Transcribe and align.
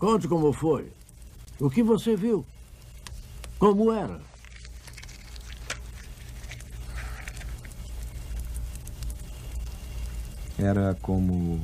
Conte 0.00 0.26
como 0.26 0.50
foi. 0.50 0.90
O 1.60 1.68
que 1.68 1.82
você 1.82 2.16
viu? 2.16 2.42
Como 3.58 3.92
era? 3.92 4.18
Era 10.58 10.96
como. 11.02 11.60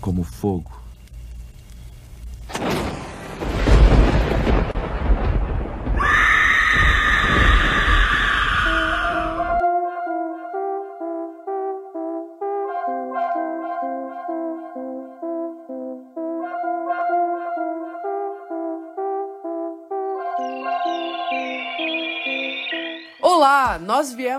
como 0.00 0.24
fogo. 0.24 0.87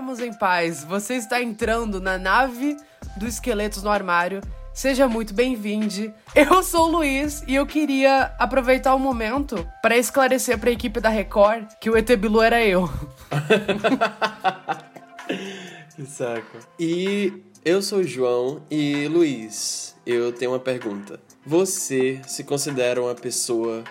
viemos 0.00 0.20
em 0.20 0.32
paz. 0.32 0.82
Você 0.84 1.14
está 1.14 1.42
entrando 1.42 2.00
na 2.00 2.16
nave 2.16 2.76
do 3.16 3.26
Esqueletos 3.26 3.82
no 3.82 3.90
Armário. 3.90 4.40
Seja 4.72 5.06
muito 5.06 5.34
bem-vindo. 5.34 6.14
Eu 6.34 6.62
sou 6.62 6.88
o 6.88 6.90
Luiz 6.90 7.44
e 7.46 7.54
eu 7.54 7.66
queria 7.66 8.34
aproveitar 8.38 8.94
o 8.94 8.98
momento 8.98 9.66
para 9.82 9.98
esclarecer 9.98 10.58
para 10.58 10.70
a 10.70 10.72
equipe 10.72 11.00
da 11.00 11.10
Record 11.10 11.66
que 11.80 11.90
o 11.90 11.96
ET 11.96 12.08
Bilu 12.16 12.40
era 12.40 12.64
eu. 12.64 12.88
que 15.94 16.06
saco. 16.06 16.58
E 16.78 17.42
eu 17.62 17.82
sou 17.82 17.98
o 17.98 18.04
João 18.04 18.62
e 18.70 19.06
Luiz, 19.06 19.94
eu 20.06 20.32
tenho 20.32 20.52
uma 20.52 20.60
pergunta. 20.60 21.20
Você 21.44 22.22
se 22.26 22.42
considera 22.44 23.02
uma 23.02 23.14
pessoa 23.14 23.84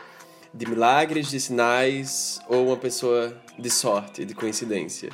de 0.51 0.67
milagres, 0.67 1.29
de 1.29 1.39
sinais 1.39 2.41
ou 2.47 2.67
uma 2.67 2.77
pessoa 2.77 3.37
de 3.59 3.69
sorte, 3.69 4.25
de 4.25 4.33
coincidência? 4.33 5.11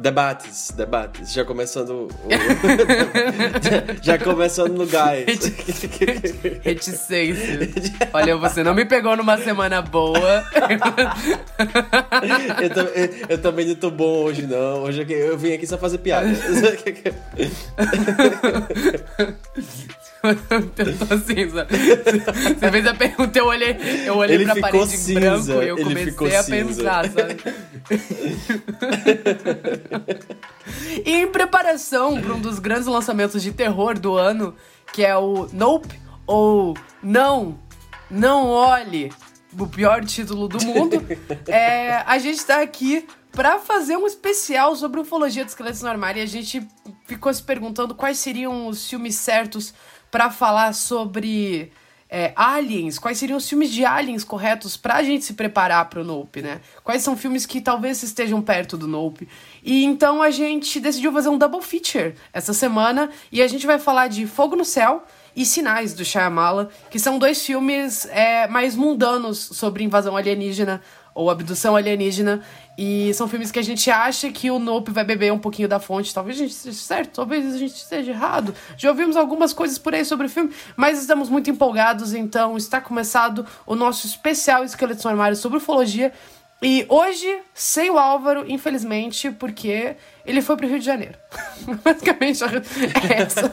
Debates, 0.00 0.70
debates. 0.76 1.32
Já 1.32 1.44
começando. 1.44 1.90
O... 1.90 2.08
já, 4.00 4.16
começando 4.16 4.72
no 4.74 4.86
gás. 4.86 5.26
Reticência. 6.62 7.68
Olha, 8.14 8.36
você 8.36 8.62
não 8.62 8.74
me 8.74 8.84
pegou 8.84 9.16
numa 9.16 9.36
semana 9.38 9.82
boa. 9.82 10.44
eu, 12.62 12.68
eu, 12.68 13.10
eu, 13.30 13.38
também 13.42 13.66
não 13.66 13.74
tô 13.74 13.90
bom 13.90 14.22
hoje, 14.22 14.46
não. 14.46 14.84
Hoje 14.84 15.04
eu 15.08 15.36
vim 15.36 15.54
aqui 15.54 15.66
só 15.66 15.76
fazer 15.76 15.98
piada. 15.98 16.28
Eu 20.22 20.98
tô 20.98 21.18
cinza. 21.18 21.66
Você 21.68 22.70
fez 22.70 22.86
a 22.86 22.94
pergunta, 22.94 23.38
eu 23.38 23.46
olhei, 23.46 23.76
eu 24.04 24.16
olhei 24.16 24.36
ele 24.36 24.44
pra 24.44 24.56
parede 24.56 24.96
cinza, 24.96 25.12
em 25.12 25.14
branco 25.14 25.62
e 25.62 25.68
eu 25.68 25.76
comecei 25.76 26.36
a 26.36 26.44
pensar, 26.44 27.08
sabe? 27.08 27.36
e 31.04 31.10
em 31.10 31.26
preparação 31.28 32.20
para 32.20 32.34
um 32.34 32.40
dos 32.40 32.58
grandes 32.58 32.86
lançamentos 32.86 33.42
de 33.42 33.52
terror 33.52 33.98
do 33.98 34.16
ano, 34.16 34.54
que 34.92 35.04
é 35.04 35.16
o 35.16 35.48
Nope, 35.52 35.98
ou 36.26 36.76
Não, 37.02 37.58
Não 38.10 38.46
Olhe, 38.48 39.12
o 39.58 39.66
pior 39.66 40.04
título 40.04 40.48
do 40.48 40.64
mundo, 40.64 41.04
é, 41.46 42.02
a 42.06 42.18
gente 42.18 42.44
tá 42.44 42.60
aqui 42.60 43.06
para 43.32 43.58
fazer 43.58 43.96
um 43.96 44.06
especial 44.06 44.74
sobre 44.74 45.00
ufologia 45.00 45.44
de 45.44 45.50
esqueletos 45.50 45.82
no 45.82 45.88
armário 45.88 46.20
e 46.20 46.22
a 46.22 46.26
gente 46.26 46.66
ficou 47.06 47.32
se 47.32 47.42
perguntando 47.42 47.94
quais 47.94 48.18
seriam 48.18 48.66
os 48.66 48.88
filmes 48.88 49.14
certos 49.14 49.72
para 50.10 50.30
falar 50.30 50.72
sobre 50.74 51.72
é, 52.10 52.32
aliens, 52.34 52.98
quais 52.98 53.18
seriam 53.18 53.36
os 53.36 53.48
filmes 53.48 53.70
de 53.70 53.84
aliens 53.84 54.24
corretos 54.24 54.76
pra 54.76 55.02
gente 55.02 55.24
se 55.24 55.34
preparar 55.34 55.88
pro 55.90 56.02
Nope, 56.02 56.40
né? 56.40 56.60
Quais 56.82 57.02
são 57.02 57.16
filmes 57.16 57.44
que 57.44 57.60
talvez 57.60 58.02
estejam 58.02 58.40
perto 58.40 58.78
do 58.78 58.88
Nope. 58.88 59.28
E 59.62 59.84
então 59.84 60.22
a 60.22 60.30
gente 60.30 60.80
decidiu 60.80 61.12
fazer 61.12 61.28
um 61.28 61.36
double 61.36 61.60
feature 61.60 62.14
essa 62.32 62.54
semana 62.54 63.10
e 63.30 63.42
a 63.42 63.48
gente 63.48 63.66
vai 63.66 63.78
falar 63.78 64.08
de 64.08 64.26
Fogo 64.26 64.56
no 64.56 64.64
Céu 64.64 65.04
e 65.36 65.44
Sinais 65.44 65.92
do 65.92 66.04
Shyamala, 66.04 66.70
que 66.90 66.98
são 66.98 67.18
dois 67.18 67.44
filmes 67.44 68.06
é, 68.06 68.48
mais 68.48 68.74
mundanos 68.74 69.38
sobre 69.38 69.84
invasão 69.84 70.16
alienígena 70.16 70.82
ou 71.18 71.28
abdução 71.30 71.74
alienígena. 71.74 72.42
E 72.78 73.12
são 73.12 73.26
filmes 73.26 73.50
que 73.50 73.58
a 73.58 73.62
gente 73.62 73.90
acha 73.90 74.30
que 74.30 74.52
o 74.52 74.58
Nope 74.60 74.92
vai 74.92 75.02
beber 75.02 75.32
um 75.32 75.38
pouquinho 75.38 75.68
da 75.68 75.80
fonte. 75.80 76.14
Talvez 76.14 76.36
a 76.36 76.42
gente 76.44 76.52
esteja 76.52 76.78
certo, 76.78 77.16
talvez 77.16 77.52
a 77.52 77.58
gente 77.58 77.74
esteja 77.74 78.12
errado. 78.12 78.54
Já 78.76 78.88
ouvimos 78.90 79.16
algumas 79.16 79.52
coisas 79.52 79.78
por 79.78 79.92
aí 79.92 80.04
sobre 80.04 80.28
o 80.28 80.30
filme, 80.30 80.52
mas 80.76 81.00
estamos 81.00 81.28
muito 81.28 81.50
empolgados. 81.50 82.14
Então 82.14 82.56
está 82.56 82.80
começado 82.80 83.44
o 83.66 83.74
nosso 83.74 84.06
especial 84.06 84.62
Esqueletos 84.62 85.02
no 85.02 85.10
Armário 85.10 85.36
sobre 85.36 85.58
ufologia. 85.58 86.12
E 86.60 86.84
hoje, 86.88 87.40
sem 87.54 87.88
o 87.88 87.96
Álvaro, 87.96 88.44
infelizmente, 88.48 89.30
porque 89.30 89.94
ele 90.26 90.42
foi 90.42 90.56
pro 90.56 90.66
Rio 90.66 90.80
de 90.80 90.84
Janeiro. 90.84 91.14
Basicamente 91.84 92.42
é 92.42 93.22
essa. 93.22 93.52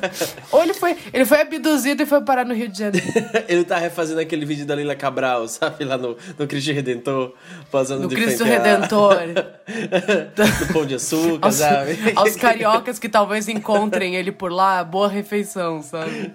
Ou 0.52 0.64
ele 0.64 0.74
foi, 0.74 0.98
ele 1.14 1.24
foi 1.24 1.42
abduzido 1.42 2.02
e 2.02 2.06
foi 2.08 2.22
parar 2.22 2.44
no 2.46 2.54
Rio 2.56 2.68
de 2.68 2.80
Janeiro. 2.80 3.06
ele 3.48 3.64
tá 3.64 3.78
refazendo 3.78 4.20
aquele 4.20 4.44
vídeo 4.44 4.66
da 4.66 4.74
Lila 4.74 4.96
Cabral, 4.96 5.48
sabe? 5.48 5.86
Lá 5.86 6.00
no, 6.00 6.18
no 6.38 6.48
Cristo 6.48 6.74
Redentor, 6.74 7.36
posando 7.70 8.02
no 8.02 8.08
de 8.08 8.16
Cristo 8.16 8.44
Redentor. 8.44 9.20
no 10.68 10.74
Pão 10.74 10.86
de 10.88 10.96
Açúcar, 10.96 11.46
aos, 11.46 11.56
sabe? 11.56 11.98
Aos 12.16 12.36
cariocas 12.36 12.98
que 12.98 13.08
talvez 13.08 13.48
encontrem 13.48 14.16
ele 14.16 14.32
por 14.32 14.52
lá, 14.52 14.84
boa 14.84 15.08
refeição, 15.08 15.84
sabe? 15.84 16.34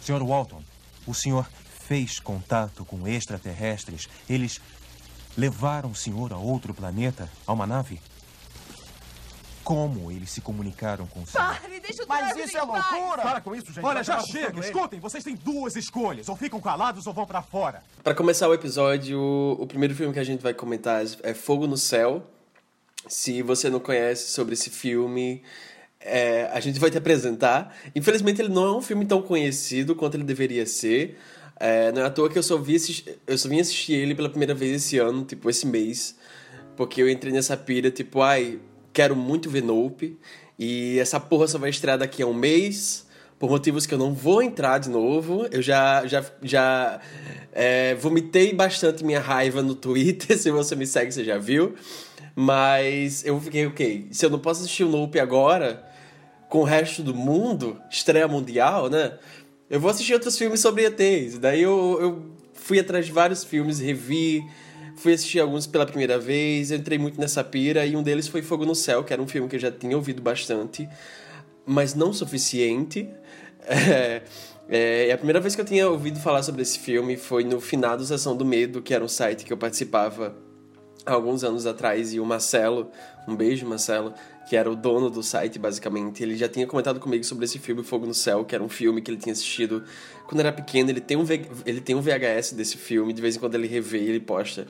Senhor 0.00 0.22
Walton, 0.22 0.62
o 1.04 1.12
senhor 1.12 1.44
fez 1.86 2.18
contato 2.18 2.84
com 2.84 3.06
extraterrestres, 3.06 4.08
eles 4.28 4.60
levaram 5.36 5.90
o 5.90 5.94
senhor 5.94 6.32
a 6.32 6.36
outro 6.36 6.74
planeta, 6.74 7.30
a 7.46 7.52
uma 7.52 7.66
nave? 7.66 8.00
Como 9.62 10.10
eles 10.10 10.30
se 10.30 10.40
comunicaram 10.40 11.06
com 11.06 11.22
o 11.22 11.26
senhor? 11.26 11.44
Pare, 11.44 11.80
deixa 11.80 12.04
o 12.04 12.08
Mas 12.08 12.36
isso 12.36 12.56
é 12.56 12.62
loucura! 12.62 13.22
Para 13.22 13.40
com 13.40 13.54
isso, 13.54 13.72
gente. 13.72 13.84
Olha, 13.84 14.02
já 14.02 14.20
chega! 14.20 14.60
Escutem, 14.60 15.00
vocês 15.00 15.22
têm 15.24 15.34
duas 15.34 15.74
escolhas. 15.76 16.28
Ou 16.28 16.36
ficam 16.36 16.60
calados 16.60 17.06
ou 17.06 17.12
vão 17.12 17.26
pra 17.26 17.42
fora. 17.42 17.82
Para 18.02 18.14
começar 18.14 18.48
o 18.48 18.54
episódio, 18.54 19.18
o, 19.18 19.62
o 19.62 19.66
primeiro 19.66 19.94
filme 19.94 20.12
que 20.12 20.20
a 20.20 20.24
gente 20.24 20.40
vai 20.40 20.54
comentar 20.54 21.04
é 21.22 21.34
Fogo 21.34 21.66
no 21.66 21.76
Céu. 21.76 22.24
Se 23.08 23.42
você 23.42 23.68
não 23.68 23.80
conhece 23.80 24.30
sobre 24.30 24.54
esse 24.54 24.70
filme, 24.70 25.42
é, 26.00 26.48
a 26.52 26.60
gente 26.60 26.78
vai 26.78 26.90
te 26.90 26.98
apresentar. 26.98 27.76
Infelizmente, 27.94 28.40
ele 28.40 28.52
não 28.52 28.66
é 28.66 28.76
um 28.76 28.82
filme 28.82 29.04
tão 29.04 29.20
conhecido 29.20 29.94
quanto 29.96 30.14
ele 30.14 30.24
deveria 30.24 30.64
ser. 30.64 31.18
É, 31.58 31.90
não 31.92 32.02
é 32.02 32.04
à 32.04 32.10
toa 32.10 32.28
que 32.28 32.38
eu 32.38 32.42
só, 32.42 32.56
vi 32.58 32.76
eu 33.26 33.38
só 33.38 33.48
vim 33.48 33.60
assistir 33.60 33.94
ele 33.94 34.14
pela 34.14 34.28
primeira 34.28 34.54
vez 34.54 34.84
esse 34.84 34.98
ano, 34.98 35.24
tipo, 35.24 35.48
esse 35.48 35.66
mês. 35.66 36.16
Porque 36.76 37.00
eu 37.00 37.08
entrei 37.08 37.32
nessa 37.32 37.56
pira, 37.56 37.90
tipo, 37.90 38.20
ai, 38.20 38.58
quero 38.92 39.16
muito 39.16 39.48
ver 39.48 39.62
Nope. 39.62 40.18
E 40.58 40.98
essa 40.98 41.18
porra 41.20 41.46
só 41.46 41.58
vai 41.58 41.70
estrear 41.70 41.98
daqui 41.98 42.22
a 42.22 42.26
um 42.26 42.34
mês. 42.34 43.06
Por 43.38 43.50
motivos 43.50 43.86
que 43.86 43.92
eu 43.92 43.98
não 43.98 44.14
vou 44.14 44.42
entrar 44.42 44.78
de 44.78 44.88
novo. 44.88 45.46
Eu 45.50 45.60
já, 45.60 46.06
já, 46.06 46.24
já 46.42 47.00
é, 47.52 47.94
vomitei 47.94 48.52
bastante 48.54 49.04
minha 49.04 49.20
raiva 49.20 49.62
no 49.62 49.74
Twitter. 49.74 50.36
Se 50.38 50.50
você 50.50 50.74
me 50.74 50.86
segue, 50.86 51.12
você 51.12 51.24
já 51.24 51.38
viu. 51.38 51.74
Mas 52.34 53.24
eu 53.24 53.40
fiquei, 53.40 53.66
ok, 53.66 54.08
se 54.10 54.26
eu 54.26 54.28
não 54.28 54.38
posso 54.38 54.60
assistir 54.60 54.84
o 54.84 54.90
Nope 54.90 55.18
agora, 55.18 55.82
com 56.50 56.58
o 56.58 56.64
resto 56.64 57.02
do 57.02 57.14
mundo, 57.14 57.80
estreia 57.90 58.28
mundial, 58.28 58.90
né? 58.90 59.14
Eu 59.68 59.80
vou 59.80 59.90
assistir 59.90 60.14
outros 60.14 60.38
filmes 60.38 60.60
sobre 60.60 60.84
ETs. 60.86 61.38
Daí 61.38 61.62
eu, 61.62 61.98
eu 62.00 62.22
fui 62.54 62.78
atrás 62.78 63.04
de 63.04 63.10
vários 63.10 63.42
filmes, 63.42 63.80
revi, 63.80 64.44
fui 64.96 65.12
assistir 65.12 65.40
alguns 65.40 65.66
pela 65.66 65.84
primeira 65.84 66.18
vez, 66.18 66.70
entrei 66.70 66.98
muito 66.98 67.20
nessa 67.20 67.42
pira, 67.42 67.84
e 67.84 67.96
um 67.96 68.02
deles 68.02 68.28
foi 68.28 68.42
Fogo 68.42 68.64
no 68.64 68.76
Céu, 68.76 69.02
que 69.02 69.12
era 69.12 69.20
um 69.20 69.26
filme 69.26 69.48
que 69.48 69.56
eu 69.56 69.60
já 69.60 69.72
tinha 69.72 69.96
ouvido 69.96 70.22
bastante, 70.22 70.88
mas 71.66 71.94
não 71.94 72.12
suficiente. 72.12 73.08
É, 74.68 75.08
é, 75.08 75.12
a 75.12 75.16
primeira 75.16 75.38
vez 75.38 75.54
que 75.54 75.60
eu 75.60 75.64
tinha 75.64 75.88
ouvido 75.88 76.18
falar 76.18 76.42
sobre 76.42 76.60
esse 76.62 76.76
filme 76.76 77.16
foi 77.16 77.44
no 77.44 77.60
finado 77.60 78.04
Sessão 78.04 78.36
do 78.36 78.44
Medo, 78.44 78.82
que 78.82 78.92
era 78.92 79.04
um 79.04 79.08
site 79.08 79.44
que 79.44 79.52
eu 79.52 79.56
participava 79.56 80.36
há 81.04 81.12
alguns 81.12 81.44
anos 81.44 81.66
atrás, 81.66 82.12
e 82.12 82.18
o 82.18 82.24
Marcelo, 82.24 82.90
um 83.28 83.36
beijo, 83.36 83.64
Marcelo, 83.64 84.12
que 84.48 84.56
era 84.56 84.70
o 84.70 84.76
dono 84.76 85.10
do 85.10 85.22
site, 85.22 85.58
basicamente, 85.58 86.22
ele 86.22 86.36
já 86.36 86.48
tinha 86.48 86.66
comentado 86.66 87.00
comigo 87.00 87.24
sobre 87.24 87.44
esse 87.44 87.58
filme 87.58 87.82
Fogo 87.82 88.06
no 88.06 88.14
Céu, 88.14 88.44
que 88.44 88.54
era 88.54 88.62
um 88.62 88.68
filme 88.68 89.02
que 89.02 89.10
ele 89.10 89.18
tinha 89.18 89.32
assistido 89.32 89.84
quando 90.26 90.40
era 90.40 90.52
pequeno. 90.52 90.88
Ele 90.90 91.00
tem 91.00 91.16
um, 91.16 91.24
v... 91.24 91.46
ele 91.66 91.80
tem 91.80 91.96
um 91.96 92.00
VHS 92.00 92.52
desse 92.52 92.76
filme, 92.76 93.12
de 93.12 93.20
vez 93.20 93.36
em 93.36 93.40
quando 93.40 93.56
ele 93.56 93.66
revê 93.66 93.98
e 93.98 94.08
ele 94.08 94.20
posta. 94.20 94.66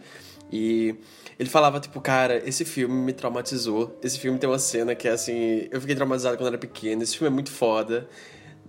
E 0.50 0.94
ele 1.38 1.50
falava, 1.50 1.78
tipo, 1.78 2.00
cara, 2.00 2.42
esse 2.48 2.64
filme 2.64 2.94
me 2.94 3.12
traumatizou. 3.12 3.98
Esse 4.02 4.18
filme 4.18 4.38
tem 4.38 4.48
uma 4.48 4.58
cena 4.58 4.94
que 4.94 5.06
é 5.06 5.12
assim. 5.12 5.68
Eu 5.70 5.80
fiquei 5.80 5.94
traumatizado 5.94 6.36
quando 6.38 6.48
era 6.48 6.58
pequeno. 6.58 7.02
Esse 7.02 7.18
filme 7.18 7.28
é 7.28 7.34
muito 7.34 7.50
foda. 7.50 8.08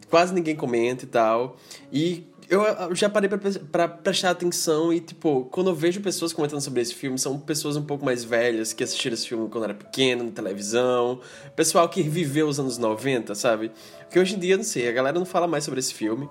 Quase 0.10 0.34
ninguém 0.34 0.56
comenta 0.56 1.06
e 1.06 1.08
tal. 1.08 1.58
E 1.92 2.28
eu 2.50 2.62
eu 2.64 2.96
já 2.96 3.10
parei 3.10 3.30
pra, 3.30 3.40
pra 3.72 3.88
prestar 3.88 4.32
atenção 4.32 4.94
e, 4.94 5.00
tipo, 5.00 5.46
quando 5.52 5.70
eu 5.70 5.76
vejo 5.76 6.02
pessoas 6.02 6.32
comentando 6.34 6.62
sobre 6.62 6.82
esse 6.82 6.94
filme, 6.94 7.18
são 7.18 7.40
pessoas 7.40 7.76
um 7.76 7.84
pouco 7.84 8.06
mais 8.06 8.24
velhas 8.24 8.74
que 8.74 8.84
assistiram 8.84 9.14
esse 9.14 9.28
filme 9.28 9.50
quando 9.50 9.66
era 9.66 9.74
pequeno, 9.74 10.24
na 10.24 10.32
televisão. 10.32 11.20
Pessoal 11.56 11.88
que 11.90 12.02
viveu 12.04 12.48
os 12.48 12.60
anos 12.60 12.78
90, 12.78 13.36
sabe? 13.36 13.72
Porque 14.02 14.20
hoje 14.20 14.36
em 14.36 14.40
dia, 14.40 14.58
não 14.58 14.64
sei, 14.64 14.88
a 14.88 14.92
galera 14.92 15.18
não 15.20 15.26
fala 15.26 15.48
mais 15.48 15.64
sobre 15.64 15.80
esse 15.80 15.94
filme. 15.94 16.30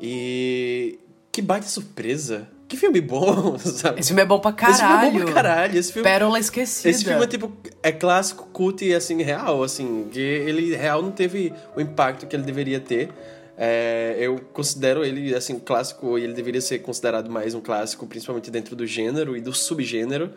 E. 0.00 0.98
Que 1.32 1.42
baita 1.42 1.66
surpresa. 1.66 2.48
Que 2.68 2.76
filme 2.76 3.00
bom, 3.00 3.56
sabe? 3.60 4.00
Esse 4.00 4.08
filme 4.08 4.22
é 4.22 4.26
bom 4.26 4.40
pra 4.40 4.52
caralho. 4.52 4.74
Esse 4.74 4.82
filme 4.82 5.06
é 5.06 5.10
bom 5.10 5.24
pra 5.24 5.34
caralho. 5.34 5.78
Esse 5.78 5.92
filme, 5.92 6.08
Pérola 6.08 6.38
esquecida. 6.38 6.88
esse 6.90 7.04
filme 7.04 7.22
é 7.22 7.26
tipo, 7.26 7.52
é 7.82 7.92
clássico, 7.92 8.48
cult 8.52 8.84
e 8.84 8.94
assim, 8.94 9.22
real, 9.22 9.62
assim, 9.62 10.08
que 10.10 10.18
ele 10.18 10.74
real 10.74 11.00
não 11.00 11.12
teve 11.12 11.52
o 11.76 11.80
impacto 11.80 12.26
que 12.26 12.34
ele 12.34 12.42
deveria 12.42 12.80
ter. 12.80 13.10
É, 13.56 14.16
eu 14.18 14.38
considero 14.52 15.04
ele, 15.04 15.34
assim, 15.34 15.54
um 15.54 15.58
clássico, 15.58 16.18
e 16.18 16.24
ele 16.24 16.34
deveria 16.34 16.60
ser 16.60 16.80
considerado 16.80 17.30
mais 17.30 17.54
um 17.54 17.60
clássico, 17.60 18.06
principalmente 18.06 18.50
dentro 18.50 18.76
do 18.76 18.86
gênero 18.86 19.36
e 19.36 19.40
do 19.40 19.52
subgênero. 19.52 20.32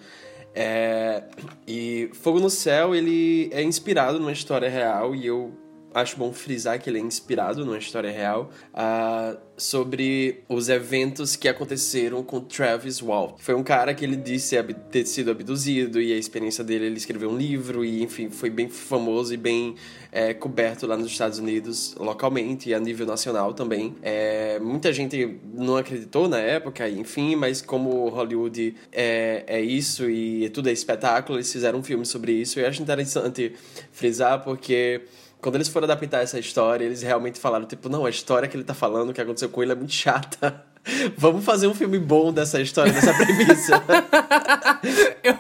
É, 0.56 1.24
e 1.68 2.10
Fogo 2.14 2.40
no 2.40 2.50
Céu, 2.50 2.96
ele 2.96 3.50
é 3.52 3.62
inspirado 3.62 4.20
numa 4.20 4.32
história 4.32 4.70
real, 4.70 5.14
e 5.14 5.26
eu 5.26 5.52
acho 5.94 6.18
bom 6.18 6.32
frisar 6.32 6.80
que 6.80 6.90
ele 6.90 7.00
é 7.00 7.02
inspirado 7.02 7.66
numa 7.66 7.78
história 7.78 8.12
real 8.12 8.52
ah, 8.74 9.38
sobre 9.58 10.44
os 10.48 10.70
eventos 10.70 11.36
que 11.36 11.48
aconteceram 11.48 12.24
com 12.24 12.40
Travis 12.40 13.00
Walt. 13.00 13.36
Foi 13.40 13.56
um 13.56 13.64
cara 13.64 13.94
que 13.94 14.06
ele 14.06 14.16
disse 14.16 14.56
ter 14.92 15.06
sido 15.06 15.32
abduzido 15.32 16.02
e 16.02 16.14
a 16.14 16.18
experiência 16.18 16.64
dele, 16.64 16.86
ele 16.86 16.98
escreveu 16.98 17.30
um 17.30 17.38
livro 17.38 17.84
e, 17.84 18.02
enfim, 18.04 18.30
foi 18.30 18.50
bem 18.50 18.70
famoso 18.70 19.34
e 19.34 19.38
bem 19.38 19.76
é, 20.12 20.34
coberto 20.34 20.88
lá 20.88 20.96
nos 20.96 21.12
Estados 21.12 21.40
Unidos, 21.40 21.96
localmente 22.00 22.70
e 22.70 22.74
a 22.74 22.80
nível 22.80 23.06
nacional 23.06 23.54
também. 23.54 23.96
É, 24.02 24.60
muita 24.60 24.94
gente 24.94 25.40
não 25.54 25.76
acreditou 25.76 26.28
na 26.28 26.40
época, 26.40 26.88
enfim, 26.90 27.36
mas 27.36 27.62
como 27.62 28.08
Hollywood 28.10 28.76
é, 28.92 29.44
é 29.46 29.62
isso 29.62 30.10
e 30.10 30.50
tudo 30.50 30.70
é 30.70 30.72
espetáculo, 30.72 31.38
eles 31.38 31.52
fizeram 31.52 31.80
um 31.80 31.84
filme 31.84 32.06
sobre 32.06 32.32
isso 32.32 32.60
e 32.60 32.64
eu 32.64 32.68
acho 32.68 32.82
interessante 32.82 33.54
frisar 33.92 34.44
porque 34.44 35.02
quando 35.42 35.56
eles 35.56 35.68
foram 35.68 35.86
adaptar 35.86 36.22
essa 36.22 36.40
história, 36.40 36.86
eles 36.86 37.02
realmente 37.02 37.40
falaram, 37.40 37.66
tipo, 37.66 37.90
não, 37.90 38.06
a 38.06 38.10
história 38.10 38.48
que 38.48 38.58
ele 38.58 38.64
tá 38.64 38.74
falando, 38.74 39.10
o 39.10 39.14
que 39.14 39.22
aconteceu 39.22 39.50
com 39.50 39.64
ele 39.64 39.72
é 39.72 39.76
muito 39.76 39.94
chata. 39.94 40.66
Vamos 41.18 41.46
fazer 41.46 41.68
um 41.68 41.74
filme 41.76 42.00
bom 42.00 42.32
dessa 42.34 42.60
história, 42.62 42.92
dessa 42.92 43.14
premissa. 43.14 43.84
Eu, 45.22 45.36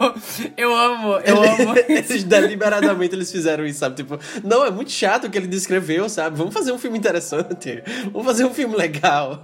eu 0.57 0.75
amo, 0.75 1.13
eu 1.19 1.41
amo. 1.41 1.73
eles 1.87 2.23
deliberadamente 2.25 3.15
eles 3.15 3.31
fizeram 3.31 3.65
isso, 3.65 3.79
sabe? 3.79 3.95
Tipo, 3.95 4.19
não, 4.43 4.65
é 4.65 4.69
muito 4.69 4.91
chato 4.91 5.25
o 5.25 5.29
que 5.29 5.37
ele 5.37 5.47
descreveu, 5.47 6.09
sabe? 6.09 6.37
Vamos 6.37 6.53
fazer 6.53 6.71
um 6.73 6.77
filme 6.77 6.97
interessante. 6.97 7.81
Vamos 8.11 8.25
fazer 8.25 8.43
um 8.45 8.53
filme 8.53 8.75
legal. 8.75 9.41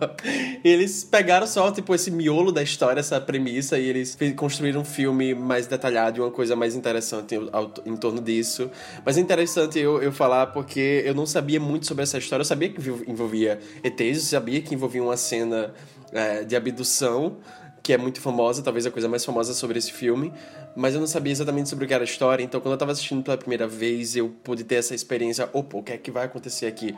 E 0.63 0.67
eles 0.69 1.03
pegaram 1.05 1.47
só, 1.47 1.71
tipo, 1.71 1.95
esse 1.95 2.11
miolo 2.11 2.51
da 2.51 2.61
história, 2.61 2.99
essa 2.99 3.19
premissa, 3.21 3.79
e 3.79 3.87
eles 3.87 4.17
construíram 4.35 4.81
um 4.81 4.85
filme 4.85 5.33
mais 5.33 5.65
detalhado 5.67 6.19
e 6.19 6.21
uma 6.21 6.31
coisa 6.31 6.55
mais 6.55 6.75
interessante 6.75 7.35
ao- 7.53 7.73
em 7.85 7.95
torno 7.95 8.21
disso. 8.21 8.69
Mas 9.05 9.17
é 9.17 9.21
interessante 9.21 9.79
eu, 9.79 10.01
eu 10.03 10.11
falar 10.11 10.47
porque 10.47 11.01
eu 11.05 11.15
não 11.15 11.25
sabia 11.25 11.59
muito 11.59 11.87
sobre 11.87 12.03
essa 12.03 12.17
história. 12.17 12.41
Eu 12.41 12.45
sabia 12.45 12.69
que 12.69 12.79
envol- 12.81 13.03
envolvia 13.07 13.59
ETs, 13.83 14.17
eu 14.17 14.23
sabia 14.39 14.61
que 14.61 14.75
envolvia 14.75 15.01
uma 15.01 15.17
cena 15.17 15.73
é, 16.15 16.43
de 16.43 16.55
abdução 16.55 17.37
que 17.83 17.93
é 17.93 17.99
muito 17.99 18.19
famosa, 18.19 18.63
talvez 18.63 18.83
a 18.87 18.89
coisa 18.89 19.07
mais 19.07 19.23
famosa 19.23 19.53
sobre 19.53 19.77
esse 19.77 19.93
filme, 19.93 20.33
mas 20.75 20.95
eu 20.95 20.99
não 20.99 21.05
sabia 21.05 21.31
exatamente 21.31 21.69
sobre 21.69 21.85
o 21.85 21.87
que 21.87 21.93
era 21.93 22.03
a 22.03 22.05
história, 22.05 22.43
então 22.43 22.59
quando 22.59 22.71
eu 22.71 22.79
tava 22.79 22.91
assistindo 22.91 23.21
pela 23.21 23.37
primeira 23.37 23.67
vez, 23.67 24.15
eu 24.15 24.27
pude 24.43 24.63
ter 24.63 24.75
essa 24.75 24.95
experiência, 24.95 25.47
opa, 25.53 25.77
o 25.77 25.83
que 25.83 25.91
é 25.91 25.97
que 25.97 26.09
vai 26.09 26.25
acontecer 26.25 26.65
aqui? 26.65 26.95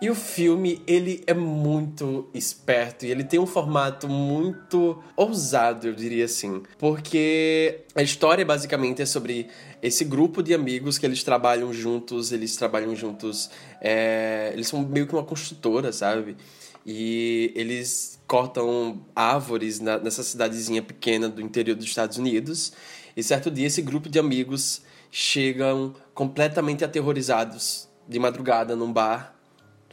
E 0.00 0.08
o 0.10 0.14
filme, 0.14 0.82
ele 0.86 1.22
é 1.26 1.34
muito 1.34 2.30
esperto 2.34 3.04
e 3.06 3.10
ele 3.10 3.24
tem 3.24 3.38
um 3.38 3.46
formato 3.46 4.08
muito 4.08 5.02
ousado, 5.16 5.86
eu 5.86 5.94
diria 5.94 6.26
assim. 6.26 6.62
Porque 6.78 7.80
a 7.94 8.02
história 8.02 8.44
basicamente 8.44 9.00
é 9.00 9.06
sobre 9.06 9.48
esse 9.82 10.04
grupo 10.04 10.42
de 10.42 10.52
amigos 10.52 10.98
que 10.98 11.06
eles 11.06 11.22
trabalham 11.22 11.72
juntos, 11.72 12.30
eles 12.30 12.56
trabalham 12.56 12.94
juntos, 12.94 13.50
é, 13.80 14.50
eles 14.52 14.68
são 14.68 14.82
meio 14.82 15.06
que 15.06 15.14
uma 15.14 15.24
construtora, 15.24 15.90
sabe? 15.92 16.36
E 16.84 17.52
eles 17.54 18.15
cortam 18.26 19.04
árvores 19.14 19.80
na- 19.80 19.98
nessa 19.98 20.22
cidadezinha 20.22 20.82
pequena 20.82 21.28
do 21.28 21.40
interior 21.40 21.74
dos 21.76 21.86
Estados 21.86 22.16
Unidos. 22.18 22.72
E 23.16 23.22
certo 23.22 23.50
dia, 23.50 23.66
esse 23.66 23.80
grupo 23.82 24.08
de 24.08 24.18
amigos 24.18 24.82
chegam 25.10 25.94
completamente 26.14 26.84
aterrorizados 26.84 27.88
de 28.08 28.18
madrugada 28.18 28.74
num 28.76 28.92
bar, 28.92 29.34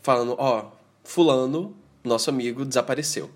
falando: 0.01 0.35
Ó, 0.37 0.71
Fulano, 1.03 1.75
nosso 2.03 2.29
amigo, 2.29 2.65
desapareceu. 2.65 3.29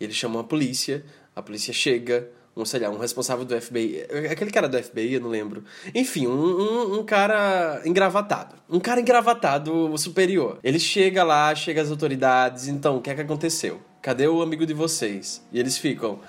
E 0.00 0.04
eles 0.04 0.16
chamam 0.16 0.40
a 0.40 0.44
polícia, 0.44 1.04
a 1.34 1.42
polícia 1.42 1.72
chega, 1.72 2.28
um, 2.56 2.64
sei 2.64 2.80
lá, 2.80 2.88
um 2.88 2.98
responsável 2.98 3.44
do 3.44 3.60
FBI. 3.60 4.04
Aquele 4.30 4.50
cara 4.50 4.68
do 4.68 4.80
FBI, 4.80 5.14
eu 5.14 5.20
não 5.20 5.28
lembro. 5.28 5.64
Enfim, 5.94 6.26
um, 6.26 6.32
um, 6.32 7.00
um 7.00 7.04
cara 7.04 7.82
engravatado. 7.84 8.54
Um 8.70 8.78
cara 8.78 9.00
engravatado 9.00 9.96
superior. 9.98 10.58
Ele 10.62 10.78
chega 10.78 11.24
lá, 11.24 11.54
chega 11.54 11.82
as 11.82 11.90
autoridades, 11.90 12.68
então, 12.68 12.96
o 12.96 13.00
que 13.00 13.10
é 13.10 13.14
que 13.14 13.20
aconteceu? 13.20 13.80
Cadê 14.00 14.28
o 14.28 14.42
amigo 14.42 14.64
de 14.64 14.74
vocês? 14.74 15.42
E 15.52 15.58
eles 15.58 15.76
ficam. 15.76 16.20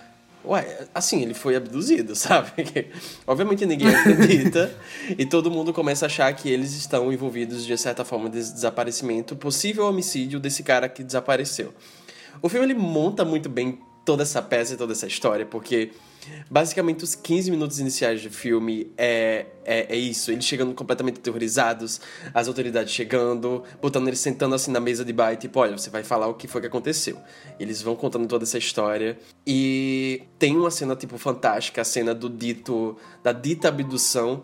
Ué, 0.44 0.88
assim, 0.94 1.24
ele 1.24 1.34
foi 1.34 1.56
abduzido, 1.56 2.14
sabe? 2.16 2.88
Obviamente 3.26 3.66
ninguém 3.66 3.88
acredita 3.88 4.74
e 5.18 5.26
todo 5.26 5.50
mundo 5.50 5.74
começa 5.74 6.06
a 6.06 6.08
achar 6.08 6.32
que 6.36 6.50
eles 6.50 6.74
estão 6.74 7.12
envolvidos 7.12 7.66
de 7.66 7.76
certa 7.78 8.06
forma 8.06 8.30
desse 8.30 8.54
desaparecimento, 8.54 9.36
possível 9.36 9.88
homicídio 9.88 10.40
desse 10.40 10.62
cara 10.62 10.88
que 10.88 11.04
desapareceu. 11.04 11.74
O 12.42 12.50
filme 12.50 12.66
ele 12.68 12.76
monta 12.76 13.26
muito 13.26 13.50
bem 13.50 13.80
toda 14.06 14.22
essa 14.22 14.42
peça 14.42 14.76
e 14.76 14.78
toda 14.78 14.94
essa 14.94 15.08
história, 15.08 15.46
porque 15.46 15.92
basicamente 16.50 17.04
os 17.04 17.16
15 17.16 17.52
minutos 17.52 17.80
iniciais 17.80 18.22
do 18.22 18.30
filme 18.30 18.92
é, 18.98 19.46
é, 19.64 19.94
é 19.94 19.96
isso, 19.96 20.32
eles 20.32 20.46
chegando 20.46 20.74
completamente 20.74 21.20
aterrorizados, 21.20 22.00
as 22.34 22.48
autoridades 22.48 22.94
chegando, 22.94 23.64
botando 23.82 24.08
eles 24.08 24.20
sentando 24.20 24.56
assim 24.56 24.72
na 24.72 24.80
mesa 24.80 25.04
de 25.04 25.14
bar 25.14 25.34
e 25.34 25.38
tipo, 25.38 25.60
olha, 25.60 25.78
você 25.78 25.90
vai 25.90 26.04
falar 26.04 26.28
o 26.28 26.34
que 26.34 26.48
foi 26.48 26.62
que 26.62 26.68
aconteceu. 26.68 27.18
Eles 27.60 27.82
vão 27.82 27.96
contando 27.96 28.28
toda 28.28 28.44
essa 28.44 28.58
história 28.58 29.18
e 29.46 30.24
tem 30.38 30.56
uma 30.56 30.72
cena 30.72 30.96
tipo 30.96 31.18
fantástica, 31.18 31.82
a 31.82 31.86
cena 31.86 32.14
do 32.14 32.30
dito, 32.30 32.98
da 33.24 33.32
dita 33.32 33.68
abdução, 33.68 34.44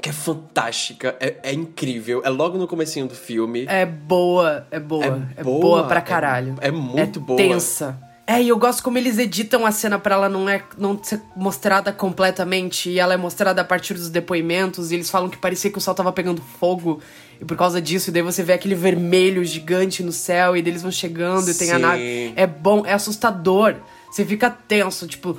que 0.00 0.10
é 0.10 0.12
fantástica, 0.12 1.16
é, 1.18 1.36
é 1.42 1.52
incrível, 1.52 2.20
é 2.24 2.28
logo 2.28 2.58
no 2.58 2.68
comecinho 2.68 3.06
do 3.06 3.14
filme. 3.14 3.64
É 3.68 3.86
boa, 3.86 4.66
é 4.70 4.78
boa. 4.78 5.26
É, 5.36 5.42
boa, 5.42 5.60
boa, 5.60 5.84
pra 5.88 5.98
é- 5.98 6.02
caralho. 6.02 6.54
é 6.60 6.70
muito 6.70 7.20
boa. 7.20 7.36
tensa. 7.36 7.98
É, 8.28 8.42
e 8.42 8.48
eu 8.48 8.58
gosto 8.58 8.82
como 8.82 8.98
eles 8.98 9.18
editam 9.18 9.64
a 9.64 9.70
cena 9.70 10.00
pra 10.00 10.16
ela 10.16 10.28
não, 10.28 10.48
é, 10.48 10.60
não 10.76 10.98
ser 11.00 11.22
mostrada 11.36 11.92
completamente. 11.92 12.90
E 12.90 12.98
ela 12.98 13.14
é 13.14 13.16
mostrada 13.16 13.60
a 13.60 13.64
partir 13.64 13.94
dos 13.94 14.10
depoimentos. 14.10 14.90
E 14.90 14.96
eles 14.96 15.08
falam 15.08 15.28
que 15.28 15.36
parecia 15.36 15.70
que 15.70 15.78
o 15.78 15.80
céu 15.80 15.94
tava 15.94 16.12
pegando 16.12 16.42
fogo. 16.42 17.00
E 17.40 17.44
por 17.44 17.56
causa 17.56 17.80
disso, 17.80 18.10
e 18.10 18.12
daí 18.12 18.22
você 18.22 18.42
vê 18.42 18.54
aquele 18.54 18.74
vermelho 18.74 19.44
gigante 19.44 20.02
no 20.02 20.10
céu. 20.10 20.56
E 20.56 20.62
daí 20.62 20.72
eles 20.72 20.82
vão 20.82 20.90
chegando 20.90 21.48
e 21.48 21.54
tem 21.54 21.70
a 21.70 21.76
Sim. 21.76 21.82
nave. 21.82 22.32
É 22.34 22.48
bom, 22.48 22.84
é 22.84 22.94
assustador. 22.94 23.76
Você 24.10 24.24
fica 24.24 24.50
tenso, 24.50 25.06
tipo... 25.06 25.38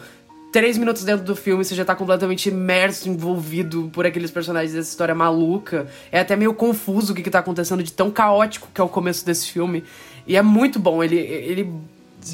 Três 0.50 0.78
minutos 0.78 1.04
dentro 1.04 1.26
do 1.26 1.36
filme, 1.36 1.64
você 1.64 1.76
já 1.76 1.84
tá 1.84 1.94
completamente 1.94 2.48
imerso, 2.48 3.10
envolvido 3.10 3.92
por 3.92 4.06
aqueles 4.06 4.32
personagens 4.32 4.74
dessa 4.74 4.90
história 4.90 5.14
maluca. 5.14 5.88
É 6.10 6.22
até 6.22 6.38
meio 6.38 6.54
confuso 6.54 7.12
o 7.12 7.16
que, 7.16 7.22
que 7.22 7.30
tá 7.30 7.40
acontecendo, 7.40 7.84
de 7.84 7.92
tão 7.92 8.10
caótico 8.10 8.70
que 8.74 8.80
é 8.80 8.84
o 8.84 8.88
começo 8.88 9.26
desse 9.26 9.52
filme. 9.52 9.84
E 10.26 10.38
é 10.38 10.42
muito 10.42 10.80
bom, 10.80 11.04
ele, 11.04 11.18
ele 11.18 11.70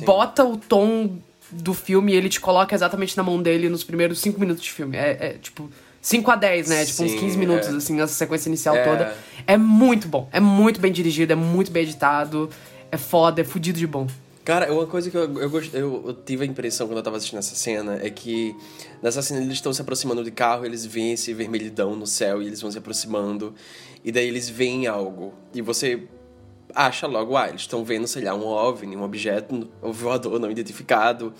bota 0.01 0.43
o 0.43 0.57
tom 0.57 1.17
do 1.51 1.73
filme 1.73 2.13
e 2.13 2.15
ele 2.15 2.29
te 2.29 2.39
coloca 2.39 2.73
exatamente 2.73 3.15
na 3.15 3.23
mão 3.23 3.41
dele 3.41 3.69
nos 3.69 3.83
primeiros 3.83 4.19
cinco 4.19 4.39
minutos 4.39 4.63
de 4.63 4.71
filme. 4.71 4.97
É, 4.97 5.17
é, 5.19 5.29
tipo 5.41 5.69
5 6.01 6.31
a 6.31 6.35
10, 6.35 6.67
né? 6.69 6.85
Tipo 6.85 7.03
uns 7.03 7.11
Sim, 7.11 7.19
15 7.19 7.37
minutos, 7.37 7.67
é. 7.69 7.71
assim, 7.71 8.01
essa 8.01 8.13
sequência 8.13 8.49
inicial 8.49 8.75
É. 8.75 8.83
toda. 8.83 9.17
É 9.47 9.57
muito 9.57 10.07
bom, 10.07 10.27
é 10.33 10.39
muito 10.39 10.81
bem 10.81 10.91
dirigido, 10.91 11.31
é 11.31 11.35
muito 11.35 11.71
bem 11.71 11.83
editado, 11.83 12.49
é 12.91 12.97
foda, 12.97 13.39
é 13.39 13.43
fudido 13.43 13.79
de 13.79 13.87
bom. 13.87 14.07
Cara, 14.43 14.73
uma 14.73 14.85
coisa 14.85 15.09
que 15.09 15.15
eu, 15.15 15.39
eu, 15.39 15.49
gost- 15.49 15.73
eu, 15.73 16.03
eu 16.07 16.13
tive 16.13 16.43
a 16.43 16.45
impressão 16.47 16.87
quando 16.87 16.97
eu 16.97 17.03
tava 17.03 17.15
assistindo 17.15 17.39
essa 17.39 17.55
cena 17.55 17.97
é 18.03 18.09
que 18.09 18.53
nessa 19.01 19.21
cena 19.21 19.39
eles 19.39 19.53
estão 19.53 19.71
se 19.71 19.81
aproximando 19.81 20.21
de 20.21 20.31
carro, 20.31 20.65
eles 20.65 20.85
veem 20.85 21.13
esse 21.13 21.33
vermelhidão 21.33 21.95
no 21.95 22.05
céu 22.05 22.41
e 22.41 22.47
eles 22.47 22.59
vão 22.59 22.69
se 22.69 22.77
aproximando, 22.77 23.53
e 24.03 24.11
daí 24.11 24.27
eles 24.27 24.49
veem 24.49 24.85
algo. 24.87 25.33
E 25.53 25.61
você 25.61 26.03
acha 26.75 27.07
logo, 27.07 27.37
ah, 27.37 27.49
eles 27.49 27.61
estão 27.61 27.83
vendo, 27.83 28.07
sei 28.07 28.23
lá, 28.23 28.33
um 28.33 28.45
OVNI, 28.45 28.95
um 28.95 29.03
objeto 29.03 29.69
um 29.81 29.91
voador 29.91 30.39
não 30.39 30.49
identificado. 30.49 31.33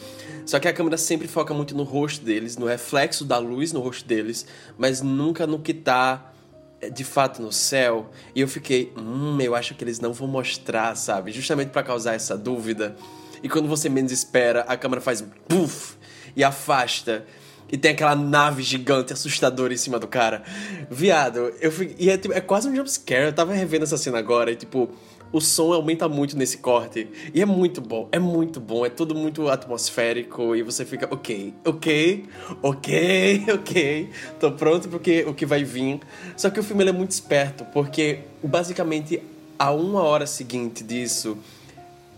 Só 0.45 0.59
que 0.59 0.67
a 0.67 0.73
câmera 0.73 0.97
sempre 0.97 1.27
foca 1.27 1.53
muito 1.53 1.75
no 1.75 1.83
rosto 1.83 2.23
deles, 2.23 2.57
no 2.57 2.65
reflexo 2.65 3.25
da 3.25 3.37
luz 3.37 3.71
no 3.71 3.79
rosto 3.79 4.05
deles, 4.05 4.45
mas 4.77 5.01
nunca 5.01 5.47
no 5.47 5.59
que 5.59 5.73
tá 5.73 6.33
é, 6.81 6.89
de 6.89 7.03
fato 7.03 7.41
no 7.41 7.51
céu. 7.51 8.09
E 8.35 8.41
eu 8.41 8.47
fiquei, 8.47 8.93
hum, 8.97 9.39
eu 9.39 9.55
acho 9.55 9.73
que 9.75 9.83
eles 9.83 9.99
não 9.99 10.13
vão 10.13 10.27
mostrar, 10.27 10.95
sabe? 10.95 11.31
Justamente 11.31 11.69
pra 11.69 11.83
causar 11.83 12.13
essa 12.13 12.37
dúvida. 12.37 12.95
E 13.41 13.49
quando 13.49 13.67
você 13.67 13.89
menos 13.89 14.11
espera, 14.11 14.61
a 14.61 14.77
câmera 14.77 15.01
faz 15.01 15.23
puff 15.47 15.95
e 16.35 16.43
afasta. 16.43 17.25
E 17.71 17.77
tem 17.77 17.91
aquela 17.91 18.15
nave 18.15 18.61
gigante 18.61 19.13
assustadora 19.13 19.73
em 19.73 19.77
cima 19.77 19.97
do 19.97 20.07
cara. 20.07 20.43
Viado, 20.91 21.51
eu 21.59 21.71
fui. 21.71 21.95
E 21.97 22.09
é, 22.09 22.17
tipo, 22.17 22.33
é 22.33 22.39
quase 22.39 22.69
um 22.69 22.75
jumpscare. 22.75 23.25
Eu 23.25 23.33
tava 23.33 23.53
revendo 23.53 23.83
essa 23.83 23.97
cena 23.97 24.19
agora 24.19 24.51
e, 24.51 24.55
tipo, 24.55 24.91
o 25.33 25.41
som 25.41 25.73
aumenta 25.73 26.07
muito 26.07 26.37
nesse 26.37 26.59
corte. 26.59 27.09
E 27.33 27.41
é 27.41 27.45
muito 27.45 27.81
bom, 27.81 28.07
é 28.11 28.19
muito 28.19 28.59
bom. 28.59 28.85
É 28.85 28.89
tudo 28.89 29.15
muito 29.15 29.49
atmosférico. 29.49 30.55
E 30.55 30.61
você 30.61 30.85
fica, 30.85 31.07
ok, 31.11 31.53
ok, 31.65 32.25
ok, 32.61 33.45
ok. 33.51 34.09
Tô 34.39 34.51
pronto 34.51 34.87
porque 34.87 35.25
o 35.27 35.33
que 35.33 35.45
vai 35.45 35.63
vir. 35.63 35.99
Só 36.37 36.51
que 36.51 36.59
o 36.59 36.63
filme 36.63 36.87
é 36.87 36.91
muito 36.91 37.11
esperto, 37.11 37.65
porque 37.73 38.19
basicamente 38.43 39.21
a 39.57 39.71
uma 39.71 40.03
hora 40.03 40.27
seguinte 40.27 40.83
disso 40.83 41.37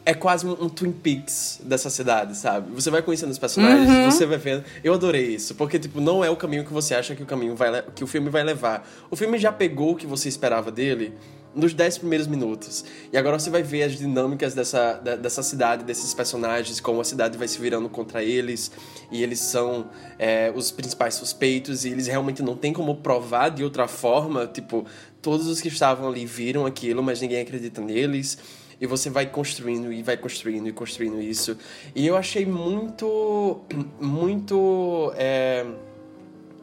é 0.06 0.14
quase 0.14 0.46
um, 0.46 0.52
um, 0.52 0.70
Twin 0.70 0.92
Peaks 0.92 1.62
dessa 1.64 1.90
cidade, 1.90 2.38
sabe? 2.38 2.72
Você 2.74 2.92
vai 2.92 3.02
conhecendo 3.02 3.32
os 3.32 3.40
personagens, 3.40 3.90
uhum. 3.90 4.12
você 4.12 4.26
vai 4.26 4.38
vendo. 4.38 4.64
Eu 4.84 4.94
adorei 4.94 5.34
isso, 5.34 5.56
porque 5.56 5.80
tipo, 5.80 6.00
não 6.00 6.24
é 6.24 6.30
o 6.30 6.36
caminho 6.36 6.64
que 6.64 6.72
você 6.72 6.94
acha 6.94 7.16
que 7.16 7.24
o 7.24 7.26
caminho 7.26 7.56
vai 7.56 7.82
que 7.96 8.04
o 8.04 8.08
filme 8.08 8.30
vai 8.30 8.44
levar. 8.44 8.88
O 9.10 9.16
filme 9.16 9.40
já 9.40 9.52
pegou 9.52 9.94
o 9.94 9.96
que 9.96 10.06
você 10.06 10.30
esperava 10.30 10.70
dele 10.72 11.14
nos 11.56 11.74
10 11.74 12.00
primeiros 12.00 12.28
minutos. 12.28 12.84
E 13.12 13.18
agora 13.18 13.40
você 13.40 13.50
vai 13.50 13.64
ver 13.64 13.84
as 13.84 13.94
dinâmicas 13.94 14.54
dessa, 14.54 14.94
dessa 14.94 15.42
cidade, 15.42 15.86
desses 15.86 16.14
personagens, 16.14 16.80
como 16.80 17.00
a 17.00 17.04
cidade 17.04 17.38
vai 17.38 17.48
se 17.48 17.60
virando 17.60 17.88
contra 17.88 18.24
eles, 18.24 18.72
e 19.10 19.24
eles 19.24 19.40
são 19.40 19.90
é, 20.20 20.52
os 20.54 20.70
principais 20.70 21.16
suspeitos, 21.16 21.86
e 21.86 21.90
eles 21.90 22.08
realmente 22.08 22.44
não 22.44 22.56
tem 22.56 22.74
como 22.74 22.98
provar 22.98 23.50
de 23.50 23.64
outra 23.64 23.88
forma. 23.88 24.46
Tipo, 24.46 24.86
todos 25.22 25.48
os 25.48 25.62
que 25.62 25.70
estavam 25.70 26.10
ali 26.10 26.26
viram 26.26 26.66
aquilo, 26.66 27.02
mas 27.02 27.22
ninguém 27.22 27.42
acredita 27.42 27.82
neles. 27.82 28.38
E 28.80 28.86
você 28.86 29.10
vai 29.10 29.26
construindo 29.26 29.92
e 29.94 30.04
vai 30.04 30.18
construindo 30.18 30.68
e 30.68 30.74
construindo 30.74 31.22
isso. 31.22 31.58
E 31.96 32.06
eu 32.06 32.18
achei 32.18 32.46
muito. 32.46 33.62
Muito. 34.02 35.14
É, 35.16 35.66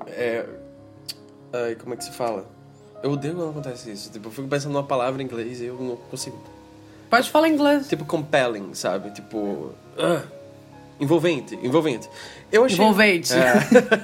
é, 0.07 0.45
como 1.81 1.95
é 1.95 1.97
que 1.97 2.05
se 2.05 2.13
fala? 2.13 2.62
Eu 3.03 3.13
odeio 3.13 3.35
quando 3.35 3.51
acontece 3.51 3.91
isso. 3.91 4.11
Tipo, 4.11 4.29
eu 4.29 4.33
fico 4.33 4.49
pensando 4.49 4.73
numa 4.73 4.85
palavra 4.85 5.23
em 5.23 5.25
inglês 5.25 5.61
e 5.61 5.67
eu 5.67 5.77
não 5.77 5.97
consigo. 5.97 6.39
Pode 7.11 7.31
falar 7.31 7.49
inglês. 7.49 7.89
Tipo, 7.89 8.05
compelling, 8.05 8.75
sabe? 8.75 9.11
Tipo. 9.11 9.39
Uh, 9.39 10.27
envolvente, 11.01 11.57
envolvente. 11.57 12.09
Eu 12.53 12.65
achei, 12.65 12.77
envolvente. 12.77 13.33
É, 13.33 13.55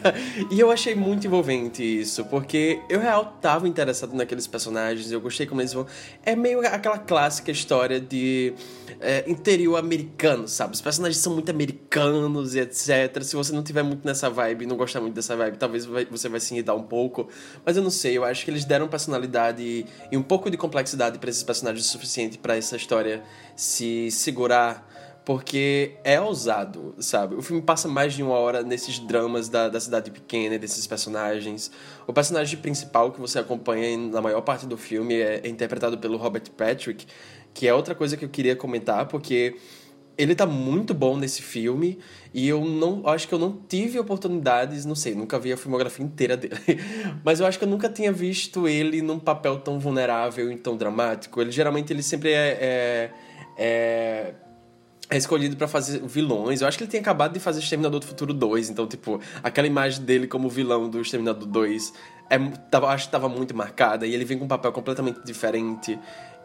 e 0.51 0.59
eu 0.59 0.71
achei 0.71 0.95
muito 0.95 1.27
envolvente 1.27 1.83
isso, 1.83 2.25
porque 2.25 2.81
eu 2.89 2.99
real 2.99 3.37
tava 3.43 3.69
interessado 3.69 4.15
naqueles 4.15 4.47
personagens, 4.47 5.13
eu 5.13 5.21
gostei 5.21 5.47
como 5.47 5.61
eles 5.61 5.75
vão. 5.75 5.87
É 6.25 6.35
meio 6.35 6.61
aquela 6.61 6.97
clássica 6.97 7.51
história 7.51 8.01
de 8.01 8.55
é, 9.01 9.25
interior 9.31 9.77
americano, 9.77 10.49
sabe? 10.49 10.75
Os 10.75 10.81
personagens 10.81 11.19
são 11.19 11.35
muito 11.35 11.51
americanos 11.51 12.55
e 12.55 12.61
etc. 12.61 13.23
Se 13.23 13.37
você 13.37 13.53
não 13.53 13.63
tiver 13.63 13.83
muito 13.83 14.07
nessa 14.07 14.31
vibe, 14.31 14.65
não 14.65 14.79
gostar 14.79 15.03
muito 15.03 15.15
dessa 15.15 15.37
vibe, 15.37 15.59
talvez 15.59 15.85
você 15.85 16.29
vai 16.31 16.41
se 16.41 16.55
irritar 16.55 16.75
um 16.75 16.83
pouco. 16.83 17.29
Mas 17.67 17.77
eu 17.77 17.83
não 17.83 17.91
sei, 17.91 18.17
eu 18.17 18.25
acho 18.25 18.47
que 18.47 18.51
eles 18.51 18.65
deram 18.65 18.89
personalidade 18.89 19.85
e 20.11 20.17
um 20.17 20.23
pouco 20.23 20.51
de 20.51 20.57
complexidade 20.57 21.19
para 21.19 21.29
esses 21.29 21.43
personagens 21.43 21.85
o 21.87 21.89
suficiente 21.89 22.39
para 22.39 22.57
essa 22.57 22.77
história 22.77 23.23
se 23.55 24.11
segurar 24.11 24.89
porque 25.29 25.97
é 26.05 26.19
ousado, 26.19 26.95
sabe? 27.01 27.35
O 27.35 27.43
filme 27.43 27.61
passa 27.61 27.87
mais 27.87 28.15
de 28.15 28.23
uma 28.23 28.39
hora 28.39 28.63
nesses 28.63 28.99
dramas 28.99 29.51
da, 29.51 29.69
da 29.69 29.79
cidade 29.79 30.11
pequena, 30.11 30.59
desses 30.59 30.87
personagens. 30.87 31.71
O 32.07 32.15
personagem 32.15 32.59
principal 32.59 33.13
que 33.13 33.21
você 33.21 33.39
acompanha 33.39 33.95
na 33.99 34.23
maior 34.23 34.41
parte 34.41 34.65
do 34.65 34.79
filme 34.79 35.17
é, 35.17 35.43
é 35.45 35.49
interpretado 35.51 35.99
pelo 35.99 36.17
Robert 36.17 36.51
Patrick, 36.57 37.07
que 37.53 37.69
é 37.69 37.75
outra 37.75 37.95
coisa 37.95 38.17
que 38.17 38.25
eu 38.25 38.29
queria 38.31 38.57
comentar, 38.57 39.07
porque 39.07 39.57
ele 40.17 40.35
tá 40.35 40.47
muito 40.47 40.95
bom 40.95 41.15
nesse 41.15 41.43
filme 41.43 41.99
e 42.33 42.49
eu 42.49 42.65
não 42.65 43.07
acho 43.07 43.29
que 43.29 43.35
eu 43.35 43.39
não 43.39 43.53
tive 43.69 43.99
oportunidades, 43.99 44.87
não 44.87 44.95
sei, 44.95 45.15
nunca 45.15 45.39
vi 45.39 45.53
a 45.53 45.59
filmografia 45.59 46.07
inteira 46.07 46.39
dele, 46.39 46.55
mas 47.23 47.39
eu 47.39 47.45
acho 47.45 47.59
que 47.59 47.67
eu 47.67 47.69
nunca 47.69 47.91
tinha 47.91 48.11
visto 48.11 48.67
ele 48.67 49.03
num 49.03 49.19
papel 49.19 49.59
tão 49.59 49.79
vulnerável 49.79 50.51
e 50.51 50.57
tão 50.57 50.75
dramático. 50.75 51.39
Ele 51.39 51.51
geralmente 51.51 51.93
ele 51.93 52.03
sempre 52.03 52.33
é, 52.33 52.59
é, 52.59 53.11
é 53.59 54.35
é 55.11 55.17
escolhido 55.17 55.57
para 55.57 55.67
fazer 55.67 56.01
vilões. 56.07 56.61
Eu 56.61 56.69
acho 56.69 56.77
que 56.77 56.85
ele 56.85 56.91
tem 56.91 57.01
acabado 57.01 57.33
de 57.33 57.41
fazer 57.41 57.61
Exterminador 57.61 58.01
do 58.01 58.07
Futuro 58.07 58.35
2, 58.35 58.71
então, 58.71 58.87
tipo, 58.87 59.21
aquela 59.43 59.67
imagem 59.67 60.03
dele 60.03 60.27
como 60.27 60.49
vilão 60.49 60.89
do 60.89 61.01
Exterminador 61.01 61.47
2 61.47 61.93
é, 62.31 62.39
tava, 62.71 62.89
acho 62.89 63.05
que 63.05 63.09
estava 63.09 63.29
muito 63.29 63.57
marcada 63.57 64.07
e 64.07 64.15
ele 64.15 64.25
vem 64.25 64.39
com 64.39 64.45
um 64.45 64.49
papel 64.49 64.71
completamente 64.71 65.21
diferente 65.25 65.99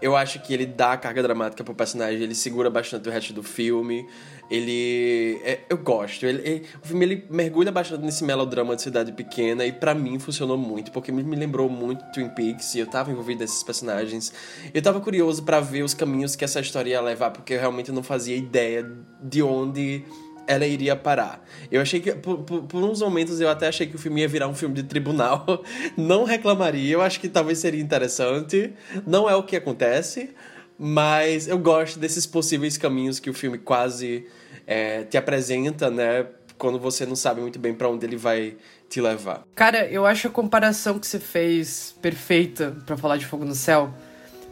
eu 0.04 0.18
acho 0.18 0.38
que 0.40 0.54
ele 0.54 0.66
dá 0.66 0.92
a 0.92 0.98
carga 0.98 1.24
dramática 1.24 1.64
pro 1.64 1.74
personagem, 1.74 2.22
ele 2.22 2.36
segura 2.36 2.70
bastante 2.70 3.08
o 3.08 3.12
resto 3.12 3.32
do 3.32 3.42
filme. 3.42 4.06
Ele. 4.52 5.40
É, 5.46 5.62
eu 5.70 5.78
gosto. 5.78 6.26
Ele, 6.26 6.42
ele, 6.46 6.66
o 6.84 6.86
filme 6.86 7.06
ele 7.06 7.26
mergulha 7.30 7.72
bastante 7.72 8.04
nesse 8.04 8.22
melodrama 8.26 8.76
de 8.76 8.82
cidade 8.82 9.14
pequena 9.14 9.66
e 9.66 9.72
para 9.72 9.96
mim 9.96 10.20
funcionou 10.20 10.58
muito, 10.58 10.92
porque 10.92 11.10
me, 11.10 11.24
lembrou 11.24 11.70
muito 11.70 12.04
Twin 12.12 12.28
Peaks 12.28 12.76
e 12.76 12.80
eu 12.80 12.86
tava 12.86 13.12
envolvido 13.12 13.40
nesses 13.40 13.64
personagens. 13.64 14.34
Eu 14.74 14.82
tava 14.82 15.00
curioso 15.00 15.42
para 15.44 15.62
ver 15.62 15.84
os 15.84 15.94
caminhos 15.94 16.36
que 16.36 16.44
essa 16.44 16.60
história 16.60 16.90
ia 16.90 17.02
levar, 17.02 17.32
porque 17.32 17.54
eu 17.54 17.60
realmente 17.62 17.90
não 17.90 18.04
fazia 18.04 18.36
ideia 18.36 18.86
de 19.22 19.42
onde 19.42 20.04
ela 20.48 20.66
iria 20.66 20.96
parar. 20.96 21.44
Eu 21.72 21.82
achei 21.82 22.00
que, 22.00 22.12
por, 22.14 22.40
por, 22.40 22.64
por, 22.64 22.84
uns 22.84 23.02
momentos, 23.02 23.40
eu 23.40 23.50
até 23.50 23.68
achei 23.68 23.88
que 23.88 23.96
o 23.96 24.00
filme 24.00 24.22
ia 24.22 24.28
virar 24.28 24.48
um 24.48 24.56
filme 24.56 24.76
de 24.76 24.84
tribunal. 24.84 25.64
Não 25.98 26.24
reclamaria, 26.24 26.94
eu 26.94 27.02
acho 27.02 27.20
que 27.20 27.28
talvez 27.28 27.60
seria 27.60 27.82
interessante. 27.82 28.74
Não 29.06 29.30
é 29.30 29.36
o 29.36 29.44
que 29.44 29.56
acontece, 29.56 30.32
mas 30.78 31.48
eu 31.48 31.58
gosto 31.58 32.00
desses 32.00 32.26
possíveis 32.26 32.78
caminhos 32.78 33.20
que 33.20 33.30
o 33.30 33.34
filme 33.34 33.58
quase 33.58 34.28
é, 34.68 35.04
te 35.04 35.18
apresenta, 35.18 35.90
né? 35.90 36.28
Quando 36.58 36.80
você 36.80 37.06
não 37.06 37.16
sabe 37.16 37.42
muito 37.42 37.60
bem 37.60 37.74
para 37.74 37.90
onde 37.90 38.06
ele 38.06 38.16
vai 38.16 38.56
te 38.90 39.02
levar. 39.02 39.44
Cara, 39.56 39.88
eu 39.88 40.06
acho 40.06 40.28
a 40.28 40.32
comparação 40.32 41.00
que 41.00 41.08
você 41.08 41.20
fez 41.20 41.96
perfeita 42.02 42.78
para 42.86 42.96
falar 42.96 43.18
de 43.18 43.26
Fogo 43.26 43.44
no 43.44 43.56
Céu 43.56 43.94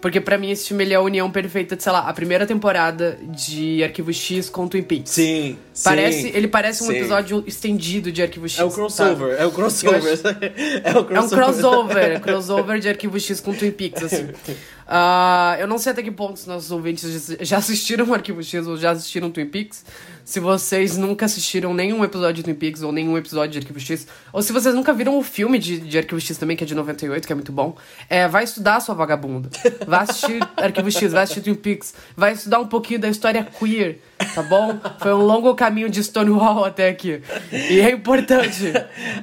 porque 0.01 0.19
para 0.19 0.37
mim 0.37 0.49
esse 0.49 0.67
filme 0.67 0.83
ele 0.83 0.93
é 0.93 0.97
a 0.97 1.01
união 1.01 1.29
perfeita 1.29 1.75
de, 1.75 1.83
sei 1.83 1.91
lá, 1.91 1.99
a 1.99 2.13
primeira 2.13 2.45
temporada 2.47 3.19
de 3.21 3.83
Arquivo 3.83 4.11
X 4.11 4.49
com 4.49 4.67
Twin 4.67 4.81
Peaks. 4.81 5.11
Sim. 5.11 5.57
Parece, 5.83 6.21
sim, 6.23 6.31
ele 6.33 6.47
parece 6.47 6.83
um 6.83 6.87
sim. 6.87 6.97
episódio 6.97 7.43
estendido 7.45 8.11
de 8.11 8.21
Arquivo 8.21 8.49
X. 8.49 8.59
É 8.59 8.63
o 8.63 8.71
crossover, 8.71 9.39
é 9.39 9.45
o 9.45 9.51
crossover. 9.51 10.13
Acho... 10.13 10.27
é 10.83 10.97
o 10.97 11.05
crossover. 11.05 11.15
É 11.15 11.21
um 11.21 11.29
crossover, 11.29 12.21
crossover 12.21 12.79
de 12.79 12.89
Arquivo 12.89 13.19
X 13.19 13.39
com 13.39 13.53
Twin 13.53 13.71
Peaks, 13.71 14.03
assim. 14.03 14.29
Uh, 14.87 15.59
eu 15.59 15.67
não 15.67 15.77
sei 15.77 15.91
até 15.91 16.03
que 16.03 16.11
ponto 16.11 16.35
os 16.35 16.45
nossos 16.45 16.71
ouvintes 16.71 17.35
já 17.41 17.57
assistiram 17.57 18.13
Arquivo 18.13 18.43
X 18.43 18.67
ou 18.67 18.75
já 18.77 18.91
assistiram 18.91 19.31
Twin 19.31 19.47
Peaks. 19.47 19.85
Se 20.23 20.39
vocês 20.39 20.97
nunca 20.97 21.25
assistiram 21.25 21.73
nenhum 21.73 22.03
episódio 22.03 22.35
de 22.35 22.43
Twin 22.43 22.55
Peaks 22.55 22.83
ou 22.83 22.91
nenhum 22.91 23.17
episódio 23.17 23.51
de 23.51 23.57
Arquivo 23.59 23.79
X, 23.79 24.07
ou 24.31 24.41
se 24.41 24.53
vocês 24.53 24.73
nunca 24.75 24.93
viram 24.93 25.17
o 25.17 25.23
filme 25.23 25.57
de, 25.57 25.79
de 25.79 25.97
Arquivo 25.97 26.21
X 26.21 26.37
também, 26.37 26.55
que 26.55 26.63
é 26.63 26.67
de 26.67 26.75
98, 26.75 27.25
que 27.25 27.33
é 27.33 27.35
muito 27.35 27.51
bom, 27.51 27.75
é, 28.09 28.27
vai 28.27 28.43
estudar, 28.43 28.79
sua 28.79 28.95
vagabunda. 28.95 29.49
Vai 29.85 30.03
assistir 30.03 30.39
Arquivo 30.55 30.91
X, 30.91 31.11
vai 31.11 31.23
assistir 31.23 31.41
Twin 31.41 31.55
Peaks, 31.55 31.93
vai 32.15 32.33
estudar 32.33 32.59
um 32.59 32.67
pouquinho 32.67 32.99
da 32.99 33.09
história 33.09 33.43
queer, 33.43 33.99
tá 34.35 34.43
bom? 34.43 34.79
Foi 34.99 35.13
um 35.13 35.25
longo 35.25 35.53
caminho 35.55 35.89
de 35.89 36.03
Stonewall 36.03 36.65
até 36.65 36.89
aqui. 36.89 37.21
E 37.51 37.79
é 37.79 37.91
importante. 37.91 38.73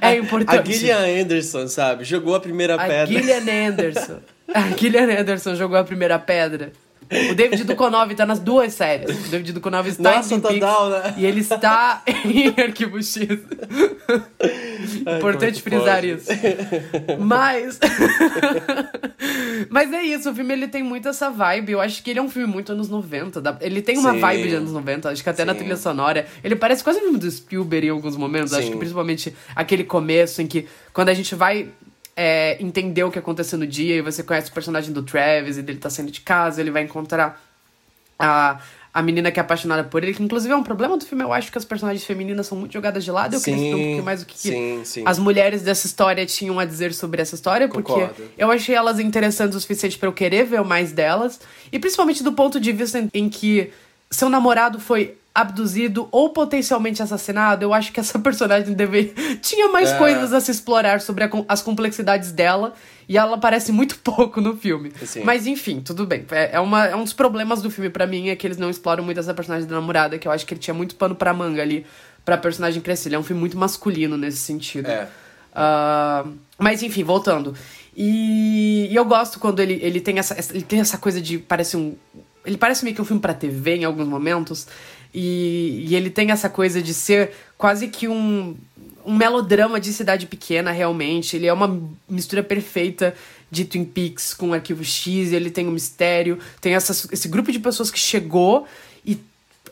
É 0.00 0.16
importante. 0.16 0.58
A 0.58 0.64
Gillian 0.64 1.22
Anderson, 1.22 1.68
sabe? 1.68 2.04
Jogou 2.04 2.34
a 2.34 2.40
primeira 2.40 2.74
a 2.74 2.78
pedra. 2.78 3.06
Gillian 3.06 3.68
Anderson. 3.68 4.18
A 4.55 4.76
Gillian 4.76 5.21
Anderson 5.21 5.55
jogou 5.55 5.76
a 5.78 5.85
primeira 5.85 6.19
pedra. 6.19 6.73
O 7.11 7.35
David 7.35 7.64
Duchovny 7.64 8.14
tá 8.14 8.26
nas 8.26 8.38
duas 8.38 8.75
séries. 8.75 9.09
O 9.26 9.31
David 9.31 9.52
Duchovny 9.52 9.88
está 9.88 10.17
Nossa, 10.17 10.35
em 10.35 10.40
Twin 10.40 10.61
total, 10.61 10.90
né? 10.90 11.14
e 11.17 11.25
ele 11.25 11.40
está 11.40 12.02
em 12.07 12.49
Arquivo 12.61 13.02
X. 13.02 13.26
Ai, 15.07 15.17
Importante 15.17 15.62
frisar 15.62 15.97
pode? 16.02 16.11
isso. 16.12 16.28
Mas... 17.19 17.78
Mas 19.71 19.93
é 19.93 20.02
isso, 20.02 20.31
o 20.31 20.35
filme 20.35 20.52
ele 20.52 20.69
tem 20.69 20.83
muito 20.83 21.09
essa 21.09 21.31
vibe. 21.31 21.73
Eu 21.73 21.81
acho 21.81 22.02
que 22.02 22.11
ele 22.11 22.19
é 22.19 22.23
um 22.23 22.28
filme 22.28 22.47
muito 22.52 22.73
anos 22.73 22.88
90. 22.88 23.59
Ele 23.61 23.83
tem 23.83 23.99
uma 23.99 24.12
Sim. 24.12 24.21
vibe 24.21 24.49
de 24.49 24.55
anos 24.55 24.73
90, 24.73 25.11
acho 25.11 25.23
que 25.23 25.28
até 25.31 25.45
na 25.45 25.52
Sim. 25.52 25.61
trilha 25.61 25.76
sonora. 25.76 26.26
Ele 26.45 26.55
parece 26.55 26.85
quase 26.85 26.99
um 26.99 27.02
filme 27.02 27.19
do 27.19 27.31
Spielberg 27.31 27.87
em 27.87 27.90
alguns 27.90 28.17
momentos. 28.17 28.52
Acho 28.52 28.67
Sim. 28.67 28.73
que 28.73 28.78
principalmente 28.78 29.35
aquele 29.57 29.83
começo 29.85 30.40
em 30.43 30.47
que 30.47 30.69
quando 30.93 31.09
a 31.09 31.14
gente 31.14 31.35
vai 31.35 31.69
é, 32.20 32.60
entender 32.60 33.04
o 33.04 33.12
que 33.12 33.18
aconteceu 33.20 33.56
no 33.56 33.64
dia 33.64 33.94
e 33.94 34.02
você 34.02 34.25
conhece 34.25 34.50
o 34.50 34.52
personagem 34.52 34.92
do 34.92 35.04
Travis 35.04 35.56
e 35.56 35.62
dele 35.62 35.78
tá 35.78 35.88
saindo 35.88 36.10
de 36.10 36.20
casa, 36.20 36.60
ele 36.60 36.72
vai 36.72 36.82
encontrar 36.82 37.40
a, 38.18 38.60
a 38.92 39.00
menina 39.00 39.30
que 39.30 39.38
é 39.38 39.42
apaixonada 39.42 39.84
por 39.84 40.02
ele, 40.02 40.12
que 40.12 40.20
inclusive 40.20 40.52
é 40.52 40.56
um 40.56 40.64
problema 40.64 40.96
do 40.98 41.06
filme, 41.06 41.22
eu 41.22 41.32
acho 41.32 41.52
que 41.52 41.56
as 41.56 41.64
personagens 41.64 42.04
femininas 42.04 42.48
são 42.48 42.58
muito 42.58 42.72
jogadas 42.72 43.04
de 43.04 43.12
lado. 43.12 43.37
Eu 43.37 43.40
queria 43.40 43.56
saber 43.56 43.72
um 43.72 43.78
pouquinho 43.78 44.02
mais 44.02 44.22
o 44.22 44.26
que, 44.26 44.37
sim, 44.37 44.80
sim. 44.84 45.04
as 45.06 45.16
mulheres 45.16 45.62
dessa 45.62 45.87
história 45.87 46.26
tinham 46.26 46.58
a 46.58 46.64
dizer 46.64 46.92
sobre 46.92 47.22
essa 47.22 47.37
história, 47.37 47.68
porque 47.68 47.92
Concordo. 47.92 48.25
eu 48.37 48.50
achei 48.50 48.75
elas 48.75 48.98
interessantes 48.98 49.56
o 49.56 49.60
suficiente 49.60 49.96
pra 49.96 50.08
eu 50.08 50.12
querer 50.12 50.44
ver 50.44 50.64
mais 50.64 50.90
delas, 50.90 51.40
e 51.70 51.78
principalmente 51.78 52.25
do 52.25 52.32
ponto 52.32 52.58
de 52.58 52.72
vista 52.72 52.98
em, 52.98 53.08
em 53.14 53.28
que 53.28 53.72
seu 54.10 54.28
namorado 54.28 54.80
foi 54.80 55.16
abduzido 55.40 56.09
ou 56.11 56.30
potencialmente 56.30 57.02
assassinado, 57.02 57.64
eu 57.64 57.73
acho 57.73 57.92
que 57.92 58.00
essa 58.00 58.18
personagem 58.21 58.75
deve... 58.75 59.14
tinha 59.40 59.68
mais 59.68 59.90
É. 59.90 59.99
coisas 59.99 60.33
a 60.33 60.40
se 60.40 60.50
explorar 60.50 61.00
sobre 61.00 61.25
a 61.25 61.30
as 61.47 61.62
complexidades 61.62 62.33
dela, 62.33 62.75
e 63.09 63.16
ela 63.16 63.37
aparece 63.37 63.73
muito 63.73 63.99
pouco 64.04 64.40
no 64.40 64.57
filme. 64.57 64.92
Sim. 65.04 65.23
Mas 65.25 65.47
enfim, 65.47 65.80
tudo 65.80 66.07
bem. 66.07 66.25
É, 66.30 66.57
é 66.57 66.61
uma, 66.61 66.87
é 66.87 66.97
um 66.97 67.04
dos 67.04 67.12
problemas 67.12 67.62
do 67.62 67.71
filme 67.71 67.90
pra 67.90 68.07
mim, 68.07 68.28
é 68.28 68.37
que 68.37 68.47
eles 68.47 68.59
não 68.59 68.68
exploram 68.68 69.04
muito 69.04 69.18
essa 69.18 69.33
personagem 69.33 69.68
da 69.68 69.76
namorada, 69.76 70.18
que 70.18 70.26
eu 70.26 70.33
acho 70.33 70.45
que 70.45 70.54
ele 70.54 70.61
tinha 70.61 70.75
muito 70.75 70.95
pano 70.97 71.14
pra 71.14 71.33
manga 71.33 71.62
ali 71.62 71.87
pra 72.25 72.37
personagem 72.37 72.83
crescer. 72.83 73.09
Ele 73.09 73.16
é 73.16 73.18
um 73.18 73.23
filme 73.23 73.40
muito 73.40 73.57
masculino 73.57 74.16
nesse 74.16 74.38
sentido. 74.38 74.87
É. 74.87 75.09
Uh, 75.52 76.35
mas 76.59 76.83
enfim, 76.83 77.02
voltando. 77.02 77.54
E, 77.97 78.88
e, 78.90 78.95
eu 78.95 79.04
gosto 79.04 79.40
quando 79.40 79.61
ele, 79.61 79.78
ele, 79.83 80.00
tem 80.00 80.18
essa, 80.18 80.37
ele 80.54 80.62
tem 80.62 80.80
essa 80.80 80.99
coisa 80.99 81.21
de. 81.21 81.38
Parece 81.38 81.76
um. 81.76 81.97
Ele 82.45 82.57
parece 82.57 82.85
meio 82.85 82.95
que 82.95 83.02
um 83.02 83.04
filme 83.04 83.21
pra 83.21 83.35
TV 83.35 83.76
em 83.76 83.85
alguns 83.85 84.07
momentos. 84.07 84.68
E, 85.12 85.86
e 85.88 85.96
ele 85.96 86.10
tem 86.10 86.30
essa 86.30 86.48
coisa 86.48 86.82
de 86.82 86.92
ser 86.92 87.32
quase 87.56 87.88
que 87.88 88.08
um, 88.08 88.56
um 89.04 89.14
melodrama 89.14 89.80
de 89.80 89.92
cidade 89.92 90.26
pequena, 90.26 90.70
realmente. 90.70 91.36
Ele 91.36 91.46
é 91.46 91.52
uma 91.52 91.80
mistura 92.08 92.42
perfeita 92.42 93.14
de 93.50 93.64
Twin 93.64 93.84
Peaks 93.84 94.34
com 94.34 94.52
Arquivo 94.52 94.84
X. 94.84 95.32
Ele 95.32 95.50
tem 95.50 95.66
um 95.66 95.72
mistério, 95.72 96.38
tem 96.60 96.74
essa, 96.74 96.92
esse 97.12 97.28
grupo 97.28 97.50
de 97.50 97.58
pessoas 97.58 97.90
que 97.90 97.98
chegou 97.98 98.66
e 99.04 99.18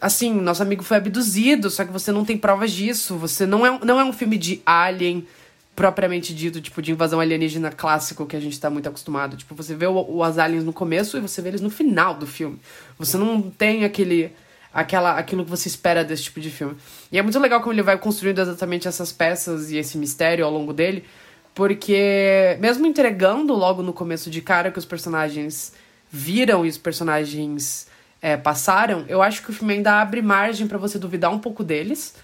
assim, 0.00 0.32
nosso 0.32 0.62
amigo 0.62 0.82
foi 0.82 0.96
abduzido, 0.96 1.70
só 1.70 1.84
que 1.84 1.92
você 1.92 2.10
não 2.10 2.24
tem 2.24 2.36
provas 2.36 2.72
disso. 2.72 3.16
Você 3.16 3.46
não 3.46 3.66
é, 3.66 3.78
não 3.84 4.00
é 4.00 4.04
um 4.04 4.12
filme 4.12 4.38
de 4.38 4.60
alien 4.64 5.26
propriamente 5.74 6.34
dito, 6.34 6.58
tipo, 6.58 6.80
de 6.80 6.90
invasão 6.90 7.20
alienígena 7.20 7.70
clássico 7.70 8.24
que 8.24 8.34
a 8.34 8.40
gente 8.40 8.58
tá 8.58 8.70
muito 8.70 8.88
acostumado. 8.88 9.36
Tipo, 9.36 9.54
você 9.54 9.74
vê 9.74 9.86
o, 9.86 10.18
os 10.18 10.38
aliens 10.38 10.64
no 10.64 10.72
começo 10.72 11.18
e 11.18 11.20
você 11.20 11.42
vê 11.42 11.50
eles 11.50 11.60
no 11.60 11.68
final 11.68 12.14
do 12.14 12.26
filme. 12.26 12.58
Você 12.98 13.18
não 13.18 13.42
tem 13.42 13.84
aquele 13.84 14.32
aquela 14.76 15.16
aquilo 15.16 15.42
que 15.42 15.50
você 15.50 15.68
espera 15.68 16.04
desse 16.04 16.24
tipo 16.24 16.38
de 16.38 16.50
filme. 16.50 16.76
E 17.10 17.18
é 17.18 17.22
muito 17.22 17.38
legal 17.38 17.60
como 17.60 17.72
ele 17.72 17.82
vai 17.82 17.96
construindo 17.96 18.40
exatamente 18.40 18.86
essas 18.86 19.10
peças 19.10 19.70
e 19.70 19.78
esse 19.78 19.96
mistério 19.96 20.44
ao 20.44 20.52
longo 20.52 20.72
dele, 20.74 21.02
porque 21.54 22.58
mesmo 22.60 22.86
entregando 22.86 23.54
logo 23.54 23.82
no 23.82 23.94
começo 23.94 24.28
de 24.28 24.42
cara 24.42 24.70
que 24.70 24.78
os 24.78 24.84
personagens 24.84 25.72
viram 26.10 26.66
e 26.66 26.68
os 26.68 26.76
personagens 26.76 27.88
é, 28.20 28.36
passaram, 28.36 29.06
eu 29.08 29.22
acho 29.22 29.42
que 29.42 29.50
o 29.50 29.52
filme 29.54 29.72
ainda 29.72 29.98
abre 29.98 30.20
margem 30.20 30.68
para 30.68 30.76
você 30.76 30.98
duvidar 30.98 31.30
um 31.30 31.38
pouco 31.38 31.64
deles 31.64 32.14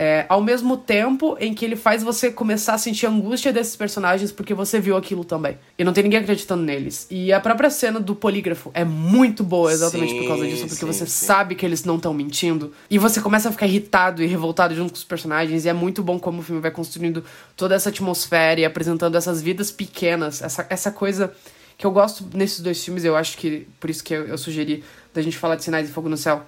é, 0.00 0.24
ao 0.28 0.40
mesmo 0.40 0.76
tempo 0.76 1.36
em 1.40 1.52
que 1.52 1.64
ele 1.64 1.74
faz 1.74 2.04
você 2.04 2.30
começar 2.30 2.74
a 2.74 2.78
sentir 2.78 3.04
a 3.06 3.10
angústia 3.10 3.52
desses 3.52 3.74
personagens 3.74 4.30
porque 4.30 4.54
você 4.54 4.78
viu 4.78 4.96
aquilo 4.96 5.24
também. 5.24 5.58
E 5.76 5.82
não 5.82 5.92
tem 5.92 6.04
ninguém 6.04 6.20
acreditando 6.20 6.62
neles. 6.62 7.08
E 7.10 7.32
a 7.32 7.40
própria 7.40 7.68
cena 7.68 7.98
do 7.98 8.14
polígrafo 8.14 8.70
é 8.74 8.84
muito 8.84 9.42
boa 9.42 9.72
exatamente 9.72 10.12
sim, 10.12 10.20
por 10.20 10.28
causa 10.28 10.46
disso, 10.46 10.68
porque 10.68 10.76
sim, 10.76 10.86
você 10.86 11.04
sim. 11.04 11.26
sabe 11.26 11.56
que 11.56 11.66
eles 11.66 11.82
não 11.82 11.96
estão 11.96 12.14
mentindo. 12.14 12.72
E 12.88 12.96
você 12.96 13.20
começa 13.20 13.48
a 13.48 13.52
ficar 13.52 13.66
irritado 13.66 14.22
e 14.22 14.26
revoltado 14.26 14.72
junto 14.72 14.92
com 14.92 14.96
os 14.98 15.02
personagens. 15.02 15.64
E 15.64 15.68
é 15.68 15.72
muito 15.72 16.00
bom 16.00 16.16
como 16.16 16.38
o 16.38 16.42
filme 16.44 16.62
vai 16.62 16.70
construindo 16.70 17.24
toda 17.56 17.74
essa 17.74 17.88
atmosfera 17.88 18.60
e 18.60 18.64
apresentando 18.64 19.16
essas 19.16 19.42
vidas 19.42 19.72
pequenas, 19.72 20.40
essa, 20.42 20.64
essa 20.70 20.92
coisa 20.92 21.32
que 21.76 21.84
eu 21.84 21.90
gosto 21.90 22.24
nesses 22.34 22.60
dois 22.60 22.84
filmes. 22.84 23.04
Eu 23.04 23.16
acho 23.16 23.36
que 23.36 23.66
por 23.80 23.90
isso 23.90 24.04
que 24.04 24.14
eu, 24.14 24.28
eu 24.28 24.38
sugeri 24.38 24.84
da 25.12 25.20
gente 25.20 25.36
falar 25.36 25.56
de 25.56 25.64
Sinais 25.64 25.88
de 25.88 25.92
Fogo 25.92 26.08
no 26.08 26.16
Céu 26.16 26.44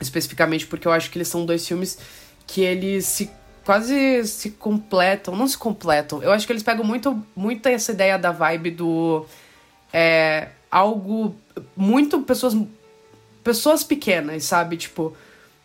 especificamente, 0.00 0.66
porque 0.66 0.88
eu 0.88 0.92
acho 0.92 1.10
que 1.10 1.18
eles 1.18 1.28
são 1.28 1.44
dois 1.44 1.68
filmes 1.68 1.98
que 2.52 2.62
eles 2.62 3.06
se 3.06 3.30
quase 3.64 4.26
se 4.26 4.50
completam, 4.50 5.36
não 5.36 5.46
se 5.46 5.56
completam. 5.56 6.20
Eu 6.20 6.32
acho 6.32 6.44
que 6.46 6.52
eles 6.52 6.62
pegam 6.62 6.84
muito, 6.84 7.24
muito 7.36 7.68
essa 7.68 7.92
ideia 7.92 8.18
da 8.18 8.32
vibe 8.32 8.72
do 8.72 9.24
é, 9.92 10.48
algo 10.68 11.36
muito 11.76 12.20
pessoas 12.22 12.56
pessoas 13.44 13.84
pequenas, 13.84 14.44
sabe? 14.44 14.76
Tipo, 14.76 15.16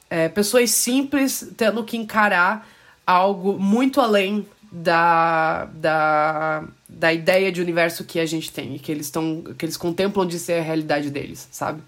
é, 0.09 0.29
pessoas 0.29 0.69
simples 0.71 1.51
tendo 1.57 1.83
que 1.83 1.97
encarar 1.97 2.67
algo 3.05 3.57
muito 3.57 3.99
além 3.99 4.45
da, 4.71 5.65
da, 5.73 6.63
da 6.87 7.13
ideia 7.13 7.51
de 7.51 7.61
universo 7.61 8.03
que 8.03 8.19
a 8.19 8.25
gente 8.27 8.51
tem, 8.51 8.77
que 8.77 8.91
eles 8.91 9.07
estão 9.07 9.41
que 9.57 9.65
eles 9.65 9.77
contemplam 9.77 10.27
de 10.27 10.37
ser 10.37 10.59
a 10.59 10.61
realidade 10.61 11.09
deles, 11.09 11.47
sabe? 11.51 11.79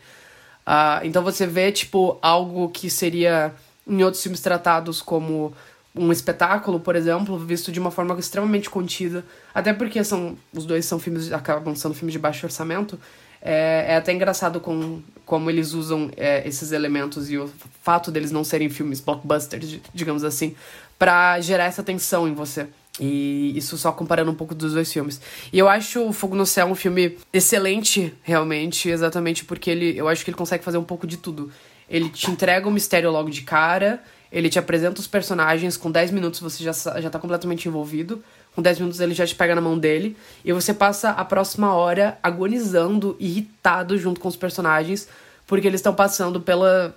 Uh, 0.66 1.04
então 1.04 1.24
você 1.24 1.46
vê 1.46 1.72
tipo 1.72 2.18
algo 2.22 2.70
que 2.70 2.89
seria 2.89 3.54
em 3.88 4.03
outros 4.03 4.22
filmes 4.22 4.41
tratados 4.41 5.01
como 5.01 5.53
um 5.96 6.12
espetáculo, 6.12 6.79
por 6.79 6.96
exemplo, 6.96 7.38
visto 7.38 7.72
de 7.72 7.79
uma 7.79 7.89
forma 7.89 8.17
extremamente 8.20 8.70
contida, 8.70 9.25
até 9.53 9.74
porque 9.74 10.03
são 10.03 10.38
os 10.53 10.65
dois 10.65 10.86
são 10.86 11.00
filmes 11.00 11.32
acabam 11.32 11.75
sendo 11.75 11.94
filmes 11.94 12.13
de 12.13 12.20
baixo 12.20 12.46
orçamento. 12.46 13.00
É, 13.41 13.86
é 13.89 13.96
até 13.96 14.12
engraçado 14.12 14.60
com, 14.60 15.00
como 15.25 15.50
eles 15.50 15.74
usam 15.74 16.10
é, 16.17 16.48
esses 16.48 16.72
elementos 16.72 17.29
e 17.29 17.38
o 17.38 17.50
fato 17.84 18.12
deles 18.12 18.32
não 18.32 18.44
serem 18.44 18.70
filmes 18.70 19.00
blockbusters, 19.00 19.79
digamos 19.94 20.24
assim, 20.24 20.56
para 20.98 21.39
gerar 21.39 21.65
essa 21.65 21.84
tensão 21.84 22.27
em 22.27 22.34
você. 22.34 22.67
E 23.00 23.53
isso 23.56 23.77
só 23.77 23.91
comparando 23.91 24.32
um 24.32 24.36
pouco 24.36 24.56
dos 24.56 24.74
dois 24.74 24.91
filmes. 24.91 25.22
E 25.53 25.60
eu 25.60 25.70
acho 25.70 26.01
o 26.01 26.12
Fogo 26.12 26.36
no 26.36 26.48
Céu 26.48 26.65
um 26.65 26.75
filme 26.75 27.15
excelente, 27.32 28.12
realmente, 28.24 28.89
exatamente 28.89 29.46
porque 29.46 29.70
ele, 29.70 29.96
eu 29.96 30.08
acho 30.08 30.25
que 30.25 30.32
ele 30.32 30.38
consegue 30.38 30.63
fazer 30.63 30.79
um 30.79 30.84
pouco 30.84 31.06
de 31.06 31.17
tudo. 31.17 31.51
Ele 31.89 32.10
te 32.10 32.29
entrega 32.29 32.68
o 32.68 32.72
mistério 32.72 33.12
logo 33.12 33.29
de 33.29 33.42
cara, 33.42 34.01
ele 34.31 34.50
te 34.50 34.59
apresenta 34.59 35.00
os 35.00 35.07
personagens, 35.07 35.77
com 35.77 35.90
10 35.90 36.12
minutos 36.12 36.40
você 36.40 36.64
já, 36.64 36.72
já 37.00 37.09
tá 37.09 37.18
completamente 37.18 37.68
envolvido. 37.68 38.24
Com 38.55 38.62
10 38.62 38.79
minutos 38.79 39.00
ele 39.00 39.14
já 39.14 39.25
te 39.25 39.35
pega 39.35 39.55
na 39.55 39.62
mão 39.62 39.77
dele. 39.77 40.18
E 40.44 40.51
você 40.51 40.74
passa 40.74 41.12
a 41.12 41.24
próxima 41.24 41.74
hora 41.74 42.18
agonizando, 42.22 43.16
irritado 43.20 43.98
junto 43.98 44.20
com 44.20 44.27
os 44.27 44.35
personagens, 44.35 45.07
porque 45.46 45.68
eles 45.68 45.79
estão 45.79 45.94
passando 45.94 46.42
pela, 46.42 46.94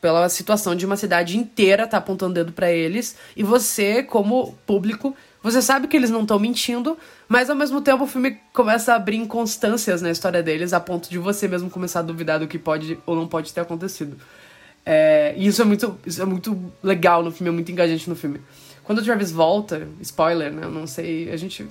pela 0.00 0.28
situação 0.28 0.74
de 0.76 0.84
uma 0.84 0.96
cidade 0.96 1.38
inteira 1.38 1.86
tá 1.86 1.96
apontando 1.96 2.34
dedo 2.34 2.52
para 2.52 2.70
eles. 2.70 3.16
E 3.36 3.42
você, 3.42 4.02
como 4.02 4.58
público, 4.66 5.16
você 5.46 5.62
sabe 5.62 5.86
que 5.86 5.96
eles 5.96 6.10
não 6.10 6.22
estão 6.22 6.38
mentindo, 6.40 6.98
mas 7.28 7.48
ao 7.48 7.54
mesmo 7.54 7.80
tempo 7.80 8.02
o 8.02 8.06
filme 8.06 8.38
começa 8.52 8.92
a 8.92 8.96
abrir 8.96 9.16
inconstâncias 9.16 10.02
na 10.02 10.10
história 10.10 10.42
deles, 10.42 10.72
a 10.72 10.80
ponto 10.80 11.08
de 11.08 11.18
você 11.18 11.46
mesmo 11.46 11.70
começar 11.70 12.00
a 12.00 12.02
duvidar 12.02 12.40
do 12.40 12.48
que 12.48 12.58
pode 12.58 12.98
ou 13.06 13.14
não 13.14 13.28
pode 13.28 13.52
ter 13.52 13.60
acontecido. 13.60 14.16
É, 14.84 15.34
e 15.36 15.46
isso 15.46 15.62
é, 15.62 15.64
muito, 15.64 15.96
isso 16.04 16.20
é 16.20 16.24
muito 16.24 16.72
legal 16.82 17.22
no 17.22 17.30
filme, 17.30 17.48
é 17.48 17.52
muito 17.52 17.70
engajante 17.70 18.10
no 18.10 18.16
filme. 18.16 18.40
Quando 18.82 18.98
o 18.98 19.02
Travis 19.04 19.30
volta, 19.30 19.88
spoiler, 20.00 20.52
né? 20.52 20.64
Eu 20.64 20.70
não 20.70 20.86
sei, 20.86 21.30
a 21.30 21.36
gente 21.36 21.66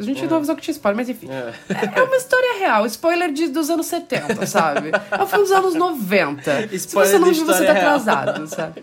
a 0.00 0.02
gente 0.02 0.24
é. 0.24 0.26
não 0.26 0.38
avisou 0.38 0.56
que 0.56 0.62
tinha 0.62 0.72
spoiler, 0.72 0.96
mas 0.96 1.08
enfim. 1.08 1.28
É. 1.30 1.52
é. 1.68 2.00
é 2.00 2.02
uma 2.02 2.16
história 2.16 2.58
real. 2.58 2.86
Spoiler 2.86 3.30
de, 3.30 3.48
dos 3.48 3.68
anos 3.68 3.86
70, 3.86 4.44
sabe? 4.46 4.90
É 5.10 5.22
um 5.22 5.26
filme 5.26 5.44
dos 5.44 5.52
anos 5.52 5.74
90. 5.74 6.74
Spoiler 6.74 6.78
Se 6.78 6.94
você 6.94 7.18
não 7.18 7.32
viu, 7.32 7.44
você 7.44 7.66
tá 7.66 7.72
atrasado, 7.72 8.46
sabe? 8.46 8.82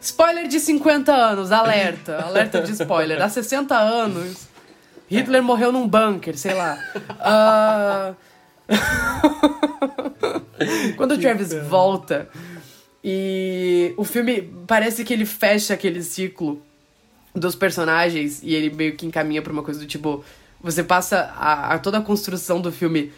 Spoiler 0.00 0.46
de 0.46 0.60
50 0.60 1.12
anos, 1.12 1.50
alerta. 1.50 2.22
Alerta 2.22 2.62
de 2.62 2.72
spoiler. 2.72 3.20
Há 3.20 3.28
60 3.28 3.76
anos, 3.76 4.46
Hitler 5.10 5.42
morreu 5.42 5.72
num 5.72 5.88
bunker, 5.88 6.38
sei 6.38 6.54
lá. 6.54 6.78
Uh... 6.94 8.14
Quando 10.96 11.12
o 11.12 11.18
Travis 11.18 11.52
volta 11.68 12.28
e 13.02 13.92
o 13.96 14.04
filme 14.04 14.42
parece 14.66 15.04
que 15.04 15.12
ele 15.12 15.26
fecha 15.26 15.74
aquele 15.74 16.02
ciclo 16.02 16.62
dos 17.36 17.54
personagens 17.54 18.42
e 18.42 18.54
ele 18.54 18.74
meio 18.74 18.96
que 18.96 19.06
encaminha 19.06 19.42
pra 19.42 19.52
uma 19.52 19.62
coisa 19.62 19.78
do 19.78 19.86
tipo. 19.86 20.24
Você 20.62 20.82
passa 20.82 21.32
a, 21.36 21.74
a 21.74 21.78
toda 21.78 21.98
a 21.98 22.02
construção 22.02 22.60
do 22.60 22.72
filme 22.72 23.12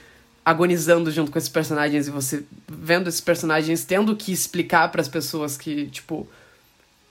agonizando 0.45 1.11
junto 1.11 1.31
com 1.31 1.39
esses 1.39 1.49
personagens 1.49 2.09
e 2.09 2.11
você 2.11 2.43
vendo 2.67 3.09
esses 3.09 3.21
personagens 3.21 3.85
tendo 3.85 4.17
que 4.17 4.33
explicar 4.33 4.91
para 4.91 5.01
as 5.01 5.09
pessoas 5.09 5.57
que, 5.57 5.87
tipo, 5.87 6.27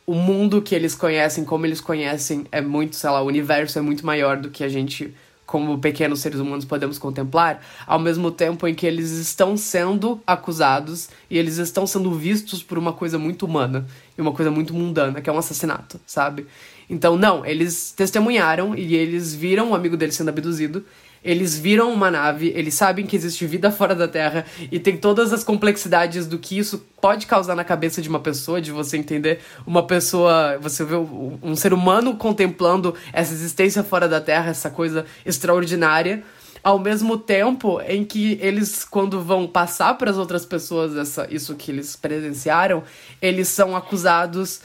o 0.07 0.15
mundo 0.15 0.61
que 0.61 0.73
eles 0.73 0.95
conhecem, 0.95 1.45
como 1.45 1.65
eles 1.65 1.79
conhecem, 1.79 2.45
é 2.51 2.61
muito, 2.61 2.95
sei 2.95 3.09
lá, 3.09 3.21
o 3.21 3.27
universo 3.27 3.77
é 3.77 3.81
muito 3.81 4.05
maior 4.05 4.37
do 4.37 4.49
que 4.49 4.63
a 4.63 4.69
gente, 4.69 5.13
como 5.45 5.77
pequenos 5.77 6.19
seres 6.19 6.39
humanos, 6.39 6.65
podemos 6.65 6.97
contemplar, 6.97 7.61
ao 7.85 7.99
mesmo 7.99 8.31
tempo 8.31 8.67
em 8.67 8.73
que 8.73 8.87
eles 8.87 9.11
estão 9.11 9.55
sendo 9.55 10.19
acusados 10.25 11.09
e 11.29 11.37
eles 11.37 11.57
estão 11.57 11.85
sendo 11.85 12.11
vistos 12.13 12.63
por 12.63 12.77
uma 12.77 12.93
coisa 12.93 13.19
muito 13.19 13.45
humana 13.45 13.85
e 14.17 14.21
uma 14.21 14.31
coisa 14.31 14.49
muito 14.49 14.73
mundana, 14.73 15.21
que 15.21 15.29
é 15.29 15.33
um 15.33 15.37
assassinato, 15.37 15.99
sabe? 16.07 16.47
Então, 16.89 17.17
não, 17.17 17.45
eles 17.45 17.91
testemunharam 17.91 18.73
e 18.76 18.95
eles 18.95 19.34
viram 19.34 19.71
um 19.71 19.76
amigo 19.76 19.97
dele 19.97 20.12
sendo 20.12 20.30
abduzido. 20.30 20.86
Eles 21.23 21.58
viram 21.58 21.91
uma 21.91 22.10
nave, 22.10 22.54
eles 22.56 22.76
sabem 22.76 23.06
que 23.06 23.15
existe 23.15 23.45
vida 23.45 23.69
fora 23.71 23.93
da 23.93 24.08
Terra 24.08 24.45
e 24.71 24.80
tem 24.80 24.95
todas 24.95 25.34
as 25.34 25.43
complexidades 25.43 26.26
do 26.26 26.38
que 26.38 26.58
isso 26.58 26.86
pode 27.02 27.26
causar 27.26 27.56
na 27.56 27.63
cabeça 27.63 28.02
de 28.02 28.08
uma 28.08 28.19
pessoa, 28.19 28.62
de 28.62 28.71
você 28.71 28.97
entender 28.97 29.39
uma 29.65 29.86
pessoa, 29.86 30.58
você 30.62 30.86
vê 30.86 30.95
um 30.95 31.56
ser 31.56 31.73
humano 31.73 32.15
contemplando 32.15 32.95
essa 33.12 33.34
existência 33.34 33.84
fora 33.84 34.08
da 34.08 34.21
Terra, 34.21 34.52
essa 34.52 34.69
coisa 34.69 35.06
extraordinária, 35.26 36.23
ao 36.63 36.80
mesmo 36.80 37.17
tempo 37.17 37.80
em 37.82 38.04
que 38.04 38.38
eles, 38.41 38.84
quando 38.84 39.21
vão 39.21 39.47
passar 39.47 39.97
para 39.97 40.12
as 40.12 40.17
outras 40.17 40.45
pessoas 40.45 40.95
essa, 40.95 41.28
isso 41.30 41.56
que 41.56 41.71
eles 41.71 41.95
presenciaram, 41.95 42.84
eles 43.21 43.47
são 43.47 43.76
acusados 43.76 44.62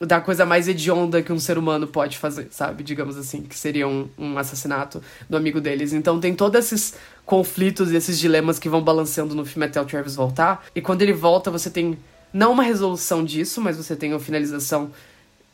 da 0.00 0.20
coisa 0.20 0.44
mais 0.44 0.66
hedionda 0.68 1.22
que 1.22 1.32
um 1.32 1.38
ser 1.38 1.56
humano 1.56 1.86
pode 1.86 2.18
fazer, 2.18 2.48
sabe? 2.50 2.82
Digamos 2.82 3.16
assim, 3.16 3.42
que 3.42 3.56
seria 3.56 3.86
um, 3.86 4.08
um 4.18 4.36
assassinato 4.36 5.02
do 5.28 5.36
amigo 5.36 5.60
deles. 5.60 5.92
Então 5.92 6.18
tem 6.18 6.34
todos 6.34 6.58
esses 6.58 6.94
conflitos 7.24 7.92
e 7.92 7.96
esses 7.96 8.18
dilemas 8.18 8.58
que 8.58 8.68
vão 8.68 8.82
balanceando 8.82 9.34
no 9.34 9.44
filme 9.44 9.66
até 9.66 9.80
o 9.80 9.84
Travis 9.84 10.16
voltar. 10.16 10.64
E 10.74 10.80
quando 10.80 11.02
ele 11.02 11.12
volta, 11.12 11.50
você 11.50 11.70
tem 11.70 11.96
não 12.32 12.52
uma 12.52 12.64
resolução 12.64 13.24
disso, 13.24 13.60
mas 13.60 13.76
você 13.76 13.94
tem 13.94 14.12
uma 14.12 14.20
finalização. 14.20 14.90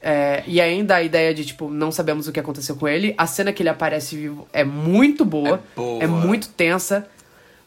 É, 0.02 0.42
e 0.46 0.58
ainda 0.58 0.96
a 0.96 1.02
ideia 1.02 1.34
de, 1.34 1.44
tipo, 1.44 1.68
não 1.68 1.92
sabemos 1.92 2.26
o 2.26 2.32
que 2.32 2.40
aconteceu 2.40 2.74
com 2.74 2.88
ele. 2.88 3.14
A 3.18 3.26
cena 3.26 3.52
que 3.52 3.62
ele 3.62 3.68
aparece 3.68 4.16
vivo 4.16 4.48
é 4.52 4.64
muito 4.64 5.24
boa, 5.24 5.56
é, 5.56 5.76
boa. 5.76 6.02
é 6.02 6.06
muito 6.06 6.48
tensa. 6.48 7.06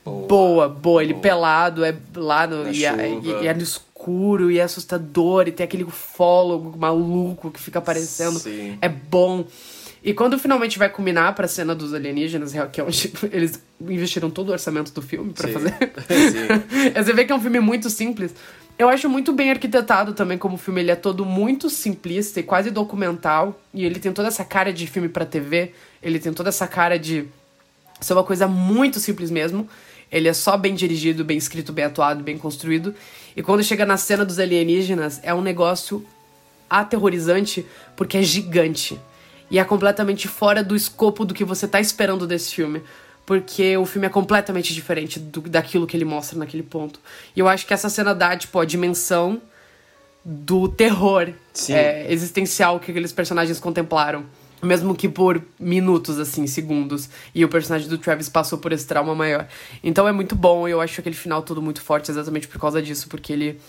Boa, 0.04 0.28
boa. 0.28 0.70
boa. 0.70 1.04
Ele 1.04 1.14
boa. 1.14 1.22
pelado, 1.22 1.86
é 1.86 1.96
lá 2.16 2.48
no. 2.48 2.68
E, 2.70 2.84
e, 2.84 3.44
e, 3.44 3.48
é 3.48 3.54
no 3.54 3.62
escuro 3.62 3.93
escuro 4.04 4.52
e 4.52 4.60
é 4.60 4.64
assustador, 4.64 5.48
e 5.48 5.52
tem 5.52 5.64
aquele 5.64 5.84
ufólogo 5.84 6.78
maluco 6.78 7.50
que 7.50 7.60
fica 7.60 7.80
aparecendo. 7.80 8.38
Sim. 8.38 8.78
É 8.82 8.90
bom. 8.90 9.46
E 10.04 10.14
quando 10.14 10.38
finalmente 10.38 10.78
vai 10.78 10.90
culminar 10.90 11.34
pra 11.34 11.48
cena 11.48 11.74
dos 11.74 11.94
alienígenas, 11.94 12.54
que 12.72 12.82
é 12.82 12.84
onde 12.84 13.14
eles 13.32 13.64
investiram 13.80 14.30
todo 14.30 14.50
o 14.50 14.52
orçamento 14.52 14.92
do 14.92 15.02
filme 15.02 15.32
pra 15.32 15.48
Sim. 15.48 15.54
fazer. 15.54 15.74
Sim. 16.32 16.92
Você 17.02 17.14
vê 17.14 17.24
que 17.24 17.32
é 17.32 17.36
um 17.36 17.42
filme 17.42 17.62
muito 17.62 17.90
simples. 17.90 18.36
Eu 18.78 18.90
acho 18.90 19.08
muito 19.08 19.32
bem 19.32 19.52
arquitetado 19.52 20.14
também 20.14 20.38
como 20.38 20.58
filme. 20.58 20.82
Ele 20.82 20.92
é 20.92 20.96
todo 20.96 21.24
muito 21.24 21.70
simplista 21.70 22.40
e 22.40 22.44
quase 22.44 22.72
documental. 22.72 23.58
E 23.74 23.86
ele 23.86 24.00
tem 24.00 24.12
toda 24.12 24.28
essa 24.28 24.44
cara 24.44 24.74
de 24.74 24.88
filme 24.88 25.08
pra 25.08 25.26
TV. 25.26 25.72
Ele 26.02 26.20
tem 26.20 26.34
toda 26.34 26.50
essa 26.50 26.68
cara 26.68 26.98
de 27.00 27.26
ser 28.02 28.14
uma 28.14 28.24
coisa 28.24 28.48
muito 28.48 29.00
simples 29.00 29.32
mesmo. 29.32 29.70
Ele 30.14 30.28
é 30.30 30.34
só 30.34 30.56
bem 30.56 30.76
dirigido, 30.76 31.26
bem 31.26 31.38
escrito, 31.38 31.74
bem 31.74 31.86
atuado, 31.86 32.24
bem 32.24 32.38
construído. 32.38 32.94
E 33.36 33.42
quando 33.42 33.64
chega 33.64 33.84
na 33.84 33.98
cena 33.98 34.24
dos 34.24 34.38
alienígenas, 34.38 35.20
é 35.24 35.34
um 35.34 35.42
negócio 35.42 36.06
aterrorizante 36.70 37.66
porque 37.96 38.18
é 38.18 38.22
gigante. 38.22 39.00
E 39.50 39.58
é 39.58 39.64
completamente 39.64 40.28
fora 40.28 40.64
do 40.64 40.76
escopo 40.76 41.26
do 41.26 41.34
que 41.34 41.44
você 41.44 41.68
tá 41.68 41.82
esperando 41.82 42.28
desse 42.28 42.54
filme. 42.54 42.84
Porque 43.26 43.76
o 43.76 43.86
filme 43.88 44.06
é 44.06 44.10
completamente 44.10 44.72
diferente 44.72 45.20
do, 45.20 45.42
daquilo 45.42 45.88
que 45.88 45.98
ele 45.98 46.06
mostra 46.06 46.38
naquele 46.38 46.64
ponto. 46.64 47.00
E 47.36 47.40
eu 47.40 47.48
acho 47.48 47.66
que 47.66 47.74
essa 47.74 47.90
cena 47.90 48.14
dá, 48.14 48.38
tipo, 48.38 48.60
a 48.60 48.66
dimensão 48.66 49.42
do 50.24 50.68
terror 50.68 51.34
é, 51.70 52.12
existencial 52.14 52.80
que 52.80 52.92
aqueles 52.92 53.12
personagens 53.12 53.60
contemplaram. 53.60 54.26
Mesmo 54.64 54.96
que 54.96 55.10
por 55.10 55.42
minutos, 55.60 56.20
assim, 56.20 56.48
segundos. 56.48 57.10
E 57.36 57.44
o 57.44 57.50
personagem 57.50 57.88
do 57.88 57.98
Travis 57.98 58.30
passou 58.30 58.58
por 58.58 58.72
esse 58.72 58.88
trauma 58.88 59.14
maior. 59.14 59.48
Então 59.84 60.08
é 60.08 60.12
muito 60.12 60.36
bom, 60.36 60.68
eu 60.68 60.80
acho 60.80 61.00
aquele 61.02 61.16
final 61.16 61.42
todo 61.42 61.62
muito 61.62 61.82
forte 61.82 62.10
exatamente 62.10 62.48
por 62.48 62.60
causa 62.60 62.82
disso. 62.82 63.08
Porque 63.10 63.34
ele, 63.34 63.60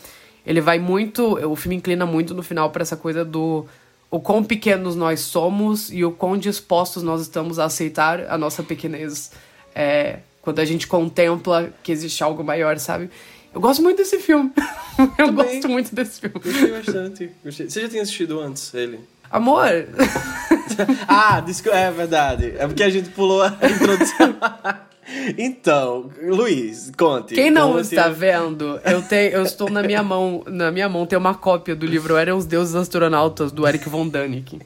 ele 0.47 0.61
vai 0.61 0.79
muito. 0.79 1.35
O 1.51 1.57
filme 1.57 1.77
inclina 1.77 2.07
muito 2.07 2.35
no 2.35 2.43
final 2.43 2.71
pra 2.71 2.83
essa 2.83 2.97
coisa 2.97 3.25
do. 3.25 3.67
O 4.11 4.21
quão 4.21 4.45
pequenos 4.45 4.95
nós 4.95 5.21
somos 5.21 5.93
e 5.93 6.05
o 6.05 6.13
quão 6.13 6.39
dispostos 6.39 7.03
nós 7.03 7.21
estamos 7.21 7.59
a 7.59 7.65
aceitar 7.65 8.21
a 8.31 8.39
nossa 8.39 8.63
pequenez. 8.63 9.33
É, 9.75 10.19
quando 10.41 10.61
a 10.61 10.65
gente 10.65 10.87
contempla 10.87 11.73
que 11.83 11.91
existe 11.91 12.23
algo 12.23 12.45
maior, 12.45 12.79
sabe? 12.79 13.11
Eu 13.53 13.61
gosto 13.61 13.83
muito 13.83 13.97
desse 13.97 14.19
filme. 14.19 14.53
eu 14.99 15.27
Também. 15.27 15.35
gosto 15.35 15.69
muito 15.69 15.95
desse 15.95 16.21
filme. 16.21 16.39
Gostei 16.39 16.71
bastante. 16.71 17.31
Gostei. 17.43 17.71
Você 17.71 17.81
já 17.81 17.89
tinha 17.89 18.03
assistido 18.03 18.41
antes 18.41 18.73
ele? 18.75 19.01
Amor, 19.31 19.67
Ah, 21.09 21.41
desculpa, 21.41 21.77
é 21.79 21.91
verdade. 21.91 22.55
É 22.59 22.67
porque 22.67 22.83
a 22.83 22.91
gente 22.91 23.11
pulou 23.11 23.43
a 23.43 23.49
introdução. 23.49 24.37
então, 25.39 26.11
Luiz, 26.23 26.91
conte. 26.97 27.35
quem 27.35 27.51
não 27.51 27.79
está 27.79 28.09
você- 28.09 28.15
vendo, 28.15 28.81
eu 28.85 29.03
tenho, 29.03 29.33
eu 29.33 29.43
estou 29.43 29.69
na 29.71 29.83
minha 29.83 30.03
mão, 30.03 30.43
na 30.47 30.71
minha 30.71 30.89
mão 30.89 31.07
tem 31.07 31.19
uma 31.19 31.35
cópia 31.35 31.75
do 31.77 31.87
livro 31.87 32.17
Eram 32.17 32.37
os 32.37 32.47
Deuses 32.47 32.75
Astronautas 32.75 33.53
do 33.53 33.67
Eric 33.67 33.89
von 33.89 34.09
Däniken. 34.09 34.61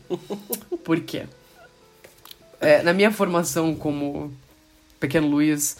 Por 0.85 1.01
quê? 1.01 1.25
É, 2.61 2.83
na 2.83 2.93
minha 2.93 3.11
formação 3.11 3.75
como 3.75 4.33
pequeno 4.99 5.29
Luiz, 5.29 5.77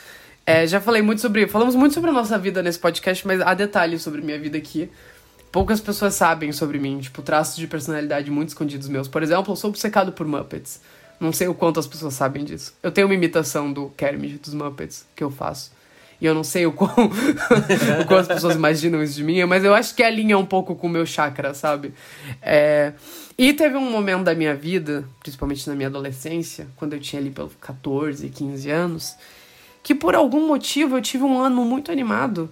é, 0.47 0.67
já 0.67 0.81
falei 0.81 1.03
muito 1.03 1.21
sobre, 1.21 1.47
falamos 1.49 1.75
muito 1.75 1.93
sobre 1.95 2.11
a 2.11 2.13
nossa 2.13 2.39
vida 2.39 2.63
nesse 2.63 2.79
podcast, 2.79 3.27
mas 3.27 3.41
há 3.41 3.53
detalhes 3.55 4.03
sobre 4.03 4.21
minha 4.23 4.39
vida 4.39 4.57
aqui. 4.57 4.89
Poucas 5.51 5.81
pessoas 5.81 6.15
sabem 6.15 6.53
sobre 6.53 6.79
mim, 6.79 6.99
tipo, 6.99 7.23
traços 7.23 7.57
de 7.57 7.67
personalidade 7.67 8.31
muito 8.31 8.49
escondidos 8.49 8.89
meus. 8.89 9.09
Por 9.09 9.23
exemplo, 9.23 9.53
eu 9.53 9.57
sou 9.57 9.71
obcecado 9.71 10.13
por 10.13 10.27
Muppets. 10.27 10.81
Não 11.19 11.33
sei 11.33 11.49
o 11.49 11.55
quanto 11.55 11.81
as 11.81 11.87
pessoas 11.87 12.15
sabem 12.15 12.45
disso. 12.45 12.75
Eu 12.83 12.93
tenho 12.93 13.07
uma 13.07 13.15
imitação 13.15 13.73
do 13.73 13.89
Kermit 13.97 14.39
dos 14.39 14.55
Muppets 14.55 15.07
que 15.17 15.25
eu 15.25 15.31
faço. 15.31 15.73
E 16.21 16.27
eu 16.27 16.35
não 16.35 16.43
sei 16.43 16.67
o 16.67 16.73
quão, 16.73 16.91
o 18.01 18.07
quão 18.07 18.19
as 18.19 18.27
pessoas 18.27 18.57
imaginam 18.57 19.03
isso 19.03 19.15
de 19.15 19.23
mim, 19.23 19.43
mas 19.45 19.65
eu 19.65 19.73
acho 19.73 19.95
que 19.95 20.03
alinha 20.03 20.37
um 20.37 20.45
pouco 20.45 20.75
com 20.75 20.89
o 20.89 20.91
meu 20.91 21.07
chakra, 21.07 21.55
sabe? 21.55 21.95
É, 22.43 22.93
E 23.39 23.53
teve 23.53 23.77
um 23.77 23.89
momento 23.89 24.25
da 24.25 24.35
minha 24.35 24.55
vida, 24.55 25.05
principalmente 25.21 25.69
na 25.69 25.77
minha 25.77 25.89
adolescência, 25.89 26.67
quando 26.75 26.95
eu 26.95 27.01
tinha 27.01 27.23
ali 27.23 27.31
pelos 27.31 27.53
14, 27.61 28.29
15 28.29 28.69
anos, 28.69 29.15
que 29.81 29.95
por 29.95 30.17
algum 30.17 30.45
motivo 30.45 30.97
eu 30.97 31.03
tive 31.03 31.23
um 31.23 31.39
ano 31.39 31.65
muito 31.65 31.93
animado 31.93 32.51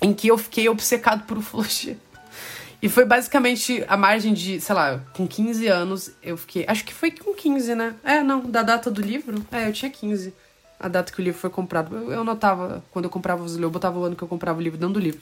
em 0.00 0.12
que 0.12 0.28
eu 0.28 0.38
fiquei 0.38 0.68
obcecado 0.68 1.24
por 1.24 1.38
ufologia. 1.38 1.96
E 2.82 2.88
foi 2.88 3.04
basicamente 3.04 3.84
a 3.86 3.96
margem 3.96 4.32
de, 4.32 4.60
sei 4.60 4.74
lá, 4.74 5.00
com 5.12 5.26
15 5.28 5.66
anos 5.66 6.10
eu 6.22 6.36
fiquei. 6.36 6.64
Acho 6.66 6.84
que 6.84 6.94
foi 6.94 7.10
com 7.10 7.34
15, 7.34 7.74
né? 7.74 7.94
É, 8.02 8.22
não, 8.22 8.40
da 8.40 8.62
data 8.62 8.90
do 8.90 9.02
livro. 9.02 9.44
É, 9.52 9.68
eu 9.68 9.72
tinha 9.72 9.90
15. 9.90 10.32
A 10.78 10.88
data 10.88 11.12
que 11.12 11.20
o 11.20 11.22
livro 11.22 11.38
foi 11.38 11.50
comprado. 11.50 11.94
Eu, 11.94 12.10
eu 12.10 12.24
notava, 12.24 12.82
quando 12.90 13.04
eu 13.04 13.10
comprava 13.10 13.42
os 13.42 13.52
livros, 13.52 13.64
eu 13.64 13.70
botava 13.70 13.98
o 13.98 14.04
ano 14.04 14.16
que 14.16 14.22
eu 14.22 14.28
comprava 14.28 14.58
o 14.58 14.62
livro 14.62 14.78
dentro 14.78 14.94
do 14.94 15.00
livro. 15.00 15.20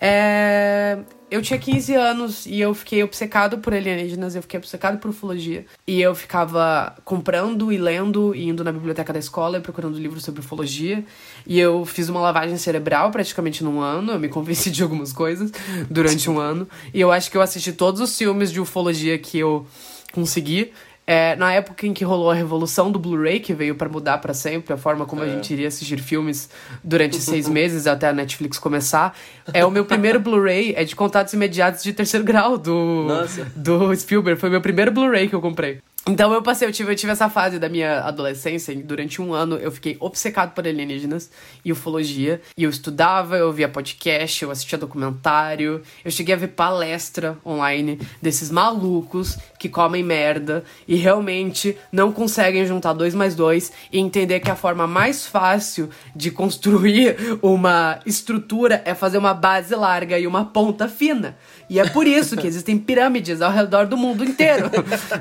É, 0.00 0.98
eu 1.30 1.42
tinha 1.42 1.58
15 1.58 1.94
anos 1.94 2.46
e 2.46 2.60
eu 2.60 2.72
fiquei 2.72 3.02
obcecado 3.02 3.58
por 3.58 3.74
alienígenas, 3.74 4.34
eu 4.34 4.42
fiquei 4.42 4.58
obcecado 4.58 4.98
por 4.98 5.10
ufologia. 5.10 5.66
E 5.86 6.00
eu 6.00 6.14
ficava 6.14 6.96
comprando 7.04 7.70
e 7.72 7.76
lendo 7.76 8.34
e 8.34 8.48
indo 8.48 8.64
na 8.64 8.72
biblioteca 8.72 9.12
da 9.12 9.18
escola 9.18 9.58
e 9.58 9.60
procurando 9.60 9.98
livros 9.98 10.24
sobre 10.24 10.40
ufologia. 10.40 11.04
E 11.46 11.58
eu 11.58 11.84
fiz 11.84 12.08
uma 12.08 12.20
lavagem 12.20 12.56
cerebral 12.56 13.10
praticamente 13.10 13.62
num 13.62 13.80
ano, 13.80 14.12
eu 14.12 14.20
me 14.20 14.28
convenci 14.28 14.70
de 14.70 14.82
algumas 14.82 15.12
coisas 15.12 15.52
durante 15.90 16.30
um 16.30 16.38
ano. 16.38 16.68
E 16.94 17.00
eu 17.00 17.12
acho 17.12 17.30
que 17.30 17.36
eu 17.36 17.42
assisti 17.42 17.72
todos 17.72 18.00
os 18.00 18.16
filmes 18.16 18.50
de 18.50 18.60
ufologia 18.60 19.18
que 19.18 19.38
eu 19.38 19.66
consegui. 20.12 20.72
É, 21.10 21.34
na 21.36 21.54
época 21.54 21.86
em 21.86 21.94
que 21.94 22.04
rolou 22.04 22.30
a 22.30 22.34
revolução 22.34 22.92
do 22.92 22.98
Blu-ray, 22.98 23.40
que 23.40 23.54
veio 23.54 23.74
pra 23.74 23.88
mudar 23.88 24.18
pra 24.18 24.34
sempre 24.34 24.74
a 24.74 24.76
forma 24.76 25.06
como 25.06 25.22
a 25.22 25.26
gente 25.26 25.50
iria 25.54 25.66
assistir 25.66 25.98
filmes 26.00 26.50
durante 26.84 27.16
seis 27.16 27.48
meses 27.48 27.86
até 27.86 28.08
a 28.08 28.12
Netflix 28.12 28.58
começar, 28.58 29.16
é 29.54 29.64
o 29.64 29.70
meu 29.70 29.86
primeiro 29.86 30.20
Blu-ray, 30.20 30.74
é 30.76 30.84
de 30.84 30.94
contatos 30.94 31.32
imediatos 31.32 31.82
de 31.82 31.94
terceiro 31.94 32.26
grau 32.26 32.58
do, 32.58 33.06
Nossa. 33.08 33.50
do 33.56 33.96
Spielberg. 33.96 34.38
Foi 34.38 34.50
meu 34.50 34.60
primeiro 34.60 34.92
Blu-ray 34.92 35.30
que 35.30 35.34
eu 35.34 35.40
comprei. 35.40 35.80
Então 36.06 36.32
eu 36.32 36.40
passei, 36.40 36.66
eu 36.66 36.72
tive, 36.72 36.90
eu 36.90 36.96
tive 36.96 37.12
essa 37.12 37.28
fase 37.28 37.58
da 37.58 37.68
minha 37.68 38.00
adolescência, 38.00 38.74
durante 38.74 39.20
um 39.20 39.34
ano 39.34 39.56
eu 39.56 39.70
fiquei 39.70 39.94
obcecado 40.00 40.54
por 40.54 40.66
alienígenas 40.66 41.30
e 41.62 41.70
ufologia. 41.70 42.40
E 42.56 42.64
eu 42.64 42.70
estudava, 42.70 43.36
eu 43.36 43.52
via 43.52 43.68
podcast, 43.68 44.42
eu 44.42 44.50
assistia 44.50 44.78
documentário, 44.78 45.82
eu 46.02 46.10
cheguei 46.10 46.34
a 46.34 46.38
ver 46.38 46.48
palestra 46.48 47.36
online 47.44 48.00
desses 48.22 48.50
malucos 48.50 49.36
que 49.58 49.68
comem 49.68 50.02
merda 50.02 50.64
e 50.86 50.96
realmente 50.96 51.76
não 51.92 52.10
conseguem 52.10 52.66
juntar 52.66 52.94
dois 52.94 53.14
mais 53.14 53.34
dois 53.34 53.70
e 53.92 53.98
entender 53.98 54.40
que 54.40 54.50
a 54.50 54.56
forma 54.56 54.86
mais 54.86 55.26
fácil 55.26 55.90
de 56.16 56.30
construir 56.30 57.16
uma 57.42 58.00
estrutura 58.06 58.80
é 58.86 58.94
fazer 58.94 59.18
uma 59.18 59.34
base 59.34 59.74
larga 59.74 60.18
e 60.18 60.26
uma 60.26 60.46
ponta 60.46 60.88
fina. 60.88 61.36
E 61.68 61.78
é 61.78 61.86
por 61.88 62.06
isso 62.06 62.36
que 62.36 62.46
existem 62.46 62.78
pirâmides 62.78 63.42
ao 63.42 63.52
redor 63.52 63.86
do 63.86 63.96
mundo 63.96 64.24
inteiro. 64.24 64.70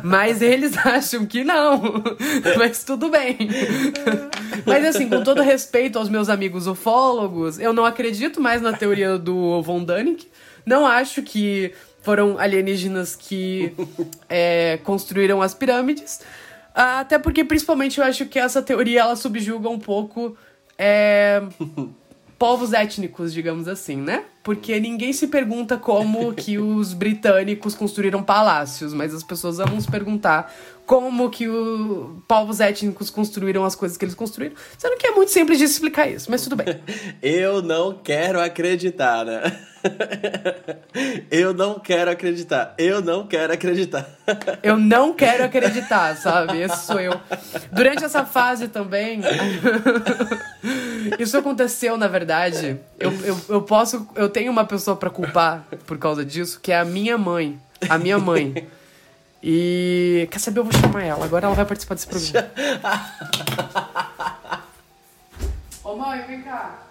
Mas 0.02 0.42
eles 0.42 0.78
acham 0.86 1.26
que 1.26 1.44
não. 1.44 2.04
Mas 2.58 2.84
tudo 2.84 3.10
bem. 3.10 3.38
Mas 4.66 4.86
assim, 4.86 5.10
com 5.10 5.22
todo 5.24 5.42
respeito 5.42 6.00
aos 6.00 6.08
meus 6.08 6.30
amigos 6.30 6.66
ufólogos, 6.66 7.60
eu 7.60 7.74
não 7.74 7.84
acredito 7.84 8.40
mais 8.40 8.62
na 8.62 8.72
teoria 8.72 9.18
do 9.18 9.62
Von 9.62 9.84
Däniken. 9.84 10.28
Não 10.66 10.86
acho 10.86 11.22
que 11.22 11.74
foram 12.02 12.40
alienígenas 12.40 13.16
que 13.16 13.74
é, 14.30 14.80
construíram 14.84 15.42
as 15.42 15.54
pirâmides. 15.54 16.22
Até 16.74 17.20
porque, 17.20 17.44
principalmente, 17.44 18.00
eu 18.00 18.06
acho 18.06 18.26
que 18.26 18.40
essa 18.40 18.62
teoria 18.62 19.02
ela 19.02 19.16
subjuga 19.16 19.68
um 19.68 19.80
pouco 19.80 20.38
é, 20.78 21.42
povos 22.38 22.72
étnicos, 22.72 23.34
digamos 23.34 23.68
assim, 23.68 23.98
né? 23.98 24.24
Porque 24.48 24.80
ninguém 24.80 25.12
se 25.12 25.28
pergunta 25.28 25.76
como 25.76 26.34
que 26.34 26.58
os 26.58 26.94
britânicos 26.94 27.76
construíram 27.76 28.24
palácios, 28.24 28.94
mas 28.94 29.14
as 29.14 29.22
pessoas 29.22 29.60
amam 29.60 29.78
se 29.82 29.92
perguntar 29.92 30.56
como 30.88 31.30
que 31.30 31.50
os 31.50 32.24
povos 32.26 32.62
étnicos 32.62 33.10
construíram 33.10 33.66
as 33.66 33.76
coisas 33.76 33.98
que 33.98 34.06
eles 34.06 34.16
construíram. 34.16 34.56
Sendo 34.78 34.96
que 34.96 35.06
é 35.06 35.12
muito 35.12 35.32
simples 35.32 35.58
de 35.58 35.66
explicar 35.66 36.10
isso, 36.10 36.32
mas 36.32 36.42
tudo 36.42 36.56
bem. 36.56 36.80
Eu 37.22 37.62
não 37.62 37.94
quero 37.94 38.40
acreditar, 38.40 39.26
né? 39.26 39.60
Eu 41.30 41.54
não 41.54 41.78
quero 41.78 42.10
acreditar. 42.10 42.74
Eu 42.78 43.02
não 43.02 43.28
quero 43.28 43.52
acreditar. 43.52 44.10
Eu 44.64 44.78
não 44.78 45.12
quero 45.14 45.44
acreditar, 45.44 46.16
sabe? 46.16 46.62
Esse 46.62 46.86
sou 46.86 47.00
eu. 47.00 47.20
Durante 47.72 48.04
essa 48.04 48.26
fase 48.26 48.70
também. 48.70 49.22
Isso 51.20 51.38
aconteceu, 51.38 51.98
na 51.98 52.08
verdade. 52.08 52.80
Eu, 52.98 53.12
eu, 53.24 53.40
eu 53.50 53.62
posso. 53.62 54.08
Eu 54.16 54.30
tenho 54.30 54.52
uma 54.52 54.66
pessoa 54.66 54.96
pra 54.96 55.10
culpar 55.10 55.68
por 55.86 55.98
causa 55.98 56.26
disso, 56.26 56.60
que 56.62 56.72
é 56.72 56.80
a 56.80 56.86
minha 56.86 57.18
mãe. 57.18 57.60
A 57.90 57.98
minha 57.98 58.18
mãe. 58.18 58.68
E. 59.50 60.28
Quer 60.30 60.40
saber? 60.40 60.60
Eu 60.60 60.66
vou 60.66 60.74
chamar 60.74 61.06
ela. 61.06 61.24
Agora 61.24 61.46
ela 61.46 61.56
vai 61.56 61.64
participar 61.64 61.96
desse 61.96 62.06
programa. 62.06 62.52
Ô 65.86 65.96
mãe, 65.96 66.22
vem 66.28 66.42
cá. 66.42 66.84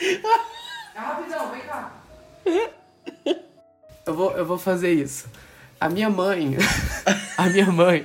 É 0.00 0.98
rapidão, 0.98 1.52
vem 1.52 1.60
cá. 1.60 1.92
Eu 4.04 4.16
vou, 4.16 4.32
eu 4.32 4.44
vou 4.44 4.58
fazer 4.58 4.92
isso. 4.92 5.28
A 5.80 5.88
minha 5.88 6.10
mãe. 6.10 6.56
A 7.38 7.46
minha 7.46 7.70
mãe. 7.70 8.04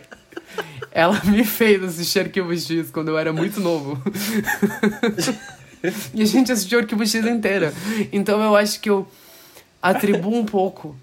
Ela 0.92 1.20
me 1.24 1.44
fez 1.44 1.84
assistir 1.84 2.20
Arquivo 2.20 2.56
X 2.56 2.92
quando 2.92 3.08
eu 3.08 3.18
era 3.18 3.34
muito 3.34 3.60
novo. 3.60 4.00
E 6.12 6.24
a 6.24 6.26
gente 6.26 6.52
assistiu 6.52 6.80
Arquivo 6.80 7.06
X 7.06 7.24
inteira. 7.24 7.72
Então 8.12 8.42
eu 8.42 8.56
acho 8.56 8.80
que 8.80 8.90
eu. 8.90 9.08
atribuo 9.80 10.36
um 10.36 10.44
pouco 10.44 10.96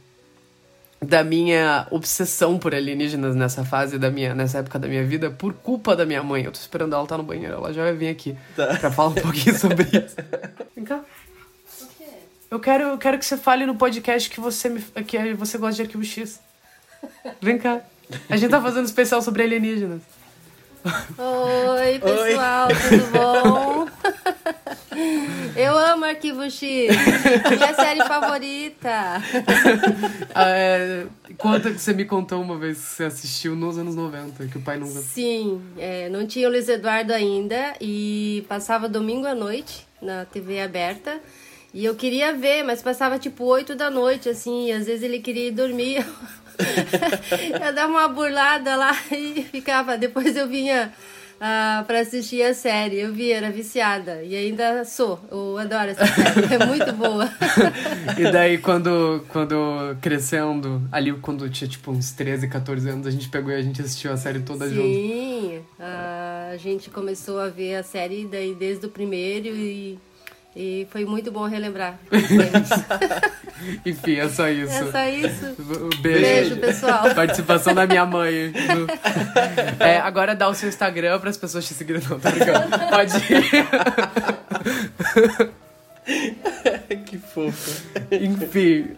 da 1.05 1.23
minha 1.25 1.87
obsessão 1.91 2.59
por 2.59 2.75
alienígenas 2.75 3.35
nessa 3.37 3.65
fase 3.65 3.99
da 3.99 4.11
minha 4.11 4.35
nessa 4.35 4.59
época 4.59 4.79
da 4.79 4.89
minha 4.89 5.05
vida 5.05 5.31
por 5.31 5.53
culpa 5.55 5.95
da 5.97 6.05
minha 6.07 6.23
mãe. 6.23 6.45
Eu 6.45 6.53
tô 6.53 6.59
esperando 6.59 6.95
ela 6.95 7.03
estar 7.05 7.17
no 7.19 7.23
banheiro, 7.25 7.55
ela 7.55 7.73
já 7.73 7.83
vai 7.83 7.93
vir 7.95 8.09
aqui 8.09 8.37
Tá. 8.57 8.77
pra 8.79 8.91
falar 8.91 9.09
um 9.11 9.15
pouquinho 9.15 9.59
sobre 9.59 9.85
isso. 9.85 10.17
Vem 10.75 10.85
cá. 10.85 11.01
Eu 12.51 12.61
quero, 12.61 12.85
eu 12.85 12.99
quero 12.99 13.19
que 13.19 13.25
você 13.27 13.37
fale 13.37 13.67
no 13.67 13.75
podcast 13.75 14.31
que 14.31 14.39
você 14.41 14.69
me, 14.69 14.81
que 15.07 15.35
você 15.35 15.59
gosta 15.59 15.75
de 15.77 15.83
arquivo 15.83 16.05
X. 16.05 16.41
Vem 17.41 17.59
cá. 17.59 17.81
A 18.31 18.37
gente 18.37 18.51
tá 18.51 18.61
fazendo 18.61 18.83
um 18.83 18.87
especial 18.87 19.21
sobre 19.23 19.43
alienígenas. 19.43 20.03
Oi, 20.85 21.99
pessoal, 21.99 22.69
tudo 22.69 23.07
bom? 23.11 23.34
Amo 26.05 26.11
Arquivo 26.11 26.43
X, 26.51 26.61
minha 26.61 27.75
série 27.75 28.05
favorita. 28.05 29.23
Ah, 30.37 30.49
é, 30.49 31.07
conta 31.39 31.71
que 31.71 31.79
você 31.79 31.95
me 31.95 32.05
contou 32.05 32.43
uma 32.43 32.59
vez 32.59 32.77
que 32.77 32.85
você 32.85 33.05
assistiu 33.05 33.55
nos 33.55 33.79
anos 33.79 33.95
90, 33.95 34.49
que 34.49 34.59
o 34.59 34.61
pai 34.61 34.77
nunca. 34.77 35.01
Sim, 35.01 35.63
é, 35.79 36.09
não 36.09 36.27
tinha 36.27 36.49
o 36.49 36.51
Luiz 36.51 36.69
Eduardo 36.69 37.13
ainda 37.13 37.75
e 37.81 38.45
passava 38.49 38.89
domingo 38.89 39.27
à 39.27 39.35
noite 39.35 39.87
na 40.03 40.25
TV 40.25 40.61
aberta. 40.61 41.21
E 41.73 41.85
eu 41.85 41.95
queria 41.95 42.33
ver, 42.33 42.65
mas 42.65 42.83
passava 42.83 43.17
tipo 43.17 43.45
8 43.45 43.77
da 43.77 43.91
noite, 43.91 44.29
assim, 44.29 44.67
e 44.69 44.73
às 44.73 44.87
vezes 44.87 45.05
ele 45.05 45.21
queria 45.21 45.49
ir 45.49 45.53
dormir. 45.53 46.05
eu 47.65 47.73
dava 47.73 47.93
uma 47.93 48.09
burlada 48.09 48.75
lá 48.75 48.93
e 49.13 49.45
ficava. 49.45 49.97
Depois 49.97 50.37
eu 50.37 50.49
vinha 50.49 50.93
ah, 51.41 51.85
pra 51.87 52.01
assistir 52.01 52.43
a 52.43 52.55
série. 52.55 53.01
Eu 53.01 53.13
via, 53.13 53.37
era 53.37 53.51
viciada. 53.51 54.23
E 54.23 54.35
ainda 54.35 54.85
sou. 54.85 55.21
Eu 55.31 55.59
adoro 55.59 55.91
essa 55.91 56.07
série. 56.07 56.55
É 56.55 56.67
muito 56.67 56.93
boa. 56.93 57.29
E 58.17 58.31
daí, 58.31 58.59
quando, 58.59 59.25
quando 59.29 59.97
crescendo, 60.01 60.83
ali 60.93 61.13
quando 61.15 61.49
tinha 61.49 61.69
tipo 61.69 61.91
uns 61.91 62.13
13, 62.13 62.49
14 62.49 62.89
anos, 62.89 63.07
a 63.07 63.11
gente 63.11 63.29
pegou 63.29 63.51
e 63.51 63.57
a 63.57 63.63
gente 63.63 63.81
assistiu 63.81 64.13
a 64.13 64.17
série 64.17 64.41
toda 64.41 64.69
junto. 64.69 64.83
Sim, 64.83 65.61
ah, 65.81 66.51
a 66.53 66.57
gente 66.57 66.91
começou 66.91 67.41
a 67.41 67.49
ver 67.49 67.77
a 67.77 67.83
série 67.83 68.27
daí 68.27 68.55
desde 68.55 68.87
o 68.87 68.89
primeiro 68.89 69.49
e, 69.49 69.99
e 70.57 70.87
foi 70.91 71.05
muito 71.05 71.33
bom 71.33 71.47
relembrar. 71.47 71.99
Enfim, 73.85 74.17
é 74.17 74.29
só 74.29 74.49
isso. 74.49 74.73
É 74.73 74.91
só 74.93 75.09
isso. 75.09 75.57
Beijo. 76.01 76.21
Beijo, 76.21 76.57
pessoal. 76.59 77.13
Participação 77.15 77.75
da 77.75 77.87
minha 77.87 78.07
mãe. 78.07 78.53
É, 79.81 79.99
agora 79.99 80.35
dá 80.35 80.49
o 80.49 80.55
seu 80.55 80.69
Instagram 80.69 81.19
para 81.19 81.31
as 81.31 81.37
pessoas 81.37 81.67
te 81.67 81.75
seguirem. 81.75 82.03
Não, 82.03 82.19
tô 82.19 82.31
brincando. 82.31 82.69
Pode 82.91 83.17
ir. 83.33 83.67
que 87.05 87.19
fofo. 87.19 87.83
Enfim. 88.11 88.97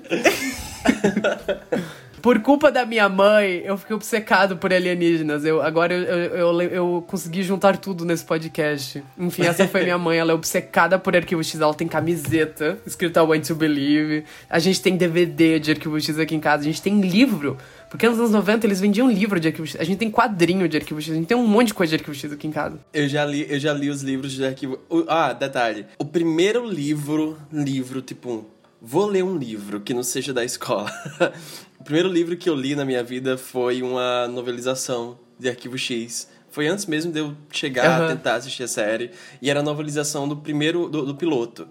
Por 2.27 2.41
culpa 2.41 2.73
da 2.73 2.85
minha 2.85 3.09
mãe, 3.09 3.63
eu 3.65 3.79
fiquei 3.79 3.95
obcecado 3.95 4.57
por 4.57 4.73
alienígenas. 4.73 5.45
Eu, 5.45 5.63
agora 5.63 5.95
eu, 5.95 6.03
eu, 6.03 6.61
eu, 6.61 6.71
eu 6.71 7.05
consegui 7.07 7.45
juntar 7.45 7.77
tudo 7.77 8.05
nesse 8.05 8.25
podcast. 8.25 9.01
Enfim, 9.17 9.43
essa 9.43 9.69
foi 9.69 9.85
minha 9.85 9.97
mãe. 9.97 10.19
Ela 10.19 10.33
é 10.33 10.35
obcecada 10.35 10.99
por 10.99 11.15
Arquivo 11.15 11.45
X. 11.45 11.61
Ela 11.61 11.73
tem 11.73 11.87
camiseta 11.87 12.81
escrita 12.85 13.23
Want 13.23 13.47
to 13.47 13.55
Believe. 13.55 14.25
A 14.51 14.59
gente 14.59 14.83
tem 14.83 14.97
DVD 14.97 15.61
de 15.61 15.71
Arquivo 15.71 16.01
X 16.01 16.19
aqui 16.19 16.35
em 16.35 16.41
casa. 16.41 16.63
A 16.63 16.67
gente 16.67 16.83
tem 16.83 17.01
livro. 17.01 17.57
Porque 17.89 18.09
nos 18.09 18.19
anos 18.19 18.33
90 18.33 18.67
eles 18.67 18.81
vendiam 18.81 19.09
livro 19.09 19.39
de 19.39 19.47
Arquivo 19.47 19.65
X. 19.65 19.81
A 19.81 19.85
gente 19.85 19.99
tem 19.99 20.11
quadrinho 20.11 20.69
de 20.69 20.77
Arquivo 20.77 21.01
X. 21.01 21.13
A 21.13 21.15
gente 21.17 21.29
tem 21.29 21.37
um 21.37 21.47
monte 21.47 21.69
de 21.69 21.75
coisa 21.75 21.91
de 21.91 22.03
Arquivo 22.03 22.17
X 22.17 22.33
aqui 22.33 22.49
em 22.49 22.51
casa. 22.51 22.77
Eu 22.93 23.09
já 23.09 23.25
li, 23.25 23.47
eu 23.49 23.61
já 23.61 23.73
li 23.73 23.89
os 23.89 24.03
livros 24.03 24.33
de 24.33 24.45
arquivo. 24.45 24.81
o- 24.91 25.05
Ah, 25.07 25.33
detalhe. 25.33 25.87
O 25.97 26.05
primeiro 26.05 26.69
livro, 26.69 27.39
livro, 27.53 28.03
tipo, 28.03 28.51
vou 28.83 29.07
ler 29.07 29.23
um 29.23 29.37
livro 29.37 29.79
que 29.81 29.95
não 29.95 30.03
seja 30.03 30.33
da 30.35 30.45
escola. 30.45 30.91
o 31.87 31.89
primeiro 31.89 32.09
livro 32.09 32.37
que 32.37 32.51
eu 32.51 32.55
li 32.57 32.75
na 32.75 32.85
minha 32.85 33.01
vida 33.01 33.39
foi 33.39 33.81
uma 33.81 34.27
novelização 34.27 35.17
de 35.39 35.49
Arquivo 35.49 35.79
X. 35.79 36.29
Foi 36.51 36.67
antes 36.67 36.85
mesmo 36.85 37.13
de 37.13 37.21
eu 37.21 37.37
chegar 37.53 37.87
a 37.87 37.97
Aham. 37.99 38.17
tentar 38.17 38.35
assistir 38.35 38.65
a 38.65 38.69
série. 38.69 39.13
E 39.41 39.49
era 39.49 39.61
a 39.61 39.63
novelização 39.63 40.27
do 40.27 40.37
primeiro, 40.37 40.89
do, 40.89 41.07
do 41.07 41.15
piloto. 41.15 41.69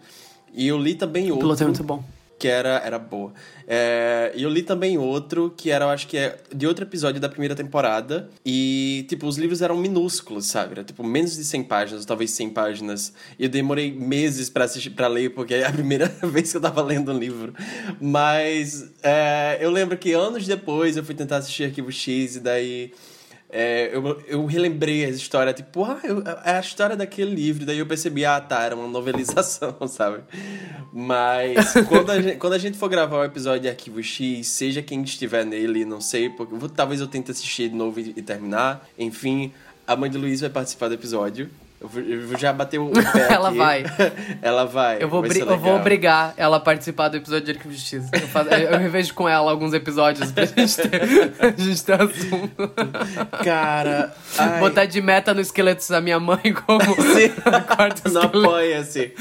E 0.54 0.69
eu 0.69 0.78
li 0.78 0.95
também 0.95 1.25
O 1.25 1.32
outro 1.32 1.41
piloto 1.41 1.63
é 1.63 1.65
muito 1.65 1.84
bom. 1.84 2.01
Que 2.38 2.48
era, 2.48 2.82
era 2.84 3.00
boa. 3.00 3.34
É, 3.67 4.32
eu 4.36 4.50
li 4.50 4.62
também 4.62 4.98
outro, 4.98 5.54
que 5.56 5.71
era, 5.71 5.86
eu 5.86 5.89
acho 5.89 6.08
que 6.08 6.17
é 6.17 6.38
de 6.54 6.67
outro 6.67 6.86
episódio 6.86 7.19
da 7.19 7.30
primeira 7.30 7.56
temporada. 7.56 8.30
E, 8.45 9.06
tipo, 9.08 9.26
os 9.26 9.38
livros 9.38 9.62
eram 9.62 9.78
minúsculos, 9.78 10.45
sabe? 10.45 10.74
Era, 10.74 10.84
tipo, 10.84 11.04
menos 11.04 11.36
de 11.36 11.43
100 11.43 11.63
páginas, 11.63 12.06
talvez 12.06 12.32
100 12.32 12.50
páginas. 12.50 13.13
E 13.39 13.43
eu 13.43 13.50
demorei 13.50 13.91
meses 13.91 14.50
pra, 14.50 14.65
assistir, 14.65 14.91
pra 14.91 15.08
ler, 15.08 15.34
porque 15.34 15.56
é 15.56 15.65
a 15.65 15.71
primeira 15.74 16.08
vez 16.24 16.52
que 16.52 16.58
eu 16.58 16.62
tava 16.62 16.82
lendo 16.82 17.12
um 17.12 17.17
livro. 17.17 17.54
Mas 18.00 18.91
é, 19.02 19.58
eu 19.62 19.71
lembro 19.71 19.98
que 19.98 20.13
anos 20.13 20.45
depois 20.45 20.98
eu 20.98 21.04
fui 21.04 21.15
tentar 21.15 21.38
assistir 21.38 21.65
Arquivo 21.65 21.91
X, 21.91 22.36
e 22.36 22.39
daí... 22.39 22.91
É, 23.58 23.89
eu, 23.94 24.22
eu 24.28 24.46
relembrei 24.46 25.06
a 25.06 25.10
história, 25.10 25.54
tipo, 25.54 25.86
ah, 25.86 25.98
eu- 26.04 26.22
é 26.44 26.58
a 26.58 26.60
história 26.60 26.94
daquele 26.94 27.34
livro. 27.34 27.65
Daí 27.65 27.80
eu 27.80 27.86
percebi, 27.86 28.26
ah, 28.26 28.41
tá, 28.41 28.62
era 28.63 28.76
uma 28.76 28.86
novelização, 28.88 29.78
sabe? 29.88 30.24
Mas 30.91 31.74
quando 31.88 32.12
a, 32.12 32.22
gente, 32.22 32.38
quando 32.38 32.54
a 32.54 32.58
gente 32.58 32.78
for 32.78 32.89
gravar 32.89 33.18
o 33.20 33.24
episódio 33.24 33.62
de 33.62 33.70
Arquivo 33.70 34.04
X, 34.04 34.46
seja 34.48 34.82
quem 34.82 35.02
estiver 35.04 35.46
nele, 35.46 35.86
não 35.86 36.02
sei, 36.02 36.30
porque 36.30 36.54
vou- 36.54 36.68
talvez 36.68 37.00
eu 37.00 37.08
tente 37.08 37.32
assistir 37.32 37.70
de 37.70 37.76
novo 37.76 37.98
e, 38.00 38.13
e 38.18 38.22
terminar. 38.22 38.86
Enfim, 39.00 39.54
a 39.88 39.96
mãe 39.96 40.10
de 40.10 40.18
Luiz 40.18 40.41
vai 40.41 40.50
participar 40.50 40.89
do 40.89 40.94
episódio. 40.96 41.50
Eu, 41.81 42.38
já 42.38 42.51
bater 42.53 42.79
o 42.79 42.89
pé 42.89 43.01
Ela 43.33 43.49
aqui. 43.49 43.57
vai. 43.57 43.83
Ela 44.41 44.65
vai. 44.65 44.97
Eu 45.03 45.09
vou, 45.09 45.21
vai 45.21 45.29
eu 45.41 45.57
vou 45.59 45.75
obrigar 45.75 46.33
ela 46.38 46.57
a 46.57 46.59
participar 46.59 47.09
do 47.09 47.17
episódio 47.17 47.45
de 47.45 47.51
Arquivo 47.51 47.69
de 47.69 47.75
Justiça. 47.75 48.09
Eu, 48.13 48.27
faço- 48.27 48.49
eu- 48.49 48.79
revejo 48.79 49.13
com 49.13 49.27
ela 49.29 49.51
alguns 49.51 49.73
episódios 49.73 50.31
pra 50.31 50.45
gente 50.47 50.75
ter, 50.77 51.01
a 51.39 51.61
gente 51.61 51.83
ter 51.83 52.01
assunto. 52.01 52.71
Cara, 53.43 54.13
ai, 54.38 54.59
Botar 54.59 54.85
de 54.85 55.01
meta 55.01 55.33
no 55.33 55.41
esqueletos 55.41 55.88
da 55.89 55.99
minha 56.01 56.19
mãe 56.19 56.53
como 56.65 56.81
Sim. 56.81 57.29
quarto 57.75 58.09
não 58.09 58.21
esqueleto. 58.23 58.47
apoia-se. 58.49 59.13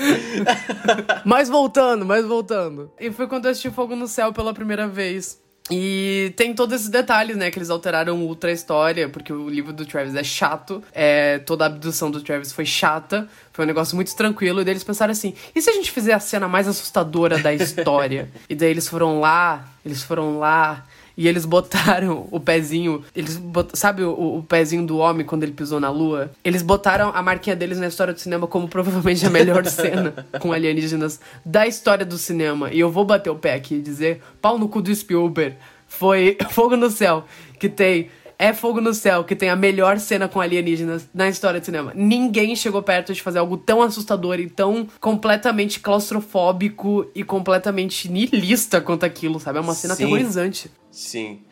Mas 1.24 1.48
voltando, 1.48 2.04
mas 2.06 2.24
voltando. 2.24 2.90
E 2.98 3.10
foi 3.10 3.26
quando 3.26 3.46
eu 3.46 3.50
assisti 3.50 3.70
Fogo 3.70 3.94
no 3.96 4.06
Céu 4.06 4.32
pela 4.32 4.54
primeira 4.54 4.86
vez. 4.86 5.42
E 5.70 6.34
tem 6.36 6.54
todos 6.54 6.74
esses 6.74 6.90
detalhes, 6.90 7.36
né? 7.36 7.50
Que 7.50 7.58
eles 7.58 7.70
alteraram 7.70 8.20
ultra 8.22 8.50
a 8.50 8.52
história, 8.52 9.08
porque 9.08 9.32
o 9.32 9.48
livro 9.48 9.72
do 9.72 9.86
Travis 9.86 10.14
é 10.14 10.22
chato. 10.22 10.82
É, 10.92 11.38
toda 11.38 11.64
a 11.64 11.66
abdução 11.68 12.10
do 12.10 12.20
Travis 12.20 12.52
foi 12.52 12.66
chata. 12.66 13.26
Foi 13.50 13.64
um 13.64 13.68
negócio 13.68 13.96
muito 13.96 14.14
tranquilo. 14.14 14.60
E 14.60 14.64
daí 14.64 14.74
eles 14.74 14.84
pensaram 14.84 15.12
assim: 15.12 15.34
e 15.54 15.62
se 15.62 15.70
a 15.70 15.72
gente 15.72 15.90
fizer 15.90 16.12
a 16.12 16.20
cena 16.20 16.46
mais 16.46 16.68
assustadora 16.68 17.38
da 17.38 17.54
história? 17.54 18.28
e 18.48 18.54
daí 18.54 18.70
eles 18.70 18.86
foram 18.86 19.20
lá, 19.20 19.66
eles 19.84 20.02
foram 20.02 20.38
lá. 20.38 20.84
E 21.16 21.28
eles 21.28 21.44
botaram 21.44 22.26
o 22.30 22.40
pezinho. 22.40 23.04
Eles. 23.14 23.40
Sabe 23.72 24.02
o, 24.02 24.38
o 24.38 24.42
pezinho 24.42 24.84
do 24.84 24.98
homem 24.98 25.24
quando 25.24 25.44
ele 25.44 25.52
pisou 25.52 25.78
na 25.78 25.90
lua? 25.90 26.30
Eles 26.44 26.62
botaram 26.62 27.12
a 27.14 27.22
marquinha 27.22 27.54
deles 27.54 27.78
na 27.78 27.86
história 27.86 28.12
do 28.12 28.20
cinema 28.20 28.46
como 28.46 28.68
provavelmente 28.68 29.24
a 29.24 29.30
melhor 29.30 29.64
cena 29.66 30.26
com 30.40 30.52
alienígenas 30.52 31.20
da 31.44 31.66
história 31.66 32.04
do 32.04 32.18
cinema. 32.18 32.70
E 32.72 32.80
eu 32.80 32.90
vou 32.90 33.04
bater 33.04 33.30
o 33.30 33.36
pé 33.36 33.54
aqui 33.54 33.76
e 33.76 33.82
dizer: 33.82 34.20
pau 34.40 34.58
no 34.58 34.68
cu 34.68 34.82
do 34.82 34.94
Spielberg. 34.94 35.56
Foi 35.86 36.36
Fogo 36.50 36.76
no 36.76 36.90
Céu, 36.90 37.24
que 37.58 37.68
tem. 37.68 38.10
É 38.36 38.52
Fogo 38.52 38.80
no 38.80 38.92
Céu, 38.92 39.22
que 39.22 39.36
tem 39.36 39.48
a 39.48 39.54
melhor 39.54 40.00
cena 40.00 40.26
com 40.26 40.40
alienígenas 40.40 41.08
na 41.14 41.28
história 41.28 41.60
do 41.60 41.64
cinema. 41.64 41.92
Ninguém 41.94 42.56
chegou 42.56 42.82
perto 42.82 43.14
de 43.14 43.22
fazer 43.22 43.38
algo 43.38 43.56
tão 43.56 43.80
assustador 43.80 44.40
e 44.40 44.50
tão 44.50 44.88
completamente 45.00 45.78
claustrofóbico 45.78 47.06
e 47.14 47.22
completamente 47.22 48.10
nihilista 48.10 48.80
quanto 48.80 49.06
aquilo, 49.06 49.38
sabe? 49.38 49.58
É 49.58 49.60
uma 49.60 49.72
cena 49.72 49.94
Sim. 49.94 50.02
aterrorizante. 50.02 50.68
Sim. 50.94 51.42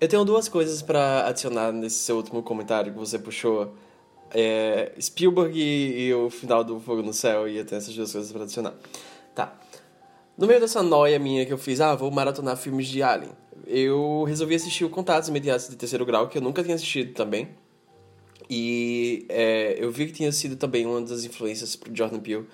Eu 0.00 0.08
tenho 0.08 0.24
duas 0.24 0.48
coisas 0.48 0.82
pra 0.82 1.26
adicionar 1.28 1.72
nesse 1.72 1.96
seu 1.96 2.16
último 2.16 2.42
comentário 2.42 2.92
que 2.92 2.98
você 2.98 3.18
puxou. 3.18 3.72
É, 4.32 4.92
Spielberg 5.00 5.58
e, 5.58 6.06
e 6.06 6.14
o 6.14 6.28
final 6.28 6.64
do 6.64 6.80
Fogo 6.80 7.02
no 7.02 7.12
Céu, 7.12 7.48
e 7.48 7.56
eu 7.56 7.64
tenho 7.64 7.78
essas 7.78 7.94
duas 7.94 8.12
coisas 8.12 8.32
pra 8.32 8.42
adicionar. 8.42 8.74
Tá. 9.34 9.58
No 10.36 10.46
meio 10.46 10.58
dessa 10.58 10.82
noia 10.82 11.18
minha 11.18 11.44
que 11.46 11.52
eu 11.52 11.58
fiz, 11.58 11.80
ah, 11.80 11.94
vou 11.94 12.10
maratonar 12.10 12.56
filmes 12.56 12.88
de 12.88 13.02
Alien, 13.02 13.32
eu 13.66 14.24
resolvi 14.24 14.54
assistir 14.54 14.84
o 14.84 14.90
Contatos 14.90 15.28
Imediatos 15.28 15.68
de 15.68 15.76
Terceiro 15.76 16.04
Grau, 16.04 16.28
que 16.28 16.38
eu 16.38 16.42
nunca 16.42 16.62
tinha 16.62 16.74
assistido 16.74 17.12
também. 17.12 17.48
E 18.48 19.26
é, 19.28 19.76
eu 19.78 19.90
vi 19.92 20.06
que 20.06 20.12
tinha 20.12 20.32
sido 20.32 20.56
também 20.56 20.86
uma 20.86 21.00
das 21.02 21.24
influências 21.24 21.76
pro 21.76 21.94
Jordan 21.94 22.18
Peele 22.18 22.46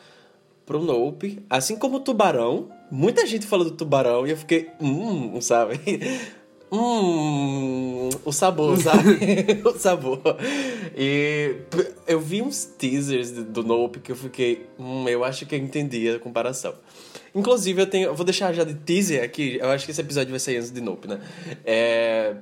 pro 0.66 0.82
Nope, 0.82 1.42
assim 1.48 1.76
como 1.76 1.98
o 1.98 2.00
Tubarão. 2.00 2.68
Muita 2.90 3.26
gente 3.26 3.46
falou 3.46 3.64
do 3.64 3.72
Tubarão 3.72 4.26
e 4.26 4.30
eu 4.30 4.36
fiquei, 4.36 4.68
hum, 4.80 5.40
sabe? 5.40 5.78
Hum, 6.68 8.10
o 8.24 8.32
sabor, 8.32 8.76
sabe? 8.76 9.62
o 9.64 9.70
sabor. 9.78 10.20
E 10.96 11.54
eu 12.08 12.20
vi 12.20 12.42
uns 12.42 12.64
teasers 12.64 13.30
do- 13.30 13.62
Nope 13.62 14.00
que 14.00 14.10
eu 14.10 14.16
fiquei, 14.16 14.66
hum, 14.76 15.08
eu 15.08 15.22
acho 15.22 15.46
que 15.46 15.54
eu 15.54 15.58
entendi 15.60 16.08
a 16.08 16.18
comparação. 16.18 16.74
Inclusive, 17.34 17.82
eu 17.82 17.86
tenho. 17.86 18.08
Eu 18.08 18.14
vou 18.16 18.24
deixar 18.24 18.52
já 18.52 18.64
de 18.64 18.74
teaser 18.74 19.22
aqui. 19.22 19.58
Eu 19.60 19.68
acho 19.70 19.84
que 19.84 19.92
esse 19.92 20.00
episódio 20.00 20.30
vai 20.30 20.40
sair 20.40 20.56
antes 20.56 20.72
de 20.72 20.80
Nope, 20.80 21.06
né? 21.06 21.20
É, 21.64 22.34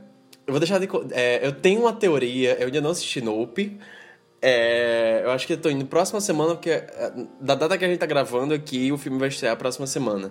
eu 0.46 0.52
vou 0.54 0.58
deixar 0.60 0.78
de. 0.78 0.88
é, 1.12 1.46
eu 1.46 1.52
tenho 1.52 1.80
uma 1.82 1.92
teoria, 1.92 2.56
eu 2.58 2.66
ainda 2.66 2.80
não 2.80 2.90
assisti 2.90 3.20
Nope. 3.20 3.78
É, 4.46 5.22
eu 5.24 5.30
acho 5.30 5.46
que 5.46 5.54
eu 5.54 5.56
tô 5.56 5.70
indo 5.70 5.86
próxima 5.86 6.20
semana, 6.20 6.54
porque 6.54 6.68
é, 6.68 7.12
da 7.40 7.54
data 7.54 7.78
que 7.78 7.84
a 7.86 7.88
gente 7.88 7.98
tá 7.98 8.04
gravando 8.04 8.52
aqui, 8.52 8.92
o 8.92 8.98
filme 8.98 9.18
vai 9.18 9.28
estrear 9.28 9.54
a 9.54 9.56
próxima 9.56 9.86
semana. 9.86 10.30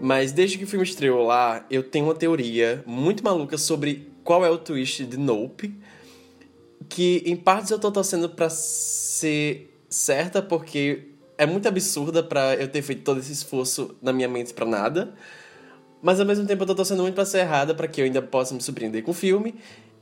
Mas 0.00 0.32
desde 0.32 0.56
que 0.56 0.64
o 0.64 0.66
filme 0.66 0.82
estreou 0.82 1.26
lá, 1.26 1.66
eu 1.70 1.82
tenho 1.82 2.06
uma 2.06 2.14
teoria 2.14 2.82
muito 2.86 3.22
maluca 3.22 3.58
sobre 3.58 4.10
qual 4.24 4.46
é 4.46 4.50
o 4.50 4.56
twist 4.56 5.04
de 5.04 5.18
Nope. 5.18 5.78
Que 6.88 7.22
em 7.26 7.36
partes 7.36 7.70
eu 7.70 7.78
tô 7.78 7.92
torcendo 7.92 8.30
pra 8.30 8.48
ser 8.48 9.78
certa, 9.90 10.40
porque 10.40 11.08
é 11.36 11.44
muito 11.44 11.68
absurda 11.68 12.22
pra 12.22 12.54
eu 12.54 12.66
ter 12.66 12.80
feito 12.80 13.02
todo 13.02 13.20
esse 13.20 13.32
esforço 13.32 13.94
na 14.00 14.10
minha 14.10 14.26
mente 14.26 14.54
pra 14.54 14.64
nada. 14.64 15.12
Mas 16.00 16.18
ao 16.18 16.24
mesmo 16.24 16.46
tempo 16.46 16.62
eu 16.62 16.66
tô 16.66 16.74
torcendo 16.74 17.02
muito 17.02 17.14
pra 17.14 17.26
ser 17.26 17.40
errada, 17.40 17.74
pra 17.74 17.86
que 17.86 18.00
eu 18.00 18.06
ainda 18.06 18.22
possa 18.22 18.54
me 18.54 18.62
surpreender 18.62 19.02
com 19.02 19.10
o 19.10 19.14
filme. 19.14 19.54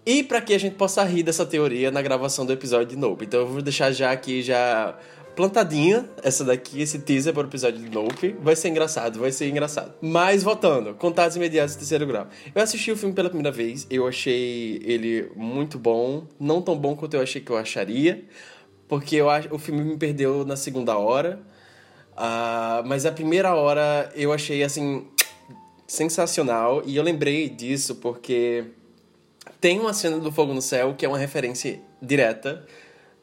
E 0.04 0.22
pra 0.22 0.40
que 0.40 0.52
a 0.52 0.58
gente 0.58 0.74
possa 0.74 1.04
rir 1.04 1.22
dessa 1.22 1.46
teoria 1.46 1.90
na 1.90 2.02
gravação 2.02 2.44
do 2.44 2.52
episódio 2.52 2.88
de 2.88 2.96
Nope. 2.96 3.24
Então 3.24 3.40
eu 3.40 3.46
vou 3.46 3.62
deixar 3.62 3.92
já 3.92 4.10
aqui 4.10 4.42
já 4.42 4.98
plantadinha 5.36 6.08
essa 6.22 6.44
daqui, 6.44 6.82
esse 6.82 6.98
teaser 6.98 7.32
para 7.32 7.44
o 7.44 7.48
episódio 7.48 7.80
de 7.80 7.88
Nope. 7.88 8.36
Vai 8.40 8.56
ser 8.56 8.68
engraçado, 8.68 9.20
vai 9.20 9.30
ser 9.30 9.48
engraçado. 9.48 9.94
Mas 10.00 10.42
voltando, 10.42 10.94
contatos 10.94 11.36
imediatos 11.36 11.76
terceiro 11.76 12.06
grau. 12.06 12.26
Eu 12.54 12.62
assisti 12.62 12.90
o 12.90 12.96
filme 12.96 13.14
pela 13.14 13.28
primeira 13.28 13.52
vez, 13.52 13.86
eu 13.88 14.06
achei 14.06 14.80
ele 14.84 15.30
muito 15.36 15.78
bom, 15.78 16.26
não 16.38 16.60
tão 16.60 16.76
bom 16.76 16.96
quanto 16.96 17.14
eu 17.14 17.20
achei 17.20 17.40
que 17.40 17.50
eu 17.50 17.56
acharia, 17.56 18.24
porque 18.88 19.16
eu 19.16 19.26
o 19.50 19.58
filme 19.58 19.82
me 19.84 19.96
perdeu 19.96 20.44
na 20.44 20.56
segunda 20.56 20.96
hora. 20.98 21.40
Uh, 22.12 22.84
mas 22.84 23.06
a 23.06 23.12
primeira 23.12 23.54
hora 23.54 24.10
eu 24.14 24.32
achei 24.32 24.62
assim 24.62 25.06
sensacional 25.86 26.82
e 26.84 26.96
eu 26.96 27.02
lembrei 27.02 27.48
disso 27.48 27.94
porque 27.96 28.66
tem 29.62 29.78
uma 29.78 29.94
cena 29.94 30.18
do 30.18 30.32
Fogo 30.32 30.52
no 30.52 30.60
Céu 30.60 30.92
que 30.98 31.06
é 31.06 31.08
uma 31.08 31.16
referência 31.16 31.80
direta 32.02 32.66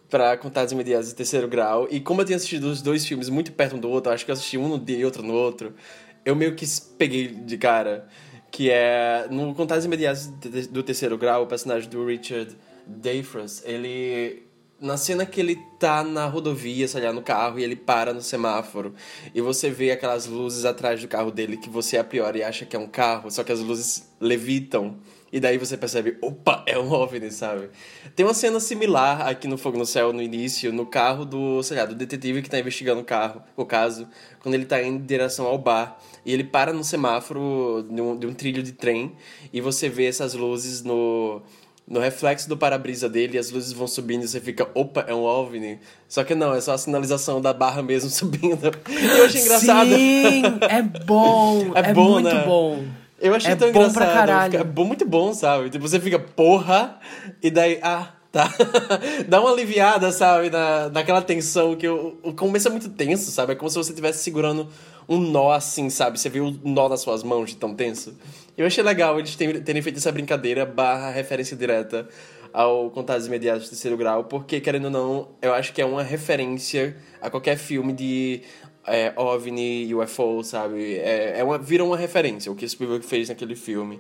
para 0.10 0.38
Contatos 0.38 0.72
Imediatos 0.72 1.10
de 1.10 1.16
Terceiro 1.16 1.50
Grau. 1.50 1.86
E 1.92 2.00
como 2.00 2.22
eu 2.22 2.26
tinha 2.26 2.38
assistido 2.38 2.64
os 2.64 2.82
dois 2.82 3.06
filmes 3.06 3.28
muito 3.28 3.52
perto 3.52 3.76
um 3.76 3.80
do 3.80 3.90
outro, 3.90 4.14
acho 4.14 4.24
que 4.24 4.32
eu 4.32 4.34
assisti 4.34 4.58
um 4.58 4.70
no 4.70 4.80
dia 4.80 4.98
e 4.98 5.04
outro 5.04 5.22
no 5.22 5.34
outro, 5.34 5.76
eu 6.24 6.38
meio 6.38 6.56
que 6.56 6.66
peguei 6.98 7.28
de 7.28 7.58
cara. 7.58 8.08
Que 8.50 8.72
é, 8.72 9.28
no 9.30 9.54
Contatos 9.54 9.84
Imediatos 9.84 10.28
do 10.72 10.82
Terceiro 10.82 11.18
Grau, 11.18 11.44
o 11.44 11.46
personagem 11.46 11.90
do 11.90 12.06
Richard 12.06 12.56
Dayfras, 12.88 13.62
ele... 13.66 14.48
Na 14.80 14.96
cena 14.96 15.26
que 15.26 15.42
ele 15.42 15.58
tá 15.78 16.06
na 16.06 16.26
rodovia, 16.26 16.88
sei 16.88 17.04
lá, 17.04 17.12
no 17.12 17.22
carro, 17.22 17.60
e 17.60 17.64
ele 17.66 17.76
para 17.76 18.14
no 18.14 18.22
semáforo, 18.22 18.94
e 19.36 19.42
você 19.42 19.70
vê 19.70 19.92
aquelas 19.92 20.26
luzes 20.26 20.64
atrás 20.64 21.02
do 21.02 21.08
carro 21.10 21.32
dele 21.32 21.58
que 21.58 21.70
você 21.70 21.98
a 21.98 22.04
priori 22.04 22.42
acha 22.42 22.66
que 22.66 22.78
é 22.78 22.80
um 22.80 22.88
carro, 22.88 23.30
só 23.30 23.44
que 23.44 23.52
as 23.52 23.60
luzes 23.60 24.10
levitam 24.22 24.98
e 25.32 25.40
daí 25.40 25.58
você 25.58 25.78
percebe, 25.78 26.18
opa, 26.22 26.64
é 26.66 26.78
um 26.78 26.92
OVNI, 26.92 27.32
sabe? 27.32 27.70
Tem 28.16 28.26
uma 28.26 28.34
cena 28.34 28.60
similar 28.60 29.28
aqui 29.28 29.48
no 29.48 29.58
Fogo 29.58 29.78
no 29.78 29.86
Céu, 29.86 30.12
no 30.12 30.22
início, 30.22 30.74
no 30.74 30.86
carro 30.86 31.26
do, 31.26 31.62
sei 31.62 31.78
lá, 31.78 31.86
do 31.86 31.96
detetive 31.96 32.42
que 32.42 32.50
tá 32.50 32.60
investigando 32.60 33.02
o 33.02 33.06
carro, 33.06 33.42
o 33.56 33.66
caso, 33.66 34.08
quando 34.40 34.56
ele 34.56 34.66
tá 34.66 34.82
em 34.82 34.98
direção 34.98 35.46
ao 35.46 35.58
bar. 35.58 36.00
E 36.26 36.34
ele 36.34 36.44
para 36.44 36.74
no 36.74 36.84
semáforo 36.84 37.86
de 37.90 38.02
um, 38.02 38.18
de 38.18 38.28
um 38.28 38.34
trilho 38.34 38.64
de 38.64 38.72
trem 38.72 39.16
e 39.54 39.62
você 39.62 39.88
vê 39.88 40.06
essas 40.06 40.34
luzes 40.34 40.84
no, 40.84 41.42
no 41.88 42.00
reflexo 42.00 42.48
do 42.48 42.56
para-brisa 42.56 43.10
dele, 43.10 43.38
as 43.38 43.50
luzes 43.50 43.72
vão 43.72 43.88
subindo 43.88 44.24
e 44.24 44.28
você 44.28 44.40
fica, 44.40 44.70
opa, 44.76 45.06
é 45.08 45.14
um 45.14 45.24
OVNI. 45.24 45.80
Só 46.08 46.24
que 46.24 46.36
não, 46.36 46.54
é 46.54 46.62
só 46.62 46.74
a 46.74 46.78
sinalização 46.78 47.42
da 47.42 47.54
barra 47.54 47.82
mesmo 47.82 48.10
subindo. 48.12 48.72
E 48.88 49.06
eu 49.06 49.26
achei 49.26 49.42
engraçado. 49.42 49.90
Sim, 49.90 50.44
é 50.70 50.82
bom, 50.82 51.72
é, 51.78 51.90
é 51.90 51.94
bom, 51.94 52.12
muito 52.12 52.34
né? 52.34 52.44
bom. 52.46 52.86
Eu 53.22 53.34
achei 53.36 53.52
é 53.52 53.56
tão 53.56 53.72
bom 53.72 53.82
engraçado. 53.82 54.04
Pra 54.04 54.14
caralho. 54.14 54.60
É 54.60 54.64
bom, 54.64 54.86
muito 54.86 55.06
bom, 55.06 55.34
sabe? 55.34 55.70
Tipo, 55.70 55.88
você 55.88 56.00
fica, 56.00 56.20
porra, 56.20 57.00
e 57.42 57.50
daí, 57.52 57.80
ah, 57.82 58.14
tá. 58.32 58.52
Dá 59.28 59.42
uma 59.42 59.52
aliviada, 59.52 60.12
sabe? 60.12 60.50
Na, 60.50 60.90
naquela 60.90 61.22
tensão 61.22 61.76
que 61.76 61.88
o, 61.88 62.18
o 62.24 62.34
começo 62.34 62.68
é 62.68 62.72
muito 62.72 62.90
tenso, 62.90 63.32
sabe? 63.32 63.54
É 63.54 63.56
como 63.56 63.70
se 63.70 63.78
você 63.78 63.92
estivesse 63.92 64.24
segurando 64.24 64.68
um 65.08 65.18
nó 65.20 65.52
assim, 65.52 65.90
sabe? 65.90 66.20
Você 66.20 66.30
viu 66.30 66.46
o 66.46 66.60
nó 66.64 66.88
nas 66.88 67.02
suas 67.02 67.24
mãos 67.24 67.50
de 67.50 67.56
tão 67.56 67.74
tenso. 67.74 68.16
Eu 68.58 68.66
achei 68.66 68.84
legal 68.84 69.18
eles 69.18 69.36
terem, 69.36 69.82
feito 69.82 69.98
essa 69.98 70.12
brincadeira 70.12 70.66
barra 70.66 71.10
referência 71.10 71.58
direta 71.58 72.08
ao 72.54 72.90
Contatos 72.90 73.28
Imediatos 73.28 73.64
de 73.64 73.70
Terceiro 73.70 73.96
Grau, 73.96 74.24
porque, 74.24 74.60
querendo 74.60 74.86
ou 74.86 74.92
não, 74.92 75.28
eu 75.42 75.54
acho 75.54 75.72
que 75.72 75.82
é 75.82 75.86
uma 75.86 76.04
referência 76.04 76.96
a 77.22 77.30
qualquer 77.30 77.58
filme 77.58 77.94
de 77.94 78.42
é, 78.86 79.14
OVNI, 79.16 79.94
UFO, 79.96 80.44
sabe? 80.44 80.96
É, 80.96 81.40
é 81.40 81.44
uma, 81.44 81.58
vira 81.58 81.84
uma 81.84 81.98
referência 81.98 82.52
o 82.52 82.56
que 82.56 82.68
Spielberg 82.68 83.06
fez 83.06 83.30
naquele 83.30 83.56
filme. 83.56 84.00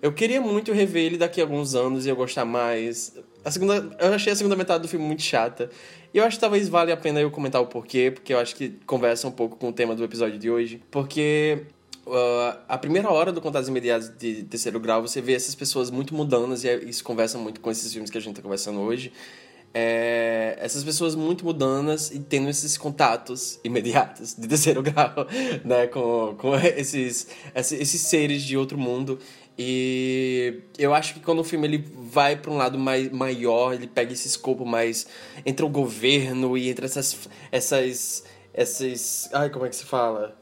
Eu 0.00 0.12
queria 0.12 0.40
muito 0.40 0.72
rever 0.72 1.04
ele 1.04 1.18
daqui 1.18 1.40
a 1.40 1.44
alguns 1.44 1.74
anos 1.74 2.06
e 2.06 2.08
eu 2.08 2.14
gostar 2.14 2.44
mais. 2.44 3.14
A 3.44 3.50
segunda, 3.50 3.96
eu 3.98 4.14
achei 4.14 4.32
a 4.32 4.36
segunda 4.36 4.54
metade 4.54 4.82
do 4.82 4.88
filme 4.88 5.04
muito 5.04 5.22
chata. 5.22 5.70
E 6.14 6.18
eu 6.18 6.24
acho 6.24 6.36
que 6.36 6.40
talvez 6.40 6.68
vale 6.68 6.92
a 6.92 6.96
pena 6.96 7.20
eu 7.20 7.30
comentar 7.30 7.60
o 7.60 7.66
porquê, 7.66 8.10
porque 8.12 8.32
eu 8.32 8.38
acho 8.38 8.54
que 8.54 8.70
conversa 8.86 9.26
um 9.26 9.32
pouco 9.32 9.56
com 9.56 9.68
o 9.68 9.72
tema 9.72 9.94
do 9.96 10.04
episódio 10.04 10.38
de 10.38 10.48
hoje. 10.48 10.80
Porque 10.90 11.64
uh, 12.06 12.58
a 12.68 12.78
primeira 12.78 13.10
hora 13.10 13.32
do 13.32 13.40
Contatos 13.40 13.68
Imediatos 13.68 14.10
de 14.16 14.44
Terceiro 14.44 14.78
Grau, 14.78 15.02
você 15.02 15.20
vê 15.20 15.34
essas 15.34 15.54
pessoas 15.56 15.90
muito 15.90 16.14
mudanas 16.14 16.62
e 16.62 16.68
isso 16.88 17.02
conversa 17.02 17.36
muito 17.36 17.60
com 17.60 17.70
esses 17.70 17.92
filmes 17.92 18.08
que 18.08 18.18
a 18.18 18.20
gente 18.20 18.32
está 18.32 18.42
conversando 18.42 18.78
hoje 18.80 19.12
é, 19.74 20.56
essas 20.60 20.82
pessoas 20.82 21.14
muito 21.14 21.44
mudanas 21.44 22.10
e 22.10 22.18
tendo 22.18 22.48
esses 22.48 22.76
contatos 22.76 23.60
imediatos 23.62 24.34
de 24.34 24.48
terceiro 24.48 24.82
grau, 24.84 25.26
né, 25.64 25.86
com, 25.86 26.34
com 26.38 26.54
esses, 26.56 27.28
esses 27.54 28.00
seres 28.00 28.42
de 28.42 28.56
outro 28.56 28.78
mundo. 28.78 29.18
E 29.58 30.62
eu 30.78 30.94
acho 30.94 31.14
que 31.14 31.20
quando 31.20 31.40
o 31.40 31.44
filme 31.44 31.66
ele 31.66 31.84
vai 32.12 32.36
para 32.36 32.50
um 32.50 32.56
lado 32.56 32.78
mais 32.78 33.10
maior, 33.10 33.74
ele 33.74 33.88
pega 33.88 34.12
esse 34.12 34.28
escopo 34.28 34.64
mais 34.64 35.06
entre 35.44 35.64
o 35.64 35.68
governo 35.68 36.56
e 36.56 36.68
entre 36.68 36.86
essas 36.86 37.28
essas 37.50 38.24
essas, 38.58 39.28
ai, 39.32 39.50
como 39.50 39.66
é 39.66 39.68
que 39.68 39.76
se 39.76 39.84
fala? 39.84 40.36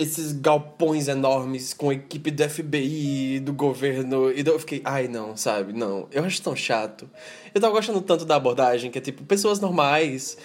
Esses 0.00 0.32
galpões 0.32 1.08
enormes 1.08 1.74
com 1.74 1.92
equipe 1.92 2.30
do 2.30 2.48
FBI, 2.48 3.38
do 3.40 3.52
governo. 3.52 4.32
E 4.32 4.42
eu 4.44 4.58
fiquei, 4.58 4.80
ai 4.82 5.06
não, 5.06 5.36
sabe? 5.36 5.74
Não. 5.74 6.08
Eu 6.10 6.24
acho 6.24 6.40
tão 6.40 6.56
chato. 6.56 7.08
Eu 7.54 7.60
tava 7.60 7.74
gostando 7.74 8.00
tanto 8.00 8.24
da 8.24 8.36
abordagem, 8.36 8.90
que 8.90 8.96
é 8.96 9.00
tipo, 9.00 9.22
pessoas 9.24 9.60
normais 9.60 10.38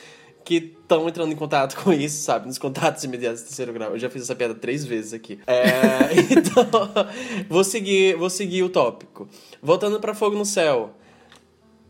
que 0.44 0.76
estão 0.82 1.08
entrando 1.08 1.32
em 1.32 1.38
contato 1.38 1.82
com 1.82 1.94
isso, 1.94 2.22
sabe? 2.22 2.48
Nos 2.48 2.58
contatos 2.58 3.02
imediatos 3.06 3.44
do 3.44 3.46
terceiro 3.46 3.72
grau. 3.72 3.92
Eu 3.92 4.00
já 4.00 4.10
fiz 4.10 4.24
essa 4.24 4.36
piada 4.36 4.54
três 4.54 4.84
vezes 4.84 5.14
aqui. 5.14 5.40
É, 5.48 5.64
então, 6.38 6.68
vou 7.48 7.64
seguir, 7.64 8.18
vou 8.18 8.30
seguir 8.30 8.62
o 8.62 8.70
tópico. 8.70 9.26
Voltando 9.62 10.02
para 10.02 10.14
Fogo 10.14 10.38
no 10.38 10.46
Céu. 10.46 10.92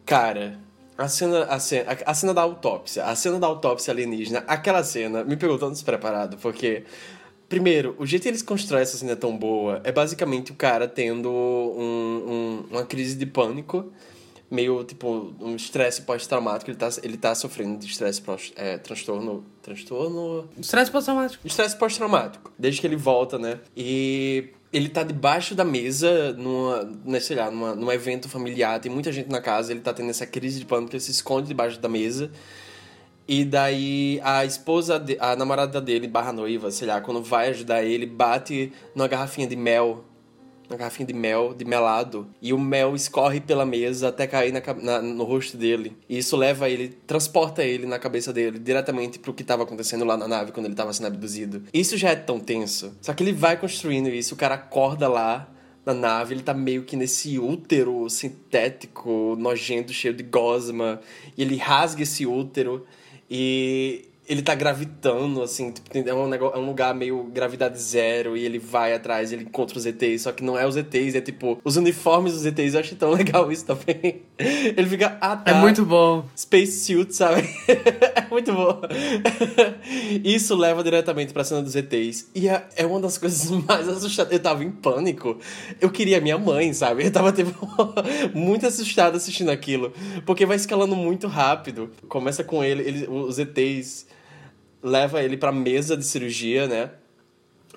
Cara, 0.06 0.60
a 0.95 1.08
cena, 1.08 1.45
a, 1.45 1.60
cena, 1.60 1.97
a 2.06 2.13
cena 2.13 2.34
da 2.34 2.41
autópsia, 2.43 3.06
a 3.06 3.15
cena 3.15 3.39
da 3.39 3.47
autópsia 3.47 3.91
alienígena, 3.91 4.43
aquela 4.47 4.84
cena 4.84 5.23
me 5.23 5.36
pegou 5.36 5.58
tão 5.58 5.71
despreparado, 5.71 6.38
porque 6.38 6.84
Primeiro, 7.47 7.95
o 7.99 8.05
jeito 8.05 8.23
que 8.23 8.29
eles 8.29 8.41
constroem 8.41 8.81
essa 8.81 8.97
cena 8.97 9.15
tão 9.15 9.38
boa 9.38 9.81
é 9.84 9.91
basicamente 9.91 10.51
o 10.51 10.55
cara 10.55 10.88
tendo 10.88 11.29
um, 11.29 12.23
um, 12.27 12.65
uma 12.71 12.86
crise 12.86 13.15
de 13.15 13.25
pânico, 13.25 13.91
meio 14.49 14.84
tipo 14.84 15.36
um 15.39 15.55
estresse 15.55 16.01
pós-traumático. 16.01 16.71
Ele 16.71 16.77
tá, 16.77 16.89
ele 17.03 17.17
tá 17.17 17.36
sofrendo 17.36 17.77
de 17.77 17.86
estresse 17.86 18.21
é, 18.55 18.77
transtorno. 18.77 19.45
Transtorno. 19.62 20.49
Estresse 20.60 20.91
pós-traumático. 20.91 21.45
Estresse 21.45 21.77
pós-traumático. 21.77 22.51
Desde 22.58 22.81
que 22.81 22.88
ele 22.88 22.95
volta, 22.95 23.38
né? 23.38 23.60
E 23.77 24.49
ele 24.73 24.89
tá 24.89 25.03
debaixo 25.03 25.55
da 25.55 25.63
mesa, 25.63 26.34
numa, 26.34 26.84
né, 27.05 27.19
sei 27.19 27.38
lá, 27.38 27.49
numa, 27.49 27.75
num 27.75 27.91
evento 27.91 28.27
familiar, 28.27 28.79
tem 28.79 28.91
muita 28.91 29.12
gente 29.12 29.29
na 29.29 29.39
casa, 29.39 29.71
ele 29.71 29.79
tá 29.79 29.93
tendo 29.93 30.10
essa 30.10 30.25
crise 30.25 30.60
de 30.60 30.65
pânico, 30.65 30.91
ele 30.93 30.99
se 30.99 31.12
esconde 31.12 31.47
debaixo 31.47 31.79
da 31.79 31.88
mesa. 31.88 32.29
E 33.27 33.43
daí 33.43 34.19
a 34.23 34.45
esposa, 34.45 34.99
de, 34.99 35.17
a 35.19 35.35
namorada 35.35 35.81
dele, 35.81 36.07
barra 36.07 36.31
noiva, 36.31 36.69
sei 36.69 36.88
lá, 36.88 37.01
quando 37.01 37.21
vai 37.23 37.49
ajudar 37.49 37.83
ele, 37.83 38.05
bate 38.05 38.71
numa 38.93 39.07
garrafinha 39.07 39.47
de 39.47 39.55
mel. 39.55 40.05
Uma 40.69 40.77
garrafinha 40.77 41.05
de 41.05 41.13
mel, 41.13 41.53
de 41.53 41.63
melado. 41.63 42.27
E 42.41 42.51
o 42.51 42.59
mel 42.59 42.95
escorre 42.95 43.39
pela 43.39 43.65
mesa 43.65 44.09
até 44.09 44.25
cair 44.25 44.51
na, 44.51 44.61
na, 44.81 45.01
no 45.01 45.23
rosto 45.23 45.57
dele. 45.57 45.95
E 46.09 46.17
isso 46.17 46.35
leva 46.35 46.69
ele, 46.69 46.89
transporta 47.05 47.63
ele 47.63 47.85
na 47.85 47.99
cabeça 47.99 48.33
dele 48.33 48.57
diretamente 48.57 49.19
pro 49.19 49.33
que 49.33 49.43
estava 49.43 49.63
acontecendo 49.63 50.05
lá 50.05 50.17
na 50.17 50.27
nave 50.27 50.51
quando 50.51 50.65
ele 50.65 50.73
estava 50.73 50.91
sendo 50.91 51.07
abduzido. 51.07 51.63
Isso 51.73 51.97
já 51.97 52.09
é 52.09 52.15
tão 52.15 52.39
tenso. 52.39 52.95
Só 53.01 53.13
que 53.13 53.23
ele 53.23 53.33
vai 53.33 53.57
construindo 53.57 54.09
isso, 54.09 54.33
o 54.33 54.38
cara 54.38 54.55
acorda 54.55 55.07
lá 55.07 55.47
na 55.85 55.93
nave, 55.93 56.33
ele 56.33 56.41
tá 56.41 56.53
meio 56.53 56.83
que 56.83 56.95
nesse 56.95 57.38
útero 57.38 58.09
sintético, 58.09 59.35
nojento, 59.38 59.93
cheio 59.93 60.15
de 60.15 60.23
gosma. 60.23 60.99
E 61.38 61.43
ele 61.43 61.57
rasga 61.57 62.01
esse 62.01 62.25
útero 62.25 62.85
e 63.29 64.05
ele 64.27 64.41
tá 64.41 64.55
gravitando, 64.55 65.41
assim, 65.41 65.71
tipo, 65.71 65.97
é, 65.97 66.13
um 66.13 66.27
negócio, 66.27 66.57
é 66.57 66.59
um 66.59 66.65
lugar 66.65 66.95
meio 66.95 67.23
gravidade 67.25 67.79
zero, 67.79 68.35
e 68.35 68.43
ele 68.43 68.57
vai 68.57 68.93
atrás, 68.93 69.31
ele 69.31 69.43
encontra 69.43 69.77
os 69.77 69.85
ETs, 69.85 70.23
só 70.23 70.31
que 70.31 70.43
não 70.43 70.57
é 70.57 70.65
os 70.65 70.75
ETs, 70.75 71.15
é 71.15 71.21
tipo, 71.21 71.59
os 71.63 71.77
uniformes 71.77 72.33
dos 72.33 72.45
ETs, 72.45 72.73
eu 72.73 72.79
acho 72.79 72.95
tão 72.95 73.11
legal 73.13 73.51
isso 73.51 73.65
também. 73.65 74.23
Ele 74.38 74.87
fica, 74.87 75.17
ah 75.21 75.37
tá. 75.37 75.52
É 75.52 75.54
muito 75.54 75.85
bom. 75.85 76.25
Space 76.35 76.85
suit, 76.85 77.15
sabe? 77.15 77.47
é 77.67 78.27
muito 78.29 78.52
bom. 78.52 78.81
isso 80.23 80.56
leva 80.56 80.83
diretamente 80.83 81.31
pra 81.31 81.43
cena 81.43 81.62
dos 81.62 81.75
ETs, 81.75 82.29
e 82.33 82.50
é, 82.50 82.65
é 82.75 82.85
uma 82.85 83.00
das 83.00 83.17
coisas 83.17 83.50
mais 83.52 83.87
assustadoras. 83.87 84.33
Eu 84.33 84.41
tava 84.41 84.63
em 84.63 84.71
pânico. 84.71 85.37
Eu 85.79 85.91
queria 85.91 86.19
minha 86.19 86.37
mãe, 86.37 86.73
sabe? 86.73 87.06
Eu 87.06 87.12
tava, 87.12 87.31
tipo, 87.31 87.54
muito 88.33 88.65
assustado 88.65 89.15
assistindo 89.15 89.50
aquilo, 89.50 89.93
porque 90.25 90.45
vai 90.45 90.56
escalando 90.56 90.95
muito 90.95 91.27
rápido. 91.27 91.91
Começa 92.08 92.43
com 92.43 92.63
ele, 92.63 92.81
ele 92.81 93.08
os 93.08 93.37
ETs 93.37 94.08
leva 94.86 95.21
ele 95.23 95.36
pra 95.36 95.52
mesa 95.52 95.98
de 95.98 96.06
cirurgia, 96.06 96.67
né? 96.67 96.90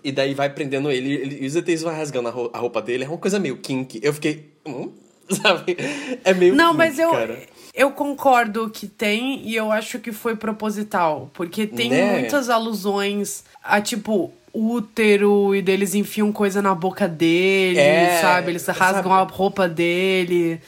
E 0.04 0.12
daí 0.12 0.34
vai 0.34 0.48
prendendo 0.50 0.90
ele, 0.90 1.12
ele 1.14 1.38
e 1.42 1.46
os 1.46 1.56
ETs 1.56 1.82
vão 1.82 1.92
rasgando 1.92 2.28
a 2.28 2.30
ro- 2.30 2.50
a 2.52 2.58
roupa 2.58 2.80
dele. 2.82 3.04
É 3.04 3.08
uma 3.08 3.18
coisa 3.18 3.38
meio 3.38 3.56
kink. 3.56 3.98
Eu 4.02 4.12
fiquei. 4.12 4.48
Hum? 4.66 4.90
Sabe? 5.28 5.76
É 6.24 6.32
meio 6.32 6.54
Não, 6.54 6.68
kink, 6.68 6.76
mas 6.78 6.98
eu, 6.98 7.10
cara. 7.10 7.38
eu 7.74 7.90
concordo 7.90 8.70
que 8.70 8.86
tem 8.86 9.40
e 9.46 9.56
eu 9.56 9.72
acho 9.72 9.98
que 9.98 10.12
foi 10.12 10.36
proposital. 10.36 11.30
Porque 11.34 11.66
tem 11.66 11.90
Né? 11.90 12.12
muitas 12.20 12.48
alusões 12.48 13.44
a, 13.62 13.80
tipo, 13.80 14.32
útero 14.54 15.54
e 15.54 15.60
deles 15.62 15.94
enfiam 15.94 16.30
coisa 16.32 16.62
na 16.62 16.74
boca 16.74 17.08
dele, 17.08 17.78
É, 17.80 18.20
sabe? 18.20 18.52
Eles 18.52 18.66
rasgam 18.66 19.10
sabe? 19.12 19.32
a 19.32 19.34
roupa 19.34 19.68
dele. 19.68 20.60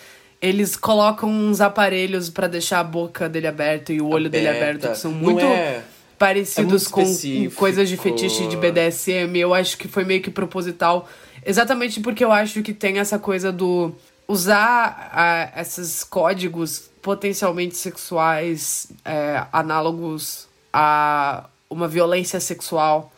Eles 0.43 0.75
colocam 0.75 1.29
uns 1.31 1.61
aparelhos 1.61 2.29
pra 2.31 2.47
deixar 2.49 2.81
a 2.81 2.85
boca 2.85 3.29
dele 3.29 3.47
aberta 3.47 3.93
e 3.93 4.01
o 4.01 4.09
olho 4.09 4.29
dele 4.31 4.49
Aberta. 4.49 4.65
aberto, 4.71 4.91
que 4.93 4.99
são 4.99 5.13
muito 5.13 5.41
é- 5.45 5.83
parecidos 6.21 6.87
é 6.87 6.91
com 6.91 7.01
específico. 7.01 7.55
coisas 7.57 7.89
de 7.89 7.97
fetiche 7.97 8.47
de 8.47 8.55
BDSM. 8.55 9.35
Eu 9.39 9.55
acho 9.55 9.79
que 9.79 9.89
foi 9.89 10.05
meio 10.05 10.21
que 10.21 10.31
proposital. 10.31 11.09
Exatamente 11.45 11.99
porque 12.01 12.23
eu 12.23 12.31
acho 12.31 12.63
que 12.63 12.75
tem 12.75 12.99
essa 12.99 13.19
coisa 13.19 13.51
do 13.51 13.91
usar 14.29 15.51
esses 15.57 16.05
códigos 16.05 16.91
potencialmente 17.01 17.75
sexuais 17.75 18.89
é, 19.03 19.47
análogos 19.51 20.47
a 20.71 21.49
uma 21.71 21.89
violência 21.89 22.39
sexual 22.39 23.11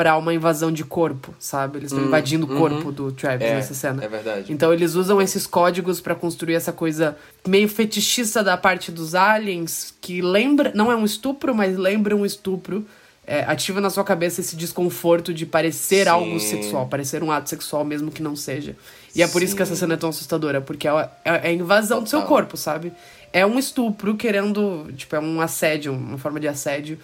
pra 0.00 0.16
uma 0.16 0.32
invasão 0.32 0.72
de 0.72 0.82
corpo, 0.82 1.34
sabe? 1.38 1.76
Eles 1.76 1.92
estão 1.92 2.06
invadindo 2.06 2.46
o 2.46 2.56
corpo 2.56 2.90
do 2.90 3.12
Travis 3.12 3.46
Hum, 3.46 3.50
É, 3.50 3.54
nessa 3.56 3.74
cena. 3.74 4.02
é 4.02 4.08
verdade. 4.08 4.50
Então 4.50 4.72
eles 4.72 4.94
usam 4.94 5.20
esses 5.20 5.46
códigos 5.46 6.00
pra 6.00 6.14
construir 6.14 6.54
essa 6.54 6.72
coisa 6.72 7.18
meio 7.46 7.68
fetichista 7.68 8.42
da 8.42 8.56
parte 8.56 8.90
dos 8.90 9.14
aliens, 9.14 9.94
que 10.00 10.22
lembra, 10.22 10.72
não 10.74 10.90
é 10.90 10.96
um 10.96 11.04
estupro, 11.04 11.54
mas 11.54 11.76
lembra 11.76 12.16
um 12.16 12.24
estupro. 12.24 12.86
É, 13.26 13.42
ativa 13.42 13.78
na 13.78 13.90
sua 13.90 14.02
cabeça 14.02 14.40
esse 14.40 14.56
desconforto 14.56 15.34
de 15.34 15.44
parecer 15.44 16.04
Sim. 16.04 16.10
algo 16.10 16.40
sexual, 16.40 16.86
parecer 16.86 17.22
um 17.22 17.30
ato 17.30 17.50
sexual 17.50 17.84
mesmo 17.84 18.10
que 18.10 18.22
não 18.22 18.34
seja. 18.34 18.74
E 19.14 19.22
é 19.22 19.28
por 19.28 19.42
isso 19.42 19.54
que 19.54 19.60
essa 19.60 19.74
Sim. 19.74 19.80
cena 19.80 19.94
é 19.94 19.96
tão 19.98 20.08
assustadora, 20.08 20.62
porque 20.62 20.88
é, 20.88 21.08
é, 21.26 21.50
é 21.50 21.52
invasão 21.52 22.02
do 22.02 22.08
seu 22.08 22.20
Total. 22.20 22.34
corpo, 22.36 22.56
sabe? 22.56 22.90
É 23.34 23.44
um 23.44 23.58
estupro 23.58 24.16
querendo, 24.16 24.90
tipo, 24.96 25.14
é 25.14 25.20
um 25.20 25.42
assédio, 25.42 25.92
uma 25.92 26.16
forma 26.16 26.40
de 26.40 26.48
assédio. 26.48 26.98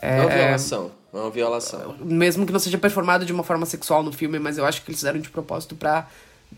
É 0.00 0.20
uma 0.20 0.28
violação. 0.30 0.86
É 0.86 1.05
uma 1.20 1.30
violação. 1.30 1.96
Mesmo 2.00 2.46
que 2.46 2.52
não 2.52 2.60
seja 2.60 2.78
performado 2.78 3.24
de 3.24 3.32
uma 3.32 3.42
forma 3.42 3.66
sexual 3.66 4.02
no 4.02 4.12
filme, 4.12 4.38
mas 4.38 4.58
eu 4.58 4.64
acho 4.64 4.82
que 4.82 4.90
eles 4.90 5.00
fizeram 5.00 5.20
de 5.20 5.28
propósito 5.28 5.74
pra 5.74 6.08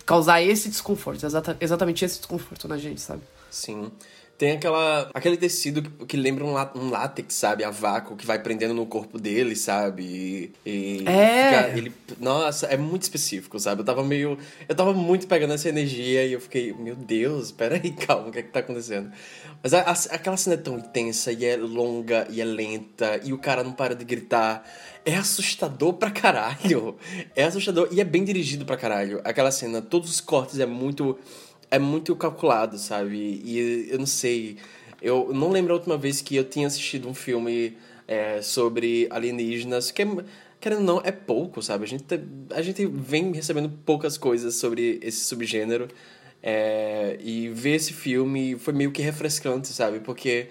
causar 0.04 0.42
esse 0.42 0.68
desconforto, 0.68 1.24
exata, 1.24 1.56
exatamente 1.60 2.04
esse 2.04 2.18
desconforto 2.18 2.68
na 2.68 2.76
gente, 2.76 3.00
sabe? 3.00 3.22
Sim. 3.50 3.90
Tem 4.38 4.52
aquela, 4.52 5.10
aquele 5.12 5.36
tecido 5.36 5.82
que, 5.82 6.06
que 6.06 6.16
lembra 6.16 6.44
um, 6.44 6.52
lá- 6.52 6.70
um 6.76 6.90
látex, 6.90 7.34
sabe? 7.34 7.64
A 7.64 7.70
vácuo 7.70 8.16
que 8.16 8.24
vai 8.24 8.38
prendendo 8.38 8.72
no 8.72 8.86
corpo 8.86 9.18
dele, 9.18 9.56
sabe? 9.56 10.52
E, 10.64 11.00
e 11.02 11.04
É. 11.08 11.64
fica- 11.64 11.76
ele, 11.78 11.92
nossa, 12.20 12.66
é 12.66 12.76
muito 12.76 13.02
específico, 13.02 13.58
sabe? 13.58 13.80
Eu 13.80 13.84
tava 13.84 14.04
meio. 14.04 14.38
Eu 14.68 14.74
tava 14.76 14.92
muito 14.94 15.26
pegando 15.26 15.54
essa 15.54 15.68
energia 15.68 16.24
e 16.24 16.32
eu 16.34 16.40
fiquei, 16.40 16.72
meu 16.72 16.94
Deus, 16.94 17.50
peraí, 17.50 17.90
calma, 17.98 18.28
o 18.28 18.30
que 18.30 18.38
é 18.38 18.42
que 18.42 18.50
tá 18.52 18.60
acontecendo? 18.60 19.10
Mas 19.60 19.74
a- 19.74 19.80
a- 19.80 20.14
aquela 20.14 20.36
cena 20.36 20.54
é 20.54 20.58
tão 20.58 20.78
intensa 20.78 21.32
e 21.32 21.44
é 21.44 21.56
longa 21.56 22.24
e 22.30 22.40
é 22.40 22.44
lenta 22.44 23.20
e 23.24 23.32
o 23.32 23.38
cara 23.38 23.64
não 23.64 23.72
para 23.72 23.96
de 23.96 24.04
gritar. 24.04 24.62
É 25.04 25.16
assustador 25.16 25.94
pra 25.94 26.12
caralho. 26.12 26.96
É 27.34 27.42
assustador 27.44 27.88
e 27.90 28.00
é 28.00 28.04
bem 28.04 28.22
dirigido 28.24 28.64
pra 28.64 28.76
caralho. 28.76 29.20
Aquela 29.24 29.50
cena, 29.50 29.82
todos 29.82 30.08
os 30.10 30.20
cortes 30.20 30.60
é 30.60 30.66
muito 30.66 31.18
é 31.70 31.78
muito 31.78 32.14
calculado, 32.16 32.78
sabe? 32.78 33.40
E 33.44 33.88
eu 33.90 33.98
não 33.98 34.06
sei. 34.06 34.56
Eu 35.00 35.32
não 35.32 35.50
lembro 35.50 35.72
a 35.72 35.76
última 35.76 35.96
vez 35.96 36.20
que 36.20 36.34
eu 36.36 36.44
tinha 36.44 36.66
assistido 36.66 37.08
um 37.08 37.14
filme 37.14 37.76
é, 38.06 38.40
sobre 38.42 39.06
alienígenas, 39.10 39.90
que, 39.90 40.02
é, 40.02 40.06
querendo 40.60 40.78
ou 40.80 40.84
não, 40.84 41.00
é 41.04 41.12
pouco, 41.12 41.62
sabe? 41.62 41.84
A 41.84 41.86
gente, 41.86 42.02
tá- 42.04 42.18
a 42.50 42.62
gente 42.62 42.84
vem 42.86 43.32
recebendo 43.32 43.70
poucas 43.84 44.16
coisas 44.18 44.54
sobre 44.56 44.98
esse 45.02 45.24
subgênero. 45.24 45.88
é, 46.42 47.18
e 47.20 47.48
ver 47.48 47.74
esse 47.76 47.92
filme 47.92 48.56
foi 48.58 48.72
meio 48.72 48.92
que 48.92 49.02
refrescante, 49.02 49.68
sabe? 49.68 50.00
Porque. 50.00 50.48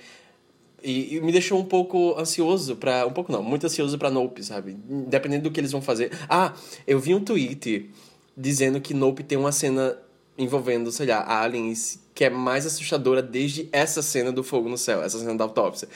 E, 0.83 1.15
e 1.15 1.21
me 1.21 1.31
deixou 1.31 1.59
um 1.59 1.65
pouco 1.65 2.13
ansioso 2.19 2.75
pra. 2.75 3.05
Um 3.07 3.11
pouco 3.11 3.31
não, 3.31 3.41
muito 3.41 3.65
ansioso 3.65 3.97
pra 3.97 4.11
Nope, 4.11 4.43
sabe? 4.43 4.77
Dependendo 5.07 5.43
do 5.43 5.51
que 5.51 5.59
eles 5.59 5.71
vão 5.71 5.81
fazer. 5.81 6.11
Ah, 6.29 6.53
eu 6.85 6.99
vi 6.99 7.15
um 7.15 7.23
tweet 7.23 7.89
dizendo 8.35 8.79
que 8.81 8.93
Nope 8.93 9.23
tem 9.23 9.37
uma 9.37 9.51
cena 9.51 9.97
envolvendo, 10.37 10.91
sei 10.91 11.07
lá, 11.07 11.41
aliens 11.41 11.99
que 12.13 12.25
é 12.25 12.29
mais 12.31 12.65
assustadora 12.65 13.21
desde 13.21 13.69
essa 13.71 14.01
cena 14.01 14.31
do 14.31 14.43
fogo 14.43 14.67
no 14.67 14.77
céu, 14.77 15.03
essa 15.03 15.19
cena 15.19 15.35
da 15.35 15.43
autópsia. 15.43 15.87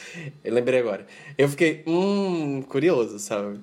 Eu 0.43 0.53
lembrei 0.53 0.79
agora. 0.79 1.07
Eu 1.35 1.49
fiquei, 1.49 1.83
hum, 1.87 2.61
curioso, 2.61 3.17
sabe? 3.17 3.59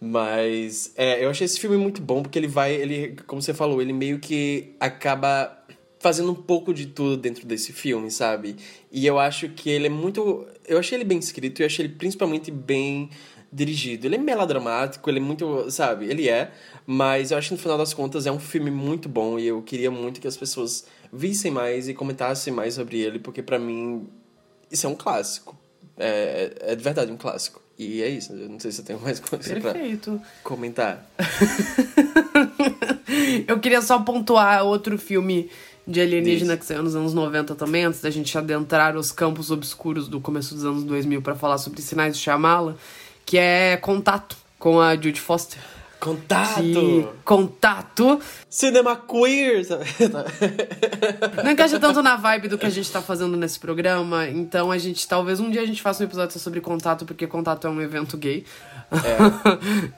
Mas 0.00 0.92
é, 0.96 1.22
eu 1.22 1.28
achei 1.28 1.44
esse 1.44 1.60
filme 1.60 1.76
muito 1.76 2.00
bom 2.00 2.22
porque 2.22 2.38
ele 2.38 2.46
vai, 2.46 2.72
ele, 2.72 3.16
como 3.26 3.42
você 3.42 3.52
falou, 3.52 3.82
ele 3.82 3.92
meio 3.92 4.18
que 4.18 4.74
acaba 4.80 5.58
fazendo 5.98 6.30
um 6.30 6.34
pouco 6.34 6.72
de 6.72 6.86
tudo 6.86 7.16
dentro 7.16 7.46
desse 7.46 7.72
filme, 7.72 8.10
sabe? 8.10 8.56
E 8.90 9.06
eu 9.06 9.18
acho 9.18 9.48
que 9.50 9.68
ele 9.68 9.86
é 9.86 9.90
muito. 9.90 10.46
Eu 10.66 10.78
achei 10.78 10.96
ele 10.96 11.04
bem 11.04 11.18
escrito 11.18 11.60
e 11.60 11.64
achei 11.64 11.84
ele 11.84 11.94
principalmente 11.94 12.50
bem 12.50 13.10
dirigido. 13.52 14.06
Ele 14.06 14.16
é 14.16 14.18
melodramático, 14.18 15.08
ele 15.08 15.18
é 15.18 15.22
muito. 15.22 15.70
Sabe? 15.70 16.06
Ele 16.06 16.28
é. 16.28 16.50
Mas 16.86 17.30
eu 17.30 17.38
acho 17.38 17.48
que 17.48 17.54
no 17.54 17.60
final 17.60 17.78
das 17.78 17.94
contas 17.94 18.26
é 18.26 18.32
um 18.32 18.38
filme 18.38 18.70
muito 18.70 19.08
bom 19.08 19.38
e 19.38 19.46
eu 19.46 19.62
queria 19.62 19.90
muito 19.90 20.20
que 20.20 20.28
as 20.28 20.36
pessoas 20.36 20.86
vissem 21.12 21.50
mais 21.50 21.88
e 21.88 21.94
comentassem 21.94 22.52
mais 22.52 22.74
sobre 22.74 22.98
ele, 22.98 23.18
porque 23.18 23.42
pra 23.42 23.58
mim 23.58 24.06
isso 24.70 24.86
é 24.86 24.90
um 24.90 24.94
clássico. 24.94 25.56
É, 25.96 26.52
é 26.60 26.76
de 26.76 26.82
verdade 26.82 27.10
um 27.10 27.16
clássico. 27.16 27.62
E 27.78 28.02
é 28.02 28.08
isso. 28.08 28.32
Eu 28.32 28.48
não 28.48 28.58
sei 28.58 28.72
se 28.72 28.80
eu 28.80 28.84
tenho 28.84 29.00
mais 29.00 29.20
coisa 29.20 29.48
pra 29.60 29.72
Perfeito. 29.72 30.20
comentar. 30.42 31.06
Eu 33.46 33.58
queria 33.60 33.80
só 33.80 34.00
pontuar 34.00 34.64
outro 34.64 34.98
filme 34.98 35.50
de 35.86 36.00
alienígena 36.00 36.56
que 36.56 36.64
saiu 36.66 36.82
nos 36.82 36.94
anos 36.94 37.14
90 37.14 37.54
também, 37.54 37.84
antes 37.84 38.00
da 38.00 38.10
gente 38.10 38.36
adentrar 38.36 38.96
os 38.96 39.10
campos 39.10 39.50
obscuros 39.50 40.06
do 40.06 40.20
começo 40.20 40.54
dos 40.54 40.64
anos 40.64 40.84
2000 40.84 41.22
pra 41.22 41.34
falar 41.34 41.56
sobre 41.56 41.80
sinais 41.80 42.16
de 42.16 42.22
chamá-la, 42.22 42.76
que 43.28 43.36
é 43.36 43.76
Contato, 43.76 44.34
com 44.58 44.80
a 44.80 44.94
Judy 44.94 45.20
Foster. 45.20 45.60
Contato! 46.00 46.62
Que 46.62 47.06
Contato 47.22 48.18
Cinema 48.48 48.96
queer! 48.96 49.66
não 51.44 51.50
encaixa 51.50 51.78
tanto 51.78 52.02
na 52.02 52.16
vibe 52.16 52.48
do 52.48 52.56
que 52.56 52.64
a 52.64 52.70
gente 52.70 52.90
tá 52.90 53.02
fazendo 53.02 53.36
nesse 53.36 53.58
programa, 53.58 54.26
então 54.26 54.70
a 54.70 54.78
gente, 54.78 55.06
talvez 55.06 55.40
um 55.40 55.50
dia 55.50 55.60
a 55.60 55.66
gente 55.66 55.82
faça 55.82 56.02
um 56.02 56.06
episódio 56.06 56.32
só 56.32 56.38
sobre 56.38 56.62
Contato, 56.62 57.04
porque 57.04 57.26
Contato 57.26 57.66
é 57.66 57.70
um 57.70 57.82
evento 57.82 58.16
gay. 58.16 58.46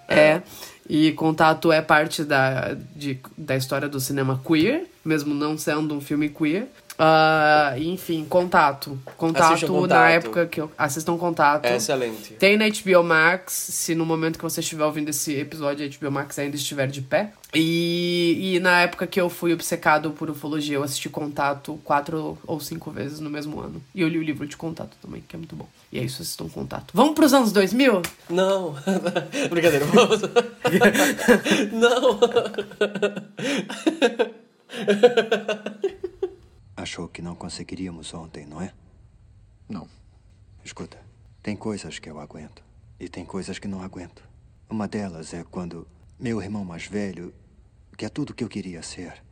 É. 0.09 0.43
E 0.93 1.13
Contato 1.13 1.71
é 1.71 1.81
parte 1.81 2.25
da, 2.25 2.77
de, 2.97 3.21
da 3.39 3.55
história 3.55 3.89
do 3.89 4.01
cinema 4.01 4.41
queer, 4.45 4.87
mesmo 5.05 5.33
não 5.33 5.57
sendo 5.57 5.95
um 5.95 6.01
filme 6.01 6.29
queer. 6.29 6.67
Ah, 7.03 7.73
enfim, 7.79 8.27
Contato. 8.29 8.99
Contato, 9.17 9.67
Contato. 9.67 9.89
na 9.89 10.11
época 10.11 10.47
que 10.47 10.61
eu. 10.61 10.71
Assistam 10.77 11.17
Contato. 11.17 11.65
É 11.65 11.77
excelente. 11.77 12.35
Tem 12.35 12.59
na 12.59 12.67
HBO 12.69 13.03
Max, 13.03 13.55
se 13.55 13.95
no 13.95 14.05
momento 14.05 14.37
que 14.37 14.45
você 14.45 14.61
estiver 14.61 14.85
ouvindo 14.85 15.09
esse 15.09 15.35
episódio, 15.35 15.87
a 15.87 15.89
HBO 15.89 16.13
Max 16.13 16.39
ainda 16.39 16.57
estiver 16.57 16.89
de 16.89 17.01
pé. 17.01 17.33
E, 17.55 18.55
e 18.55 18.61
na 18.61 18.83
época 18.83 19.07
que 19.07 19.19
eu 19.19 19.31
fui 19.31 19.51
obcecado 19.55 20.11
por 20.11 20.29
ufologia, 20.29 20.77
eu 20.77 20.83
assisti 20.83 21.09
Contato 21.09 21.81
quatro 21.85 22.37
ou 22.47 22.61
cinco 22.61 22.91
vezes 22.91 23.19
no 23.19 23.31
mesmo 23.31 23.59
ano. 23.61 23.83
E 23.95 24.03
eu 24.03 24.09
li 24.09 24.19
o 24.19 24.23
livro 24.23 24.47
de 24.47 24.59
Contato 24.59 24.95
também, 25.01 25.25
que 25.27 25.35
é 25.35 25.39
muito 25.39 25.57
bom. 25.57 25.67
E 25.91 25.99
é 25.99 26.03
isso, 26.05 26.21
assistam 26.21 26.51
Contato. 26.51 26.93
Vamos 26.93 27.15
pros 27.15 27.33
anos 27.33 27.51
2000? 27.51 28.03
Não. 28.29 28.77
Brincadeira, 29.49 29.87
vamos. 29.87 30.21
Não. 31.73 32.21
Achou 36.81 37.07
que 37.09 37.21
não 37.21 37.35
conseguiríamos 37.35 38.15
ontem, 38.15 38.47
não 38.47 38.59
é? 38.63 38.73
Não. 39.69 39.87
Escuta, 40.65 40.99
tem 41.43 41.55
coisas 41.55 41.99
que 41.99 42.09
eu 42.09 42.19
aguento 42.19 42.63
e 42.99 43.07
tem 43.07 43.23
coisas 43.23 43.59
que 43.59 43.69
não 43.69 43.83
aguento. 43.83 44.23
Uma 44.69 44.89
delas 44.89 45.35
é 45.35 45.45
quando 45.45 45.87
meu 46.19 46.41
irmão 46.41 46.65
mais 46.65 46.87
velho, 46.87 47.35
que 47.99 48.07
é 48.07 48.09
tudo 48.09 48.31
o 48.31 48.35
que 48.35 48.43
eu 48.43 48.49
queria 48.49 48.83
ser, 48.83 49.23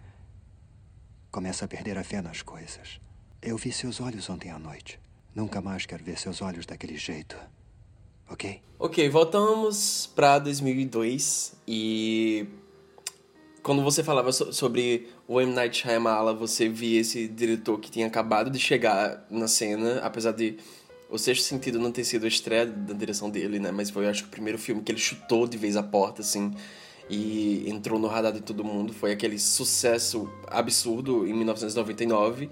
começa 1.30 1.64
a 1.64 1.68
perder 1.68 1.96
a 1.96 2.05
fé 2.05 2.20
nas 2.20 2.42
coisas. 2.42 3.01
Eu 3.40 3.57
vi 3.57 3.72
seus 3.72 3.99
olhos 3.99 4.28
ontem 4.28 4.51
à 4.51 4.59
noite. 4.59 5.01
Nunca 5.34 5.62
mais 5.62 5.86
quero 5.86 6.05
ver 6.05 6.18
seus 6.18 6.42
olhos 6.42 6.66
daquele 6.66 6.99
jeito. 6.99 7.34
Ok? 8.28 8.61
Ok, 8.78 9.09
voltamos 9.09 10.07
pra 10.14 10.38
2002 10.38 11.55
e 11.66 12.46
quando 13.62 13.82
você 13.82 14.05
falava 14.05 14.32
so- 14.32 14.53
sobre 14.53 15.09
o 15.29 15.39
M. 15.43 15.53
Night 15.53 15.83
Shyamalan, 15.83 16.35
você 16.35 16.70
via 16.70 17.03
esse 17.03 17.29
diretor 17.29 17.79
que 17.79 17.91
tinha 17.91 18.07
acabado 18.07 18.51
de 18.51 18.59
chegar 18.59 19.26
na 19.31 19.47
cena, 19.47 20.01
apesar 20.03 20.33
de 20.33 20.57
O 21.11 21.18
Sexto 21.18 21.45
Sentido 21.45 21.79
não 21.79 21.93
ter 21.93 22.03
sido 22.05 22.24
a 22.24 22.29
estreia 22.29 22.64
da 22.64 22.95
direção 22.95 23.29
dele, 23.29 23.59
né? 23.59 23.70
Mas 23.70 23.91
foi, 23.91 24.09
acho 24.09 24.22
que 24.22 24.29
o 24.29 24.31
primeiro 24.31 24.59
filme 24.59 24.83
que 24.83 24.91
ele 24.91 24.99
chutou 24.99 25.47
de 25.47 25.59
vez 25.59 25.76
a 25.76 25.83
porta, 25.83 26.22
assim, 26.22 26.55
e 27.11 27.68
entrou 27.68 27.99
no 27.99 28.09
radar 28.09 28.33
de 28.33 28.41
todo 28.41 28.64
mundo. 28.64 28.95
Foi 28.95 29.12
aquele 29.12 29.39
sucesso 29.39 30.33
absurdo 30.47 31.26
em 31.26 31.35
1999. 31.35 32.49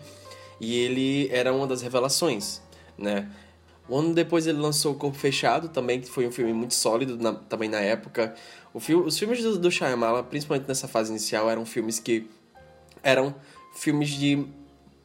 E 0.61 0.77
ele 0.77 1.29
era 1.33 1.55
uma 1.55 1.67
das 1.67 1.81
revelações, 1.81 2.61
né? 2.99 3.31
Um 3.89 3.97
ano 3.97 4.15
depois 4.15 4.47
ele 4.47 4.59
lançou 4.59 4.93
O 4.93 4.97
Corpo 4.97 5.17
Fechado, 5.17 5.71
também, 5.71 6.01
que 6.01 6.11
foi 6.11 6.27
um 6.27 6.33
filme 6.33 6.53
muito 6.53 6.75
sólido 6.75 7.17
na, 7.17 7.33
também 7.33 7.71
na 7.71 7.81
época. 7.81 8.35
O 8.75 8.81
fi 8.81 8.95
os 8.95 9.19
filmes 9.19 9.43
do, 9.43 9.59
do 9.59 9.71
Shyamalan, 9.71 10.25
principalmente 10.25 10.69
nessa 10.69 10.87
fase 10.87 11.11
inicial, 11.11 11.49
eram 11.49 11.65
filmes 11.65 11.99
que 11.99 12.29
eram 13.07 13.33
filmes 13.73 14.11
de 14.11 14.45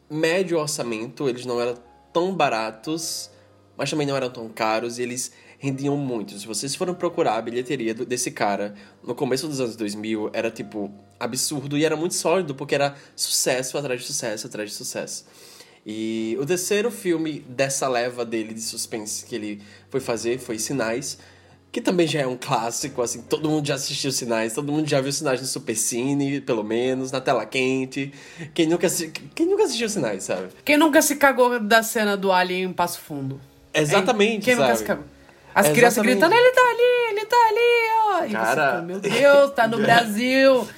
médio 0.09 0.57
orçamento, 0.57 1.29
eles 1.29 1.45
não 1.45 1.61
eram 1.61 1.75
tão 2.11 2.35
baratos, 2.35 3.29
mas 3.77 3.91
também 3.91 4.07
não 4.07 4.15
eram 4.15 4.29
tão 4.31 4.49
caros, 4.49 4.97
e 4.97 5.03
eles 5.03 5.31
rendiam 5.59 5.95
muito. 5.95 6.37
Se 6.39 6.47
vocês 6.47 6.73
foram 6.73 6.95
procurar 6.95 7.35
a 7.35 7.41
bilheteria 7.41 7.93
desse 7.93 8.31
cara 8.31 8.73
no 9.03 9.13
começo 9.13 9.47
dos 9.47 9.61
anos 9.61 9.75
2000, 9.75 10.31
era 10.33 10.49
tipo 10.49 10.91
absurdo 11.19 11.77
e 11.77 11.85
era 11.85 11.95
muito 11.95 12.15
sólido, 12.15 12.55
porque 12.55 12.73
era 12.73 12.95
sucesso 13.15 13.77
atrás 13.77 14.01
de 14.01 14.07
sucesso 14.07 14.47
atrás 14.47 14.71
de 14.71 14.75
sucesso. 14.75 15.25
E 15.85 16.35
o 16.41 16.45
terceiro 16.45 16.89
filme 16.89 17.45
dessa 17.47 17.87
leva 17.87 18.25
dele 18.25 18.55
de 18.55 18.61
suspense 18.61 19.25
que 19.25 19.35
ele 19.35 19.61
foi 19.89 19.99
fazer 19.99 20.39
foi 20.39 20.57
Sinais, 20.57 21.19
que 21.71 21.79
também 21.79 22.05
já 22.05 22.19
é 22.21 22.27
um 22.27 22.35
clássico, 22.35 23.01
assim, 23.01 23.21
todo 23.21 23.49
mundo 23.49 23.65
já 23.65 23.75
assistiu 23.75 24.11
Sinais, 24.11 24.53
todo 24.53 24.71
mundo 24.71 24.87
já 24.89 24.99
viu 24.99 25.11
Sinais 25.11 25.39
no 25.39 25.47
Supercine, 25.47 26.41
pelo 26.41 26.63
menos, 26.63 27.11
na 27.11 27.21
tela 27.21 27.45
quente. 27.45 28.11
Quem 28.53 28.67
nunca, 28.67 28.87
quem 29.33 29.45
nunca 29.45 29.63
assistiu 29.63 29.87
Sinais, 29.87 30.23
sabe? 30.23 30.49
Quem 30.65 30.75
nunca 30.77 31.01
se 31.01 31.15
cagou 31.15 31.59
da 31.59 31.81
cena 31.81 32.17
do 32.17 32.31
Alien 32.31 32.63
em 32.63 32.73
Passo 32.73 32.99
Fundo? 32.99 33.39
Exatamente, 33.73 34.43
Quem 34.45 34.55
sabe? 34.55 34.67
nunca 34.67 34.77
se 34.77 34.83
cagou? 34.83 35.05
As 35.55 35.69
crianças 35.69 36.03
gritando, 36.03 36.33
ele 36.33 36.51
tá 36.51 36.61
ali, 36.61 37.11
ele 37.17 37.25
tá 37.25 37.35
ali, 37.49 37.89
ó. 38.05 38.25
E 38.25 38.31
Cara. 38.31 38.71
fica, 38.71 38.81
meu 38.83 38.99
Deus, 38.99 39.51
tá 39.53 39.67
no 39.67 39.77
Brasil. 39.83 40.67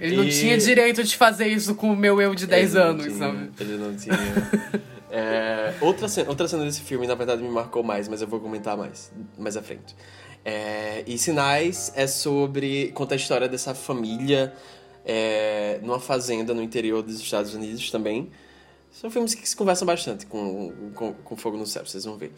Ele 0.00 0.16
não 0.16 0.24
E- 0.24 0.28
tinha 0.30 0.56
direito 0.56 1.02
de 1.02 1.16
fazer 1.16 1.48
isso 1.48 1.74
com 1.74 1.90
o 1.92 1.96
meu 1.96 2.20
eu 2.22 2.32
de 2.34 2.46
10 2.46 2.74
Ele 2.74 2.84
não 2.84 2.90
anos, 2.90 3.04
tinha, 3.06 3.18
sabe? 3.18 3.50
Ele 3.58 3.76
não 3.76 3.96
tinha. 3.96 4.16
É, 5.10 5.74
outra, 5.80 6.08
cena, 6.08 6.28
outra 6.28 6.46
cena 6.46 6.64
desse 6.64 6.80
filme, 6.80 7.06
na 7.06 7.14
verdade, 7.14 7.42
me 7.42 7.48
marcou 7.48 7.82
mais, 7.82 8.08
mas 8.08 8.20
eu 8.20 8.28
vou 8.28 8.40
comentar 8.40 8.76
mais, 8.76 9.10
mais 9.38 9.56
à 9.56 9.62
frente. 9.62 9.96
É, 10.44 11.02
e 11.06 11.18
Sinais 11.18 11.92
é 11.94 12.06
sobre. 12.06 12.92
conta 12.92 13.14
a 13.14 13.16
história 13.16 13.48
dessa 13.48 13.74
família 13.74 14.52
é, 15.04 15.80
numa 15.82 15.98
fazenda 15.98 16.52
no 16.52 16.62
interior 16.62 17.02
dos 17.02 17.20
Estados 17.20 17.54
Unidos 17.54 17.90
também. 17.90 18.30
São 18.90 19.10
filmes 19.10 19.34
que 19.34 19.48
se 19.48 19.56
conversam 19.56 19.86
bastante 19.86 20.26
com, 20.26 20.72
com, 20.94 21.12
com 21.12 21.36
Fogo 21.36 21.56
no 21.56 21.66
Céu, 21.66 21.86
vocês 21.86 22.04
vão 22.04 22.16
ver. 22.16 22.32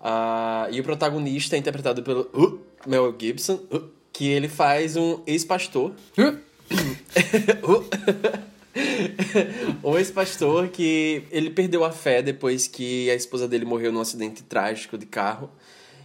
Ah, 0.00 0.68
e 0.70 0.80
o 0.80 0.84
protagonista 0.84 1.56
é 1.56 1.58
interpretado 1.58 2.02
pelo 2.02 2.22
uh, 2.34 2.60
Mel 2.86 3.14
Gibson, 3.18 3.54
uh, 3.72 3.88
que 4.12 4.28
ele 4.28 4.48
faz 4.48 4.96
um 4.96 5.22
ex-pastor 5.26 5.92
um 9.82 9.96
ex-pastor 9.96 10.68
que 10.68 11.24
ele 11.30 11.50
perdeu 11.50 11.84
a 11.84 11.92
fé 11.92 12.22
depois 12.22 12.66
que 12.66 13.10
a 13.10 13.14
esposa 13.14 13.46
dele 13.46 13.64
morreu 13.64 13.92
num 13.92 14.00
acidente 14.00 14.42
trágico 14.42 14.98
de 14.98 15.06
carro. 15.06 15.50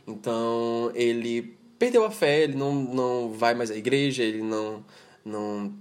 Então 0.08 0.92
ele 0.94 1.56
perdeu 1.78 2.06
a 2.06 2.12
fé, 2.12 2.44
ele 2.44 2.56
não, 2.56 2.74
não 2.74 3.34
vai 3.34 3.54
mais 3.54 3.72
à 3.72 3.76
igreja, 3.76 4.24
ele 4.24 4.42
não, 4.42 4.84
não 5.24 5.74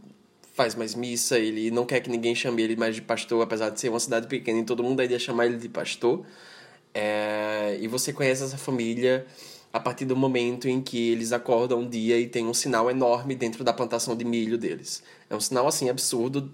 faz 0.55 0.75
mais 0.75 0.95
missa, 0.95 1.39
ele 1.39 1.71
não 1.71 1.85
quer 1.85 2.01
que 2.01 2.11
ninguém 2.11 2.35
chame 2.35 2.63
ele 2.63 2.77
mais 2.77 2.95
de 2.95 3.03
pastor, 3.03 3.43
apesar 3.43 3.71
de 3.71 3.81
ser 3.81 3.89
uma 3.89 4.01
cidade 4.01 4.27
pequena 4.27 4.61
e 4.61 4.65
todo 4.65 4.83
mundo 4.83 5.01
ainda 5.01 5.19
chamar 5.19 5.47
ele 5.47 5.57
de 5.57 5.69
pastor. 5.69 6.25
É, 6.95 7.79
e 7.81 7.87
você 7.87 8.13
conhece 8.13 8.43
essa 8.43 8.59
família 8.59 9.27
a 9.73 9.79
partir 9.79 10.05
do 10.05 10.17
momento 10.17 10.69
em 10.69 10.81
que 10.81 11.11
eles 11.11 11.33
acordam 11.33 11.81
um 11.81 11.89
dia 11.89 12.19
e 12.19 12.27
tem 12.27 12.47
um 12.47 12.55
sinal 12.55 12.91
enorme 12.91 13.35
dentro 13.35 13.63
da 13.63 13.73
plantação 13.73 14.17
de 14.17 14.25
milho 14.25 14.57
deles. 14.57 15.03
É 15.29 15.37
um 15.37 15.41
sinal 15.41 15.67
assim 15.67 15.89
absurdo. 15.91 16.51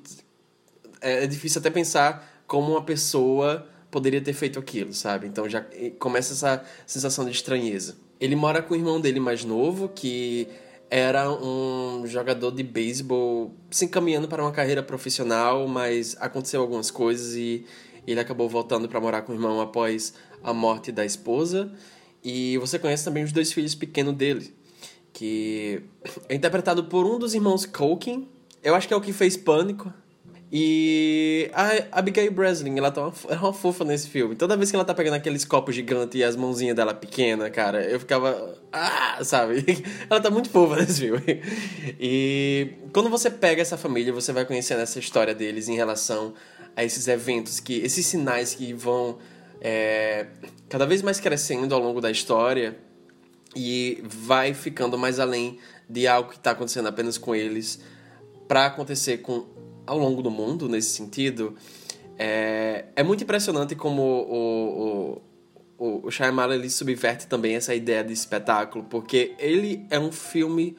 É, 1.04 1.24
é 1.24 1.26
difícil 1.26 1.60
até 1.60 1.70
pensar 1.70 2.42
como 2.46 2.72
uma 2.72 2.82
pessoa 2.82 3.68
poderia 3.90 4.20
ter 4.20 4.32
feito 4.32 4.58
aquilo, 4.58 4.92
sabe? 4.92 5.28
Então 5.28 5.48
já 5.48 5.64
começa 6.00 6.32
essa 6.32 6.64
sensação 6.84 7.24
de 7.24 7.30
estranheza. 7.30 7.96
Ele 8.18 8.34
mora 8.34 8.60
com 8.60 8.74
o 8.74 8.76
irmão 8.76 9.00
dele 9.00 9.20
mais 9.20 9.44
novo, 9.44 9.88
que 9.88 10.48
era 10.90 11.30
um 11.30 12.06
jogador 12.06 12.50
de 12.50 12.62
beisebol 12.62 13.54
se 13.70 13.84
encaminhando 13.84 14.26
para 14.26 14.42
uma 14.42 14.50
carreira 14.50 14.82
profissional, 14.82 15.68
mas 15.68 16.16
aconteceu 16.18 16.60
algumas 16.60 16.90
coisas 16.90 17.34
e 17.36 17.66
ele 18.06 18.18
acabou 18.18 18.48
voltando 18.48 18.88
para 18.88 19.00
morar 19.00 19.22
com 19.22 19.32
o 19.32 19.34
irmão 19.34 19.60
após 19.60 20.14
a 20.42 20.52
morte 20.52 20.90
da 20.90 21.04
esposa. 21.04 21.70
E 22.22 22.56
você 22.58 22.78
conhece 22.78 23.04
também 23.04 23.22
os 23.22 23.32
dois 23.32 23.52
filhos 23.52 23.74
pequenos 23.74 24.14
dele, 24.14 24.54
que 25.12 25.82
é 26.28 26.34
interpretado 26.34 26.84
por 26.84 27.06
um 27.06 27.18
dos 27.18 27.34
irmãos 27.34 27.66
Culkin. 27.66 28.26
Eu 28.62 28.74
acho 28.74 28.88
que 28.88 28.94
é 28.94 28.96
o 28.96 29.00
que 29.00 29.12
fez 29.12 29.36
Pânico. 29.36 29.92
E 30.56 31.50
a 31.52 31.98
Abigail 31.98 32.30
Breslin, 32.30 32.78
ela 32.78 32.88
tá 32.88 33.00
uma, 33.00 33.12
é 33.28 33.34
uma 33.34 33.52
fofa 33.52 33.84
nesse 33.84 34.08
filme. 34.08 34.36
Toda 34.36 34.56
vez 34.56 34.70
que 34.70 34.76
ela 34.76 34.84
tá 34.84 34.94
pegando 34.94 35.14
aqueles 35.14 35.44
copos 35.44 35.74
gigantes 35.74 36.20
e 36.20 36.22
as 36.22 36.36
mãozinhas 36.36 36.76
dela 36.76 36.94
pequena, 36.94 37.50
cara, 37.50 37.82
eu 37.82 37.98
ficava. 37.98 38.56
Ah, 38.72 39.18
sabe? 39.24 39.64
Ela 40.08 40.20
tá 40.20 40.30
muito 40.30 40.48
fofa 40.50 40.76
nesse 40.76 41.00
filme. 41.00 41.42
E 41.98 42.74
quando 42.92 43.10
você 43.10 43.30
pega 43.30 43.60
essa 43.60 43.76
família, 43.76 44.12
você 44.12 44.32
vai 44.32 44.44
conhecendo 44.44 44.80
essa 44.80 45.00
história 45.00 45.34
deles 45.34 45.68
em 45.68 45.74
relação 45.74 46.34
a 46.76 46.84
esses 46.84 47.08
eventos, 47.08 47.58
que 47.58 47.80
esses 47.80 48.06
sinais 48.06 48.54
que 48.54 48.72
vão 48.72 49.18
é, 49.60 50.26
cada 50.68 50.86
vez 50.86 51.02
mais 51.02 51.18
crescendo 51.18 51.74
ao 51.74 51.80
longo 51.80 52.00
da 52.00 52.12
história 52.12 52.78
e 53.56 54.00
vai 54.04 54.54
ficando 54.54 54.96
mais 54.96 55.18
além 55.18 55.58
de 55.90 56.06
algo 56.06 56.30
que 56.30 56.36
está 56.36 56.52
acontecendo 56.52 56.86
apenas 56.86 57.18
com 57.18 57.34
eles 57.34 57.80
para 58.46 58.66
acontecer 58.66 59.18
com 59.18 59.46
ao 59.86 59.98
longo 59.98 60.22
do 60.22 60.30
mundo 60.30 60.68
nesse 60.68 60.90
sentido 60.90 61.54
é, 62.18 62.86
é 62.94 63.02
muito 63.02 63.24
impressionante 63.24 63.74
como 63.74 64.02
o, 64.02 65.22
o, 65.78 65.86
o, 65.86 66.06
o 66.06 66.10
Shyamalan 66.10 66.54
ele 66.54 66.70
subverte 66.70 67.26
também 67.26 67.56
essa 67.56 67.74
ideia 67.74 68.04
de 68.04 68.12
espetáculo 68.12 68.84
porque 68.84 69.34
ele 69.38 69.86
é 69.90 69.98
um 69.98 70.12
filme 70.12 70.76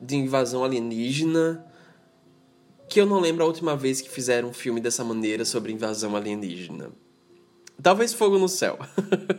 de 0.00 0.16
invasão 0.16 0.64
alienígena 0.64 1.64
que 2.88 3.00
eu 3.00 3.06
não 3.06 3.20
lembro 3.20 3.44
a 3.44 3.46
última 3.46 3.76
vez 3.76 4.00
que 4.00 4.10
fizeram 4.10 4.48
um 4.48 4.52
filme 4.52 4.80
dessa 4.80 5.04
maneira 5.04 5.44
sobre 5.44 5.72
invasão 5.72 6.16
alienígena 6.16 6.90
Talvez 7.80 8.12
Fogo 8.12 8.38
no 8.38 8.48
Céu. 8.48 8.78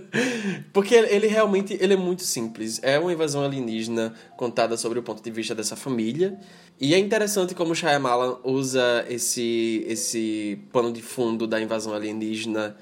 Porque 0.71 0.95
ele 0.95 1.27
realmente 1.27 1.77
ele 1.79 1.93
é 1.93 1.97
muito 1.97 2.23
simples. 2.23 2.79
É 2.81 2.97
uma 2.97 3.11
invasão 3.11 3.43
alienígena 3.43 4.13
contada 4.37 4.77
sobre 4.77 4.97
o 4.97 5.03
ponto 5.03 5.21
de 5.21 5.29
vista 5.29 5.53
dessa 5.53 5.75
família. 5.75 6.39
E 6.79 6.93
é 6.93 6.97
interessante 6.99 7.53
como 7.53 7.75
Shyamalan 7.75 8.37
usa 8.43 9.05
esse, 9.09 9.83
esse 9.87 10.59
pano 10.71 10.91
de 10.93 11.01
fundo 11.01 11.45
da 11.45 11.59
invasão 11.59 11.93
alienígena 11.93 12.77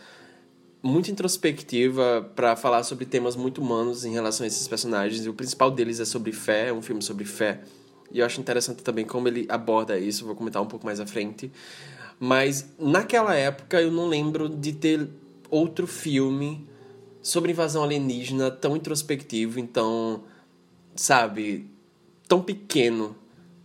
muito 0.84 1.10
introspectiva 1.10 2.30
para 2.36 2.55
falar 2.55 2.84
sobre 2.84 3.05
temas 3.05 3.36
muito 3.36 3.60
humanos 3.60 4.05
em 4.05 4.14
relação 4.14 4.43
a 4.43 4.47
esses 4.47 4.68
personagens. 4.68 5.26
E 5.26 5.30
o 5.30 5.34
principal 5.34 5.72
deles 5.72 5.99
é 5.99 6.05
sobre 6.05 6.32
fé, 6.32 6.70
é 6.70 6.74
um 6.74 6.84
filme 6.84 7.01
sobre 7.01 7.26
fé. 7.26 7.62
E 8.12 8.20
eu 8.20 8.26
acho 8.26 8.39
interessante 8.39 8.84
também 8.84 9.05
como 9.05 9.28
ele 9.28 9.45
aborda 9.49 9.97
isso, 9.97 10.26
vou 10.26 10.36
comentar 10.36 10.62
um 10.62 10.68
pouco 10.68 10.86
mais 10.86 10.99
à 10.99 11.05
frente. 11.05 11.51
Mas 12.20 12.74
naquela 12.80 13.36
época 13.36 13.82
eu 13.82 13.91
não 13.91 14.08
lembro 14.08 14.47
de 14.47 14.74
ter 14.74 15.10
outro 15.50 15.88
filme 15.88 16.68
sobre 17.22 17.52
invasão 17.52 17.84
alienígena 17.84 18.50
tão 18.50 18.76
introspectivo, 18.76 19.60
então, 19.60 20.24
sabe, 20.95 21.70
tão 22.28 22.41
pequeno 22.41 23.16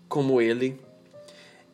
como 0.09 0.41
ele. 0.41 0.79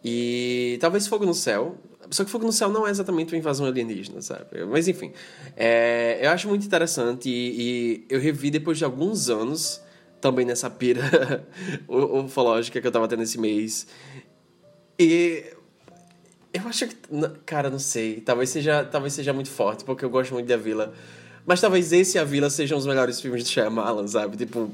E 0.04 0.78
talvez 0.80 1.06
Fogo 1.06 1.24
no 1.24 1.34
Céu. 1.34 1.76
Só 2.10 2.24
que 2.24 2.30
Fogo 2.30 2.46
no 2.46 2.52
Céu 2.52 2.70
não 2.70 2.86
é 2.86 2.90
exatamente 2.90 3.34
uma 3.34 3.38
invasão 3.38 3.66
alienígena, 3.66 4.22
sabe? 4.22 4.64
Mas 4.66 4.88
enfim, 4.88 5.12
é, 5.56 6.18
eu 6.22 6.30
acho 6.30 6.48
muito 6.48 6.64
interessante 6.64 7.28
e, 7.28 7.60
e 7.60 8.06
eu 8.08 8.18
revi 8.18 8.50
depois 8.50 8.78
de 8.78 8.84
alguns 8.84 9.28
anos, 9.28 9.82
também 10.20 10.46
nessa 10.46 10.70
pira 10.70 11.46
ufológica 11.88 12.80
que 12.80 12.86
eu 12.86 12.92
tava 12.92 13.08
tendo 13.08 13.22
esse 13.22 13.38
mês. 13.38 13.86
E 14.98 15.44
eu 16.58 16.68
acho 16.68 16.86
que. 16.86 16.96
Cara, 17.46 17.70
não 17.70 17.78
sei. 17.78 18.20
Talvez 18.20 18.50
seja, 18.50 18.84
talvez 18.84 19.12
seja 19.12 19.32
muito 19.32 19.50
forte, 19.50 19.84
porque 19.84 20.04
eu 20.04 20.10
gosto 20.10 20.34
muito 20.34 20.46
de 20.46 20.52
A 20.52 20.56
Vila. 20.56 20.92
Mas 21.48 21.62
talvez 21.62 21.90
esse 21.94 22.18
e 22.18 22.20
A 22.20 22.24
Vila 22.24 22.50
sejam 22.50 22.76
os 22.76 22.84
melhores 22.86 23.18
filmes 23.20 23.42
de 23.42 23.48
Shyamalan, 23.48 24.06
sabe? 24.06 24.36
Tipo, 24.36 24.70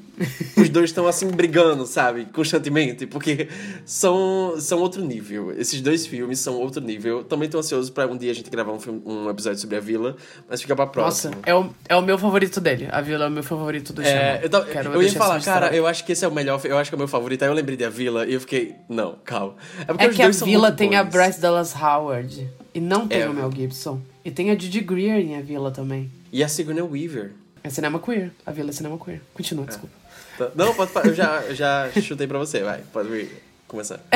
os 0.56 0.68
dois 0.68 0.90
estão 0.90 1.06
assim 1.06 1.28
brigando, 1.28 1.86
sabe? 1.86 2.24
Constantemente, 2.32 3.06
porque 3.06 3.48
são, 3.86 4.56
são 4.58 4.80
outro 4.80 5.00
nível. 5.04 5.52
Esses 5.56 5.80
dois 5.80 6.04
filmes 6.04 6.40
são 6.40 6.54
outro 6.56 6.80
nível. 6.82 7.22
Também 7.22 7.48
tô 7.48 7.58
ansioso 7.58 7.92
pra 7.92 8.06
um 8.08 8.16
dia 8.16 8.32
a 8.32 8.34
gente 8.34 8.50
gravar 8.50 8.72
um, 8.72 8.80
filme, 8.80 9.00
um 9.06 9.30
episódio 9.30 9.60
sobre 9.60 9.76
A 9.76 9.80
Vila, 9.80 10.16
mas 10.50 10.60
fica 10.60 10.74
pra 10.74 10.84
Nossa, 10.86 11.28
próxima. 11.30 11.36
é 11.46 11.54
o, 11.54 11.70
é 11.88 11.94
o 11.94 12.02
meu 12.02 12.18
favorito 12.18 12.60
dele. 12.60 12.88
A 12.90 13.00
Vila 13.00 13.26
é 13.26 13.28
o 13.28 13.30
meu 13.30 13.44
favorito 13.44 13.92
do 13.92 14.02
É, 14.02 14.40
Shyamalan. 14.40 14.40
eu, 14.42 14.72
Quero 14.72 14.92
eu 14.94 15.02
ia 15.02 15.12
falar, 15.12 15.40
cara, 15.42 15.74
eu 15.76 15.86
acho 15.86 16.04
que 16.04 16.10
esse 16.10 16.24
é 16.24 16.28
o 16.28 16.32
melhor, 16.32 16.60
eu 16.64 16.76
acho 16.76 16.90
que 16.90 16.94
é 16.94 16.96
o 16.96 16.98
meu 16.98 17.06
favorito. 17.08 17.42
Aí 17.42 17.48
eu 17.48 17.54
lembrei 17.54 17.76
de 17.76 17.84
A 17.84 17.90
Vila 17.90 18.26
e 18.26 18.34
eu 18.34 18.40
fiquei, 18.40 18.74
não, 18.88 19.16
calma. 19.24 19.54
porque 19.86 20.02
É 20.04 20.08
que 20.08 20.22
a 20.22 20.28
Vila 20.30 20.72
tem 20.72 20.96
a 20.96 21.04
bons. 21.04 21.12
Bryce 21.12 21.40
Dallas 21.40 21.72
Howard. 21.80 22.48
E 22.74 22.80
não 22.80 23.06
tem 23.06 23.20
É. 23.22 23.28
o 23.28 23.32
Mel 23.32 23.50
Gibson. 23.54 24.00
E 24.24 24.30
tem 24.30 24.50
a 24.50 24.54
Judy 24.58 24.80
Greer 24.80 25.18
em 25.18 25.36
A 25.36 25.40
Vila 25.42 25.70
também. 25.70 26.10
E 26.32 26.42
a 26.42 26.48
Sigourney 26.48 26.82
Weaver. 26.82 27.32
É 27.62 27.70
cinema 27.70 27.98
queer. 27.98 28.30
A 28.44 28.50
Vila 28.52 28.70
é 28.70 28.72
cinema 28.72 28.98
queer. 28.98 29.18
É. 29.18 29.20
Continua, 29.34 29.66
desculpa. 29.66 29.94
Tá- 30.38 30.50
Não, 30.54 30.74
pode, 30.74 30.90
eu 31.08 31.14
já, 31.14 31.42
eu 31.42 31.54
já 31.54 31.90
chutei 32.02 32.26
pra 32.26 32.38
você, 32.38 32.62
vai. 32.62 32.82
Pode 32.92 33.08
vir, 33.08 33.30
começar. 33.68 34.00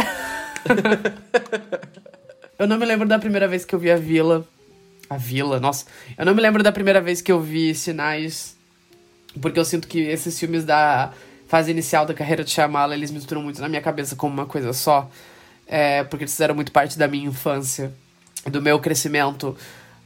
Eu 2.59 2.67
não 2.67 2.77
me 2.77 2.85
lembro 2.85 3.07
da 3.07 3.19
primeira 3.21 3.47
vez 3.47 3.65
que 3.65 3.73
eu 3.75 3.79
vi 3.79 3.89
a 3.91 3.97
Vila. 3.97 4.45
A 5.09 5.17
Vila, 5.17 5.61
nossa. 5.61 5.87
Eu 6.19 6.27
não 6.27 6.35
me 6.35 6.41
lembro 6.43 6.61
da 6.63 6.73
primeira 6.73 7.01
vez 7.01 7.23
que 7.23 7.31
eu 7.31 7.41
vi 7.41 7.73
Sinais, 7.75 8.57
porque 9.41 9.59
eu 9.61 9.65
sinto 9.65 9.87
que 9.87 10.01
esses 10.01 10.37
filmes 10.39 10.65
da 10.65 11.13
fase 11.47 11.71
inicial 11.71 12.05
da 12.05 12.13
carreira 12.13 12.43
de 12.45 12.51
Shyamala, 12.51 12.95
eles 12.95 13.11
misturam 13.13 13.43
muito 13.43 13.61
na 13.61 13.69
minha 13.69 13.81
cabeça 13.81 14.17
como 14.17 14.35
uma 14.35 14.45
coisa 14.47 14.73
só. 14.73 15.09
É, 15.69 16.03
porque 16.05 16.25
eles 16.25 16.33
fizeram 16.33 16.55
muito 16.55 16.73
parte 16.73 16.99
da 16.99 17.07
minha 17.07 17.29
infância, 17.29 17.93
do 18.51 18.61
meu 18.61 18.79
crescimento. 18.81 19.57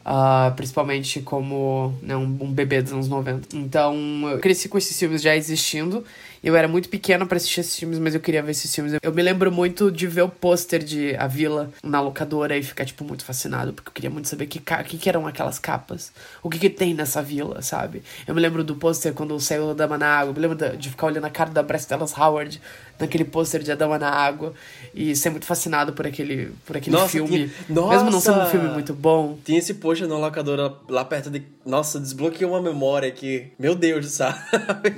Uh, 0.04 0.52
principalmente 0.56 1.22
como 1.22 1.94
né, 2.02 2.16
um, 2.16 2.36
um, 2.40 2.52
bebê 2.52 2.82
dos 2.82 2.92
anos 2.92 3.08
90. 3.08 3.56
Então, 3.56 3.96
eu 4.28 4.40
cresci 4.40 4.68
com 4.68 4.76
esses 4.76 4.98
filmes 4.98 5.22
já 5.22 5.36
existindo. 5.36 6.04
Eu 6.42 6.56
era 6.56 6.66
muito 6.66 6.88
pequena 6.88 7.24
para 7.24 7.36
assistir 7.36 7.60
esses 7.60 7.76
filmes, 7.78 7.98
mas 8.00 8.14
eu 8.14 8.20
queria 8.20 8.42
ver 8.42 8.50
esses 8.50 8.74
filmes. 8.74 8.94
Eu 9.00 9.12
me 9.14 9.22
lembro 9.22 9.52
muito 9.52 9.92
de 9.92 10.06
ver 10.08 10.22
o 10.22 10.28
pôster 10.28 10.82
de 10.82 11.14
A 11.16 11.26
Vila 11.28 11.70
na 11.84 12.00
locadora 12.00 12.56
e 12.56 12.62
ficar, 12.64 12.84
tipo, 12.84 13.04
muito 13.04 13.24
fascinado, 13.24 13.72
porque 13.72 13.88
eu 13.90 13.92
queria 13.92 14.10
muito 14.10 14.26
saber 14.28 14.44
o 14.44 14.48
que, 14.48 14.58
que, 14.58 14.98
que, 14.98 15.08
eram 15.08 15.26
aquelas 15.26 15.60
capas. 15.60 16.10
O 16.42 16.50
que, 16.50 16.58
que 16.58 16.68
tem 16.68 16.94
nessa 16.94 17.22
vila, 17.22 17.62
sabe? 17.62 18.02
Eu 18.26 18.34
me 18.34 18.40
lembro 18.40 18.64
do 18.64 18.74
pôster 18.74 19.12
quando 19.12 19.38
saiu 19.38 19.70
a 19.70 19.74
Dama 19.74 19.96
na 19.96 20.08
Água. 20.08 20.30
Eu 20.30 20.34
me 20.34 20.40
lembro 20.48 20.76
de 20.76 20.90
ficar 20.90 21.06
olhando 21.06 21.26
a 21.26 21.30
cara 21.30 21.50
da 21.50 21.62
Bryce 21.62 21.88
Dallas 21.88 22.12
Howard 22.18 22.60
naquele 22.98 23.24
pôster 23.24 23.62
de 23.62 23.70
A 23.70 23.74
Dama 23.76 23.98
na 23.98 24.10
Água 24.10 24.52
e 24.94 25.14
ser 25.16 25.30
muito 25.30 25.46
fascinado 25.46 25.92
por 25.92 26.06
aquele, 26.06 26.52
por 26.66 26.76
aquele 26.76 26.94
Nossa, 26.96 27.08
filme. 27.10 27.48
tinha- 27.68 27.88
Mesmo 27.88 28.10
não 28.10 28.20
sendo 28.20 28.34
um 28.34 28.38
Nossa! 28.38 28.50
filme 28.50 28.68
muito 28.68 28.92
bom. 28.94 29.38
Tinha 29.44 29.58
esse 29.58 29.74
post 29.74 30.04
na 30.06 30.18
locadora 30.18 30.72
lá 30.88 31.04
perto 31.04 31.30
de. 31.30 31.42
Nossa, 31.64 32.00
desbloqueou 32.00 32.50
uma 32.50 32.60
memória 32.60 33.08
aqui. 33.08 33.46
Meu 33.56 33.74
Deus, 33.76 34.06
sabe? 34.10 34.36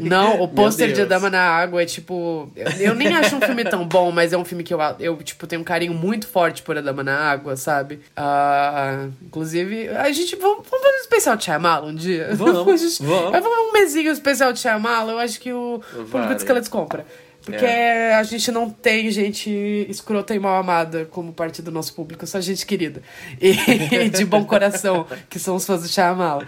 Não, 0.00 0.40
o 0.42 0.48
pôster 0.52 0.90
de 0.92 1.02
A. 1.02 1.04
Dama 1.04 1.28
na 1.28 1.33
Água 1.40 1.82
é 1.82 1.86
tipo. 1.86 2.50
Eu, 2.56 2.70
eu 2.80 2.94
nem 2.94 3.14
acho 3.14 3.36
um 3.36 3.40
filme 3.40 3.64
tão 3.64 3.86
bom, 3.86 4.10
mas 4.10 4.32
é 4.32 4.36
um 4.38 4.44
filme 4.44 4.62
que 4.64 4.72
eu, 4.74 4.78
eu 5.00 5.16
tipo, 5.18 5.46
tenho 5.46 5.60
um 5.62 5.64
carinho 5.64 5.94
muito 5.94 6.26
forte 6.26 6.62
por 6.62 6.76
A 6.76 6.80
Dama 6.80 7.02
na 7.02 7.16
Água, 7.16 7.56
sabe? 7.56 8.00
Ah, 8.16 9.06
inclusive, 9.22 9.88
a 9.88 10.10
gente. 10.12 10.36
Vamos, 10.36 10.66
vamos 10.68 10.84
fazer 10.86 10.96
um 10.96 11.00
especial 11.00 11.36
de 11.36 11.44
Shyamala 11.44 11.86
um 11.86 11.94
dia? 11.94 12.30
Vamos, 12.34 12.80
gente- 12.82 13.02
vamos. 13.02 13.30
Vai 13.32 13.42
fazer 13.42 13.54
um 13.54 13.72
mesinho 13.72 14.10
especial 14.12 14.52
de 14.52 14.58
Shyamala, 14.60 15.12
eu 15.12 15.18
acho 15.18 15.40
que 15.40 15.52
o 15.52 15.80
público 15.90 16.10
Vale. 16.18 16.34
de 16.34 16.40
Esqueletos 16.42 16.68
compra. 16.68 17.04
Porque 17.44 17.66
a 17.66 18.22
gente 18.22 18.50
não 18.50 18.70
tem 18.70 19.10
gente 19.10 19.50
escrota 19.88 20.34
e 20.34 20.38
mal 20.38 20.56
amada 20.56 21.04
como 21.10 21.30
parte 21.30 21.60
do 21.60 21.70
nosso 21.70 21.92
público, 21.94 22.26
só 22.26 22.40
gente 22.40 22.64
querida. 22.64 23.02
E 23.38 23.52
de 24.08 24.24
bom 24.24 24.44
coração, 24.46 25.06
que 25.28 25.38
são 25.38 25.54
os 25.56 25.66
fãs 25.66 25.82
do 25.82 25.88
Shyamala. 25.88 26.46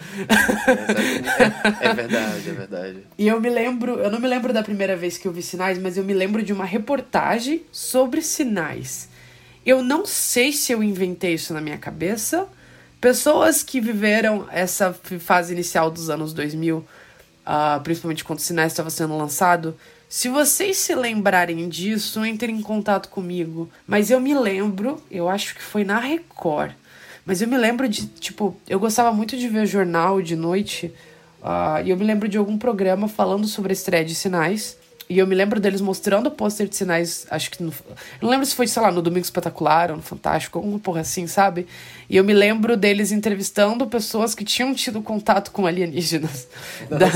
É, 1.81 1.89
é 1.89 1.95
verdade, 1.95 2.49
é 2.49 2.53
verdade. 2.53 2.99
E 3.19 3.29
eu 3.29 3.39
me 3.39 3.51
lembro, 3.51 3.99
eu 3.99 4.11
não 4.11 4.19
me 4.19 4.27
lembro 4.27 4.55
da 4.55 4.63
primeira 4.63 4.97
vez 4.97 5.19
que 5.19 5.29
eu 5.29 5.33
vi 5.33 5.43
sinais, 5.43 5.79
mas 5.79 5.99
eu 5.99 6.05
me 6.05 6.15
lembro 6.15 6.43
de 6.43 6.53
uma 6.53 6.65
reportagem 6.65 7.63
sobre 7.71 8.23
sinais. 8.23 9.11
Eu 9.67 9.83
não 9.83 10.07
sei 10.07 10.51
se 10.51 10.73
eu 10.73 10.83
inventei 10.83 11.35
isso 11.35 11.53
na 11.53 11.61
minha 11.61 11.77
cabeça. 11.77 12.49
Pessoas 13.01 13.63
que 13.63 13.83
viveram 13.83 14.47
essa 14.51 14.95
fase 15.19 15.53
inicial 15.53 15.91
dos 15.91 16.09
anos 16.09 16.33
2000, 16.33 16.83
ah, 17.45 17.81
principalmente 17.85 18.25
quando 18.25 18.39
Sinais 18.39 18.73
estava 18.73 18.89
sendo 18.89 19.17
lançado, 19.17 19.77
se 20.09 20.29
vocês 20.29 20.77
se 20.77 20.95
lembrarem 20.95 21.69
disso, 21.69 22.25
entrem 22.25 22.57
em 22.57 22.63
contato 22.63 23.09
comigo. 23.09 23.69
Mas 23.87 24.11
eu 24.11 24.21
me 24.21 24.35
lembro, 24.35 25.03
eu 25.11 25.29
acho 25.29 25.55
que 25.55 25.63
foi 25.63 25.85
na 25.85 25.99
Record. 25.99 26.73
Mas 27.25 27.43
eu 27.43 27.49
me 27.49 27.59
lembro 27.59 27.89
de, 27.89 28.07
tipo, 28.07 28.57
eu 28.69 28.79
gostava 28.79 29.13
muito 29.13 29.37
de 29.37 29.49
ver 29.49 29.67
jornal 29.67 30.23
de 30.23 30.37
noite. 30.37 30.93
ah, 31.43 31.83
e 31.85 31.91
eu 31.91 31.97
me 31.97 32.05
lembro 32.05 32.29
de 32.29 32.39
algum 32.39 32.57
programa 32.57 33.09
falando 33.09 33.47
sobre 33.47 33.73
estreia 33.73 34.05
de 34.05 34.15
Sinais. 34.15 34.79
E 35.09 35.19
eu 35.19 35.27
me 35.27 35.37
lembro 35.37 35.61
deles 35.61 35.81
mostrando 35.81 36.27
o 36.27 36.31
pôster 36.31 36.67
de 36.67 36.75
sinais, 36.75 37.27
acho 37.31 37.51
que 37.51 37.63
no, 37.63 37.73
não 38.21 38.29
lembro 38.29 38.45
se 38.45 38.55
foi, 38.57 38.67
sei 38.67 38.83
lá, 38.83 38.91
no 38.91 39.01
Domingo 39.01 39.25
Espetacular 39.25 39.91
ou 39.93 39.97
no 39.97 40.03
Fantástico, 40.03 40.59
alguma 40.59 40.81
porra 40.81 41.03
assim, 41.03 41.29
sabe? 41.29 41.67
E 42.11 42.17
eu 42.17 42.25
me 42.25 42.33
lembro 42.33 42.77
deles 42.77 43.13
entrevistando 43.13 43.87
pessoas 43.87 44.35
que 44.35 44.45
tinham 44.45 44.75
tido 44.75 45.01
contato 45.01 45.53
com 45.53 45.67
alienígenas. 45.67 46.49
Da, 46.91 47.07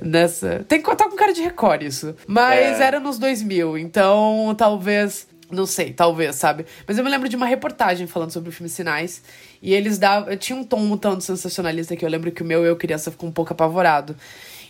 nessa... 0.00 0.64
Tem 0.68 0.78
que 0.78 0.84
contar 0.84 1.08
com 1.08 1.16
cara 1.16 1.32
de 1.32 1.42
Record 1.42 1.82
isso. 1.82 2.14
Mas 2.26 2.80
É. 2.80 2.84
era 2.84 3.00
nos 3.00 3.18
2000, 3.18 3.78
então 3.78 4.54
talvez. 4.56 5.26
Não 5.50 5.64
sei, 5.64 5.92
talvez, 5.92 6.34
sabe? 6.36 6.66
Mas 6.88 6.98
eu 6.98 7.04
me 7.04 7.10
lembro 7.10 7.28
de 7.28 7.36
uma 7.36 7.46
reportagem 7.46 8.06
falando 8.06 8.32
sobre 8.32 8.48
o 8.48 8.52
filme 8.52 8.68
Sinais. 8.68 9.22
E 9.62 9.72
eles 9.72 9.96
davam. 9.96 10.36
Tinha 10.36 10.58
um 10.58 10.64
tom 10.64 10.80
um 10.80 10.96
tanto 10.96 11.22
sensacionalista 11.22 11.94
que 11.94 12.04
eu 12.04 12.08
lembro 12.08 12.32
que 12.32 12.42
o 12.42 12.44
meu 12.44 12.64
eu 12.64 12.74
criança 12.76 13.10
ficou 13.12 13.28
um 13.28 13.32
pouco 13.32 13.52
apavorado. 13.52 14.16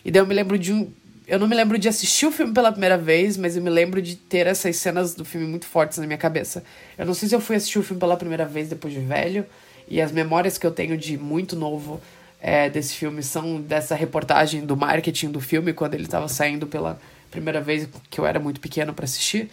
E 0.05 0.11
daí 0.11 0.21
eu 0.21 0.27
me 0.27 0.35
lembro 0.35 0.57
de 0.57 0.73
um. 0.73 0.91
Eu 1.27 1.37
não 1.37 1.47
me 1.47 1.55
lembro 1.55 1.77
de 1.77 1.89
assistir 1.89 2.25
o 2.25 2.31
filme 2.31 2.53
pela 2.53 2.71
primeira 2.71 2.97
vez, 2.97 3.35
mas 3.35 3.57
eu 3.57 3.61
me 3.61 3.69
lembro 3.69 4.01
de 4.01 4.15
ter 4.15 4.47
essas 4.47 4.77
cenas 4.77 5.13
do 5.13 5.25
filme 5.25 5.45
muito 5.45 5.65
fortes 5.65 5.97
na 5.97 6.07
minha 6.07 6.17
cabeça. 6.17 6.63
Eu 6.97 7.05
não 7.05 7.13
sei 7.13 7.27
se 7.27 7.35
eu 7.35 7.41
fui 7.41 7.57
assistir 7.57 7.77
o 7.79 7.83
filme 7.83 7.99
pela 7.99 8.15
primeira 8.15 8.45
vez 8.45 8.69
depois 8.69 8.93
de 8.93 9.01
velho, 9.01 9.45
e 9.89 9.99
as 9.99 10.09
memórias 10.09 10.57
que 10.57 10.65
eu 10.65 10.71
tenho 10.71 10.97
de 10.97 11.17
muito 11.17 11.53
novo 11.57 11.99
é, 12.41 12.69
desse 12.69 12.93
filme 12.93 13.21
são 13.21 13.59
dessa 13.59 13.93
reportagem 13.93 14.65
do 14.65 14.77
marketing 14.77 15.29
do 15.31 15.41
filme, 15.41 15.73
quando 15.73 15.95
ele 15.95 16.03
estava 16.03 16.29
saindo 16.29 16.65
pela 16.65 16.97
primeira 17.29 17.59
vez, 17.59 17.89
que 18.09 18.19
eu 18.19 18.25
era 18.25 18.39
muito 18.39 18.61
pequeno 18.61 18.93
para 18.93 19.03
assistir. 19.03 19.49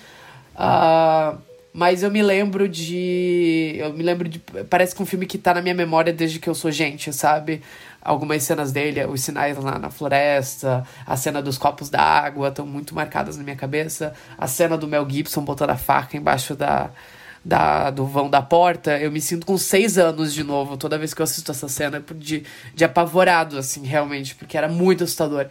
Ah, 0.55 1.37
mas 1.72 2.05
eu 2.05 2.11
me 2.11 2.22
lembro 2.22 2.68
de. 2.68 3.75
Eu 3.79 3.93
me 3.93 4.05
lembro 4.05 4.29
de. 4.29 4.39
Parece 4.70 4.95
que 4.95 5.03
um 5.03 5.07
filme 5.07 5.27
que 5.27 5.37
tá 5.37 5.53
na 5.55 5.61
minha 5.61 5.75
memória 5.75 6.12
desde 6.12 6.39
que 6.39 6.49
eu 6.49 6.55
sou 6.55 6.70
gente, 6.70 7.12
sabe? 7.12 7.61
Algumas 8.05 8.42
cenas 8.42 8.70
dele, 8.70 9.05
os 9.07 9.22
sinais 9.22 9.57
lá 9.57 9.78
na 9.78 9.88
floresta, 9.88 10.86
a 11.07 11.16
cena 11.16 11.40
dos 11.40 11.57
copos 11.57 11.88
d'água 11.88 12.48
estão 12.48 12.66
muito 12.66 12.94
marcadas 12.94 13.38
na 13.38 13.42
minha 13.42 13.57
cabeça. 13.57 14.12
A 14.36 14.46
cena 14.46 14.76
do 14.76 14.86
Mel 14.86 15.09
Gibson 15.09 15.42
botando 15.42 15.70
a 15.70 15.76
faca 15.76 16.14
embaixo 16.14 16.55
da, 16.55 16.90
da, 17.44 17.90
do 17.90 18.05
vão 18.05 18.28
da 18.28 18.42
porta. 18.42 18.98
Eu 18.98 19.11
me 19.11 19.20
sinto 19.20 19.46
com 19.46 19.57
seis 19.57 19.96
anos 19.96 20.34
de 20.34 20.44
novo 20.44 20.76
toda 20.76 20.98
vez 20.98 21.14
que 21.14 21.22
eu 21.22 21.24
assisto 21.24 21.50
essa 21.50 21.68
cena 21.68 22.05
de, 22.16 22.44
de 22.74 22.84
apavorado, 22.84 23.57
assim, 23.57 23.86
realmente, 23.86 24.34
porque 24.34 24.57
era 24.57 24.68
muito 24.68 25.05
assustador. 25.05 25.46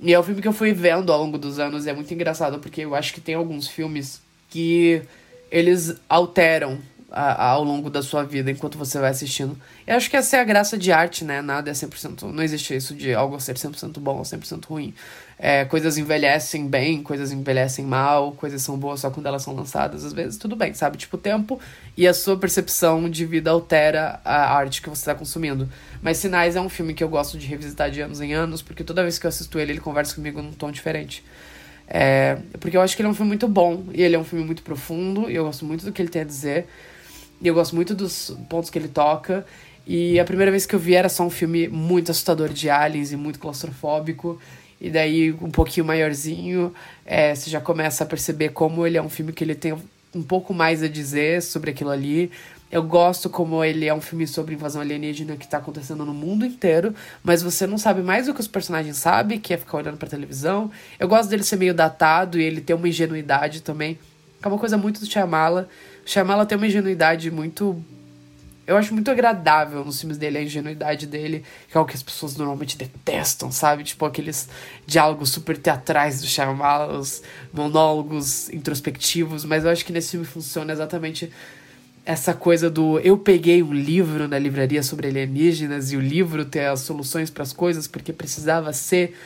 E 0.00 0.12
é 0.12 0.20
um 0.20 0.22
filme 0.22 0.42
que 0.42 0.48
eu 0.48 0.52
fui 0.52 0.72
vendo 0.72 1.12
ao 1.12 1.18
longo 1.18 1.38
dos 1.38 1.58
anos, 1.58 1.86
e 1.86 1.90
é 1.90 1.92
muito 1.92 2.12
engraçado, 2.12 2.58
porque 2.58 2.82
eu 2.82 2.94
acho 2.94 3.14
que 3.14 3.20
tem 3.20 3.34
alguns 3.34 3.66
filmes 3.66 4.20
que 4.50 5.02
eles 5.50 5.96
alteram 6.08 6.78
a- 7.10 7.50
ao 7.50 7.62
longo 7.62 7.88
da 7.88 8.02
sua 8.02 8.24
vida 8.24 8.50
enquanto 8.50 8.76
você 8.76 8.98
vai 8.98 9.10
assistindo. 9.10 9.56
Eu 9.86 9.96
acho 9.96 10.10
que 10.10 10.16
essa 10.16 10.36
é 10.36 10.40
a 10.40 10.44
graça 10.44 10.76
de 10.76 10.90
arte, 10.90 11.24
né? 11.24 11.40
Nada 11.40 11.70
é 11.70 11.74
100%. 11.74 12.26
Não 12.32 12.42
existe 12.42 12.74
isso 12.74 12.94
de 12.94 13.14
algo 13.14 13.38
ser 13.40 13.56
100% 13.56 14.00
bom 14.00 14.18
ou 14.18 14.24
100% 14.24 14.66
ruim. 14.66 14.92
É, 15.38 15.64
coisas 15.66 15.98
envelhecem 15.98 16.66
bem, 16.66 17.02
coisas 17.02 17.30
envelhecem 17.30 17.84
mal, 17.84 18.32
coisas 18.32 18.62
são 18.62 18.76
boas 18.78 19.00
só 19.00 19.10
quando 19.10 19.26
elas 19.26 19.42
são 19.42 19.54
lançadas. 19.54 20.04
Às 20.04 20.12
vezes, 20.12 20.38
tudo 20.38 20.56
bem, 20.56 20.74
sabe? 20.74 20.96
Tipo, 20.96 21.16
o 21.16 21.20
tempo 21.20 21.60
e 21.96 22.06
a 22.08 22.14
sua 22.14 22.36
percepção 22.36 23.08
de 23.08 23.24
vida 23.24 23.50
altera 23.50 24.20
a 24.24 24.54
arte 24.56 24.82
que 24.82 24.88
você 24.88 25.02
está 25.02 25.14
consumindo. 25.14 25.68
Mas 26.02 26.16
Sinais 26.18 26.56
é 26.56 26.60
um 26.60 26.68
filme 26.68 26.94
que 26.94 27.04
eu 27.04 27.08
gosto 27.08 27.38
de 27.38 27.46
revisitar 27.46 27.90
de 27.90 28.00
anos 28.00 28.20
em 28.20 28.32
anos, 28.32 28.62
porque 28.62 28.82
toda 28.82 29.02
vez 29.02 29.18
que 29.18 29.26
eu 29.26 29.28
assisto 29.28 29.58
ele, 29.58 29.72
ele 29.72 29.80
conversa 29.80 30.14
comigo 30.14 30.40
num 30.42 30.52
tom 30.52 30.70
diferente. 30.70 31.22
É, 31.88 32.38
porque 32.58 32.76
eu 32.76 32.80
acho 32.80 32.96
que 32.96 33.02
ele 33.02 33.08
é 33.08 33.10
um 33.10 33.14
filme 33.14 33.28
muito 33.28 33.46
bom, 33.46 33.84
e 33.92 34.02
ele 34.02 34.16
é 34.16 34.18
um 34.18 34.24
filme 34.24 34.44
muito 34.44 34.62
profundo, 34.62 35.30
e 35.30 35.36
eu 35.36 35.44
gosto 35.44 35.64
muito 35.64 35.84
do 35.84 35.92
que 35.92 36.02
ele 36.02 36.08
tem 36.08 36.22
a 36.22 36.24
dizer, 36.24 36.66
e 37.40 37.46
eu 37.46 37.54
gosto 37.54 37.74
muito 37.74 37.94
dos 37.94 38.36
pontos 38.48 38.70
que 38.70 38.78
ele 38.78 38.88
toca. 38.88 39.44
E 39.86 40.18
a 40.18 40.24
primeira 40.24 40.50
vez 40.50 40.66
que 40.66 40.74
eu 40.74 40.78
vi 40.78 40.94
era 40.94 41.08
só 41.08 41.24
um 41.24 41.30
filme 41.30 41.68
muito 41.68 42.10
assustador 42.10 42.48
de 42.48 42.68
aliens 42.68 43.12
e 43.12 43.16
muito 43.16 43.38
claustrofóbico. 43.38 44.40
E 44.80 44.90
daí, 44.90 45.32
um 45.32 45.50
pouquinho 45.50 45.86
maiorzinho, 45.86 46.74
é, 47.04 47.34
você 47.34 47.48
já 47.48 47.60
começa 47.60 48.04
a 48.04 48.06
perceber 48.06 48.50
como 48.50 48.86
ele 48.86 48.98
é 48.98 49.02
um 49.02 49.08
filme 49.08 49.32
que 49.32 49.44
ele 49.44 49.54
tem 49.54 49.74
um 50.14 50.22
pouco 50.22 50.52
mais 50.52 50.82
a 50.82 50.88
dizer 50.88 51.40
sobre 51.40 51.70
aquilo 51.70 51.90
ali. 51.90 52.30
Eu 52.70 52.82
gosto 52.82 53.30
como 53.30 53.62
ele 53.62 53.86
é 53.86 53.94
um 53.94 54.00
filme 54.00 54.26
sobre 54.26 54.54
invasão 54.54 54.82
alienígena 54.82 55.36
que 55.36 55.46
tá 55.46 55.58
acontecendo 55.58 56.04
no 56.04 56.12
mundo 56.12 56.44
inteiro, 56.44 56.92
mas 57.22 57.40
você 57.40 57.64
não 57.64 57.78
sabe 57.78 58.02
mais 58.02 58.26
do 58.26 58.34
que 58.34 58.40
os 58.40 58.48
personagens 58.48 58.96
sabem, 58.96 59.38
que 59.38 59.54
é 59.54 59.56
ficar 59.56 59.78
olhando 59.78 59.96
pra 59.96 60.08
televisão. 60.08 60.70
Eu 60.98 61.06
gosto 61.06 61.30
dele 61.30 61.44
ser 61.44 61.56
meio 61.56 61.72
datado 61.72 62.40
e 62.40 62.42
ele 62.42 62.60
ter 62.60 62.74
uma 62.74 62.88
ingenuidade 62.88 63.62
também, 63.62 63.96
é 64.42 64.48
uma 64.48 64.58
coisa 64.58 64.76
muito 64.76 65.00
do 65.00 65.06
Shyamala. 65.06 65.68
O 66.06 66.08
Shyamala 66.08 66.46
tem 66.46 66.56
uma 66.56 66.68
ingenuidade 66.68 67.32
muito 67.32 67.82
eu 68.66 68.76
acho 68.76 68.92
muito 68.92 69.10
agradável 69.10 69.84
nos 69.84 70.00
filmes 70.00 70.18
dele 70.18 70.38
a 70.38 70.42
ingenuidade 70.42 71.06
dele, 71.06 71.44
que 71.68 71.76
é 71.76 71.78
algo 71.78 71.88
que 71.88 71.96
as 71.96 72.02
pessoas 72.02 72.36
normalmente 72.36 72.76
detestam, 72.76 73.52
sabe? 73.52 73.84
Tipo 73.84 74.04
aqueles 74.04 74.48
diálogos 74.84 75.30
super 75.30 75.56
teatrais 75.56 76.20
do 76.20 76.26
Shyamala, 76.26 76.98
os 76.98 77.22
monólogos 77.52 78.50
introspectivos, 78.50 79.44
mas 79.44 79.64
eu 79.64 79.70
acho 79.70 79.84
que 79.84 79.92
nesse 79.92 80.12
filme 80.12 80.26
funciona 80.26 80.72
exatamente 80.72 81.32
essa 82.04 82.34
coisa 82.34 82.68
do 82.68 82.98
eu 83.00 83.16
peguei 83.18 83.62
um 83.62 83.72
livro 83.72 84.26
na 84.26 84.38
livraria 84.38 84.82
sobre 84.82 85.08
alienígenas 85.08 85.92
e 85.92 85.96
o 85.96 86.00
livro 86.00 86.44
tem 86.44 86.66
as 86.66 86.80
soluções 86.80 87.30
para 87.30 87.42
as 87.42 87.52
coisas 87.52 87.86
porque 87.88 88.12
precisava 88.12 88.72
ser 88.72 89.16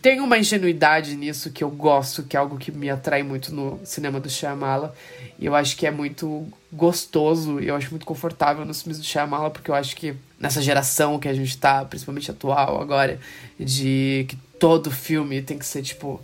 tem 0.00 0.20
uma 0.20 0.38
ingenuidade 0.38 1.16
nisso 1.16 1.50
que 1.50 1.62
eu 1.64 1.70
gosto, 1.70 2.22
que 2.22 2.36
é 2.36 2.40
algo 2.40 2.56
que 2.56 2.70
me 2.70 2.88
atrai 2.88 3.22
muito 3.22 3.52
no 3.54 3.80
cinema 3.84 4.20
do 4.20 4.30
Shyamala. 4.30 4.94
E 5.38 5.46
eu 5.46 5.54
acho 5.54 5.76
que 5.76 5.86
é 5.86 5.90
muito 5.90 6.46
gostoso, 6.72 7.58
eu 7.60 7.74
acho 7.74 7.90
muito 7.90 8.06
confortável 8.06 8.64
nos 8.64 8.82
filmes 8.82 8.98
do 8.98 9.04
Shyamala, 9.04 9.50
porque 9.50 9.70
eu 9.70 9.74
acho 9.74 9.96
que 9.96 10.14
nessa 10.38 10.62
geração 10.62 11.18
que 11.18 11.28
a 11.28 11.34
gente 11.34 11.56
tá, 11.56 11.84
principalmente 11.84 12.30
atual 12.30 12.80
agora, 12.80 13.18
de 13.58 14.26
que 14.28 14.36
todo 14.58 14.90
filme 14.90 15.42
tem 15.42 15.58
que 15.58 15.66
ser 15.66 15.82
tipo, 15.82 16.20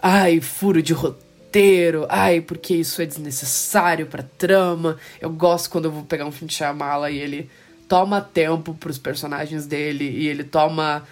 ai, 0.00 0.40
furo 0.40 0.82
de 0.82 0.92
roteiro, 0.92 2.06
ai, 2.08 2.40
porque 2.40 2.74
isso 2.74 3.02
é 3.02 3.06
desnecessário 3.06 4.06
pra 4.06 4.22
trama. 4.22 4.98
Eu 5.20 5.30
gosto 5.30 5.70
quando 5.70 5.86
eu 5.86 5.92
vou 5.92 6.04
pegar 6.04 6.24
um 6.24 6.32
filme 6.32 6.48
de 6.48 6.54
Shyamala 6.54 7.10
e 7.10 7.18
ele 7.18 7.50
toma 7.88 8.22
tempo 8.22 8.72
pros 8.74 8.96
personagens 8.96 9.66
dele 9.66 10.08
e 10.08 10.26
ele 10.26 10.44
toma 10.44 11.06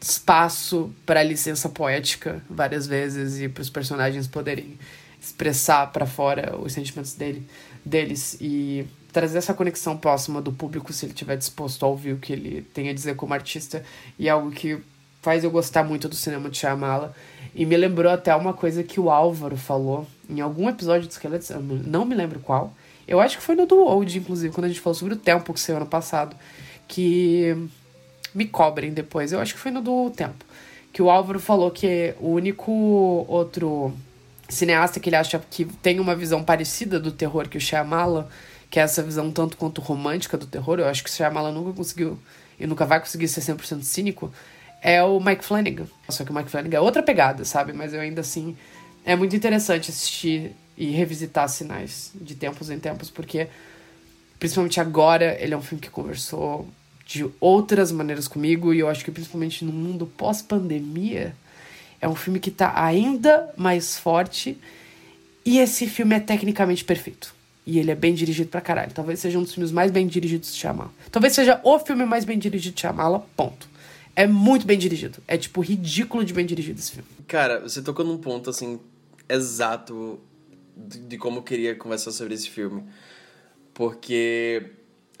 espaço 0.00 0.90
para 1.04 1.22
licença 1.22 1.68
poética 1.68 2.42
várias 2.48 2.86
vezes 2.86 3.40
e 3.40 3.48
para 3.48 3.60
os 3.60 3.70
personagens 3.70 4.26
poderem 4.26 4.78
expressar 5.20 5.92
para 5.92 6.06
fora 6.06 6.56
os 6.58 6.72
sentimentos 6.72 7.14
dele, 7.14 7.46
deles 7.84 8.36
e 8.40 8.86
trazer 9.12 9.38
essa 9.38 9.52
conexão 9.52 9.96
próxima 9.96 10.40
do 10.40 10.52
público 10.52 10.92
se 10.92 11.04
ele 11.04 11.12
estiver 11.12 11.36
disposto 11.36 11.84
a 11.84 11.88
ouvir 11.88 12.12
o 12.12 12.18
que 12.18 12.32
ele 12.32 12.62
tem 12.72 12.88
a 12.88 12.94
dizer 12.94 13.16
como 13.16 13.34
artista 13.34 13.84
e 14.18 14.28
é 14.28 14.30
algo 14.30 14.50
que 14.50 14.78
faz 15.20 15.44
eu 15.44 15.50
gostar 15.50 15.84
muito 15.84 16.08
do 16.08 16.14
cinema 16.14 16.48
de 16.48 16.56
Shyamala 16.56 17.14
e 17.54 17.66
me 17.66 17.76
lembrou 17.76 18.10
até 18.10 18.34
uma 18.34 18.54
coisa 18.54 18.82
que 18.82 18.98
o 18.98 19.10
Álvaro 19.10 19.56
falou 19.56 20.06
em 20.28 20.40
algum 20.40 20.68
episódio 20.68 21.06
de 21.06 21.14
Skeleton, 21.14 21.60
não 21.84 22.04
me 22.04 22.14
lembro 22.14 22.40
qual. 22.40 22.72
Eu 23.06 23.20
acho 23.20 23.38
que 23.38 23.42
foi 23.42 23.56
no 23.56 23.66
do 23.66 23.80
Old, 23.80 24.16
inclusive, 24.16 24.54
quando 24.54 24.66
a 24.66 24.68
gente 24.68 24.80
falou 24.80 24.94
sobre 24.94 25.14
o 25.14 25.16
tempo 25.16 25.52
que 25.52 25.58
saiu 25.58 25.76
ano 25.76 25.86
passado, 25.86 26.36
que 26.86 27.68
me 28.34 28.46
cobrem 28.46 28.92
depois. 28.92 29.32
Eu 29.32 29.40
acho 29.40 29.54
que 29.54 29.60
foi 29.60 29.70
no 29.70 29.80
do 29.80 30.10
tempo. 30.10 30.44
Que 30.92 31.02
o 31.02 31.10
Álvaro 31.10 31.38
falou 31.38 31.70
que 31.70 32.14
o 32.20 32.30
único 32.30 32.72
outro 33.28 33.92
cineasta 34.48 34.98
que 34.98 35.08
ele 35.08 35.16
acha 35.16 35.38
que 35.50 35.64
tem 35.64 36.00
uma 36.00 36.14
visão 36.14 36.42
parecida 36.42 36.98
do 36.98 37.12
terror 37.12 37.48
que 37.48 37.56
o 37.56 37.60
Shyamala, 37.60 38.28
que 38.68 38.80
é 38.80 38.82
essa 38.82 39.02
visão 39.02 39.30
tanto 39.30 39.56
quanto 39.56 39.80
romântica 39.80 40.36
do 40.36 40.46
terror, 40.46 40.80
eu 40.80 40.86
acho 40.86 41.04
que 41.04 41.10
o 41.10 41.12
Shyamala 41.12 41.52
nunca 41.52 41.72
conseguiu 41.72 42.18
e 42.58 42.66
nunca 42.66 42.84
vai 42.84 43.00
conseguir 43.00 43.28
ser 43.28 43.40
100% 43.40 43.82
cínico, 43.82 44.32
é 44.82 45.02
o 45.02 45.18
Mike 45.18 45.44
Flanagan. 45.44 45.86
Só 46.08 46.24
que 46.24 46.30
o 46.30 46.34
Mike 46.34 46.50
Flanagan 46.50 46.76
é 46.76 46.80
outra 46.80 47.02
pegada, 47.02 47.44
sabe? 47.44 47.72
Mas 47.72 47.94
eu 47.94 48.00
ainda 48.00 48.20
assim. 48.20 48.56
É 49.04 49.16
muito 49.16 49.34
interessante 49.34 49.90
assistir 49.90 50.52
e 50.76 50.90
revisitar 50.90 51.48
sinais 51.48 52.10
de 52.14 52.34
tempos 52.34 52.70
em 52.70 52.78
tempos, 52.78 53.08
porque 53.10 53.48
principalmente 54.38 54.78
agora 54.78 55.36
ele 55.40 55.54
é 55.54 55.56
um 55.56 55.62
filme 55.62 55.80
que 55.80 55.90
conversou 55.90 56.68
de 57.10 57.28
outras 57.40 57.90
maneiras 57.90 58.28
comigo 58.28 58.72
e 58.72 58.78
eu 58.78 58.88
acho 58.88 59.04
que 59.04 59.10
principalmente 59.10 59.64
no 59.64 59.72
mundo 59.72 60.06
pós-pandemia 60.06 61.34
é 62.00 62.08
um 62.08 62.14
filme 62.14 62.38
que 62.38 62.52
tá 62.52 62.72
ainda 62.80 63.52
mais 63.56 63.98
forte 63.98 64.56
e 65.44 65.58
esse 65.58 65.88
filme 65.88 66.14
é 66.14 66.20
tecnicamente 66.20 66.84
perfeito. 66.84 67.34
E 67.66 67.80
ele 67.80 67.90
é 67.90 67.96
bem 67.96 68.14
dirigido 68.14 68.48
pra 68.48 68.60
caralho. 68.60 68.92
Talvez 68.92 69.18
seja 69.18 69.40
um 69.40 69.42
dos 69.42 69.52
filmes 69.52 69.72
mais 69.72 69.90
bem 69.90 70.06
dirigidos 70.06 70.52
de 70.52 70.58
Shyamala. 70.58 70.92
Talvez 71.10 71.34
seja 71.34 71.60
o 71.64 71.80
filme 71.80 72.04
mais 72.04 72.24
bem 72.24 72.38
dirigido 72.38 72.76
de 72.76 72.80
Shyamala, 72.80 73.26
ponto. 73.36 73.68
É 74.14 74.24
muito 74.24 74.64
bem 74.64 74.78
dirigido. 74.78 75.18
É, 75.26 75.36
tipo, 75.36 75.60
ridículo 75.60 76.24
de 76.24 76.32
bem 76.32 76.46
dirigido 76.46 76.78
esse 76.78 76.92
filme. 76.92 77.08
Cara, 77.26 77.60
você 77.60 77.82
tocou 77.82 78.04
num 78.04 78.18
ponto, 78.18 78.50
assim, 78.50 78.78
exato 79.28 80.20
de, 80.76 81.00
de 81.00 81.18
como 81.18 81.38
eu 81.38 81.42
queria 81.42 81.74
conversar 81.74 82.12
sobre 82.12 82.34
esse 82.34 82.48
filme. 82.48 82.84
Porque 83.74 84.70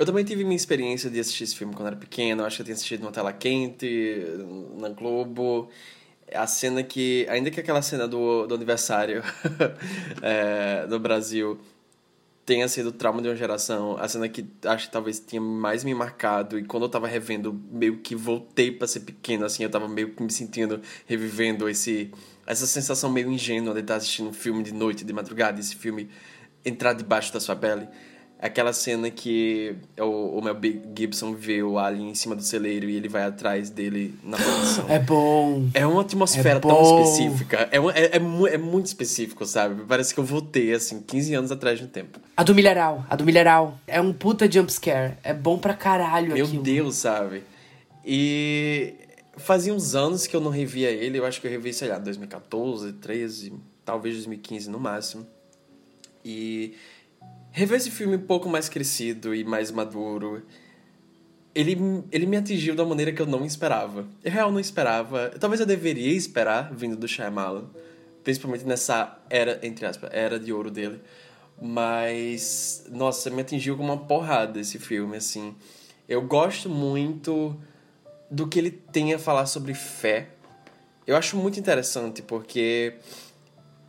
eu 0.00 0.06
também 0.06 0.24
tive 0.24 0.44
minha 0.44 0.56
experiência 0.56 1.10
de 1.10 1.20
assistir 1.20 1.44
esse 1.44 1.54
filme 1.54 1.74
quando 1.74 1.88
era 1.88 1.96
pequeno. 1.96 2.42
Acho 2.42 2.56
que 2.56 2.62
eu 2.62 2.64
tinha 2.64 2.74
assistido 2.74 3.02
numa 3.02 3.12
tela 3.12 3.34
quente, 3.34 4.24
na 4.78 4.88
Globo. 4.88 5.68
A 6.34 6.46
cena 6.46 6.82
que. 6.82 7.26
Ainda 7.28 7.50
que 7.50 7.60
aquela 7.60 7.82
cena 7.82 8.08
do, 8.08 8.46
do 8.46 8.54
aniversário 8.54 9.22
é, 10.22 10.86
no 10.88 10.98
Brasil 10.98 11.60
tenha 12.46 12.66
sido 12.66 12.90
trauma 12.92 13.20
de 13.20 13.28
uma 13.28 13.36
geração, 13.36 13.98
a 13.98 14.08
cena 14.08 14.26
que 14.28 14.44
acho 14.64 14.86
que 14.86 14.92
talvez 14.92 15.20
tenha 15.20 15.40
mais 15.40 15.84
me 15.84 15.94
marcado 15.94 16.58
e 16.58 16.64
quando 16.64 16.84
eu 16.84 16.88
tava 16.88 17.06
revendo, 17.06 17.52
meio 17.70 17.98
que 17.98 18.16
voltei 18.16 18.72
para 18.72 18.88
ser 18.88 19.00
pequeno, 19.00 19.44
assim, 19.44 19.62
eu 19.62 19.70
tava 19.70 19.86
meio 19.86 20.14
que 20.14 20.22
me 20.22 20.32
sentindo, 20.32 20.80
revivendo 21.06 21.68
esse 21.68 22.10
essa 22.44 22.66
sensação 22.66 23.12
meio 23.12 23.30
ingênua 23.30 23.72
de 23.74 23.80
estar 23.80 23.96
assistindo 23.96 24.30
um 24.30 24.32
filme 24.32 24.64
de 24.64 24.72
noite, 24.72 25.04
de 25.04 25.12
madrugada, 25.12 25.60
esse 25.60 25.76
filme 25.76 26.08
entrar 26.64 26.92
debaixo 26.94 27.32
da 27.32 27.38
sua 27.38 27.54
pele. 27.54 27.86
Aquela 28.42 28.72
cena 28.72 29.10
que 29.10 29.76
o, 29.98 30.38
o 30.38 30.42
Mel 30.42 30.56
Gibson 30.96 31.34
vê 31.34 31.62
o 31.62 31.78
Alien 31.78 32.10
em 32.10 32.14
cima 32.14 32.34
do 32.34 32.42
celeiro 32.42 32.88
e 32.88 32.96
ele 32.96 33.06
vai 33.06 33.24
atrás 33.24 33.68
dele 33.68 34.14
na 34.24 34.38
produção. 34.38 34.86
É 34.88 34.98
bom. 34.98 35.68
É 35.74 35.86
uma 35.86 36.00
atmosfera 36.00 36.56
É 36.56 36.60
tão 36.60 37.02
específica. 37.02 37.68
É, 37.70 37.76
é, 37.76 38.16
é, 38.16 38.54
é 38.54 38.58
muito 38.58 38.86
específico, 38.86 39.44
sabe? 39.44 39.82
Parece 39.86 40.14
que 40.14 40.20
eu 40.20 40.24
voltei, 40.24 40.72
assim, 40.72 41.02
15 41.02 41.34
anos 41.34 41.52
atrás 41.52 41.82
no 41.82 41.86
tempo. 41.86 42.18
A 42.34 42.42
do 42.42 42.54
milharal, 42.54 43.04
a 43.10 43.14
do 43.14 43.26
milharal. 43.26 43.78
É 43.86 44.00
um 44.00 44.10
puta 44.10 44.50
jumpscare. 44.50 45.18
É 45.22 45.34
bom 45.34 45.58
pra 45.58 45.74
caralho 45.74 46.32
Meu 46.32 46.46
aquilo. 46.46 46.62
Deus, 46.62 46.96
sabe? 46.96 47.42
E 48.02 48.94
fazia 49.36 49.74
uns 49.74 49.94
anos 49.94 50.26
que 50.26 50.34
eu 50.34 50.40
não 50.40 50.50
revia 50.50 50.90
ele. 50.90 51.18
Eu 51.18 51.26
acho 51.26 51.42
que 51.42 51.46
eu 51.46 51.50
revi, 51.50 51.74
sei 51.74 51.88
lá, 51.88 51.98
2014, 51.98 52.94
13, 52.94 53.52
talvez 53.84 54.14
2015 54.14 54.70
no 54.70 54.80
máximo. 54.80 55.26
E 56.24 56.74
rever 57.52 57.76
esse 57.78 57.90
filme 57.90 58.16
um 58.16 58.26
pouco 58.26 58.48
mais 58.48 58.68
crescido 58.68 59.34
e 59.34 59.44
mais 59.44 59.70
maduro, 59.70 60.42
ele, 61.54 61.76
ele 62.12 62.26
me 62.26 62.36
atingiu 62.36 62.74
da 62.74 62.84
maneira 62.84 63.12
que 63.12 63.20
eu 63.20 63.26
não 63.26 63.44
esperava. 63.44 64.06
Eu 64.22 64.30
real 64.30 64.52
não 64.52 64.60
esperava. 64.60 65.30
Talvez 65.40 65.60
eu 65.60 65.66
deveria 65.66 66.12
esperar, 66.12 66.72
vindo 66.72 66.96
do 66.96 67.08
Shyamalan. 67.08 67.64
Principalmente 68.22 68.64
nessa 68.64 69.18
era, 69.28 69.58
entre 69.62 69.86
aspas, 69.86 70.10
era 70.12 70.38
de 70.38 70.52
ouro 70.52 70.70
dele. 70.70 71.00
Mas, 71.60 72.86
nossa, 72.90 73.28
me 73.30 73.42
atingiu 73.42 73.76
com 73.76 73.82
uma 73.82 73.96
porrada 73.96 74.60
esse 74.60 74.78
filme, 74.78 75.16
assim. 75.16 75.54
Eu 76.08 76.22
gosto 76.22 76.68
muito 76.68 77.56
do 78.30 78.46
que 78.46 78.58
ele 78.58 78.70
tem 78.70 79.12
a 79.12 79.18
falar 79.18 79.46
sobre 79.46 79.74
fé. 79.74 80.28
Eu 81.06 81.16
acho 81.16 81.36
muito 81.36 81.58
interessante 81.58 82.22
porque 82.22 82.94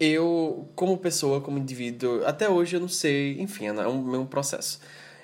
eu, 0.02 0.68
como 0.76 0.98
pessoa, 0.98 1.40
como 1.40 1.60
indivíduo, 1.60 2.26
até 2.26 2.50
hoje 2.50 2.76
eu 2.76 2.80
não 2.80 2.88
sei, 2.88 3.40
enfim, 3.40 3.68
é 3.68 3.88
um 3.88 4.02
meu 4.04 4.26
processo. 4.26 4.82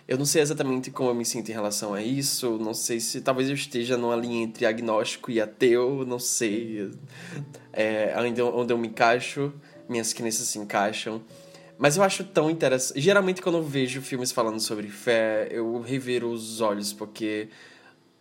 Eu 0.08 0.20
não 0.20 0.24
sei 0.24 0.40
exatamente 0.44 0.92
como 0.92 1.10
eu 1.10 1.16
me 1.16 1.26
sinto 1.26 1.50
em 1.50 1.52
relação 1.52 1.96
a 1.96 2.02
isso, 2.02 2.60
não 2.60 2.76
sei 2.76 3.00
se 3.00 3.20
talvez 3.20 3.50
eu 3.50 3.56
esteja 3.56 3.98
numa 3.98 4.16
linha 4.16 4.44
entre 4.44 4.68
agnóstico 4.68 5.32
e 5.32 5.42
ateu, 5.42 6.06
não 6.06 6.20
sei 6.20 6.92
é, 7.74 8.14
onde, 8.20 8.40
eu, 8.40 8.56
onde 8.56 8.72
eu 8.72 8.78
me 8.78 8.88
encaixo, 8.88 9.52
minhas 9.90 10.14
crenças 10.14 10.48
se 10.48 10.60
encaixam. 10.60 11.24
Mas 11.80 11.98
eu 11.98 12.04
acho 12.04 12.24
tão 12.24 12.48
interessante. 12.48 13.02
Geralmente, 13.02 13.42
quando 13.42 13.58
eu 13.58 13.64
vejo 13.64 14.00
filmes 14.00 14.32
falando 14.32 14.60
sobre 14.60 14.90
fé, 14.90 15.48
eu 15.50 15.82
reviro 15.82 16.30
os 16.30 16.62
olhos, 16.62 16.94
porque 16.94 17.50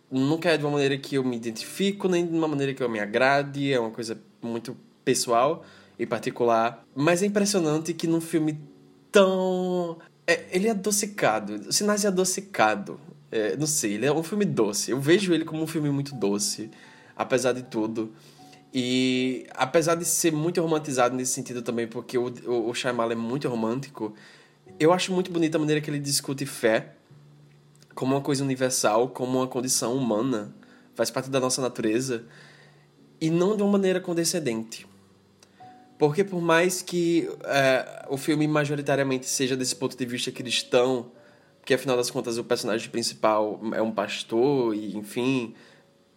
nunca 0.09 0.49
é 0.49 0.57
de 0.57 0.65
uma 0.65 0.71
maneira 0.71 0.97
que 0.97 1.15
eu 1.15 1.23
me 1.23 1.35
identifico, 1.35 2.07
nem 2.09 2.25
de 2.25 2.33
uma 2.35 2.47
maneira 2.47 2.73
que 2.73 2.81
eu 2.81 2.89
me 2.89 2.99
agrade, 2.99 3.71
é 3.71 3.79
uma 3.79 3.91
coisa 3.91 4.19
muito 4.41 4.75
pessoal 5.05 5.63
e 5.97 6.05
particular. 6.05 6.85
Mas 6.95 7.21
é 7.21 7.25
impressionante 7.25 7.93
que 7.93 8.07
num 8.07 8.21
filme 8.21 8.59
tão. 9.11 9.97
É, 10.25 10.45
ele 10.51 10.67
é 10.67 10.71
adocicado, 10.71 11.71
Sinais 11.71 12.03
é 12.05 12.07
adocicado. 12.09 12.99
É, 13.31 13.57
não 13.57 13.67
sei, 13.67 13.93
ele 13.93 14.05
é 14.05 14.11
um 14.11 14.23
filme 14.23 14.45
doce. 14.45 14.91
Eu 14.91 14.99
vejo 14.99 15.33
ele 15.33 15.43
como 15.43 15.61
um 15.61 15.67
filme 15.67 15.89
muito 15.89 16.15
doce, 16.15 16.69
apesar 17.15 17.53
de 17.53 17.63
tudo. 17.63 18.13
E 18.73 19.45
apesar 19.55 19.95
de 19.95 20.05
ser 20.05 20.31
muito 20.31 20.61
romantizado 20.61 21.15
nesse 21.15 21.33
sentido 21.33 21.61
também, 21.61 21.87
porque 21.87 22.17
o, 22.17 22.27
o, 22.45 22.69
o 22.69 22.73
Shyamalan 22.73 23.13
é 23.13 23.15
muito 23.15 23.47
romântico, 23.47 24.13
eu 24.79 24.93
acho 24.93 25.11
muito 25.13 25.31
bonita 25.31 25.57
a 25.57 25.59
maneira 25.59 25.81
que 25.81 25.89
ele 25.89 25.99
discute 25.99 26.45
fé 26.45 26.93
como 27.95 28.13
uma 28.13 28.21
coisa 28.21 28.43
universal, 28.43 29.09
como 29.09 29.39
uma 29.39 29.47
condição 29.47 29.95
humana, 29.95 30.53
faz 30.93 31.09
parte 31.09 31.31
da 31.31 31.39
nossa 31.39 31.61
natureza, 31.61 32.25
e 33.19 33.29
não 33.31 33.57
de 33.57 33.63
uma 33.63 33.71
maneira 33.71 33.99
condescendente. 33.99 34.86
Porque 35.97 36.23
por 36.23 36.41
mais 36.41 36.81
que 36.81 37.29
é, 37.45 38.05
o 38.09 38.17
filme 38.17 38.47
majoritariamente 38.47 39.25
seja 39.25 39.55
desse 39.55 39.75
ponto 39.75 39.97
de 39.97 40.05
vista 40.05 40.31
cristão, 40.31 41.11
que 41.65 41.73
afinal 41.73 41.97
das 41.97 42.11
contas 42.11 42.37
o 42.37 42.43
personagem 42.43 42.89
principal 42.89 43.59
é 43.73 43.81
um 43.81 43.91
pastor 43.91 44.75
e 44.75 44.95
enfim 44.95 45.53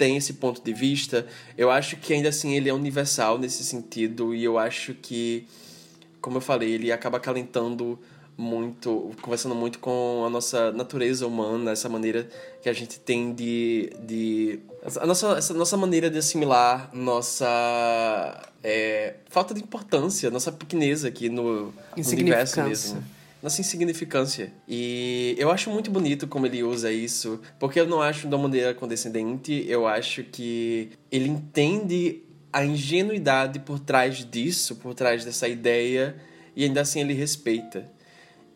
tem 0.00 0.16
esse 0.16 0.32
ponto 0.32 0.62
de 0.62 0.72
vista, 0.72 1.26
eu 1.58 1.70
acho 1.70 1.98
que 1.98 2.14
ainda 2.14 2.30
assim 2.30 2.54
ele 2.54 2.70
é 2.70 2.72
universal 2.72 3.36
nesse 3.36 3.62
sentido 3.62 4.34
e 4.34 4.42
eu 4.42 4.56
acho 4.56 4.94
que, 4.94 5.46
como 6.22 6.38
eu 6.38 6.40
falei, 6.40 6.70
ele 6.70 6.90
acaba 6.90 7.18
acalentando 7.18 7.98
muito, 8.34 9.10
conversando 9.20 9.54
muito 9.54 9.78
com 9.78 10.24
a 10.24 10.30
nossa 10.30 10.72
natureza 10.72 11.26
humana, 11.26 11.72
essa 11.72 11.86
maneira 11.86 12.26
que 12.62 12.68
a 12.70 12.72
gente 12.72 12.98
tem 12.98 13.34
de. 13.34 13.92
de 14.02 14.60
a 14.82 15.06
nossa, 15.06 15.38
essa 15.38 15.54
nossa 15.54 15.76
maneira 15.76 16.08
de 16.10 16.18
assimilar 16.18 16.90
nossa 16.94 17.46
é, 18.62 19.14
falta 19.28 19.52
de 19.52 19.62
importância, 19.62 20.30
nossa 20.30 20.50
pequeneza 20.50 21.08
aqui 21.08 21.28
no, 21.28 21.72
no 21.96 22.08
universo 22.10 22.62
mesmo. 22.62 23.02
Nossa 23.42 23.60
insignificância. 23.60 24.52
E 24.68 25.34
eu 25.38 25.50
acho 25.50 25.70
muito 25.70 25.90
bonito 25.90 26.26
como 26.26 26.46
ele 26.46 26.62
usa 26.62 26.92
isso, 26.92 27.40
porque 27.58 27.80
eu 27.80 27.86
não 27.86 28.02
acho 28.02 28.28
de 28.28 28.34
uma 28.34 28.42
maneira 28.42 28.74
condescendente, 28.74 29.64
eu 29.66 29.86
acho 29.86 30.22
que 30.24 30.90
ele 31.10 31.28
entende 31.28 32.22
a 32.52 32.64
ingenuidade 32.64 33.58
por 33.60 33.78
trás 33.78 34.24
disso, 34.30 34.76
por 34.76 34.92
trás 34.94 35.24
dessa 35.24 35.48
ideia, 35.48 36.16
e 36.54 36.64
ainda 36.64 36.82
assim 36.82 37.00
ele 37.00 37.14
respeita. 37.14 37.90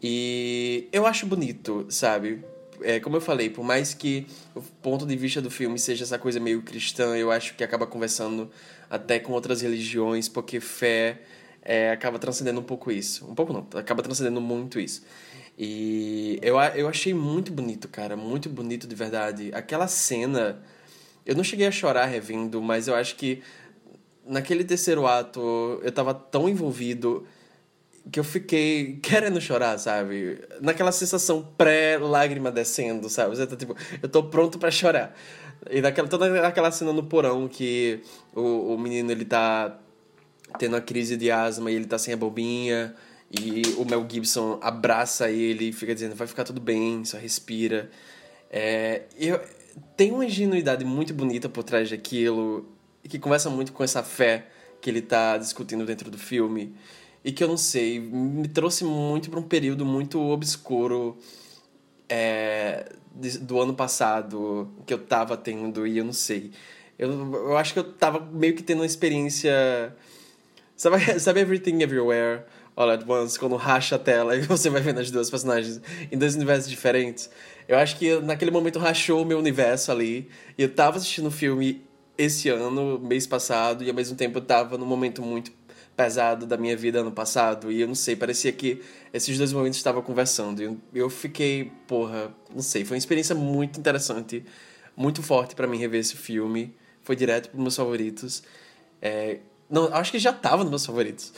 E 0.03 0.87
eu 0.93 1.07
acho 1.07 1.25
bonito, 1.25 1.87
sabe? 1.89 2.45
É, 2.85 3.01
como 3.01 3.17
eu 3.17 3.21
falei, 3.21 3.49
por 3.49 3.65
mais 3.65 3.95
que 3.95 4.27
o 4.55 4.61
ponto 4.61 5.07
de 5.07 5.17
vista 5.17 5.41
do 5.41 5.51
filme 5.51 5.79
seja 5.79 6.05
essa 6.05 6.19
coisa 6.19 6.39
meio 6.39 6.61
cristã, 6.61 7.17
eu 7.17 7.31
acho 7.31 7.55
que 7.55 7.65
acaba 7.65 7.87
conversando 7.87 8.51
até 8.91 9.19
com 9.19 9.33
outras 9.33 9.63
religiões, 9.63 10.29
porque 10.29 10.61
fé 10.61 11.23
é, 11.63 11.91
acaba 11.91 12.19
transcendendo 12.19 12.61
um 12.61 12.65
pouco 12.65 12.93
isso. 12.93 13.27
Um 13.27 13.35
pouco 13.35 13.55
não, 13.55 13.67
acaba 13.81 14.03
transcendendo 14.03 14.41
muito 14.41 14.79
isso. 14.79 15.03
E 15.59 16.39
eu, 16.43 16.57
eu 16.75 16.87
achei 16.87 17.15
muito 17.15 17.51
bonito, 17.51 17.89
cara, 17.89 18.17
muito 18.17 18.51
bonito 18.51 18.87
de 18.87 18.95
verdade. 18.95 19.51
Aquela 19.55 19.89
cena, 19.89 20.63
eu 21.25 21.35
não 21.35 21.43
cheguei 21.43 21.67
a 21.67 21.71
chorar 21.71 22.05
revendo, 22.05 22.61
mas 22.61 22.87
eu 22.87 22.95
acho 22.95 23.17
que 23.17 23.43
naquele 24.27 24.63
terceiro 24.63 25.07
ato 25.07 25.81
eu 25.83 25.91
tava 25.91 26.13
tão 26.13 26.49
envolvido 26.51 27.27
que 28.11 28.21
eu 28.21 28.25
fiquei 28.25 28.99
querendo 29.03 29.41
chorar, 29.41 29.79
sabe? 29.79 30.41
Naquela 30.61 30.93
sensação 30.93 31.43
pré-lágrima 31.57 32.51
descendo, 32.51 33.09
sabe? 33.09 33.37
Você 33.37 33.47
tá 33.47 33.57
tipo, 33.57 33.75
eu 34.03 34.09
tô 34.09 34.25
pronto 34.25 34.59
pra 34.59 34.71
chorar. 34.71 35.15
E 35.71 35.81
naquela, 35.81 36.09
toda 36.09 36.47
aquela 36.47 36.71
cena 36.71 36.93
no 36.93 37.03
porão 37.03 37.49
que 37.49 38.01
o, 38.35 38.75
o 38.75 38.79
menino 38.79 39.11
ele 39.11 39.25
tá 39.25 39.79
tendo 40.59 40.77
a 40.77 40.81
crise 40.81 41.17
de 41.17 41.31
asma 41.31 41.71
e 41.71 41.75
ele 41.75 41.87
tá 41.87 41.99
sem 41.99 42.13
a 42.13 42.17
bobinha 42.17 42.95
e 43.31 43.63
o 43.79 43.85
Mel 43.85 44.07
Gibson 44.09 44.59
abraça 44.63 45.31
ele 45.31 45.71
e 45.71 45.73
fica 45.73 45.95
dizendo 45.95 46.15
vai 46.15 46.27
ficar 46.27 46.45
tudo 46.45 46.61
bem, 46.61 47.05
só 47.05 47.17
respira. 47.17 47.91
É, 48.51 49.03
eu, 49.19 49.41
tem 49.97 50.13
uma 50.13 50.27
ingenuidade 50.27 50.85
muito 50.85 51.13
bonita 51.15 51.49
por 51.49 51.65
trás 51.65 51.91
daquilo 51.91 52.69
que 53.03 53.19
conversa 53.19 53.51
muito 53.51 53.73
com 53.73 53.83
essa 53.83 54.03
fé 54.03 54.47
que 54.81 54.91
ele 54.91 55.01
tá 55.01 55.37
discutindo 55.39 55.85
dentro 55.85 56.11
do 56.11 56.19
filme 56.19 56.75
e 57.25 57.33
que 57.33 57.43
eu 57.43 57.49
não 57.49 57.57
sei, 57.57 57.99
me 57.99 58.47
trouxe 58.47 58.85
muito 58.85 59.31
para 59.31 59.41
um 59.41 59.45
período 59.45 59.87
muito 59.87 60.21
obscuro 60.21 61.17
é, 62.07 62.93
do 63.41 63.61
ano 63.61 63.75
passado 63.75 64.71
que 64.85 64.93
eu 64.93 64.99
tava 64.99 65.37
tendo 65.37 65.87
e 65.87 65.97
eu 65.97 66.05
não 66.05 66.13
sei. 66.13 66.51
Eu, 66.99 67.11
eu 67.33 67.57
acho 67.57 67.73
que 67.73 67.79
eu 67.79 67.93
tava 67.93 68.21
meio 68.21 68.55
que 68.55 68.63
tendo 68.63 68.81
uma 68.81 68.87
experiência. 68.87 69.97
Sabe, 70.77 70.99
sabe 71.19 71.41
Everything 71.41 71.83
Everywhere 71.83 72.43
All 72.77 72.91
at 72.91 73.09
Once? 73.09 73.39
Quando 73.39 73.57
racha 73.57 73.97
a 73.97 73.99
tela 73.99 74.37
e 74.37 74.43
você 74.47 74.69
vai 74.69 74.83
vendo 74.83 75.01
as 75.01 75.11
duas 75.11 75.31
personagens 75.31 75.81
em 76.13 76.19
dois 76.19 76.35
universos 76.35 76.69
diferentes. 76.69 77.31
Eu 77.67 77.79
acho 77.79 77.97
que 77.99 78.21
naquele 78.21 78.51
momento 78.51 78.79
rachou 78.79 79.23
o 79.23 79.25
meu 79.25 79.39
universo 79.39 79.91
ali. 79.91 80.29
E 80.59 80.63
eu 80.63 80.75
tava 80.75 80.99
assistindo 80.99 81.29
o 81.29 81.31
filme 81.31 81.83
esse 82.17 82.49
ano, 82.49 82.99
mês 83.01 83.27
passado, 83.27 83.83
e 83.83 83.89
ao 83.89 83.95
mesmo 83.95 84.17
tempo 84.17 84.39
eu 84.39 84.43
tava 84.43 84.79
num 84.79 84.87
momento 84.87 85.21
muito 85.23 85.51
pesado 85.97 86.47
da 86.47 86.57
minha 86.57 86.77
vida 86.77 87.01
ano 87.01 87.13
passado. 87.13 87.71
E 87.71 87.81
eu 87.81 87.87
não 87.87 87.95
sei, 87.95 88.17
parecia 88.17 88.53
que 88.53 88.83
esses 89.13 89.37
dois 89.39 89.53
momentos 89.53 89.79
estavam 89.79 90.03
conversando. 90.03 90.63
E 90.63 90.99
eu, 90.99 91.09
fiquei, 91.09 91.71
porra, 91.87 92.35
não 92.55 92.63
sei, 92.63 92.85
foi 92.85 92.97
uma 92.97 92.99
experiência 92.99 93.35
muito 93.35 93.79
interessante, 93.79 94.45
muito 94.97 95.23
forte 95.23 95.55
pra 95.55 95.67
mim 95.67 95.79
rever 95.79 96.01
esse 96.01 96.17
filme. 96.17 96.75
Foi 97.03 97.15
direto 97.15 97.51
pros 97.51 97.63
meus 97.63 97.77
favoritos. 97.77 98.43
É, 99.01 99.39
não, 99.69 99.93
acho 99.95 100.11
que 100.11 100.19
já 100.19 100.33
tava 100.33 100.63
nos 100.63 100.71
meus 100.71 100.87
favoritos. 100.87 101.33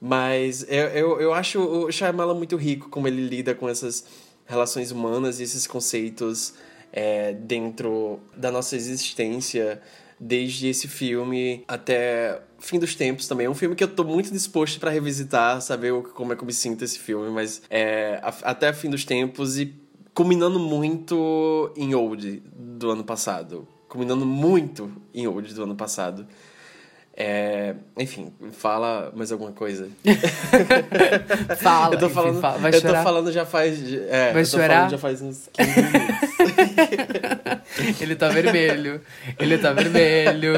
Mas 0.00 0.64
eu, 0.68 0.88
eu, 0.88 1.20
eu 1.20 1.34
acho 1.34 1.60
o 1.60 1.90
Shyamalan 1.90 2.34
muito 2.34 2.56
rico 2.56 2.88
como 2.90 3.08
ele 3.08 3.26
lida 3.26 3.54
com 3.54 3.68
essas 3.68 4.04
relações 4.44 4.90
humanas 4.90 5.40
e 5.40 5.42
esses 5.42 5.66
conceitos 5.66 6.54
é, 6.92 7.32
dentro 7.32 8.20
da 8.36 8.50
nossa 8.50 8.76
existência, 8.76 9.80
desde 10.20 10.68
esse 10.68 10.86
filme 10.86 11.64
até 11.66 12.40
Fim 12.58 12.78
dos 12.78 12.94
Tempos 12.94 13.28
também. 13.28 13.46
É 13.46 13.50
um 13.50 13.54
filme 13.54 13.74
que 13.74 13.84
eu 13.84 13.88
tô 13.88 14.04
muito 14.04 14.30
disposto 14.32 14.80
para 14.80 14.90
revisitar, 14.90 15.60
saber 15.60 15.92
como 16.14 16.32
é 16.32 16.36
que 16.36 16.42
eu 16.42 16.46
me 16.46 16.52
sinto 16.52 16.84
esse 16.84 16.98
filme, 16.98 17.30
mas 17.30 17.62
é, 17.70 18.20
até 18.42 18.72
Fim 18.72 18.90
dos 18.90 19.04
Tempos 19.04 19.58
e 19.58 19.74
culminando 20.14 20.58
muito 20.58 21.72
em 21.76 21.94
Old 21.94 22.42
do 22.56 22.90
ano 22.90 23.04
passado. 23.04 23.68
Culminando 23.88 24.24
muito 24.24 24.90
em 25.14 25.26
Old 25.26 25.52
do 25.54 25.62
ano 25.62 25.76
passado. 25.76 26.26
É, 27.18 27.74
enfim, 27.96 28.30
fala 28.52 29.10
mais 29.16 29.32
alguma 29.32 29.50
coisa. 29.50 29.88
Fala, 31.58 31.94
eu 31.94 31.98
tô 31.98 32.06
enfim, 32.06 32.14
falando, 32.14 32.40
fala. 32.42 32.58
Vai 32.58 32.74
eu 32.74 32.80
chorar? 32.80 32.98
tô 32.98 33.04
falando 33.04 33.32
já 33.32 33.46
faz. 33.46 33.78
É, 34.10 34.32
Vai 34.34 34.42
eu 34.42 34.46
tô 34.46 34.50
chorar? 34.50 34.68
falando 34.74 34.90
já 34.90 34.98
faz 34.98 35.22
uns 35.22 35.48
15 35.54 35.70
minutos. 35.82 36.26
Ele 38.02 38.16
tá 38.16 38.28
vermelho. 38.28 39.00
Ele 39.38 39.56
tá 39.56 39.72
vermelho. 39.72 40.52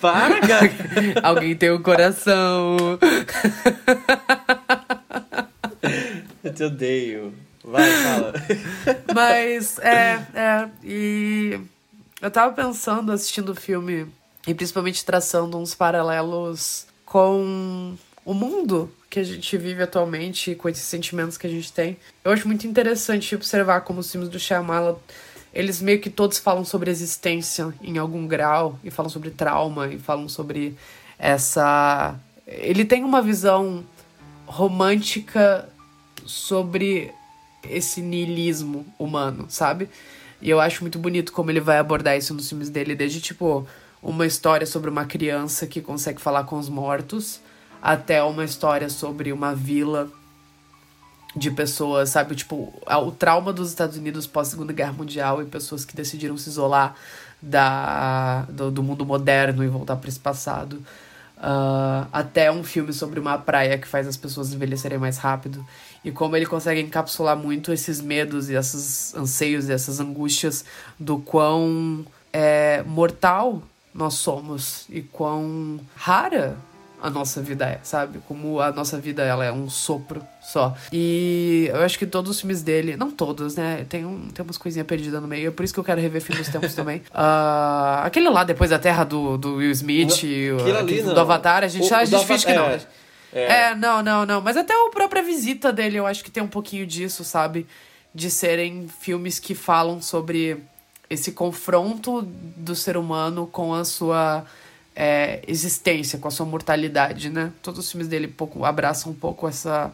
Para, 0.00 0.40
cara! 0.40 0.70
Alguém 1.22 1.54
tem 1.54 1.70
um 1.70 1.80
coração. 1.80 2.98
Eu 6.42 6.52
te 6.52 6.64
odeio. 6.64 7.32
Vai, 7.64 7.88
fala. 7.90 8.32
Mas, 9.14 9.78
é, 9.78 10.20
é. 10.34 10.68
E 10.82 11.60
eu 12.20 12.30
tava 12.30 12.52
pensando, 12.52 13.12
assistindo 13.12 13.50
o 13.50 13.54
filme, 13.54 14.08
e 14.46 14.54
principalmente 14.54 15.04
traçando 15.04 15.56
uns 15.58 15.74
paralelos 15.74 16.86
com 17.04 17.94
o 18.24 18.34
mundo 18.34 18.90
que 19.10 19.20
a 19.20 19.24
gente 19.24 19.56
vive 19.58 19.82
atualmente, 19.82 20.54
com 20.54 20.68
esses 20.68 20.84
sentimentos 20.84 21.36
que 21.36 21.46
a 21.46 21.50
gente 21.50 21.72
tem. 21.72 21.96
Eu 22.24 22.32
acho 22.32 22.46
muito 22.46 22.66
interessante 22.66 23.34
observar 23.34 23.82
como 23.82 24.00
os 24.00 24.10
filmes 24.10 24.28
do 24.28 24.38
Shyamalan, 24.38 24.96
eles 25.52 25.82
meio 25.82 26.00
que 26.00 26.08
todos 26.08 26.38
falam 26.38 26.64
sobre 26.64 26.90
existência 26.90 27.74
em 27.82 27.98
algum 27.98 28.26
grau, 28.26 28.78
e 28.82 28.90
falam 28.90 29.10
sobre 29.10 29.30
trauma, 29.30 29.88
e 29.88 29.98
falam 29.98 30.28
sobre 30.28 30.76
essa... 31.18 32.18
Ele 32.46 32.84
tem 32.84 33.04
uma 33.04 33.20
visão 33.20 33.84
romântica 34.46 35.68
sobre 36.24 37.12
esse 37.68 38.00
niilismo 38.00 38.86
humano, 38.98 39.46
sabe? 39.48 39.88
E 40.40 40.48
eu 40.48 40.58
acho 40.58 40.82
muito 40.82 40.98
bonito 40.98 41.32
como 41.32 41.50
ele 41.50 41.60
vai 41.60 41.78
abordar 41.78 42.16
isso 42.16 42.32
nos 42.34 42.48
filmes 42.48 42.70
dele, 42.70 42.94
desde 42.94 43.20
tipo 43.20 43.66
uma 44.02 44.26
história 44.26 44.66
sobre 44.66 44.90
uma 44.90 45.04
criança 45.04 45.66
que 45.66 45.80
consegue 45.80 46.20
falar 46.20 46.44
com 46.44 46.58
os 46.58 46.68
mortos, 46.68 47.40
até 47.80 48.22
uma 48.22 48.44
história 48.44 48.88
sobre 48.90 49.32
uma 49.32 49.54
vila 49.54 50.10
de 51.34 51.50
pessoas, 51.50 52.10
sabe? 52.10 52.34
Tipo, 52.34 52.72
o 52.86 53.10
trauma 53.12 53.52
dos 53.52 53.68
Estados 53.68 53.96
Unidos 53.96 54.26
pós-Segunda 54.26 54.72
Guerra 54.72 54.92
Mundial 54.92 55.40
e 55.40 55.46
pessoas 55.46 55.84
que 55.84 55.96
decidiram 55.96 56.36
se 56.36 56.50
isolar 56.50 56.94
da, 57.40 58.42
do, 58.50 58.70
do 58.70 58.82
mundo 58.82 59.06
moderno 59.06 59.64
e 59.64 59.68
voltar 59.68 59.96
para 59.96 60.08
esse 60.08 60.20
passado. 60.20 60.82
Ah, 61.44 62.06
até 62.12 62.52
um 62.52 62.62
filme 62.62 62.92
sobre 62.92 63.18
uma 63.18 63.36
praia 63.36 63.76
que 63.76 63.88
faz 63.88 64.06
as 64.06 64.16
pessoas 64.16 64.52
envelhecerem 64.52 64.98
mais 64.98 65.18
rápido. 65.18 65.64
E 66.04 66.12
como 66.12 66.36
ele 66.36 66.46
consegue 66.46 66.80
encapsular 66.80 67.36
muito 67.36 67.72
esses 67.72 68.00
medos 68.00 68.48
e 68.48 68.54
esses 68.54 69.14
anseios 69.14 69.68
e 69.68 69.72
essas 69.72 69.98
angústias 69.98 70.64
do 71.00 71.18
quão 71.18 72.04
é, 72.32 72.82
mortal 72.86 73.62
nós 73.94 74.14
somos 74.14 74.86
e 74.88 75.02
quão 75.02 75.80
rara 75.96 76.56
a 77.00 77.10
nossa 77.10 77.42
vida 77.42 77.64
é, 77.66 77.80
sabe? 77.82 78.20
Como 78.28 78.60
a 78.60 78.70
nossa 78.70 78.96
vida 78.96 79.24
ela 79.24 79.44
é 79.44 79.50
um 79.50 79.68
sopro 79.68 80.22
só. 80.40 80.72
E 80.92 81.68
eu 81.72 81.82
acho 81.82 81.98
que 81.98 82.06
todos 82.06 82.30
os 82.30 82.40
filmes 82.40 82.62
dele, 82.62 82.96
não 82.96 83.10
todos, 83.10 83.56
né? 83.56 83.84
Tem, 83.88 84.06
um, 84.06 84.28
tem 84.28 84.44
umas 84.44 84.56
coisinhas 84.56 84.86
perdidas 84.86 85.20
no 85.20 85.26
meio, 85.26 85.48
é 85.48 85.50
por 85.50 85.64
isso 85.64 85.74
que 85.74 85.80
eu 85.80 85.84
quero 85.84 86.00
rever 86.00 86.22
Fim 86.22 86.34
dos 86.34 86.48
Tempos 86.48 86.74
também. 86.74 87.02
Ah, 87.12 88.02
aquele 88.04 88.28
lá, 88.30 88.44
Depois 88.44 88.70
da 88.70 88.78
Terra 88.78 89.02
do, 89.04 89.36
do 89.36 89.56
Will 89.56 89.72
Smith, 89.72 90.22
o- 90.22 90.76
ali 90.78 91.02
do 91.02 91.18
Avatar, 91.20 91.64
a 91.64 91.68
gente, 91.68 91.92
O- 91.92 91.96
a 91.96 92.04
gente 92.04 92.24
finge 92.24 92.46
que 92.46 92.52
não. 92.54 92.66
é. 92.66 92.76
né? 92.76 92.80
É, 93.32 93.74
não, 93.74 94.00
não, 94.02 94.24
não. 94.24 94.40
Mas 94.40 94.56
até 94.56 94.72
a 94.72 94.90
própria 94.90 95.22
visita 95.22 95.72
dele, 95.72 95.96
eu 95.98 96.06
acho 96.06 96.22
que 96.22 96.30
tem 96.30 96.42
um 96.42 96.46
pouquinho 96.48 96.86
disso, 96.86 97.24
sabe? 97.24 97.66
De 98.14 98.30
serem 98.30 98.86
filmes 99.00 99.38
que 99.40 99.54
falam 99.56 100.00
sobre 100.02 100.62
esse 101.12 101.32
confronto 101.32 102.22
do 102.22 102.74
ser 102.74 102.96
humano 102.96 103.46
com 103.46 103.74
a 103.74 103.84
sua 103.84 104.46
é, 104.96 105.42
existência, 105.46 106.18
com 106.18 106.26
a 106.26 106.30
sua 106.30 106.46
mortalidade, 106.46 107.28
né? 107.28 107.52
Todos 107.62 107.80
os 107.80 107.90
filmes 107.90 108.08
dele 108.08 108.28
pouco, 108.28 108.64
abraçam 108.64 109.12
um 109.12 109.14
pouco 109.14 109.46
essa, 109.46 109.92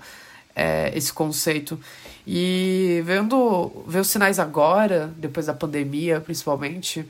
é, 0.55 0.93
esse 0.95 1.13
conceito. 1.13 1.79
E 2.25 3.03
vendo 3.05 3.85
ver 3.87 3.99
os 3.99 4.09
sinais 4.09 4.39
agora, 4.39 5.13
depois 5.17 5.47
da 5.47 5.55
pandemia, 5.55 6.21
principalmente, 6.21 7.05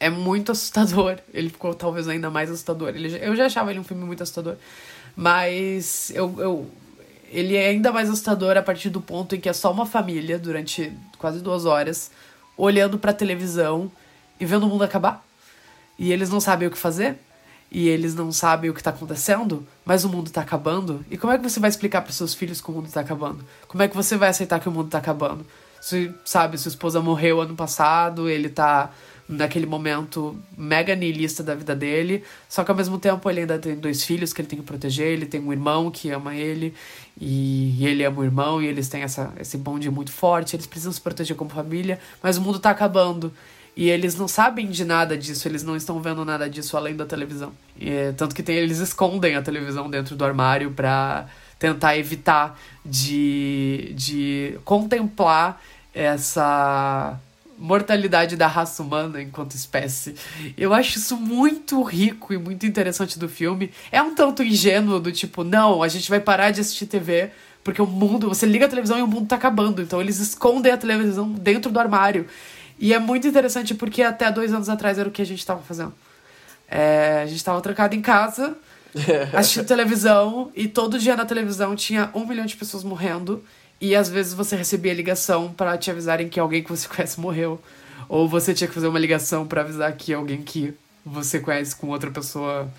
é 0.00 0.10
muito 0.10 0.50
assustador. 0.52 1.18
Ele 1.32 1.50
ficou 1.50 1.74
talvez 1.74 2.08
ainda 2.08 2.30
mais 2.30 2.50
assustador. 2.50 2.88
Ele, 2.88 3.16
eu 3.24 3.36
já 3.36 3.46
achava 3.46 3.70
ele 3.70 3.78
um 3.78 3.84
filme 3.84 4.04
muito 4.04 4.24
assustador. 4.24 4.56
Mas 5.14 6.10
eu, 6.10 6.34
eu, 6.38 6.70
ele 7.30 7.54
é 7.54 7.68
ainda 7.68 7.92
mais 7.92 8.08
assustador 8.08 8.56
a 8.56 8.62
partir 8.62 8.90
do 8.90 9.00
ponto 9.00 9.36
em 9.36 9.40
que 9.40 9.48
é 9.48 9.52
só 9.52 9.70
uma 9.70 9.86
família 9.86 10.36
durante 10.36 10.92
quase 11.16 11.40
duas 11.40 11.64
horas 11.64 12.10
olhando 12.58 12.98
pra 12.98 13.12
televisão 13.12 13.90
e 14.38 14.44
vendo 14.44 14.64
o 14.64 14.68
mundo 14.68 14.84
acabar. 14.84 15.24
E 15.98 16.12
eles 16.12 16.28
não 16.28 16.40
sabem 16.40 16.68
o 16.68 16.70
que 16.70 16.76
fazer. 16.76 17.16
E 17.70 17.86
eles 17.86 18.14
não 18.14 18.32
sabem 18.32 18.70
o 18.70 18.74
que 18.74 18.82
tá 18.82 18.90
acontecendo, 18.90 19.66
mas 19.84 20.02
o 20.02 20.08
mundo 20.08 20.30
tá 20.30 20.40
acabando. 20.40 21.04
E 21.10 21.18
como 21.18 21.32
é 21.32 21.36
que 21.36 21.48
você 21.48 21.60
vai 21.60 21.68
explicar 21.68 22.00
pros 22.00 22.16
seus 22.16 22.34
filhos 22.34 22.60
que 22.62 22.70
o 22.70 22.72
mundo 22.72 22.90
tá 22.90 23.00
acabando? 23.00 23.44
Como 23.66 23.82
é 23.82 23.88
que 23.88 23.94
você 23.94 24.16
vai 24.16 24.30
aceitar 24.30 24.58
que 24.58 24.68
o 24.68 24.72
mundo 24.72 24.88
tá 24.88 24.98
acabando? 24.98 25.44
Se, 25.80 26.12
sabe, 26.24 26.56
sua 26.56 26.70
esposa 26.70 27.00
morreu 27.00 27.42
ano 27.42 27.54
passado, 27.54 28.28
ele 28.28 28.48
tá 28.48 28.90
naquele 29.28 29.66
momento 29.66 30.36
mega 30.56 30.94
niilista 30.94 31.42
da 31.42 31.54
vida 31.54 31.76
dele, 31.76 32.24
só 32.48 32.64
que 32.64 32.70
ao 32.70 32.76
mesmo 32.76 32.98
tempo 32.98 33.28
ele 33.28 33.40
ainda 33.40 33.58
tem 33.58 33.76
dois 33.76 34.02
filhos 34.02 34.32
que 34.32 34.40
ele 34.40 34.48
tem 34.48 34.58
que 34.58 34.64
proteger, 34.64 35.08
ele 35.08 35.26
tem 35.26 35.40
um 35.40 35.52
irmão 35.52 35.90
que 35.90 36.10
ama 36.10 36.34
ele, 36.34 36.72
e 37.20 37.86
ele 37.86 38.04
ama 38.04 38.20
o 38.20 38.24
irmão, 38.24 38.62
e 38.62 38.66
eles 38.66 38.88
têm 38.88 39.02
essa, 39.02 39.32
esse 39.38 39.58
bonde 39.58 39.90
muito 39.90 40.10
forte, 40.10 40.56
eles 40.56 40.66
precisam 40.66 40.92
se 40.92 41.00
proteger 41.00 41.36
como 41.36 41.50
família, 41.50 41.98
mas 42.22 42.38
o 42.38 42.40
mundo 42.40 42.58
tá 42.58 42.70
acabando. 42.70 43.32
E 43.76 43.90
eles 43.90 44.16
não 44.16 44.26
sabem 44.26 44.68
de 44.68 44.84
nada 44.84 45.16
disso, 45.16 45.46
eles 45.46 45.62
não 45.62 45.76
estão 45.76 46.00
vendo 46.00 46.24
nada 46.24 46.50
disso 46.50 46.76
além 46.76 46.96
da 46.96 47.06
televisão. 47.06 47.52
E, 47.78 48.12
tanto 48.16 48.34
que 48.34 48.42
tem, 48.42 48.56
eles 48.56 48.78
escondem 48.78 49.36
a 49.36 49.42
televisão 49.42 49.88
dentro 49.88 50.16
do 50.16 50.24
armário 50.24 50.72
pra 50.72 51.28
tentar 51.60 51.96
evitar 51.96 52.58
de, 52.84 53.92
de 53.94 54.58
contemplar 54.64 55.62
essa 55.94 57.20
mortalidade 57.58 58.36
da 58.36 58.46
raça 58.46 58.82
humana 58.82 59.20
enquanto 59.20 59.52
espécie. 59.52 60.14
Eu 60.56 60.72
acho 60.72 60.98
isso 60.98 61.16
muito 61.16 61.82
rico 61.82 62.32
e 62.32 62.38
muito 62.38 62.64
interessante 62.64 63.18
do 63.18 63.28
filme. 63.28 63.70
É 63.90 64.00
um 64.00 64.14
tanto 64.14 64.42
ingênuo 64.42 65.00
do 65.00 65.10
tipo, 65.10 65.42
não, 65.42 65.82
a 65.82 65.88
gente 65.88 66.08
vai 66.08 66.20
parar 66.20 66.50
de 66.50 66.60
assistir 66.60 66.86
TV 66.86 67.30
porque 67.64 67.82
o 67.82 67.86
mundo, 67.86 68.28
você 68.28 68.46
liga 68.46 68.64
a 68.64 68.68
televisão 68.68 68.98
e 68.98 69.02
o 69.02 69.06
mundo 69.06 69.26
tá 69.26 69.36
acabando. 69.36 69.82
Então 69.82 70.00
eles 70.00 70.18
escondem 70.18 70.72
a 70.72 70.76
televisão 70.78 71.30
dentro 71.30 71.70
do 71.70 71.78
armário. 71.78 72.26
E 72.78 72.94
é 72.94 72.98
muito 72.98 73.26
interessante 73.26 73.74
porque 73.74 74.02
até 74.02 74.30
dois 74.30 74.54
anos 74.54 74.68
atrás 74.68 74.98
era 74.98 75.08
o 75.08 75.12
que 75.12 75.20
a 75.20 75.26
gente 75.26 75.44
tava 75.44 75.60
fazendo. 75.60 75.92
É, 76.66 77.20
a 77.22 77.26
gente 77.26 77.42
tava 77.42 77.60
trancado 77.60 77.94
em 77.94 78.00
casa, 78.00 78.56
assistindo 79.34 79.66
televisão, 79.66 80.50
e 80.54 80.68
todo 80.68 80.98
dia 80.98 81.16
na 81.16 81.24
televisão 81.24 81.74
tinha 81.74 82.10
um 82.14 82.24
milhão 82.24 82.46
de 82.46 82.56
pessoas 82.56 82.84
morrendo. 82.84 83.44
E 83.80 83.94
às 83.94 84.08
vezes 84.08 84.34
você 84.34 84.56
recebia 84.56 84.92
ligação 84.92 85.52
para 85.52 85.76
te 85.78 85.90
avisarem 85.90 86.28
que 86.28 86.40
alguém 86.40 86.62
que 86.62 86.70
você 86.70 86.88
conhece 86.88 87.20
morreu. 87.20 87.60
Ou 88.08 88.28
você 88.28 88.54
tinha 88.54 88.68
que 88.68 88.74
fazer 88.74 88.88
uma 88.88 88.98
ligação 88.98 89.46
para 89.46 89.60
avisar 89.60 89.92
que 89.92 90.12
alguém 90.12 90.42
que 90.42 90.74
você 91.04 91.40
conhece 91.40 91.76
com 91.76 91.88
outra 91.88 92.10
pessoa 92.10 92.70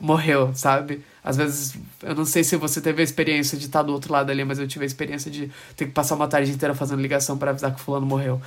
morreu, 0.00 0.52
sabe? 0.54 1.04
Às 1.22 1.36
vezes, 1.36 1.74
eu 2.02 2.14
não 2.14 2.24
sei 2.24 2.44
se 2.44 2.56
você 2.56 2.80
teve 2.80 3.00
a 3.00 3.04
experiência 3.04 3.56
de 3.56 3.66
estar 3.66 3.82
do 3.82 3.92
outro 3.92 4.12
lado 4.12 4.30
ali, 4.30 4.44
mas 4.44 4.58
eu 4.58 4.66
tive 4.66 4.84
a 4.84 4.86
experiência 4.86 5.30
de 5.30 5.50
ter 5.76 5.86
que 5.86 5.92
passar 5.92 6.16
uma 6.16 6.28
tarde 6.28 6.50
inteira 6.50 6.74
fazendo 6.74 7.00
ligação 7.00 7.38
para 7.38 7.50
avisar 7.50 7.74
que 7.74 7.80
fulano 7.80 8.06
morreu. 8.06 8.40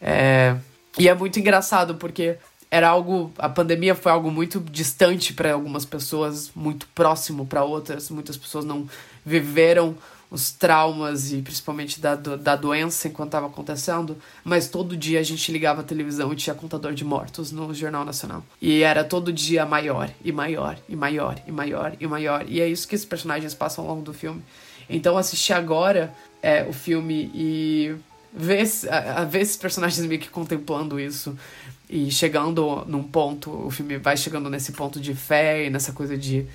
É... 0.00 0.56
E 0.98 1.08
é 1.08 1.14
muito 1.14 1.38
engraçado 1.38 1.94
porque 1.94 2.36
era 2.70 2.88
algo, 2.88 3.32
a 3.38 3.48
pandemia 3.48 3.94
foi 3.94 4.12
algo 4.12 4.30
muito 4.30 4.60
distante 4.60 5.32
para 5.32 5.52
algumas 5.52 5.84
pessoas, 5.84 6.50
muito 6.54 6.86
próximo 6.94 7.46
para 7.46 7.64
outras. 7.64 8.10
Muitas 8.10 8.36
pessoas 8.36 8.64
não 8.64 8.88
viveram 9.24 9.96
os 10.30 10.50
traumas 10.50 11.32
e 11.32 11.40
principalmente 11.40 12.00
da, 12.00 12.14
da 12.14 12.54
doença 12.54 13.08
enquanto 13.08 13.28
estava 13.28 13.46
acontecendo, 13.46 14.16
mas 14.44 14.68
todo 14.68 14.96
dia 14.96 15.20
a 15.20 15.22
gente 15.22 15.50
ligava 15.50 15.80
a 15.80 15.84
televisão 15.84 16.32
e 16.32 16.36
tinha 16.36 16.54
contador 16.54 16.92
de 16.92 17.04
mortos 17.04 17.50
no 17.50 17.72
Jornal 17.72 18.04
Nacional. 18.04 18.44
E 18.60 18.82
era 18.82 19.02
todo 19.04 19.32
dia 19.32 19.64
maior, 19.64 20.10
e 20.22 20.30
maior, 20.30 20.78
e 20.88 20.94
maior, 20.94 21.40
e 21.46 21.52
maior, 21.52 21.96
e 21.98 22.06
maior. 22.06 22.44
E 22.46 22.60
é 22.60 22.68
isso 22.68 22.86
que 22.86 22.94
esses 22.94 23.06
personagens 23.06 23.54
passam 23.54 23.84
ao 23.84 23.90
longo 23.90 24.02
do 24.02 24.12
filme. 24.12 24.42
Então 24.88 25.16
assistir 25.16 25.52
agora 25.52 26.14
é, 26.42 26.64
o 26.64 26.72
filme 26.72 27.30
e 27.34 27.94
ver, 28.32 28.64
a, 28.90 29.22
a 29.22 29.24
ver 29.24 29.40
esses 29.40 29.56
personagens 29.56 30.06
meio 30.06 30.20
que 30.20 30.28
contemplando 30.28 31.00
isso 31.00 31.36
e 31.88 32.10
chegando 32.10 32.84
num 32.86 33.02
ponto, 33.02 33.50
o 33.50 33.70
filme 33.70 33.96
vai 33.96 34.16
chegando 34.16 34.50
nesse 34.50 34.72
ponto 34.72 35.00
de 35.00 35.14
fé 35.14 35.66
e 35.66 35.70
nessa 35.70 35.92
coisa 35.92 36.18
de 36.18 36.46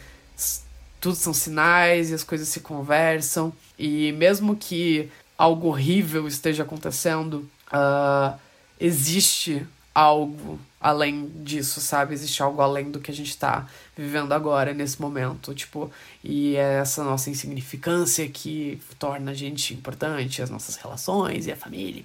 tudo 1.03 1.17
são 1.17 1.33
sinais 1.33 2.09
e 2.11 2.13
as 2.13 2.23
coisas 2.23 2.47
se 2.47 2.61
conversam. 2.61 3.51
E 3.77 4.13
mesmo 4.13 4.55
que 4.55 5.09
algo 5.37 5.67
horrível 5.67 6.25
esteja 6.29 6.63
acontecendo, 6.63 7.45
uh, 7.73 8.39
existe 8.79 9.67
algo 9.93 10.57
além 10.83 11.31
disso, 11.37 11.79
sabe? 11.79 12.13
Existe 12.13 12.43
algo 12.43 12.61
além 12.61 12.91
do 12.91 12.99
que 12.99 13.09
a 13.09 13.13
gente 13.13 13.35
tá 13.37 13.65
vivendo 13.95 14.33
agora, 14.33 14.73
nesse 14.73 15.01
momento, 15.01 15.53
tipo, 15.53 15.89
e 16.21 16.57
é 16.57 16.79
essa 16.79 17.03
nossa 17.03 17.29
insignificância 17.29 18.27
que 18.27 18.81
torna 18.99 19.31
a 19.31 19.33
gente 19.33 19.73
importante, 19.73 20.41
as 20.41 20.49
nossas 20.49 20.75
relações 20.75 21.47
e 21.47 21.51
a 21.51 21.55
família. 21.55 22.03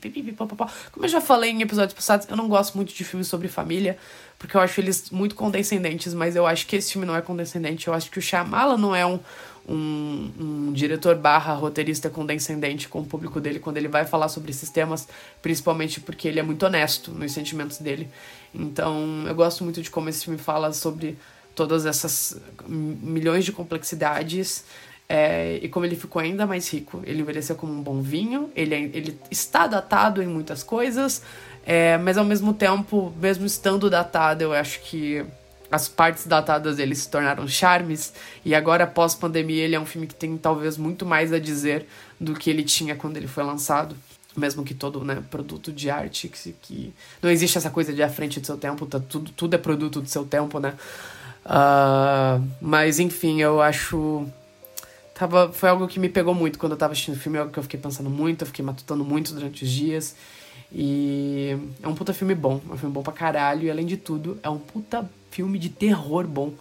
Como 0.93 1.05
eu 1.05 1.09
já 1.09 1.21
falei 1.21 1.51
em 1.51 1.61
episódios 1.61 1.95
passados, 1.95 2.29
eu 2.29 2.37
não 2.37 2.47
gosto 2.47 2.77
muito 2.77 2.95
de 2.95 3.05
filmes 3.05 3.27
sobre 3.27 3.49
família, 3.49 3.99
porque 4.39 4.57
eu 4.57 4.61
acho 4.61 4.81
eles 4.81 5.11
muito 5.11 5.35
condescendentes, 5.35 6.15
mas 6.15 6.37
eu 6.37 6.47
acho 6.47 6.65
que 6.67 6.77
esse 6.77 6.93
filme 6.93 7.07
não 7.07 7.17
é 7.17 7.21
condescendente, 7.21 7.89
eu 7.89 7.95
acho 7.95 8.09
que 8.11 8.21
o 8.21 8.23
Shyamala 8.23 8.79
não 8.79 8.95
é 8.95 9.05
um, 9.05 9.19
um, 9.69 10.31
um, 10.41 10.73
diretor 10.73 11.15
barra 11.17 11.53
roteirista 11.53 12.09
condescendente 12.09 12.89
com 12.89 13.01
o 13.01 13.05
público 13.05 13.41
dele 13.41 13.59
quando 13.59 13.77
ele 13.77 13.89
vai 13.89 14.05
falar 14.05 14.29
sobre 14.29 14.51
esses 14.51 14.71
temas, 14.71 15.07
principalmente 15.43 16.01
porque 16.01 16.27
ele 16.27 16.41
é 16.41 16.43
muito 16.43 16.65
honesto 16.65 17.11
nos 17.13 17.33
sentimentos 17.33 17.79
dele. 17.79 18.09
Então, 18.55 19.25
eu 19.27 19.35
gosto 19.35 19.63
muito 19.63 19.83
de 19.83 19.91
como 19.91 20.09
esse 20.09 20.25
filme 20.25 20.39
fala 20.39 20.73
sobre 20.73 21.19
todas 21.55 21.85
essas 21.85 22.41
milhões 22.67 23.45
de 23.45 23.53
complexidades 23.53 24.65
é, 25.09 25.59
e 25.63 25.69
como 25.69 25.87
ele 25.87 25.97
ficou 25.97 26.21
ainda 26.21 26.47
mais 26.47 26.73
rico. 26.73 27.03
Ele 27.05 27.21
envelheceu 27.21 27.57
como 27.57 27.73
um 27.73 27.83
bom 27.83 28.01
vinho, 28.01 28.51
ele, 28.55 28.75
é, 28.75 28.79
ele 28.79 29.19
está 29.31 29.67
datado 29.67 30.23
em 30.23 30.27
muitas 30.27 30.63
coisas, 30.63 31.23
é, 31.67 31.99
mas 31.99 32.17
ao 32.17 32.25
mesmo 32.25 32.55
tempo, 32.55 33.13
mesmo 33.21 33.45
estando 33.45 33.91
datado, 33.91 34.45
eu 34.45 34.53
acho 34.53 34.81
que 34.81 35.25
as 35.71 35.89
partes 35.89 36.27
datadas 36.27 36.77
dele 36.77 36.95
se 36.95 37.09
tornaram 37.11 37.47
charmes 37.47 38.13
e 38.45 38.55
agora 38.55 38.87
pós 38.87 39.15
pandemia 39.15 39.65
ele 39.65 39.75
é 39.75 39.81
um 39.81 39.87
filme 39.87 40.07
que 40.07 40.15
tem 40.15 40.37
talvez 40.37 40.79
muito 40.79 41.05
mais 41.05 41.33
a 41.33 41.39
dizer 41.39 41.87
do 42.19 42.35
que 42.35 42.49
ele 42.49 42.63
tinha 42.63 42.97
quando 42.97 43.17
ele 43.17 43.27
foi 43.29 43.45
lançado. 43.45 43.95
Mesmo 44.37 44.63
que 44.65 44.73
todo 44.73 45.05
né, 45.05 45.23
produto 45.31 45.73
de 45.73 45.91
arte 45.91 46.29
que, 46.29 46.53
que 46.53 46.95
não 47.21 47.29
existe 47.29 47.59
essa 47.59 47.71
coisa 47.71 47.93
de 47.93 48.03
à 48.03 48.09
frente 48.09 48.39
do 48.39 48.47
seu 48.47 48.57
tempo 48.57 48.87
tá, 48.87 49.01
tudo, 49.01 49.33
tudo 49.33 49.55
é 49.55 49.59
produto 49.59 50.01
do 50.01 50.09
seu 50.09 50.25
tempo 50.25 50.61
né? 50.61 50.75
Uh, 51.45 52.47
mas 52.61 53.01
enfim 53.01 53.41
eu 53.41 53.61
acho 53.61 54.27
tava 55.15 55.51
foi 55.51 55.69
algo 55.69 55.89
que 55.89 55.99
me 55.99 56.09
pegou 56.09 56.35
muito 56.35 56.59
quando 56.59 56.73
eu 56.73 56.79
tava 56.79 56.93
assistindo 56.93 57.17
o 57.17 57.19
filme 57.19 57.39
é 57.39 57.41
algo 57.41 57.53
que 57.53 57.59
eu 57.59 57.63
fiquei 57.63 57.81
pensando 57.81 58.09
muito 58.11 58.43
eu 58.43 58.47
fiquei 58.47 58.65
matutando 58.65 59.05
muito 59.05 59.33
durante 59.33 59.65
os 59.65 59.71
dias 59.71 60.15
e 60.71 61.57
é 61.83 61.89
um 61.89 61.95
puta 61.95 62.13
filme 62.13 62.35
bom 62.35 62.61
é 62.69 62.73
um 62.75 62.77
filme 62.77 62.95
bom 62.95 63.03
pra 63.03 63.13
caralho 63.13 63.65
e 63.65 63.71
além 63.71 63.87
de 63.87 63.97
tudo 63.97 64.39
é 64.43 64.49
um 64.49 64.59
puta 64.59 65.09
filme 65.39 65.59
de 65.59 65.69
terror 65.69 66.27
bom 66.27 66.53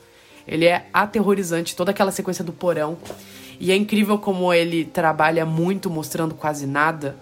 ele 0.47 0.65
é 0.65 0.87
aterrorizante 0.93 1.75
toda 1.75 1.91
aquela 1.91 2.11
sequência 2.11 2.43
do 2.43 2.53
porão 2.53 2.97
e 3.59 3.71
é 3.71 3.75
incrível 3.75 4.17
como 4.17 4.53
ele 4.53 4.85
trabalha 4.85 5.45
muito 5.45 5.89
mostrando 5.89 6.35
quase 6.35 6.65
nada 6.67 7.15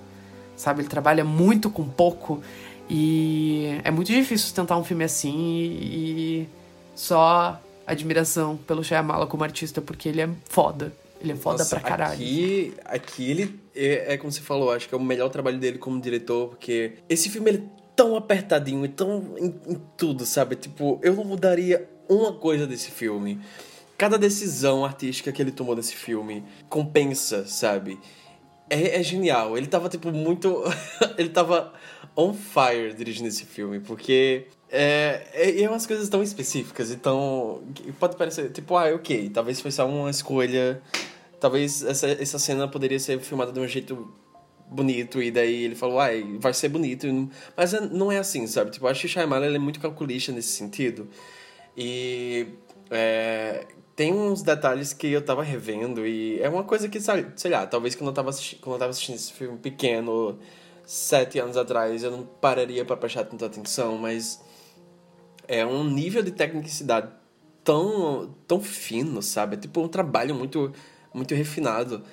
sabe? 0.56 0.82
Ele 0.82 0.90
trabalha 0.90 1.24
muito 1.24 1.70
com 1.70 1.84
pouco 1.84 2.42
e 2.90 3.80
é 3.84 3.92
muito 3.92 4.08
difícil 4.08 4.46
sustentar 4.46 4.78
um 4.78 4.84
filme 4.84 5.04
assim 5.04 5.36
e, 5.36 6.48
só 6.96 7.60
admiração 7.86 8.58
pelo 8.58 8.84
Shyamala 8.84 9.28
como 9.28 9.44
artista, 9.44 9.82
porque 9.82 10.10
ele 10.10 10.22
é 10.22 10.30
foda. 10.46 10.94
Ele 11.20 11.34
é 11.34 11.36
foda 11.36 11.60
Nossa, 11.60 11.80
pra 11.80 11.90
caralho. 11.90 12.14
Aqui, 12.14 12.74
aqui 12.86 13.30
ele 13.30 13.60
é, 13.76 14.14
é, 14.14 14.18
como 14.18 14.32
você 14.32 14.42
falou, 14.42 14.72
acho 14.72 14.88
que 14.88 14.96
é 14.96 14.98
o 14.98 15.02
melhor 15.02 15.30
trabalho 15.30 15.58
dele 15.58 15.78
como 15.78 16.00
diretor, 16.00 16.50
porque 16.50 16.94
esse 17.10 17.30
filme 17.30 17.52
ele 17.52 17.70
tão 17.96 18.16
apertadinho 18.16 18.86
e 18.86 18.90
tão 18.90 19.36
em, 19.38 19.54
em 19.68 19.82
tudo, 19.98 20.26
sabe? 20.26 20.56
Tipo, 20.56 21.00
eu 21.02 21.14
não 21.16 21.24
mudaria 21.24 21.90
uma 22.08 22.34
coisa 22.34 22.68
desse 22.68 22.92
filme. 22.92 23.40
Cada 23.98 24.18
decisão 24.18 24.84
artística 24.84 25.32
que 25.32 25.42
ele 25.42 25.52
tomou 25.52 25.76
nesse 25.76 25.96
filme 25.96 26.44
compensa, 26.70 27.48
sabe? 27.48 27.98
é, 28.70 29.00
é 29.00 29.04
genial. 29.04 29.58
Ele 29.58 29.68
tava, 29.68 29.90
tipo, 29.90 30.12
muito. 30.12 30.64
ele 31.18 31.30
tava 31.30 31.74
on 32.16 32.34
fire 32.34 32.94
dirigindo 32.94 33.28
esse 33.28 33.46
filme, 33.46 33.80
porque. 33.80 34.48
É, 34.70 35.28
é, 35.34 35.62
é 35.62 35.70
umas 35.70 35.86
coisas 35.86 36.10
tão 36.10 36.24
específicas, 36.24 36.92
então. 36.92 37.64
Pode 38.00 38.16
parecer, 38.16 38.52
tipo, 38.52 38.76
ah, 38.76 38.94
ok, 38.94 39.30
talvez 39.30 39.62
foi 39.62 39.72
só 39.72 39.88
uma 39.88 40.10
escolha. 40.10 40.82
Talvez 41.40 41.84
essa, 41.84 42.08
essa 42.08 42.40
cena 42.40 42.68
poderia 42.68 43.00
ser 43.00 43.20
filmada 43.20 43.52
de 43.52 43.60
um 43.60 43.68
jeito 43.68 44.12
bonito, 44.70 45.22
e 45.22 45.32
daí 45.32 45.64
ele 45.64 45.76
falou, 45.76 46.00
ai, 46.00 46.38
vai 46.40 46.54
ser 46.54 46.70
bonito. 46.70 47.08
Mas 47.56 47.74
é, 47.74 47.82
não 47.82 48.12
é 48.12 48.18
assim, 48.18 48.46
sabe? 48.48 48.72
Tipo, 48.72 48.88
acho 48.88 49.02
que 49.02 49.08
o 49.08 49.10
Shyamalan 49.10 49.56
é 49.56 49.60
muito 49.60 49.80
calculista 49.80 50.32
nesse 50.32 50.50
sentido. 50.50 51.08
E. 51.78 52.48
É, 52.90 53.66
tem 53.96 54.14
uns 54.14 54.42
detalhes 54.42 54.92
que 54.94 55.08
eu 55.08 55.24
tava 55.24 55.42
revendo 55.42 56.06
e 56.06 56.40
é 56.42 56.50
uma 56.50 56.64
coisa 56.64 56.90
que, 56.90 57.00
sei 57.00 57.50
lá, 57.50 57.66
talvez 57.66 57.96
quando 57.96 58.10
eu 58.10 58.14
tava, 58.14 58.30
quando 58.60 58.74
eu 58.76 58.80
tava 58.80 58.92
assistindo 58.92 59.16
esse 59.16 59.32
filme 59.32 59.58
pequeno, 59.58 60.38
sete 60.86 61.40
anos 61.40 61.56
atrás, 61.56 62.04
eu 62.04 62.12
não 62.12 62.26
pararia 62.26 62.84
para 62.84 62.98
prestar 62.98 63.24
tanta 63.24 63.46
atenção, 63.46 63.98
mas 63.98 64.44
é 65.48 65.66
um 65.66 65.84
nível 65.84 66.22
de 66.22 66.32
tecnicidade 66.32 67.10
tão, 67.64 68.36
tão 68.46 68.60
fino, 68.62 69.22
sabe? 69.22 69.56
É 69.56 69.60
tipo 69.60 69.82
um 69.82 69.88
trabalho 69.88 70.36
muito, 70.36 70.74
muito 71.14 71.34
refinado 71.34 72.04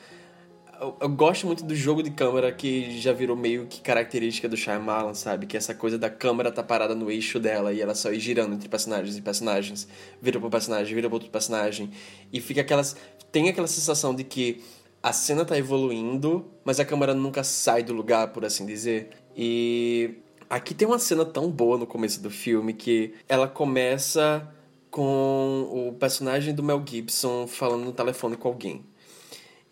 eu, 0.83 0.97
eu, 1.01 1.09
gosto 1.09 1.47
muito 1.47 1.65
do 1.65 1.77
jogo 1.77 2.03
de 2.03 2.11
câmera 2.11 2.51
que 2.51 2.99
já 2.99 3.13
virou 3.13 3.37
meio 3.37 3.67
que 3.67 3.81
característica 3.81 4.49
do 4.49 4.57
Shyamalan, 4.57 5.15
sabe? 5.15 5.47
Que 5.47 5.57
essa 5.57 5.73
coisa 5.73 5.97
da 5.97 6.11
câmera 6.11 6.51
tá 6.51 6.61
parada 6.61 6.93
no 6.93 7.09
eixo 7.09 7.39
dela 7.39 7.73
e 7.73 7.81
ela 7.81 7.95
só 7.95 8.13
ir 8.13 8.19
girando 8.19 8.55
entre 8.57 8.69
personagens 8.69 9.17
e 9.17 9.23
personagens. 9.23 9.87
Vira 10.21 10.41
pro 10.41 10.51
personagem, 10.51 10.93
vira 10.93 11.09
pro 11.09 11.15
outro 11.15 11.31
personagem. 11.31 11.91
E 12.33 12.41
fica 12.41 12.63
aquelas... 12.63 12.97
Tem 13.31 13.49
aquela 13.49 13.69
sensação 13.69 14.13
de 14.13 14.25
que 14.25 14.61
a 15.01 15.13
cena 15.13 15.45
tá 15.45 15.57
evoluindo, 15.57 16.51
mas 16.65 16.81
a 16.81 16.85
câmera 16.85 17.15
nunca 17.15 17.45
sai 17.45 17.85
do 17.85 17.93
lugar, 17.93 18.33
por 18.33 18.45
assim 18.45 18.67
dizer. 18.67 19.11
E 19.37 20.17
aqui 20.51 20.75
tem 20.75 20.89
uma 20.89 20.99
cena 20.99 21.25
tão 21.25 21.49
boa 21.49 21.79
no 21.79 21.87
começo 21.87 22.21
do 22.21 22.31
filme 22.31 22.75
que 22.75 23.15
ela 23.29 23.47
começa 23.47 24.53
com 24.91 25.69
o 25.71 25.93
personagem 25.93 26.53
do 26.53 26.63
Mel 26.63 26.83
Gibson 26.85 27.47
falando 27.47 27.85
no 27.85 27.93
telefone 27.93 28.37
com 28.37 28.49
alguém. 28.49 28.92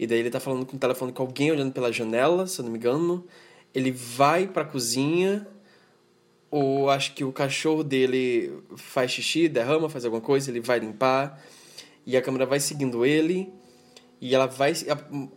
E 0.00 0.06
daí 0.06 0.18
ele 0.18 0.30
tá 0.30 0.40
falando 0.40 0.64
com 0.64 0.76
o 0.76 0.78
telefone 0.78 1.12
com 1.12 1.22
alguém 1.22 1.52
olhando 1.52 1.72
pela 1.72 1.92
janela, 1.92 2.46
se 2.46 2.58
eu 2.58 2.64
não 2.64 2.72
me 2.72 2.78
engano. 2.78 3.22
Ele 3.74 3.92
vai 3.92 4.46
pra 4.46 4.64
cozinha 4.64 5.46
ou 6.50 6.88
acho 6.88 7.12
que 7.12 7.22
o 7.22 7.30
cachorro 7.30 7.84
dele 7.84 8.50
faz 8.76 9.10
xixi, 9.10 9.46
derrama, 9.46 9.90
faz 9.90 10.06
alguma 10.06 10.22
coisa, 10.22 10.50
ele 10.50 10.58
vai 10.58 10.78
limpar, 10.78 11.38
e 12.06 12.16
a 12.16 12.22
câmera 12.22 12.46
vai 12.46 12.58
seguindo 12.58 13.04
ele, 13.04 13.52
e 14.22 14.34
ela 14.34 14.46
vai. 14.46 14.72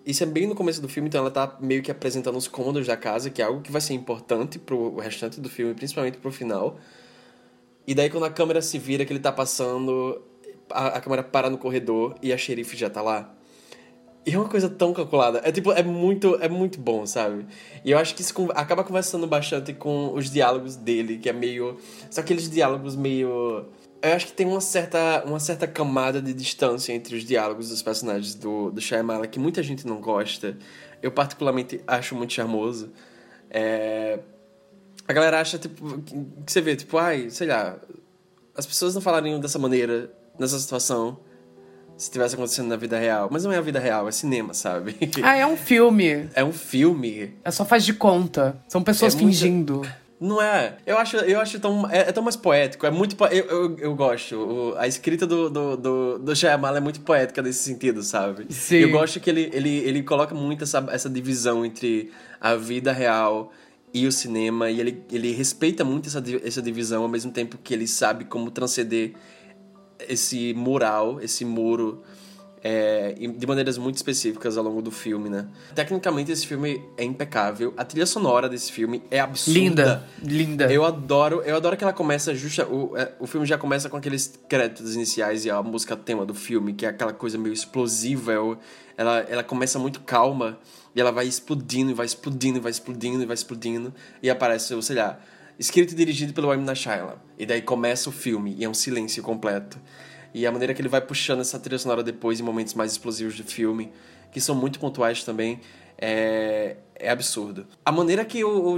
Isso 0.06 0.24
é 0.24 0.26
bem 0.26 0.48
no 0.48 0.56
começo 0.56 0.82
do 0.82 0.88
filme, 0.88 1.10
então 1.10 1.20
ela 1.20 1.30
tá 1.30 1.58
meio 1.60 1.84
que 1.84 1.92
apresentando 1.92 2.38
os 2.38 2.48
cômodos 2.48 2.88
da 2.88 2.96
casa, 2.96 3.30
que 3.30 3.42
é 3.42 3.46
algo 3.46 3.62
que 3.62 3.72
vai 3.72 3.82
ser 3.82 3.94
importante 3.94 4.58
pro 4.58 4.96
restante 4.96 5.42
do 5.42 5.50
filme, 5.50 5.74
principalmente 5.74 6.20
pro 6.20 6.32
final. 6.32 6.80
E 7.86 7.94
daí 7.94 8.10
quando 8.10 8.24
a 8.24 8.32
câmera 8.32 8.62
se 8.62 8.80
vira, 8.80 9.04
que 9.04 9.12
ele 9.12 9.20
tá 9.20 9.32
passando, 9.32 10.22
a, 10.70 10.88
a 10.88 11.02
câmera 11.02 11.22
para 11.22 11.50
no 11.50 11.58
corredor 11.58 12.16
e 12.22 12.32
a 12.32 12.38
xerife 12.38 12.78
já 12.78 12.90
tá 12.90 13.02
lá. 13.02 13.36
E 14.26 14.34
é 14.34 14.38
uma 14.38 14.48
coisa 14.48 14.70
tão 14.70 14.94
calculada. 14.94 15.42
É 15.44 15.52
tipo, 15.52 15.72
é 15.74 15.84
muito, 15.84 16.36
é 16.42 16.48
muito 16.48 16.80
bom, 16.80 17.06
sabe? 17.06 17.46
E 17.84 17.92
eu 17.92 17.98
acho 17.98 18.16
que 18.16 18.22
isso 18.22 18.34
acaba 18.56 18.84
conversando 18.84 19.28
bastante 19.28 19.74
com 19.74 20.14
os 20.14 20.30
diálogos 20.32 20.76
dele, 20.78 21.18
que 21.18 21.28
é 21.28 21.34
meio. 21.34 21.78
São 22.10 22.24
aqueles 22.24 22.50
diálogos 22.50 22.96
meio. 22.96 23.66
Eu 24.02 24.14
acho 24.14 24.28
que 24.28 24.34
tem 24.34 24.46
uma 24.48 24.62
certa, 24.62 25.24
uma 25.26 25.40
certa 25.40 25.68
camada 25.68 26.22
de 26.22 26.34
distância 26.34 26.94
entre 26.94 27.18
os 27.18 27.26
diálogos 27.26 27.70
dos 27.70 27.82
personagens 27.82 28.34
do, 28.36 28.72
do 28.72 28.80
Shyamala 28.80 29.28
que 29.28 29.40
muita 29.40 29.62
gente 29.62 29.86
não 29.86 30.00
gosta. 30.00 30.58
Eu, 31.02 31.12
particularmente, 31.12 31.82
acho 31.86 32.16
muito 32.16 32.32
charmoso. 32.32 32.92
É... 33.50 34.20
A 35.06 35.12
galera 35.12 35.42
acha, 35.42 35.58
tipo, 35.58 36.00
que 36.02 36.16
você 36.48 36.62
vê, 36.62 36.78
tipo, 36.78 36.98
ai, 36.98 37.30
sei 37.30 37.48
lá, 37.48 37.78
as 38.56 38.66
pessoas 38.66 38.96
não 38.96 39.02
falariam 39.02 39.38
dessa 39.38 39.60
maneira, 39.60 40.10
nessa 40.40 40.58
situação 40.58 41.20
se 41.98 42.10
tivesse 42.12 42.36
acontecendo 42.36 42.68
na 42.68 42.76
vida 42.76 42.98
real. 42.98 43.30
Mas 43.32 43.44
não 43.44 43.52
é 43.52 43.58
a 43.58 43.62
vida 43.62 43.80
real, 43.80 44.08
é 44.08 44.12
cinema, 44.12 44.54
sabe? 44.54 44.96
Ah, 45.24 45.36
é 45.36 45.46
um 45.46 45.56
filme. 45.58 46.30
É 46.34 46.44
um 46.44 46.52
filme. 46.54 47.34
É 47.44 47.52
só 47.52 47.64
faz 47.66 47.86
de 47.86 47.94
conta. 47.94 48.58
São 48.68 48.84
pessoas 48.84 49.16
É 49.16 49.18
fingindo. 49.18 49.82
Não 50.20 50.42
é. 50.42 50.78
Eu 50.86 50.98
acho, 50.98 51.18
eu 51.18 51.40
acho 51.42 51.60
tão. 51.60 51.90
É, 51.90 52.00
é 52.10 52.12
tão 52.14 52.24
mais 52.24 52.38
poético. 52.38 52.86
É 52.86 52.92
muito. 52.92 53.16
po- 53.16 53.26
Eu, 53.28 53.44
eu, 53.46 53.78
eu 53.78 53.96
gosto. 53.96 54.36
O- 54.38 54.76
a 54.78 54.88
escrita 54.88 55.28
do, 55.28 55.50
do, 55.50 55.76
do, 55.78 56.20
do 56.20 56.36
Shyamalan 56.36 56.78
é 56.78 56.80
muito 56.82 57.02
poética 57.02 57.42
nesse 57.42 57.62
sentido, 57.64 58.02
sabe? 58.02 58.46
Sim. 58.50 58.78
Eu 58.78 58.92
gosto 58.92 59.20
que 59.20 59.30
ele, 59.30 59.50
ele, 59.52 59.80
ele 59.80 60.02
coloca 60.02 60.34
muito 60.34 60.64
essa, 60.64 60.86
essa 60.92 61.10
divisão 61.10 61.66
entre 61.66 62.10
a 62.40 62.56
vida 62.56 62.94
real 62.94 63.52
e 63.94 64.08
o 64.08 64.12
cinema. 64.14 64.70
E 64.72 64.80
ele, 64.80 65.04
ele 65.12 65.34
respeita 65.34 65.84
muito 65.84 66.08
essa, 66.08 66.24
essa 66.44 66.62
divisão, 66.62 67.04
ao 67.04 67.10
mesmo 67.10 67.30
tempo 67.32 67.58
que 67.62 67.74
ele 67.74 67.86
sabe 67.88 68.24
como 68.24 68.50
transcender 68.50 69.14
esse 70.08 70.54
mural, 70.54 71.20
esse 71.22 71.46
muro, 71.46 72.04
é, 72.64 73.14
de 73.14 73.46
maneiras 73.46 73.78
muito 73.78 73.98
específicas 73.98 74.58
ao 74.58 74.64
longo 74.64 74.82
do 74.82 74.90
filme, 74.90 75.30
né? 75.30 75.48
Tecnicamente, 75.76 76.32
esse 76.32 76.48
filme 76.48 76.82
é 76.98 77.04
impecável. 77.04 77.74
A 77.76 77.84
trilha 77.84 78.06
sonora 78.06 78.48
desse 78.48 78.72
filme 78.72 79.04
é 79.12 79.20
absurda. 79.20 79.60
Linda. 79.60 80.04
Linda. 80.24 80.74
Eu 80.74 80.86
adoro, 80.86 81.42
eu 81.42 81.58
adoro 81.58 81.76
que 81.76 81.84
ela 81.84 81.92
começa 81.92 82.34
justa, 82.34 82.66
o, 82.66 82.96
é, 82.98 83.12
o 83.20 83.28
filme 83.28 83.46
já 83.46 83.58
começa 83.58 83.90
com 83.90 83.98
aqueles 83.98 84.40
créditos 84.48 84.96
iniciais 84.96 85.44
e 85.44 85.52
a 85.52 85.62
música 85.62 85.98
tema 85.98 86.26
do 86.26 86.34
filme, 86.34 86.74
que 86.74 86.86
é 86.86 86.90
aquela 86.90 87.12
coisa 87.12 87.38
meio 87.38 87.54
explosiva, 87.54 88.32
ela, 88.98 89.20
ela 89.30 89.44
começa 89.44 89.78
muito 89.78 90.00
calma 90.02 90.58
e 90.96 91.02
ela 91.02 91.12
vai 91.12 91.28
explodindo, 91.28 91.92
e 91.92 91.94
vai 91.94 92.06
explodindo, 92.06 92.60
e 92.60 92.62
vai 92.62 92.72
explodindo, 92.72 93.24
e 93.24 93.26
vai 93.26 93.34
explodindo, 93.34 93.94
e 94.22 94.30
aparece, 94.30 94.80
sei 94.82 94.96
lá, 94.96 95.20
escrito 95.58 95.92
e 95.92 95.96
dirigido 95.96 96.34
pelo 96.34 96.54
M. 96.54 96.64
Night. 96.64 96.88
E 97.38 97.46
daí 97.46 97.62
começa 97.62 98.10
o 98.10 98.12
filme, 98.12 98.56
e 98.58 98.64
é 98.64 98.70
um 98.70 98.74
silêncio 98.74 99.22
completo. 99.24 99.80
E 100.34 100.48
a 100.48 100.52
maneira 100.52 100.74
que 100.74 100.82
ele 100.82 100.90
vai 100.90 101.02
puxando 101.02 101.42
essa 101.42 101.60
trilha 101.60 101.78
sonora 101.78 102.04
depois 102.04 102.40
em 102.40 102.44
momentos 102.44 102.74
mais 102.74 102.92
explosivos 102.92 103.36
do 103.36 103.44
filme, 103.44 103.92
que 104.32 104.42
são 104.42 104.56
muito 104.56 104.80
pontuais 104.80 105.24
também, 105.24 105.60
é, 105.98 106.78
é 106.96 107.10
absurdo. 107.10 107.68
A 107.86 107.92
maneira 107.92 108.26
que 108.26 108.44
o, 108.44 108.74
o 108.74 108.78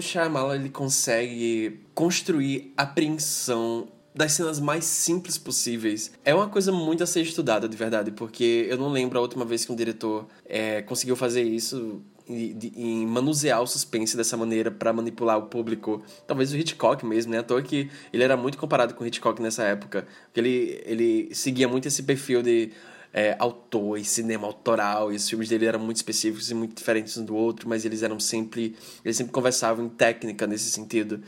ele 0.53 0.69
consegue 0.69 1.81
construir 1.93 2.73
apreensão 2.75 3.87
das 4.13 4.31
cenas 4.31 4.59
mais 4.59 4.85
simples 4.85 5.37
possíveis 5.37 6.11
é 6.23 6.33
uma 6.33 6.47
coisa 6.47 6.71
muito 6.71 7.03
a 7.03 7.07
ser 7.07 7.21
estudada, 7.21 7.67
de 7.67 7.75
verdade, 7.75 8.11
porque 8.11 8.65
eu 8.69 8.77
não 8.77 8.89
lembro 8.89 9.19
a 9.19 9.21
última 9.21 9.43
vez 9.43 9.65
que 9.65 9.71
um 9.71 9.75
diretor 9.75 10.27
é, 10.45 10.81
conseguiu 10.81 11.15
fazer 11.15 11.43
isso 11.43 12.01
em 12.27 13.05
manusear 13.05 13.61
o 13.61 13.67
suspense 13.67 14.17
dessa 14.17 14.35
maneira 14.35 14.71
pra 14.71 14.91
manipular 14.91 15.37
o 15.37 15.43
público. 15.43 16.03
Talvez 16.27 16.51
o 16.51 16.57
Hitchcock 16.57 17.05
mesmo, 17.05 17.31
né? 17.31 17.39
À 17.39 17.43
toa 17.43 17.61
que 17.61 17.89
ele 18.11 18.23
era 18.23 18.35
muito 18.35 18.57
comparado 18.57 18.93
com 18.93 19.03
o 19.03 19.07
Hitchcock 19.07 19.41
nessa 19.41 19.63
época, 19.63 20.07
porque 20.25 20.39
ele, 20.39 20.81
ele 20.85 21.35
seguia 21.35 21.67
muito 21.67 21.87
esse 21.87 22.03
perfil 22.03 22.41
de 22.41 22.71
é, 23.13 23.33
autor 23.39 23.97
e 23.97 24.03
cinema 24.03 24.45
autoral, 24.45 25.13
e 25.13 25.15
os 25.15 25.29
filmes 25.29 25.47
dele 25.47 25.65
eram 25.65 25.79
muito 25.79 25.95
específicos 25.95 26.51
e 26.51 26.53
muito 26.53 26.75
diferentes 26.75 27.17
um 27.17 27.23
do 27.23 27.33
outro, 27.33 27.69
mas 27.69 27.85
eles 27.85 28.03
eram 28.03 28.19
sempre. 28.19 28.75
Eles 29.05 29.15
sempre 29.15 29.31
conversavam 29.31 29.85
em 29.85 29.89
técnica 29.89 30.45
nesse 30.45 30.69
sentido. 30.69 31.21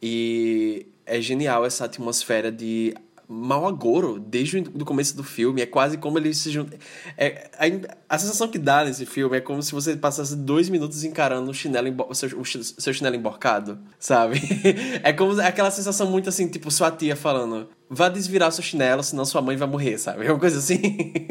E 0.00 0.86
é 1.04 1.20
genial 1.20 1.66
essa 1.66 1.84
atmosfera 1.84 2.50
de 2.50 2.94
mau 3.28 3.66
agouro 3.66 4.18
desde 4.18 4.58
o 4.58 4.84
começo 4.84 5.16
do 5.16 5.24
filme. 5.24 5.62
É 5.62 5.66
quase 5.66 5.96
como 5.98 6.18
ele 6.18 6.34
se 6.34 6.50
junta. 6.50 6.76
É, 7.16 7.50
a, 7.58 8.14
a 8.14 8.18
sensação 8.18 8.48
que 8.48 8.58
dá 8.58 8.84
nesse 8.84 9.06
filme 9.06 9.36
é 9.36 9.40
como 9.40 9.62
se 9.62 9.72
você 9.72 9.96
passasse 9.96 10.36
dois 10.36 10.68
minutos 10.68 11.04
encarando 11.04 11.50
o 11.50 11.54
chinelo 11.54 11.94
o 12.08 12.14
seu, 12.14 12.40
o 12.40 12.44
seu 12.44 12.92
chinelo 12.92 13.16
emborcado, 13.16 13.78
sabe? 13.98 14.40
É 15.02 15.12
como 15.12 15.38
aquela 15.40 15.70
sensação 15.70 16.10
muito 16.10 16.28
assim, 16.28 16.48
tipo, 16.48 16.70
sua 16.70 16.90
tia 16.90 17.16
falando. 17.16 17.68
Vá 17.88 18.08
desvirar 18.08 18.50
seu 18.50 18.62
chinelo, 18.62 19.02
senão 19.02 19.24
sua 19.24 19.42
mãe 19.42 19.56
vai 19.56 19.68
morrer, 19.68 19.98
sabe? 19.98 20.26
É 20.26 20.30
uma 20.30 20.38
coisa 20.38 20.58
assim. 20.58 20.80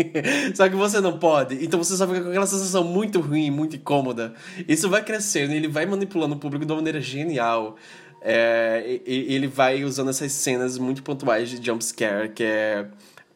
Só 0.54 0.70
que 0.70 0.76
você 0.76 1.02
não 1.02 1.18
pode. 1.18 1.64
Então 1.64 1.82
você 1.82 1.96
só 1.98 2.08
fica 2.08 2.22
com 2.22 2.30
aquela 2.30 2.46
sensação 2.46 2.84
muito 2.84 3.20
ruim, 3.20 3.50
muito 3.50 3.76
incômoda. 3.76 4.34
Isso 4.68 4.89
vai 4.89 5.04
crescendo 5.04 5.54
e 5.54 5.58
ele 5.58 5.68
vai 5.68 5.86
manipulando 5.86 6.36
o 6.36 6.38
público 6.38 6.66
de 6.66 6.72
uma 6.72 6.78
maneira 6.78 7.02
genial. 7.02 7.76
É, 8.26 9.01
ele 9.05 9.47
vai 9.47 9.84
usando 9.84 10.09
essas 10.09 10.32
cenas 10.32 10.78
muito 10.78 11.03
pontuais 11.03 11.49
de 11.49 11.65
jumpscare, 11.65 12.30
que 12.30 12.43
é. 12.43 12.86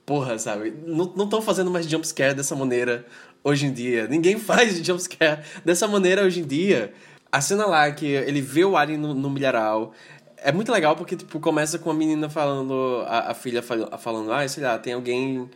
Porra, 0.05 0.39
sabe? 0.39 0.73
Não 0.85 1.25
estão 1.25 1.41
fazendo 1.41 1.69
mais 1.69 1.85
jumpscare 1.85 2.33
dessa 2.33 2.55
maneira 2.55 3.05
hoje 3.43 3.65
em 3.65 3.73
dia. 3.73 4.07
Ninguém 4.07 4.39
faz 4.39 4.77
jumpscare 4.77 5.41
dessa 5.65 5.85
maneira 5.87 6.23
hoje 6.23 6.39
em 6.39 6.45
dia. 6.45 6.93
A 7.29 7.41
cena 7.41 7.65
lá 7.65 7.91
que 7.91 8.05
ele 8.05 8.39
vê 8.39 8.63
o 8.63 8.77
alien 8.77 8.97
no, 8.97 9.13
no 9.13 9.29
milharal. 9.29 9.91
É 10.37 10.51
muito 10.53 10.71
legal 10.71 10.95
porque, 10.95 11.17
tipo, 11.17 11.37
começa 11.41 11.77
com 11.77 11.91
a 11.91 11.93
menina 11.93 12.29
falando, 12.29 13.03
a, 13.05 13.31
a 13.31 13.33
filha 13.33 13.61
fal- 13.61 13.99
falando, 13.99 14.31
ah, 14.31 14.47
sei 14.47 14.63
lá, 14.63 14.77
tem 14.79 14.93
alguém 14.93 15.49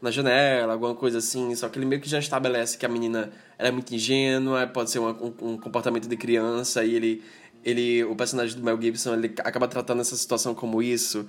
na 0.00 0.10
janela, 0.12 0.74
alguma 0.74 0.94
coisa 0.94 1.18
assim. 1.18 1.52
Só 1.56 1.68
que 1.68 1.76
ele 1.78 1.86
meio 1.86 2.00
que 2.00 2.08
já 2.08 2.20
estabelece 2.20 2.78
que 2.78 2.86
a 2.86 2.88
menina 2.88 3.30
ela 3.58 3.70
é 3.70 3.72
muito 3.72 3.92
ingênua, 3.92 4.68
pode 4.68 4.90
ser 4.92 5.00
uma- 5.00 5.10
um, 5.20 5.32
um 5.42 5.56
comportamento 5.58 6.06
de 6.06 6.16
criança, 6.16 6.84
e 6.84 6.94
ele, 6.94 7.22
ele, 7.66 8.04
o 8.04 8.14
personagem 8.14 8.56
do 8.56 8.62
Mel 8.62 8.80
Gibson, 8.80 9.14
ele 9.14 9.34
acaba 9.40 9.66
tratando 9.66 10.00
essa 10.00 10.14
situação 10.16 10.54
como 10.54 10.80
isso. 10.80 11.26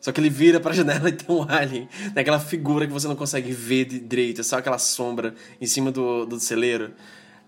Só 0.00 0.10
que 0.10 0.18
ele 0.18 0.30
vira 0.30 0.58
pra 0.58 0.72
janela 0.74 1.10
e 1.10 1.12
tem 1.12 1.36
um 1.36 1.42
alien, 1.46 1.86
naquela 2.14 2.40
figura 2.40 2.86
que 2.86 2.92
você 2.92 3.06
não 3.06 3.14
consegue 3.14 3.52
ver 3.52 3.84
de 3.84 4.00
direito, 4.00 4.40
é 4.40 4.44
só 4.44 4.56
aquela 4.56 4.78
sombra 4.78 5.34
em 5.60 5.66
cima 5.66 5.92
do, 5.92 6.24
do 6.24 6.40
celeiro. 6.40 6.94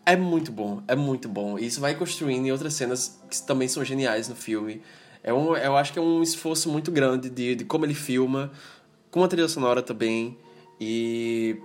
É 0.04 0.14
muito 0.16 0.52
bom, 0.52 0.82
é 0.86 0.94
muito 0.94 1.28
bom. 1.28 1.58
E 1.58 1.64
isso 1.66 1.80
vai 1.80 1.94
construindo 1.94 2.46
em 2.46 2.52
outras 2.52 2.74
cenas 2.74 3.18
que 3.28 3.42
também 3.42 3.68
são 3.68 3.82
geniais 3.82 4.28
no 4.28 4.36
filme. 4.36 4.82
É 5.24 5.32
um, 5.32 5.56
eu 5.56 5.74
acho 5.74 5.92
que 5.92 5.98
é 5.98 6.02
um 6.02 6.22
esforço 6.22 6.68
muito 6.70 6.92
grande 6.92 7.30
de, 7.30 7.56
de 7.56 7.64
como 7.64 7.86
ele 7.86 7.94
filma, 7.94 8.52
com 9.10 9.24
a 9.24 9.28
trilha 9.28 9.48
sonora 9.48 9.82
também. 9.82 10.36
E 10.78 11.56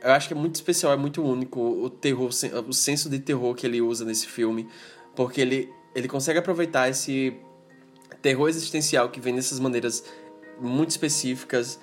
eu 0.00 0.12
acho 0.12 0.28
que 0.28 0.34
é 0.34 0.36
muito 0.36 0.54
especial, 0.54 0.92
é 0.92 0.96
muito 0.96 1.22
único 1.22 1.60
o 1.60 1.90
terror, 1.90 2.30
o 2.66 2.72
senso 2.72 3.10
de 3.10 3.18
terror 3.18 3.54
que 3.54 3.66
ele 3.66 3.80
usa 3.80 4.04
nesse 4.04 4.26
filme, 4.26 4.68
porque 5.14 5.40
ele, 5.40 5.68
ele 5.94 6.08
consegue 6.08 6.38
aproveitar 6.38 6.88
esse 6.88 7.36
terror 8.22 8.48
existencial 8.48 9.08
que 9.08 9.20
vem 9.20 9.34
dessas 9.34 9.58
maneiras 9.58 10.04
muito 10.60 10.90
específicas, 10.90 11.80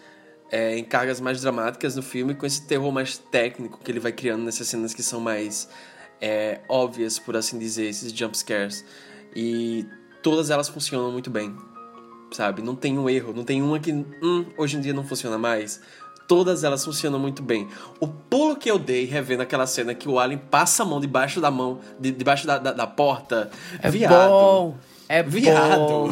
é, 0.51 0.77
em 0.77 0.83
cargas 0.83 1.19
mais 1.19 1.41
dramáticas 1.41 1.95
no 1.95 2.01
filme, 2.01 2.33
com 2.35 2.45
esse 2.45 2.65
terror 2.65 2.91
mais 2.91 3.17
técnico 3.17 3.79
que 3.83 3.91
ele 3.91 3.99
vai 3.99 4.11
criando 4.11 4.43
nessas 4.43 4.67
cenas 4.67 4.93
que 4.93 5.03
são 5.03 5.19
mais 5.19 5.67
é, 6.21 6.61
óbvias, 6.69 7.19
por 7.19 7.35
assim 7.35 7.57
dizer, 7.57 7.85
esses 7.85 8.11
jump 8.11 8.37
scares. 8.37 8.85
E 9.35 9.85
todas 10.21 10.49
elas 10.49 10.69
funcionam 10.69 11.11
muito 11.11 11.29
bem, 11.29 11.55
sabe? 12.31 12.61
Não 12.61 12.75
tem 12.75 12.97
um 12.97 13.09
erro, 13.09 13.33
não 13.33 13.43
tem 13.43 13.61
uma 13.61 13.79
que 13.79 13.91
hum, 13.91 14.45
hoje 14.57 14.77
em 14.77 14.81
dia 14.81 14.93
não 14.93 15.03
funciona 15.03 15.37
mais. 15.37 15.81
Todas 16.27 16.63
elas 16.63 16.83
funcionam 16.83 17.17
muito 17.17 17.41
bem. 17.41 17.67
O 17.99 18.07
pulo 18.07 18.55
que 18.57 18.69
eu 18.69 18.77
dei 18.77 19.05
revendo 19.05 19.43
aquela 19.43 19.65
cena 19.65 19.95
que 19.95 20.09
o 20.09 20.19
Alien 20.19 20.41
passa 20.51 20.83
a 20.83 20.85
mão 20.85 20.99
debaixo 20.99 21.39
da 21.39 21.49
mão, 21.49 21.79
de, 21.99 22.11
debaixo 22.11 22.45
da, 22.45 22.57
da, 22.57 22.73
da 22.73 22.85
porta. 22.85 23.49
É 23.81 23.89
viado. 23.89 24.29
bom. 24.29 24.77
É 25.09 25.23
Viado. 25.23 26.09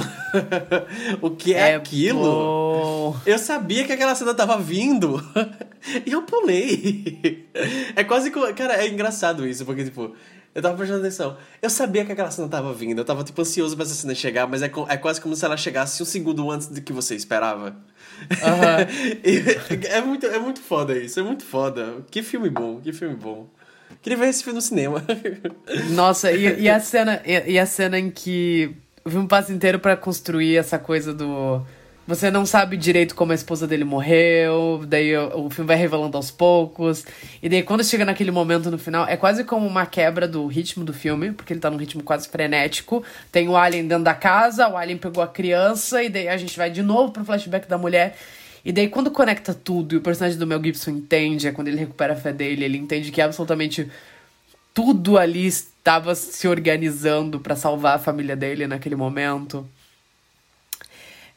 o 1.21 1.29
que 1.31 1.53
é, 1.53 1.71
É 1.71 1.75
aquilo? 1.75 2.21
bom. 2.21 3.17
Eu 3.25 3.37
sabia 3.37 3.83
que 3.83 3.91
aquela 3.91 4.15
cena 4.15 4.33
tava 4.33 4.57
vindo. 4.57 5.21
e 6.05 6.13
eu 6.13 6.21
pulei. 6.21 7.49
É 7.93 8.05
quase 8.05 8.31
como. 8.31 8.51
Cara, 8.53 8.75
é 8.81 8.87
engraçado 8.87 9.45
isso, 9.45 9.65
porque, 9.65 9.83
tipo, 9.83 10.15
eu 10.53 10.61
tava 10.61 10.77
prestando 10.77 11.01
atenção. 11.01 11.35
Eu 11.61 11.69
sabia 11.69 12.05
que 12.05 12.13
aquela 12.13 12.31
cena 12.31 12.47
tava 12.47 12.73
vindo. 12.73 12.99
Eu 12.99 13.05
tava, 13.05 13.21
tipo, 13.25 13.41
ansioso 13.41 13.75
pra 13.75 13.83
essa 13.83 13.93
cena 13.93 14.15
chegar, 14.15 14.47
mas 14.47 14.61
é, 14.61 14.71
é 14.87 14.95
quase 14.95 15.19
como 15.19 15.35
se 15.35 15.43
ela 15.43 15.57
chegasse 15.57 16.01
um 16.01 16.05
segundo 16.05 16.49
antes 16.49 16.67
do 16.67 16.81
que 16.81 16.93
você 16.93 17.15
esperava. 17.15 17.75
E 19.23 19.87
é, 19.87 20.01
muito, 20.01 20.25
é 20.25 20.39
muito 20.39 20.61
foda 20.61 20.97
isso, 20.97 21.19
é 21.19 21.23
muito 21.23 21.43
foda. 21.43 21.97
Que 22.09 22.23
filme 22.23 22.49
bom, 22.49 22.79
que 22.81 22.91
filme 22.91 23.15
bom. 23.15 23.47
Queria 24.01 24.17
ver 24.17 24.29
esse 24.29 24.43
filme 24.43 24.57
no 24.57 24.61
cinema. 24.61 25.03
Nossa, 25.91 26.31
e, 26.31 26.61
e 26.61 26.69
a 26.69 26.79
cena, 26.79 27.21
e, 27.25 27.53
e 27.53 27.59
a 27.59 27.65
cena 27.65 27.97
em 27.97 28.09
que 28.09 28.75
o 29.03 29.09
filme 29.09 29.27
passa 29.27 29.51
inteiro 29.51 29.79
para 29.79 29.95
construir 29.95 30.57
essa 30.57 30.79
coisa 30.79 31.13
do. 31.13 31.65
Você 32.07 32.30
não 32.30 32.45
sabe 32.45 32.77
direito 32.77 33.15
como 33.15 33.32
a 33.32 33.36
esposa 33.36 33.65
dele 33.65 33.84
morreu, 33.84 34.84
daí 34.88 35.18
o, 35.18 35.45
o, 35.45 35.49
filme 35.49 35.68
vai 35.68 35.76
revelando 35.76 36.15
aos 36.15 36.30
poucos. 36.30 37.03
E 37.41 37.49
daí 37.49 37.64
quando 37.64 37.84
chega 37.84 38.06
naquele 38.06 38.30
momento 38.30 38.69
no 38.69 38.77
final, 38.77 39.07
é 39.07 39.18
quase 39.18 39.44
como 39.44 39.65
uma 39.65 39.88
quebra 39.88 40.27
do 40.27 40.45
ritmo 40.45 40.86
do 40.86 40.94
filme, 40.94 41.32
porque 41.32 41.52
ele 41.52 41.60
tá 41.60 41.72
num 41.72 41.77
ritmo 41.77 42.03
quase 42.03 42.30
frenético. 42.30 43.03
Tem 43.32 43.49
o 43.49 43.57
Alien 43.57 43.88
dentro 43.88 44.03
da 44.03 44.14
casa, 44.14 44.68
o 44.69 44.77
Alien 44.77 44.99
pegou 44.99 45.23
a 45.23 45.27
criança, 45.27 46.03
e 46.03 46.10
daí 46.10 46.27
a 46.27 46.38
gente 46.38 46.56
vai 46.56 46.69
de 46.69 46.84
novo 46.84 47.11
pro 47.11 47.26
flashback 47.26 47.68
da 47.68 47.77
mulher. 47.77 48.15
E 48.64 48.72
daí 48.72 48.88
quando 48.88 49.10
conecta 49.10 49.52
tudo 49.52 49.95
e 49.95 49.98
o 49.98 50.02
personagem 50.02 50.38
do 50.38 50.45
Mel 50.45 50.64
Gibson 50.64 50.91
entende, 50.91 51.48
é 51.48 51.52
quando 51.52 51.69
ele 51.69 51.77
recupera 51.77 52.14
a 52.14 52.15
fé 52.15 52.32
dele, 52.32 52.65
ele 52.65 52.77
entende 52.77 53.11
que 53.11 53.19
absolutamente 53.19 53.90
tudo 54.76 55.18
ali 55.18 55.48
estava 55.48 56.14
se 56.14 56.48
organizando 56.48 57.40
para 57.40 57.56
salvar 57.56 57.95
a 57.95 57.99
família 57.99 58.36
dele 58.36 58.68
naquele 58.68 58.95
momento. 58.95 59.68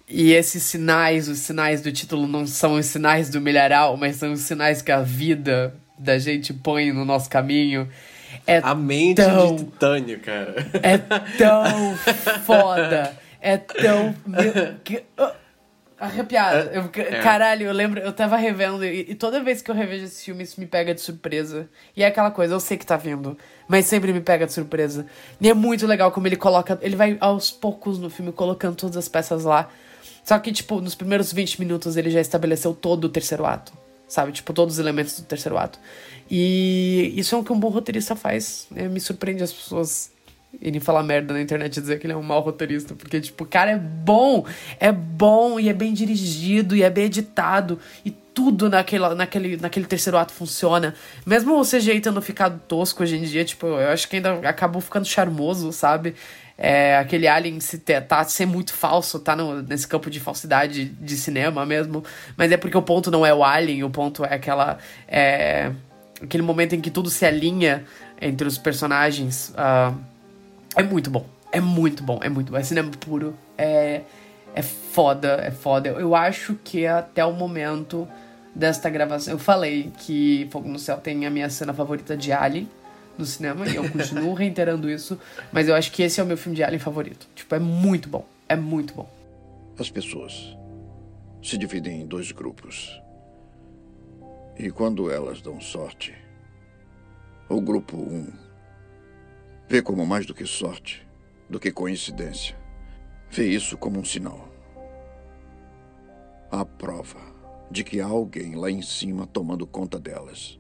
E 0.09 0.33
esses 0.33 0.63
sinais, 0.63 1.29
os 1.29 1.39
sinais 1.39 1.83
do 1.83 1.93
título 1.93 2.27
não 2.27 2.47
são 2.47 2.75
os 2.75 2.87
sinais 2.87 3.29
do 3.29 3.41
milharal, 3.41 3.97
mas 3.97 4.17
são 4.17 4.33
os 4.33 4.41
sinais 4.41 4.81
que 4.81 4.91
a 4.91 5.03
vida 5.03 5.75
da 5.99 6.19
gente 6.19 6.55
põe 6.55 6.93
no 6.93 7.05
nosso 7.05 7.29
caminho. 7.29 7.89
É 8.47 8.59
a 8.59 8.75
mente 8.75 9.17
tão, 9.17 9.57
de 9.57 9.65
titânio, 9.65 10.21
cara. 10.21 10.67
É 10.83 10.97
tão 10.97 11.97
foda. 12.45 13.15
É 13.41 13.59
tão. 13.59 14.15
Meu, 14.27 14.75
arrepiada. 15.99 16.71
Eu, 16.73 16.91
é. 17.03 17.21
Caralho, 17.21 17.67
eu 17.67 17.73
lembro, 17.73 18.01
eu 18.01 18.13
tava 18.13 18.37
revendo 18.37 18.85
e, 18.85 19.11
e, 19.11 19.15
toda 19.15 19.43
vez 19.43 19.61
que 19.61 19.71
eu 19.71 19.75
revejo 19.75 20.05
esse 20.05 20.25
filme, 20.25 20.43
isso 20.43 20.61
me 20.61 20.67
pega 20.67 20.95
de 20.95 21.01
surpresa. 21.01 21.69
E 21.97 22.03
é 22.03 22.07
aquela 22.07 22.31
coisa, 22.31 22.55
eu 22.55 22.61
sei 22.61 22.77
que 22.77 22.87
tá 22.87 22.97
vindo, 22.97 23.37
mas 23.67 23.87
sempre 23.87 24.13
me 24.13 24.21
pega 24.21 24.47
de 24.47 24.53
surpresa. 24.53 25.07
E 25.41 25.49
é 25.49 25.55
muito 25.55 25.87
legal 25.87 26.11
como 26.13 26.27
ele 26.27 26.37
coloca. 26.37 26.79
Ele 26.81 26.97
vai 26.97 27.17
aos 27.21 27.51
poucos 27.51 27.99
no 27.99 28.09
filme 28.09 28.33
colocando 28.33 28.77
todas 28.77 28.97
as 28.97 29.09
peças 29.09 29.45
lá. 29.45 29.69
Só 30.29 30.39
que, 30.39 30.53
tipo, 30.53 30.79
nos 30.83 30.95
primeiros 30.95 31.33
20 31.33 31.59
minutos 31.59 31.97
ele 31.97 32.11
já 32.11 32.21
estabeleceu 32.21 32.75
todo 32.75 33.07
o 33.07 33.09
terceiro 33.09 33.47
ato. 33.47 33.73
Sabe? 34.07 34.31
Tipo, 34.31 34.53
todos 34.53 34.75
os 34.75 34.79
elementos 34.79 35.19
do 35.19 35.25
terceiro 35.25 35.57
ato. 35.57 35.79
E 36.31 37.15
isso 37.17 37.35
é 37.35 37.39
o 37.39 37.43
que 37.43 37.51
um 37.51 37.59
bom 37.59 37.71
roteirista 37.71 38.15
faz. 38.15 38.67
Né? 38.71 38.89
Me 38.89 39.01
surpreende 39.01 39.43
as 39.43 39.51
pessoas 39.51 40.11
irem 40.61 40.81
falar 40.81 41.03
merda 41.03 41.33
na 41.33 41.41
internet 41.41 41.75
e 41.75 41.81
dizer 41.81 41.99
que 41.99 42.05
ele 42.05 42.13
é 42.13 42.17
um 42.17 42.23
mau 42.23 42.43
roteirista. 42.43 42.95
Porque, 42.95 43.23
tipo, 43.23 43.45
o 43.45 43.47
cara 43.47 43.71
é 43.71 43.79
bom. 43.79 44.45
É 44.79 44.93
bom 44.93 45.59
e 45.59 45.71
é 45.71 45.73
bem 45.73 45.95
dirigido 45.95 46.77
e 46.77 46.83
é 46.83 46.91
bem 46.91 47.05
editado. 47.05 47.79
E 48.05 48.11
tudo 48.11 48.69
naquele, 48.69 49.09
naquele, 49.15 49.57
naquele 49.57 49.87
terceiro 49.87 50.19
ato 50.19 50.35
funciona. 50.35 50.95
Mesmo 51.25 51.59
o 51.59 51.65
CGI 51.65 52.03
tendo 52.03 52.21
ficado 52.21 52.61
tosco 52.69 53.03
hoje 53.03 53.17
em 53.17 53.23
dia, 53.23 53.47
tipo, 53.47 53.67
eu 53.67 53.89
acho 53.89 54.07
que 54.07 54.17
ainda 54.17 54.47
acabou 54.47 54.83
ficando 54.83 55.07
charmoso, 55.07 55.73
sabe? 55.73 56.15
É, 56.61 56.99
aquele 56.99 57.29
Alien 57.29 57.61
se 57.61 57.79
tá 57.79 58.25
ser 58.25 58.45
muito 58.45 58.75
falso, 58.75 59.21
tá 59.21 59.37
no, 59.37 59.63
nesse 59.63 59.87
campo 59.87 60.11
de 60.11 60.19
falsidade 60.19 60.87
de 60.87 61.17
cinema 61.17 61.65
mesmo. 61.65 62.03
Mas 62.37 62.51
é 62.51 62.57
porque 62.57 62.77
o 62.77 62.83
ponto 62.83 63.13
não 63.13 63.25
é 63.25 63.33
o 63.33 63.45
Alien, 63.45 63.85
o 63.85 63.91
ponto 63.91 64.25
é 64.25 64.35
aquela. 64.35 64.79
É, 65.07 65.71
aquele 66.21 66.43
momento 66.43 66.75
em 66.75 66.81
que 66.81 66.91
tudo 66.91 67.09
se 67.11 67.25
alinha 67.25 67.85
entre 68.21 68.47
os 68.49 68.59
personagens. 68.59 69.51
Uh, 69.51 69.97
é 70.75 70.83
muito 70.83 71.11
bom. 71.11 71.25
É 71.53 71.61
muito 71.61 72.03
bom, 72.03 72.19
é 72.23 72.29
muito 72.29 72.51
bom. 72.51 72.59
É 72.59 72.63
cinema 72.65 72.91
puro. 72.99 73.37
É, 73.57 74.03
é 74.53 74.63
foda, 74.63 75.41
é 75.41 75.53
foda. 75.53 75.89
Eu, 75.89 76.01
eu 76.01 76.15
acho 76.17 76.57
que 76.65 76.87
até 76.87 77.25
o 77.25 77.33
momento 77.33 78.09
desta 78.53 78.91
gravação. 78.91 79.35
Eu 79.35 79.39
falei 79.39 79.93
que 79.99 80.49
Fogo 80.51 80.69
no 80.69 80.79
Céu 80.79 80.97
tem 80.97 81.25
a 81.25 81.31
minha 81.31 81.49
cena 81.49 81.73
favorita 81.73 82.17
de 82.17 82.33
Alien 82.33 82.69
no 83.19 83.27
cinema 83.27 83.67
e 83.67 83.77
eu 83.77 83.91
continuo 83.91 84.33
reiterando 84.33 84.89
isso, 84.89 85.21
mas 85.53 85.69
eu 85.69 85.75
acho 85.75 85.91
que 85.93 86.03
esse 86.03 86.21
é 86.21 86.23
o 86.23 86.27
meu 86.27 86.37
filme 86.37 86.57
de 86.57 86.63
Alien 86.63 86.79
favorito. 86.79 87.27
Tipo, 87.35 87.55
é 87.55 87.59
muito 87.59 88.09
bom. 88.09 88.25
É 88.49 88.57
muito 88.57 88.95
bom. 88.95 89.11
As 89.79 89.91
pessoas 89.91 90.57
se 91.43 91.59
dividem 91.59 92.03
em 92.03 92.07
dois 92.07 92.33
grupos. 92.33 93.01
E 94.59 94.71
quando 94.71 95.11
elas 95.11 95.41
dão 95.41 95.61
sorte, 95.61 96.15
o 97.49 97.61
grupo 97.61 97.97
1 97.97 98.01
um 98.01 98.33
vê 99.69 99.83
como 99.83 100.07
mais 100.07 100.27
do 100.27 100.35
que 100.35 100.47
sorte, 100.47 101.07
do 101.49 101.61
que 101.61 101.71
coincidência. 101.71 102.57
Vê 103.31 103.49
isso 103.49 103.77
como 103.77 104.01
um 104.01 104.05
sinal. 104.05 104.49
A 106.51 106.65
prova 106.65 107.21
de 107.71 107.85
que 107.85 108.01
há 108.01 108.07
alguém 108.07 108.55
lá 108.55 108.71
em 108.71 108.83
cima 108.83 109.27
tomando 109.27 109.67
conta 109.67 109.99
delas. 109.99 110.58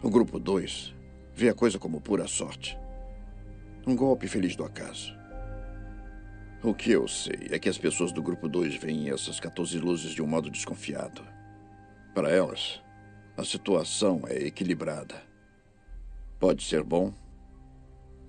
O 0.00 0.08
grupo 0.08 0.38
2 0.38 0.94
vê 1.34 1.48
a 1.48 1.54
coisa 1.54 1.76
como 1.76 2.00
pura 2.00 2.28
sorte. 2.28 2.78
Um 3.84 3.96
golpe 3.96 4.28
feliz 4.28 4.54
do 4.54 4.64
acaso. 4.64 5.12
O 6.62 6.72
que 6.72 6.92
eu 6.92 7.08
sei 7.08 7.48
é 7.50 7.58
que 7.58 7.68
as 7.68 7.76
pessoas 7.76 8.12
do 8.12 8.22
grupo 8.22 8.48
2 8.48 8.76
veem 8.76 9.10
essas 9.10 9.40
14 9.40 9.76
luzes 9.80 10.12
de 10.12 10.22
um 10.22 10.26
modo 10.26 10.50
desconfiado. 10.50 11.26
Para 12.14 12.30
elas, 12.30 12.80
a 13.36 13.44
situação 13.44 14.22
é 14.28 14.36
equilibrada. 14.46 15.20
Pode 16.38 16.62
ser 16.62 16.84
bom, 16.84 17.12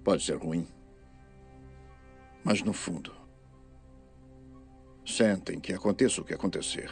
pode 0.03 0.23
ser 0.23 0.37
ruim. 0.37 0.67
Mas 2.43 2.63
no 2.63 2.73
fundo, 2.73 3.13
sentem 5.05 5.59
que 5.59 5.71
aconteça 5.71 6.19
o 6.19 6.25
que 6.25 6.33
acontecer, 6.33 6.89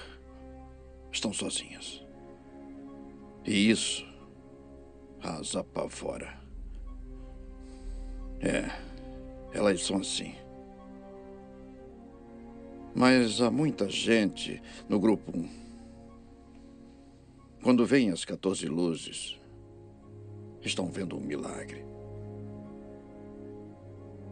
estão 1.11 1.33
sozinhas. 1.33 2.05
E 3.43 3.71
isso 3.71 4.05
as 5.27 5.55
apavora. 5.55 6.37
É, 8.39 8.69
elas 9.53 9.83
são 9.83 9.97
assim. 9.97 10.33
Mas 12.95 13.41
há 13.41 13.51
muita 13.51 13.89
gente 13.89 14.61
no 14.87 14.99
grupo 14.99 15.37
1. 15.37 15.49
Quando 17.61 17.85
vêm 17.85 18.11
as 18.11 18.23
14 18.23 18.67
luzes, 18.67 19.37
estão 20.61 20.87
vendo 20.87 21.17
um 21.17 21.21
milagre. 21.21 21.85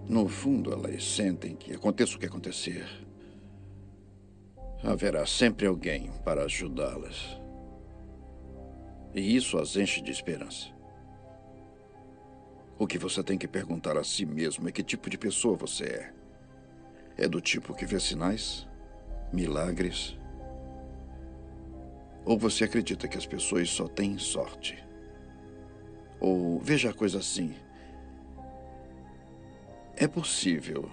No 0.07 0.27
fundo, 0.27 0.71
elas 0.71 1.03
sentem 1.03 1.55
que 1.55 1.73
aconteça 1.73 2.15
o 2.15 2.19
que 2.19 2.27
acontecer, 2.27 2.85
haverá 4.83 5.25
sempre 5.25 5.65
alguém 5.65 6.11
para 6.23 6.43
ajudá-las. 6.43 7.39
E 9.15 9.35
isso 9.35 9.57
as 9.57 9.75
enche 9.75 10.01
de 10.01 10.11
esperança. 10.11 10.74
O 12.77 12.85
que 12.85 12.97
você 12.97 13.23
tem 13.23 13.37
que 13.37 13.47
perguntar 13.47 13.97
a 13.97 14.03
si 14.03 14.25
mesmo 14.25 14.67
é 14.67 14.71
que 14.71 14.83
tipo 14.83 15.09
de 15.09 15.17
pessoa 15.17 15.55
você 15.55 15.85
é. 15.85 16.13
É 17.17 17.27
do 17.27 17.39
tipo 17.39 17.73
que 17.73 17.85
vê 17.85 17.99
sinais, 17.99 18.67
milagres? 19.31 20.17
Ou 22.25 22.37
você 22.37 22.65
acredita 22.65 23.07
que 23.07 23.17
as 23.17 23.25
pessoas 23.25 23.69
só 23.69 23.87
têm 23.87 24.17
sorte? 24.17 24.83
Ou 26.19 26.59
veja 26.59 26.89
a 26.89 26.93
coisa 26.93 27.19
assim. 27.19 27.55
É 29.95 30.07
possível 30.07 30.89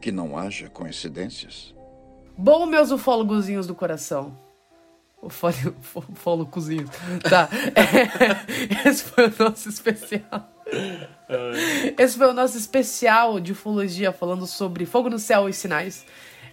que 0.00 0.10
não 0.10 0.38
haja 0.38 0.70
coincidências? 0.70 1.74
Bom, 2.36 2.64
meus 2.64 2.90
ufólogozinhos 2.90 3.66
do 3.66 3.74
coração. 3.74 4.47
Ufólogozinho. 5.22 6.88
Tá. 7.28 7.48
É, 7.74 8.88
esse 8.88 9.04
foi 9.04 9.26
o 9.26 9.34
nosso 9.38 9.68
especial. 9.68 10.48
Esse 11.98 12.16
foi 12.16 12.28
o 12.28 12.32
nosso 12.32 12.56
especial 12.56 13.40
de 13.40 13.52
ufologia 13.52 14.12
falando 14.12 14.46
sobre 14.46 14.86
fogo 14.86 15.10
no 15.10 15.18
céu 15.18 15.48
e 15.48 15.52
sinais. 15.52 16.06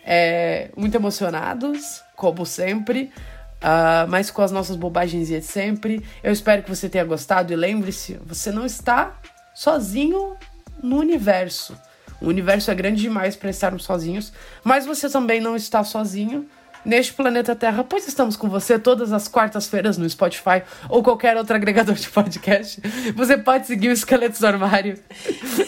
É, 0.04 0.70
muito 0.76 0.96
emocionados, 0.96 2.02
como 2.16 2.46
sempre. 2.46 3.12
Uh, 3.56 4.08
mas 4.10 4.30
com 4.30 4.42
as 4.42 4.52
nossas 4.52 4.76
bobagens 4.76 5.28
de 5.28 5.42
sempre. 5.42 6.06
Eu 6.24 6.32
espero 6.32 6.62
que 6.62 6.70
você 6.70 6.90
tenha 6.90 7.06
gostado 7.06 7.52
e 7.52 7.56
lembre-se, 7.56 8.20
você 8.26 8.52
não 8.52 8.66
está 8.66 9.20
sozinho 9.56 10.36
no 10.84 10.98
universo. 11.00 11.76
O 12.22 12.28
universo 12.28 12.70
é 12.70 12.76
grande 12.76 13.02
demais 13.02 13.36
para 13.36 13.50
estarmos 13.50 13.84
sozinhos, 13.84 14.32
mas 14.64 14.86
você 14.86 15.10
também 15.10 15.42
não 15.42 15.56
está 15.56 15.84
sozinho 15.84 16.48
neste 16.86 17.14
planeta 17.14 17.56
Terra, 17.56 17.84
pois 17.84 18.08
estamos 18.08 18.36
com 18.36 18.48
você 18.48 18.78
todas 18.78 19.12
as 19.12 19.28
quartas-feiras 19.28 19.98
no 19.98 20.10
Spotify 20.10 20.62
ou 20.90 21.02
qualquer 21.02 21.36
outro 21.38 21.56
agregador 21.56 21.96
de 21.96 22.08
podcast. 22.10 22.82
Você 23.16 23.38
pode 23.38 23.68
seguir 23.68 23.90
o 23.90 23.92
Esqueletos 23.92 24.40
do 24.40 24.48
Armário 24.48 24.98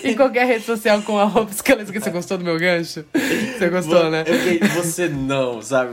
em 0.04 0.16
qualquer 0.16 0.46
rede 0.46 0.66
social 0.66 1.02
com 1.02 1.18
a 1.18 1.26
roupa 1.26 1.52
Esqueletos. 1.52 1.92
Você 1.92 2.10
gostou 2.10 2.38
do 2.38 2.44
meu 2.44 2.60
gancho? 2.60 3.06
Você 3.14 3.70
gostou, 3.70 4.10
né? 4.10 4.24
Você 4.76 5.10
não, 5.10 5.62
sabe? 5.62 5.92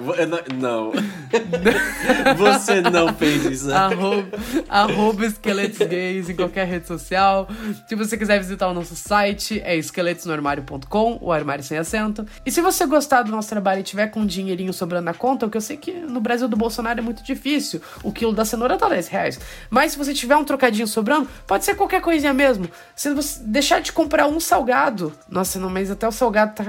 Não. 0.55 0.93
Você 2.37 2.81
não 2.81 3.15
fez 3.15 3.45
isso, 3.45 3.67
né? 3.67 3.75
arroba, 3.75 4.39
arroba 4.69 5.27
esqueletos 5.27 5.79
gays 5.87 6.29
em 6.29 6.37
qualquer 6.37 6.67
rede 6.67 6.87
social. 6.87 7.49
Se 7.89 7.95
você 7.95 8.17
quiser 8.17 8.39
visitar 8.39 8.69
o 8.69 8.75
nosso 8.75 8.95
site, 8.95 9.61
é 9.65 9.77
esqueletosnoarmário.com, 9.77 11.19
o 11.21 11.33
armário 11.33 11.65
sem 11.65 11.79
acento. 11.79 12.27
E 12.45 12.51
se 12.51 12.61
você 12.61 12.87
gostar 12.87 13.23
do 13.23 13.31
nosso 13.31 13.49
trabalho 13.49 13.81
e 13.81 13.83
tiver 13.83 14.09
com 14.09 14.21
um 14.21 14.27
dinheirinho 14.27 14.73
sobrando 14.73 15.07
na 15.07 15.14
conta, 15.15 15.47
o 15.47 15.51
que 15.51 15.57
eu 15.57 15.61
sei 15.61 15.77
que 15.77 15.93
no 15.93 16.20
Brasil 16.20 16.49
do 16.49 16.57
Bolsonaro 16.57 16.99
é 16.99 17.03
muito 17.03 17.23
difícil, 17.23 17.81
o 18.03 18.12
quilo 18.12 18.32
da 18.32 18.45
cenoura 18.45 18.77
tá 18.77 18.89
10 18.89 19.09
reais. 19.09 19.41
Mas 19.70 19.93
se 19.93 19.99
você 19.99 20.12
tiver 20.12 20.36
um 20.36 20.45
trocadinho 20.45 20.86
sobrando, 20.86 21.28
pode 21.47 21.65
ser 21.65 21.74
qualquer 21.74 22.01
coisinha 22.01 22.35
mesmo. 22.35 22.69
Se 22.95 23.12
você 23.15 23.41
deixar 23.45 23.81
de 23.81 23.93
comprar 23.93 24.27
um 24.27 24.39
salgado, 24.41 25.12
nossa, 25.28 25.59
no 25.59 25.70
mês 25.70 25.91
até 25.91 26.07
o 26.07 26.12
salgado 26.12 26.55
tá 26.55 26.65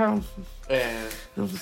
É, 0.69 1.07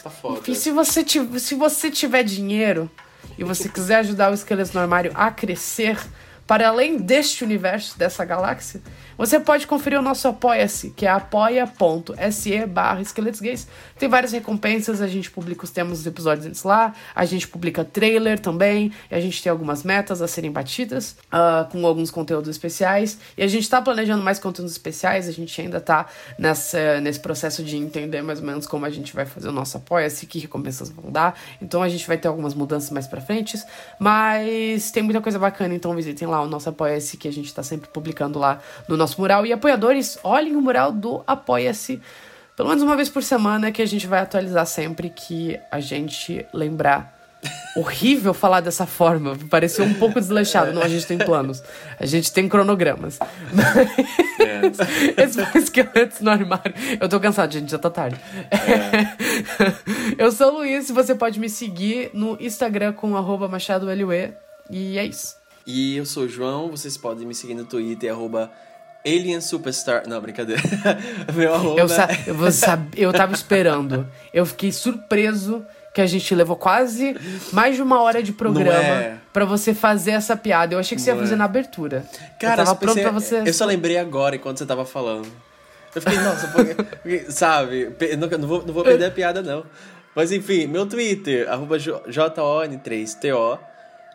tá 0.03 0.09
foda. 0.09 0.41
e 0.47 0.55
se 0.55 0.71
você, 0.71 1.03
tiver, 1.03 1.39
se 1.39 1.55
você 1.55 1.89
tiver 1.89 2.23
dinheiro 2.23 2.89
e 3.37 3.43
você 3.43 3.67
quiser 3.67 3.97
ajudar 3.97 4.31
o 4.31 4.33
Esqueleto 4.33 4.73
no 4.73 4.79
Armário 4.79 5.11
a 5.15 5.31
crescer 5.31 5.97
para 6.45 6.67
além 6.67 6.97
deste 6.97 7.43
universo, 7.43 7.97
dessa 7.97 8.23
galáxia, 8.25 8.81
você 9.17 9.39
pode 9.39 9.67
conferir 9.67 9.99
o 9.99 10.01
nosso 10.01 10.27
Apoia-se, 10.27 10.91
que 10.91 11.05
é 11.05 11.09
apoia.se 11.09 12.65
barra 12.65 13.01
esqueletos 13.01 13.39
gays. 13.39 13.67
Tem 13.97 14.09
várias 14.09 14.31
recompensas, 14.31 15.01
a 15.01 15.07
gente 15.07 15.29
publica 15.29 15.63
os 15.63 15.71
temas 15.71 15.99
dos 15.99 16.07
episódios 16.07 16.45
antes 16.45 16.63
lá, 16.63 16.93
a 17.15 17.25
gente 17.25 17.47
publica 17.47 17.85
trailer 17.85 18.39
também, 18.39 18.91
e 19.09 19.15
a 19.15 19.19
gente 19.19 19.41
tem 19.41 19.51
algumas 19.51 19.83
metas 19.83 20.21
a 20.21 20.27
serem 20.27 20.51
batidas, 20.51 21.15
ah, 21.31 21.67
com 21.71 21.85
alguns 21.85 22.11
conteúdos 22.11 22.49
especiais. 22.49 23.17
E 23.37 23.43
a 23.43 23.47
gente 23.47 23.69
tá 23.69 23.81
planejando 23.81 24.23
mais 24.23 24.39
conteúdos 24.39 24.71
especiais, 24.71 25.27
a 25.27 25.31
gente 25.31 25.59
ainda 25.61 25.79
tá 25.79 26.07
nessa, 26.37 26.99
nesse 27.01 27.19
processo 27.19 27.63
de 27.63 27.77
entender 27.77 28.21
mais 28.21 28.39
ou 28.39 28.45
menos 28.45 28.67
como 28.67 28.85
a 28.85 28.89
gente 28.89 29.13
vai 29.13 29.25
fazer 29.25 29.49
o 29.49 29.51
nosso 29.51 29.77
Apoia-se, 29.77 30.25
que 30.25 30.39
recompensas 30.39 30.89
vão 30.89 31.11
dar. 31.11 31.39
Então 31.61 31.81
a 31.81 31.89
gente 31.89 32.07
vai 32.07 32.17
ter 32.17 32.27
algumas 32.27 32.53
mudanças 32.53 32.89
mais 32.89 33.07
pra 33.07 33.21
frente, 33.21 33.61
mas 33.99 34.91
tem 34.91 35.03
muita 35.03 35.21
coisa 35.21 35.37
bacana, 35.37 35.73
então 35.73 35.93
visitem 35.95 36.27
lá 36.27 36.41
o 36.41 36.47
nosso 36.47 36.69
Apoia-se, 36.69 37.17
que 37.17 37.27
a 37.27 37.31
gente 37.31 37.53
tá 37.53 37.61
sempre 37.61 37.89
publicando 37.89 38.39
lá 38.39 38.59
no 38.87 38.97
nosso 39.03 39.19
mural. 39.19 39.45
E 39.45 39.53
apoiadores, 39.53 40.17
olhem 40.23 40.55
o 40.55 40.61
mural 40.61 40.91
do 40.91 41.23
Apoia-se 41.27 42.01
pelo 42.55 42.69
menos 42.69 42.83
uma 42.83 42.95
vez 42.95 43.09
por 43.09 43.23
semana 43.23 43.71
que 43.71 43.81
a 43.81 43.85
gente 43.85 44.05
vai 44.05 44.19
atualizar 44.19 44.65
sempre 44.65 45.09
que 45.09 45.59
a 45.71 45.79
gente 45.79 46.45
lembrar. 46.53 47.11
Horrível 47.75 48.33
falar 48.33 48.61
dessa 48.61 48.85
forma, 48.85 49.37
pareceu 49.49 49.83
um 49.83 49.93
pouco 49.95 50.17
desleixado. 50.19 50.71
Não, 50.71 50.81
a 50.81 50.87
gente 50.87 51.05
tem 51.05 51.17
planos, 51.17 51.61
a 51.99 52.05
gente 52.05 52.31
tem 52.31 52.47
cronogramas. 52.47 53.19
Mas 53.51 54.77
esse 55.17 55.45
foi 55.45 55.61
esqueletos 55.61 56.21
no 56.21 56.29
armário. 56.29 56.73
Eu 57.01 57.09
tô 57.09 57.19
cansado, 57.19 57.51
gente, 57.51 57.69
já 57.69 57.77
tá 57.77 57.89
tarde. 57.89 58.17
Eu 60.17 60.31
sou 60.31 60.53
o 60.53 60.57
Luiz, 60.59 60.89
você 60.89 61.15
pode 61.15 61.37
me 61.39 61.49
seguir 61.49 62.11
no 62.13 62.37
Instagram 62.39 62.93
com 62.93 63.17
arroba 63.17 63.49
MachadoLUE. 63.49 64.33
E 64.69 64.97
é 64.97 65.03
isso. 65.03 65.35
E 65.65 65.97
eu 65.97 66.05
sou 66.05 66.23
o 66.23 66.29
João, 66.29 66.69
vocês 66.69 66.97
podem 66.97 67.25
me 67.25 67.33
seguir 67.33 67.53
no 67.53 67.63
Twitter, 67.63 68.11
arroba 68.11 68.51
Alien 69.05 69.41
Superstar. 69.41 70.03
Não, 70.07 70.19
brincadeira. 70.21 70.61
Meu 71.33 71.53
arroba. 71.53 71.79
Eu, 71.79 71.87
sa 71.89 72.07
eu, 72.25 72.51
sab 72.51 72.87
eu 72.95 73.11
tava 73.11 73.33
esperando. 73.33 74.07
Eu 74.33 74.45
fiquei 74.45 74.71
surpreso 74.71 75.65
que 75.93 76.01
a 76.01 76.07
gente 76.07 76.33
levou 76.33 76.55
quase 76.55 77.15
mais 77.51 77.75
de 77.75 77.81
uma 77.81 78.01
hora 78.01 78.23
de 78.23 78.31
programa 78.33 78.73
é? 78.73 79.17
pra 79.31 79.45
você 79.45 79.73
fazer 79.73 80.11
essa 80.11 80.35
piada. 80.35 80.73
Eu 80.73 80.79
achei 80.79 80.95
que 80.95 81.01
você 81.01 81.11
ia 81.11 81.15
fazer 81.17 81.33
é? 81.33 81.37
na 81.37 81.45
abertura. 81.45 82.05
Cara, 82.39 82.61
eu 82.61 82.65
tava 82.65 82.71
eu 82.71 82.75
pronto 82.77 82.95
pensei- 82.95 83.03
pra 83.03 83.11
você. 83.11 83.43
Eu 83.49 83.53
só 83.53 83.65
lembrei 83.65 83.97
agora 83.97 84.35
enquanto 84.35 84.57
você 84.57 84.65
tava 84.65 84.85
falando. 84.85 85.27
Eu 85.93 86.01
fiquei, 86.01 86.17
nossa, 86.19 86.47
porque, 86.47 86.73
porque, 87.03 87.25
sabe? 87.31 87.91
Não, 88.17 88.27
não 88.39 88.47
vou, 88.47 88.65
não 88.65 88.73
vou 88.73 88.83
perder 88.83 89.05
a 89.05 89.11
piada, 89.11 89.43
não. 89.43 89.63
Mas 90.15 90.31
enfim, 90.31 90.65
meu 90.65 90.85
Twitter, 90.87 91.47
arroba 91.51 91.77
J- 91.77 92.01
JON3TO. 92.09 93.59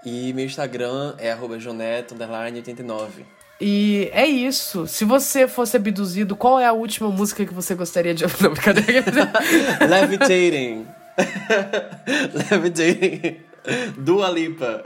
E 0.05 0.33
meu 0.33 0.45
Instagram 0.45 1.15
é 1.19 1.33
arroba 1.33 1.59
Joneto, 1.59 2.15
underline 2.15 2.57
89. 2.59 3.25
E 3.61 4.09
é 4.13 4.27
isso. 4.27 4.87
Se 4.87 5.05
você 5.05 5.49
fosse 5.49 5.77
abduzido, 5.77 6.37
qual 6.37 6.61
é 6.61 6.67
a 6.67 6.73
última 6.73 7.11
música 7.11 7.45
que 7.45 7.53
você 7.53 7.75
gostaria 7.75 8.15
de 8.15 8.25
ouvir? 8.25 8.43
Não, 8.43 8.53
brincadeira. 8.53 9.33
Levitating. 9.89 10.87
Levitating. 12.51 13.37
Dua 13.99 14.31
Lipa. 14.31 14.83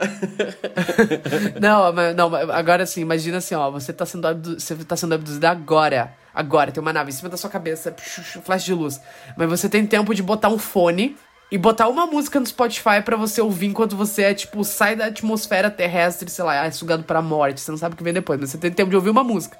não, 1.60 1.92
mas, 1.92 2.16
não, 2.16 2.34
agora 2.34 2.84
sim, 2.84 3.02
imagina 3.02 3.36
assim, 3.36 3.54
ó, 3.54 3.70
você 3.70 3.92
tá 3.92 4.04
sendo, 4.04 4.26
abdu 4.26 4.58
você 4.58 4.74
tá 4.76 4.96
sendo 4.96 5.14
abduzido 5.14 5.46
agora. 5.46 6.14
Agora, 6.34 6.72
tem 6.72 6.80
uma 6.80 6.92
nave 6.92 7.10
em 7.10 7.12
cima 7.12 7.28
da 7.28 7.36
sua 7.36 7.50
cabeça, 7.50 7.94
flash 8.42 8.64
de 8.64 8.74
luz. 8.74 9.00
Mas 9.36 9.48
você 9.48 9.68
tem 9.68 9.86
tempo 9.86 10.12
de 10.12 10.22
botar 10.22 10.48
um 10.48 10.58
fone 10.58 11.16
e 11.52 11.58
botar 11.58 11.86
uma 11.86 12.06
música 12.06 12.40
no 12.40 12.46
Spotify 12.46 13.02
pra 13.04 13.14
você 13.14 13.38
ouvir 13.42 13.66
enquanto 13.66 13.94
você 13.94 14.22
é, 14.22 14.32
tipo, 14.34 14.64
sai 14.64 14.96
da 14.96 15.04
atmosfera 15.06 15.70
terrestre, 15.70 16.30
sei 16.30 16.42
lá, 16.46 16.64
é 16.64 16.70
sugado 16.70 17.04
pra 17.04 17.20
morte. 17.20 17.60
Você 17.60 17.70
não 17.70 17.76
sabe 17.76 17.92
o 17.94 17.98
que 17.98 18.02
vem 18.02 18.14
depois, 18.14 18.40
mas 18.40 18.48
você 18.48 18.56
tem 18.56 18.72
tempo 18.72 18.88
de 18.88 18.96
ouvir 18.96 19.10
uma 19.10 19.22
música. 19.22 19.58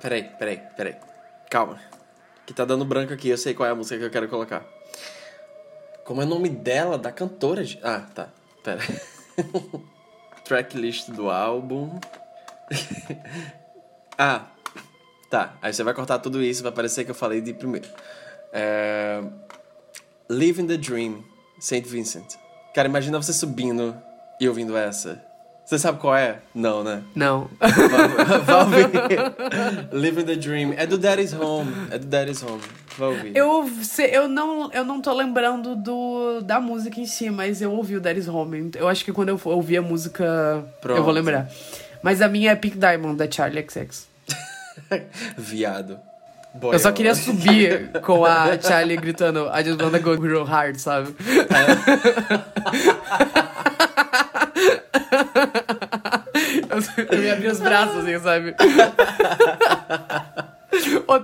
Peraí, 0.00 0.22
peraí, 0.38 0.62
peraí. 0.76 0.94
Calma. 1.50 1.80
Que 2.46 2.54
tá 2.54 2.64
dando 2.64 2.84
branco 2.84 3.12
aqui, 3.12 3.28
eu 3.28 3.36
sei 3.36 3.54
qual 3.54 3.68
é 3.68 3.72
a 3.72 3.74
música 3.74 3.98
que 3.98 4.04
eu 4.04 4.10
quero 4.10 4.28
colocar. 4.28 4.62
Como 6.04 6.22
é 6.22 6.24
o 6.24 6.28
nome 6.28 6.48
dela, 6.48 6.96
da 6.96 7.10
cantora? 7.10 7.64
de- 7.64 7.80
Ah, 7.82 8.06
tá. 8.14 8.28
Pera. 8.62 8.80
Tracklist 10.46 11.10
do 11.10 11.28
álbum. 11.28 11.98
ah, 14.16 14.46
tá. 15.28 15.54
Aí 15.60 15.72
você 15.72 15.82
vai 15.82 15.92
cortar 15.92 16.20
tudo 16.20 16.40
isso, 16.40 16.62
vai 16.62 16.70
parecer 16.70 17.04
que 17.04 17.10
eu 17.10 17.16
falei 17.16 17.40
de 17.40 17.52
primeiro. 17.52 17.88
É... 18.52 19.20
Living 20.30 20.66
the 20.66 20.76
Dream, 20.76 21.24
Saint 21.58 21.84
Vincent. 21.86 22.36
Cara, 22.74 22.86
imagina 22.88 23.20
você 23.20 23.32
subindo 23.32 23.94
e 24.40 24.48
ouvindo 24.48 24.76
essa. 24.76 25.20
Você 25.64 25.78
sabe 25.78 26.00
qual 26.00 26.16
é? 26.16 26.38
Não, 26.54 26.82
né? 26.82 27.02
Não. 27.14 27.48
Vai 27.60 28.58
ouvir. 28.62 28.90
Living 29.92 30.24
the 30.24 30.34
Dream. 30.36 30.72
É 30.76 30.86
do 30.86 30.96
Daddy's 30.98 31.32
Home. 31.32 31.72
É 31.92 31.98
do 31.98 32.06
Daddy's 32.06 32.42
Home. 32.42 32.60
Vai 32.98 33.08
ouvir. 33.08 33.36
Eu, 33.36 33.68
se- 33.82 34.08
eu, 34.10 34.26
não, 34.28 34.70
eu 34.72 34.84
não 34.84 35.00
tô 35.00 35.12
lembrando 35.12 35.76
do, 35.76 36.40
da 36.40 36.60
música 36.60 36.98
em 37.00 37.06
si, 37.06 37.30
mas 37.30 37.62
eu 37.62 37.72
ouvi 37.72 37.96
o 37.96 38.00
Daddy's 38.00 38.26
Home. 38.28 38.70
Eu 38.76 38.88
acho 38.88 39.04
que 39.04 39.12
quando 39.12 39.28
eu 39.28 39.40
ouvir 39.44 39.76
a 39.76 39.82
música, 39.82 40.24
eu 40.24 40.62
Pronto. 40.80 41.02
vou 41.04 41.12
lembrar. 41.12 41.48
Mas 42.02 42.20
a 42.20 42.28
minha 42.28 42.50
é 42.52 42.56
Pink 42.56 42.76
Diamond, 42.78 43.16
da 43.16 43.30
Charlie 43.30 43.64
XX. 43.68 44.08
Viado. 45.38 46.00
Eu 46.72 46.78
só 46.78 46.92
queria 46.92 47.14
subir 47.14 47.90
com 48.02 48.24
a 48.24 48.58
Charlie 48.60 48.96
gritando 48.96 49.48
I 49.54 49.64
just 49.64 49.80
wanna 49.80 49.98
go 49.98 50.14
real 50.20 50.44
hard, 50.44 50.76
sabe? 50.78 51.14
Eu, 56.70 57.16
eu 57.18 57.22
ia 57.24 57.32
abrir 57.34 57.48
os 57.48 57.60
braços 57.60 57.96
assim, 57.98 58.18
sabe? 58.18 58.54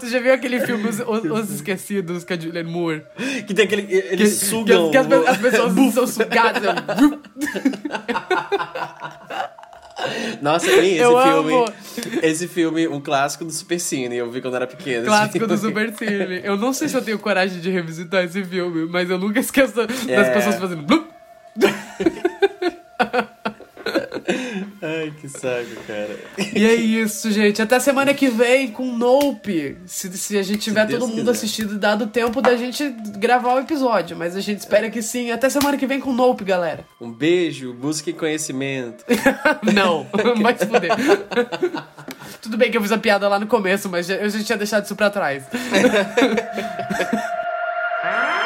Tu 0.01 0.09
já 0.09 0.19
viu 0.20 0.35
aquele 0.35 0.61
filme 0.61 0.89
Os, 0.89 1.01
Os- 1.01 1.24
Os 1.31 1.51
Esquecidos 1.51 2.24
com 2.24 2.35
a 2.35 2.39
Julianne 2.39 2.70
Moore? 2.70 3.05
Que 3.47 3.55
tem 3.55 3.65
aquele. 3.65 3.82
Eles 3.93 4.39
Que- 4.40 4.47
sugam. 4.47 4.90
Que, 4.90 4.97
as, 4.97 5.07
pe- 5.07 5.28
as 5.28 5.36
pessoas 5.39 5.94
são 5.94 6.07
sugadas. 6.07 6.62
Nossa, 10.43 10.66
tem 10.66 10.93
esse 10.93 10.98
Eu 10.98 11.23
filme. 11.23 11.52
amo. 11.55 11.73
Esse 12.23 12.47
filme, 12.48 12.86
um 12.86 13.01
clássico 13.01 13.44
do 13.44 13.51
Super 13.51 13.81
Cine. 13.81 14.16
Eu 14.16 14.31
vi 14.31 14.43
quando 14.43 14.55
era 14.56 14.66
pequeno. 14.66 14.98
esse 14.98 15.06
Clássico 15.06 15.47
do. 15.47 15.56
Super 15.56 15.93
Cine. 15.97 16.40
Eu 16.44 16.56
não 16.56 16.73
sei 16.73 16.89
se 16.89 16.97
eu 16.97 17.02
tenho 17.02 17.18
coragem 17.18 17.60
de 17.60 17.70
revisitar 17.70 18.24
esse 18.24 18.44
filme, 18.44 18.86
mas 18.90 19.09
eu 19.09 19.18
nunca 19.18 19.40
esqueço 19.40 19.74
das 19.74 20.06
É. 20.09 20.31
pessoas 20.35 20.56
fazendo. 20.56 20.85
Ai, 24.82 25.12
que 25.20 25.28
saco, 25.28 25.74
cara. 25.86 26.16
E 26.55 26.65
é 26.65 26.74
isso, 26.74 27.31
gente. 27.31 27.62
Até 27.62 27.78
semana 27.81 28.12
que 28.12 28.28
vem 28.28 28.70
com 28.70 28.97
Nope. 28.97 29.78
Se, 29.86 30.11
se 30.16 30.36
a 30.36 30.43
gente 30.43 30.61
tiver 30.61 30.86
todo 30.86 31.07
mundo 31.07 31.19
quiser. 31.19 31.31
assistido 31.31 31.74
e 31.74 31.78
dado 31.78 32.07
tempo 32.07 32.43
da 32.43 32.57
gente 32.57 32.89
gravar 33.19 33.55
o 33.55 33.61
episódio. 33.61 34.16
Mas 34.16 34.36
a 34.36 34.40
gente 34.40 34.59
espera 34.59 34.90
que 34.90 35.03
sim. 35.03 35.31
Até 35.31 35.48
semana 35.48 35.77
que 35.77 35.86
vem 35.86 36.01
com 36.01 36.12
Nope, 36.12 36.44
galera. 36.44 36.85
Um 37.01 37.11
beijo, 37.11 37.73
busque 37.73 38.12
conhecimento. 38.12 39.05
Não, 39.74 40.07
vai 40.43 40.57
se 40.57 40.66
fuder. 40.66 40.90
Tudo 42.43 42.57
bem 42.57 42.70
que 42.70 42.77
eu 42.77 42.82
fiz 42.82 42.93
a 42.93 42.98
piada 42.98 43.28
lá 43.28 43.40
no 43.40 43.47
começo, 43.47 43.89
mas 43.89 44.09
eu 44.11 44.28
já 44.28 44.43
tinha 44.43 44.59
deixado 44.59 44.85
isso 44.85 44.94
pra 44.94 45.11
trás. 45.11 45.44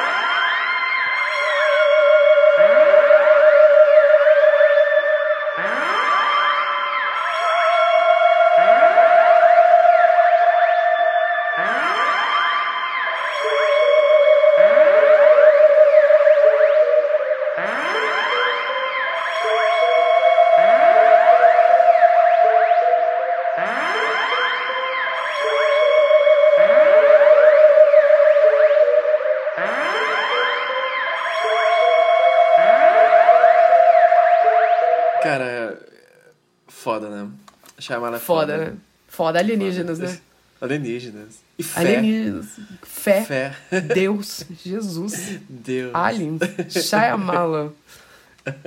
Shyamalan 38.11 38.16
é 38.16 38.20
Foda, 38.20 38.57
né? 38.57 38.73
Foda 39.09 39.39
alienígenas, 39.39 39.99
né? 39.99 40.19
Alienígenas. 40.61 41.41
E 41.59 41.62
fé. 41.62 41.81
Alienígenas. 41.81 42.47
Fé. 42.82 43.23
Fé. 43.24 43.53
Deus. 43.95 44.45
Jesus. 44.65 45.39
Deus. 45.49 45.91
Aliens. 45.95 46.41
Shyamalan. 46.69 47.70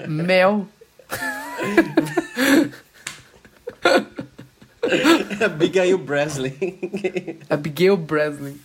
Mel. 0.07 0.67
Abigail 5.43 5.97
Breslin. 5.97 6.53
Abigail 7.49 7.97
Breslin. 7.97 8.59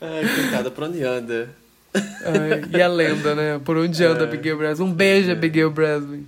Ai, 0.00 0.24
coitada, 0.34 0.70
pra 0.70 0.86
onde 0.86 1.02
anda? 1.02 1.48
Ai, 1.94 2.78
e 2.78 2.82
a 2.82 2.88
lenda, 2.88 3.34
né? 3.34 3.60
Por 3.64 3.76
onde 3.76 4.02
anda 4.04 4.24
É. 4.24 4.28
Abigail 4.28 4.56
Breslin? 4.56 4.86
Um 4.86 4.92
beijo, 4.92 5.32
Abigail 5.32 5.70
Breslin. 5.70 6.26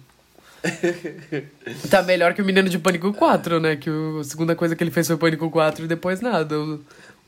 Tá 1.91 2.03
melhor 2.03 2.35
que 2.35 2.43
o 2.43 2.45
Menino 2.45 2.69
de 2.69 2.79
Pânico 2.79 3.13
4, 3.13 3.59
né? 3.61 3.77
Que 3.77 3.91
o- 3.91 4.21
a 4.21 4.25
segunda 4.25 4.55
coisa 4.55 4.75
que 4.77 4.83
ele 4.85 4.91
fez 4.91 5.07
foi 5.07 5.17
Pânico 5.17 5.51
4 5.51 5.85
e 5.85 5.89
depois 5.89 6.21
nada. 6.21 6.59
O- 6.59 6.75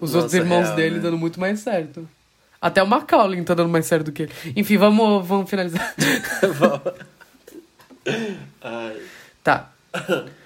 os 0.00 0.12
Nossa, 0.12 0.16
outros 0.18 0.34
irmãos 0.34 0.64
real, 0.66 0.76
dele 0.76 0.96
né? 0.96 1.00
dando 1.02 1.18
muito 1.18 1.38
mais 1.40 1.60
certo. 1.60 2.08
Até 2.60 2.82
o 2.82 2.86
Macaulay 2.86 3.42
tá 3.42 3.54
dando 3.54 3.68
mais 3.68 3.86
certo 3.86 4.06
do 4.06 4.12
que 4.12 4.22
ele. 4.24 4.32
Enfim, 4.56 4.76
vamos, 4.76 5.26
vamos 5.26 5.48
finalizar. 5.50 5.94
Ai. 8.62 8.96
Tá. 9.42 9.70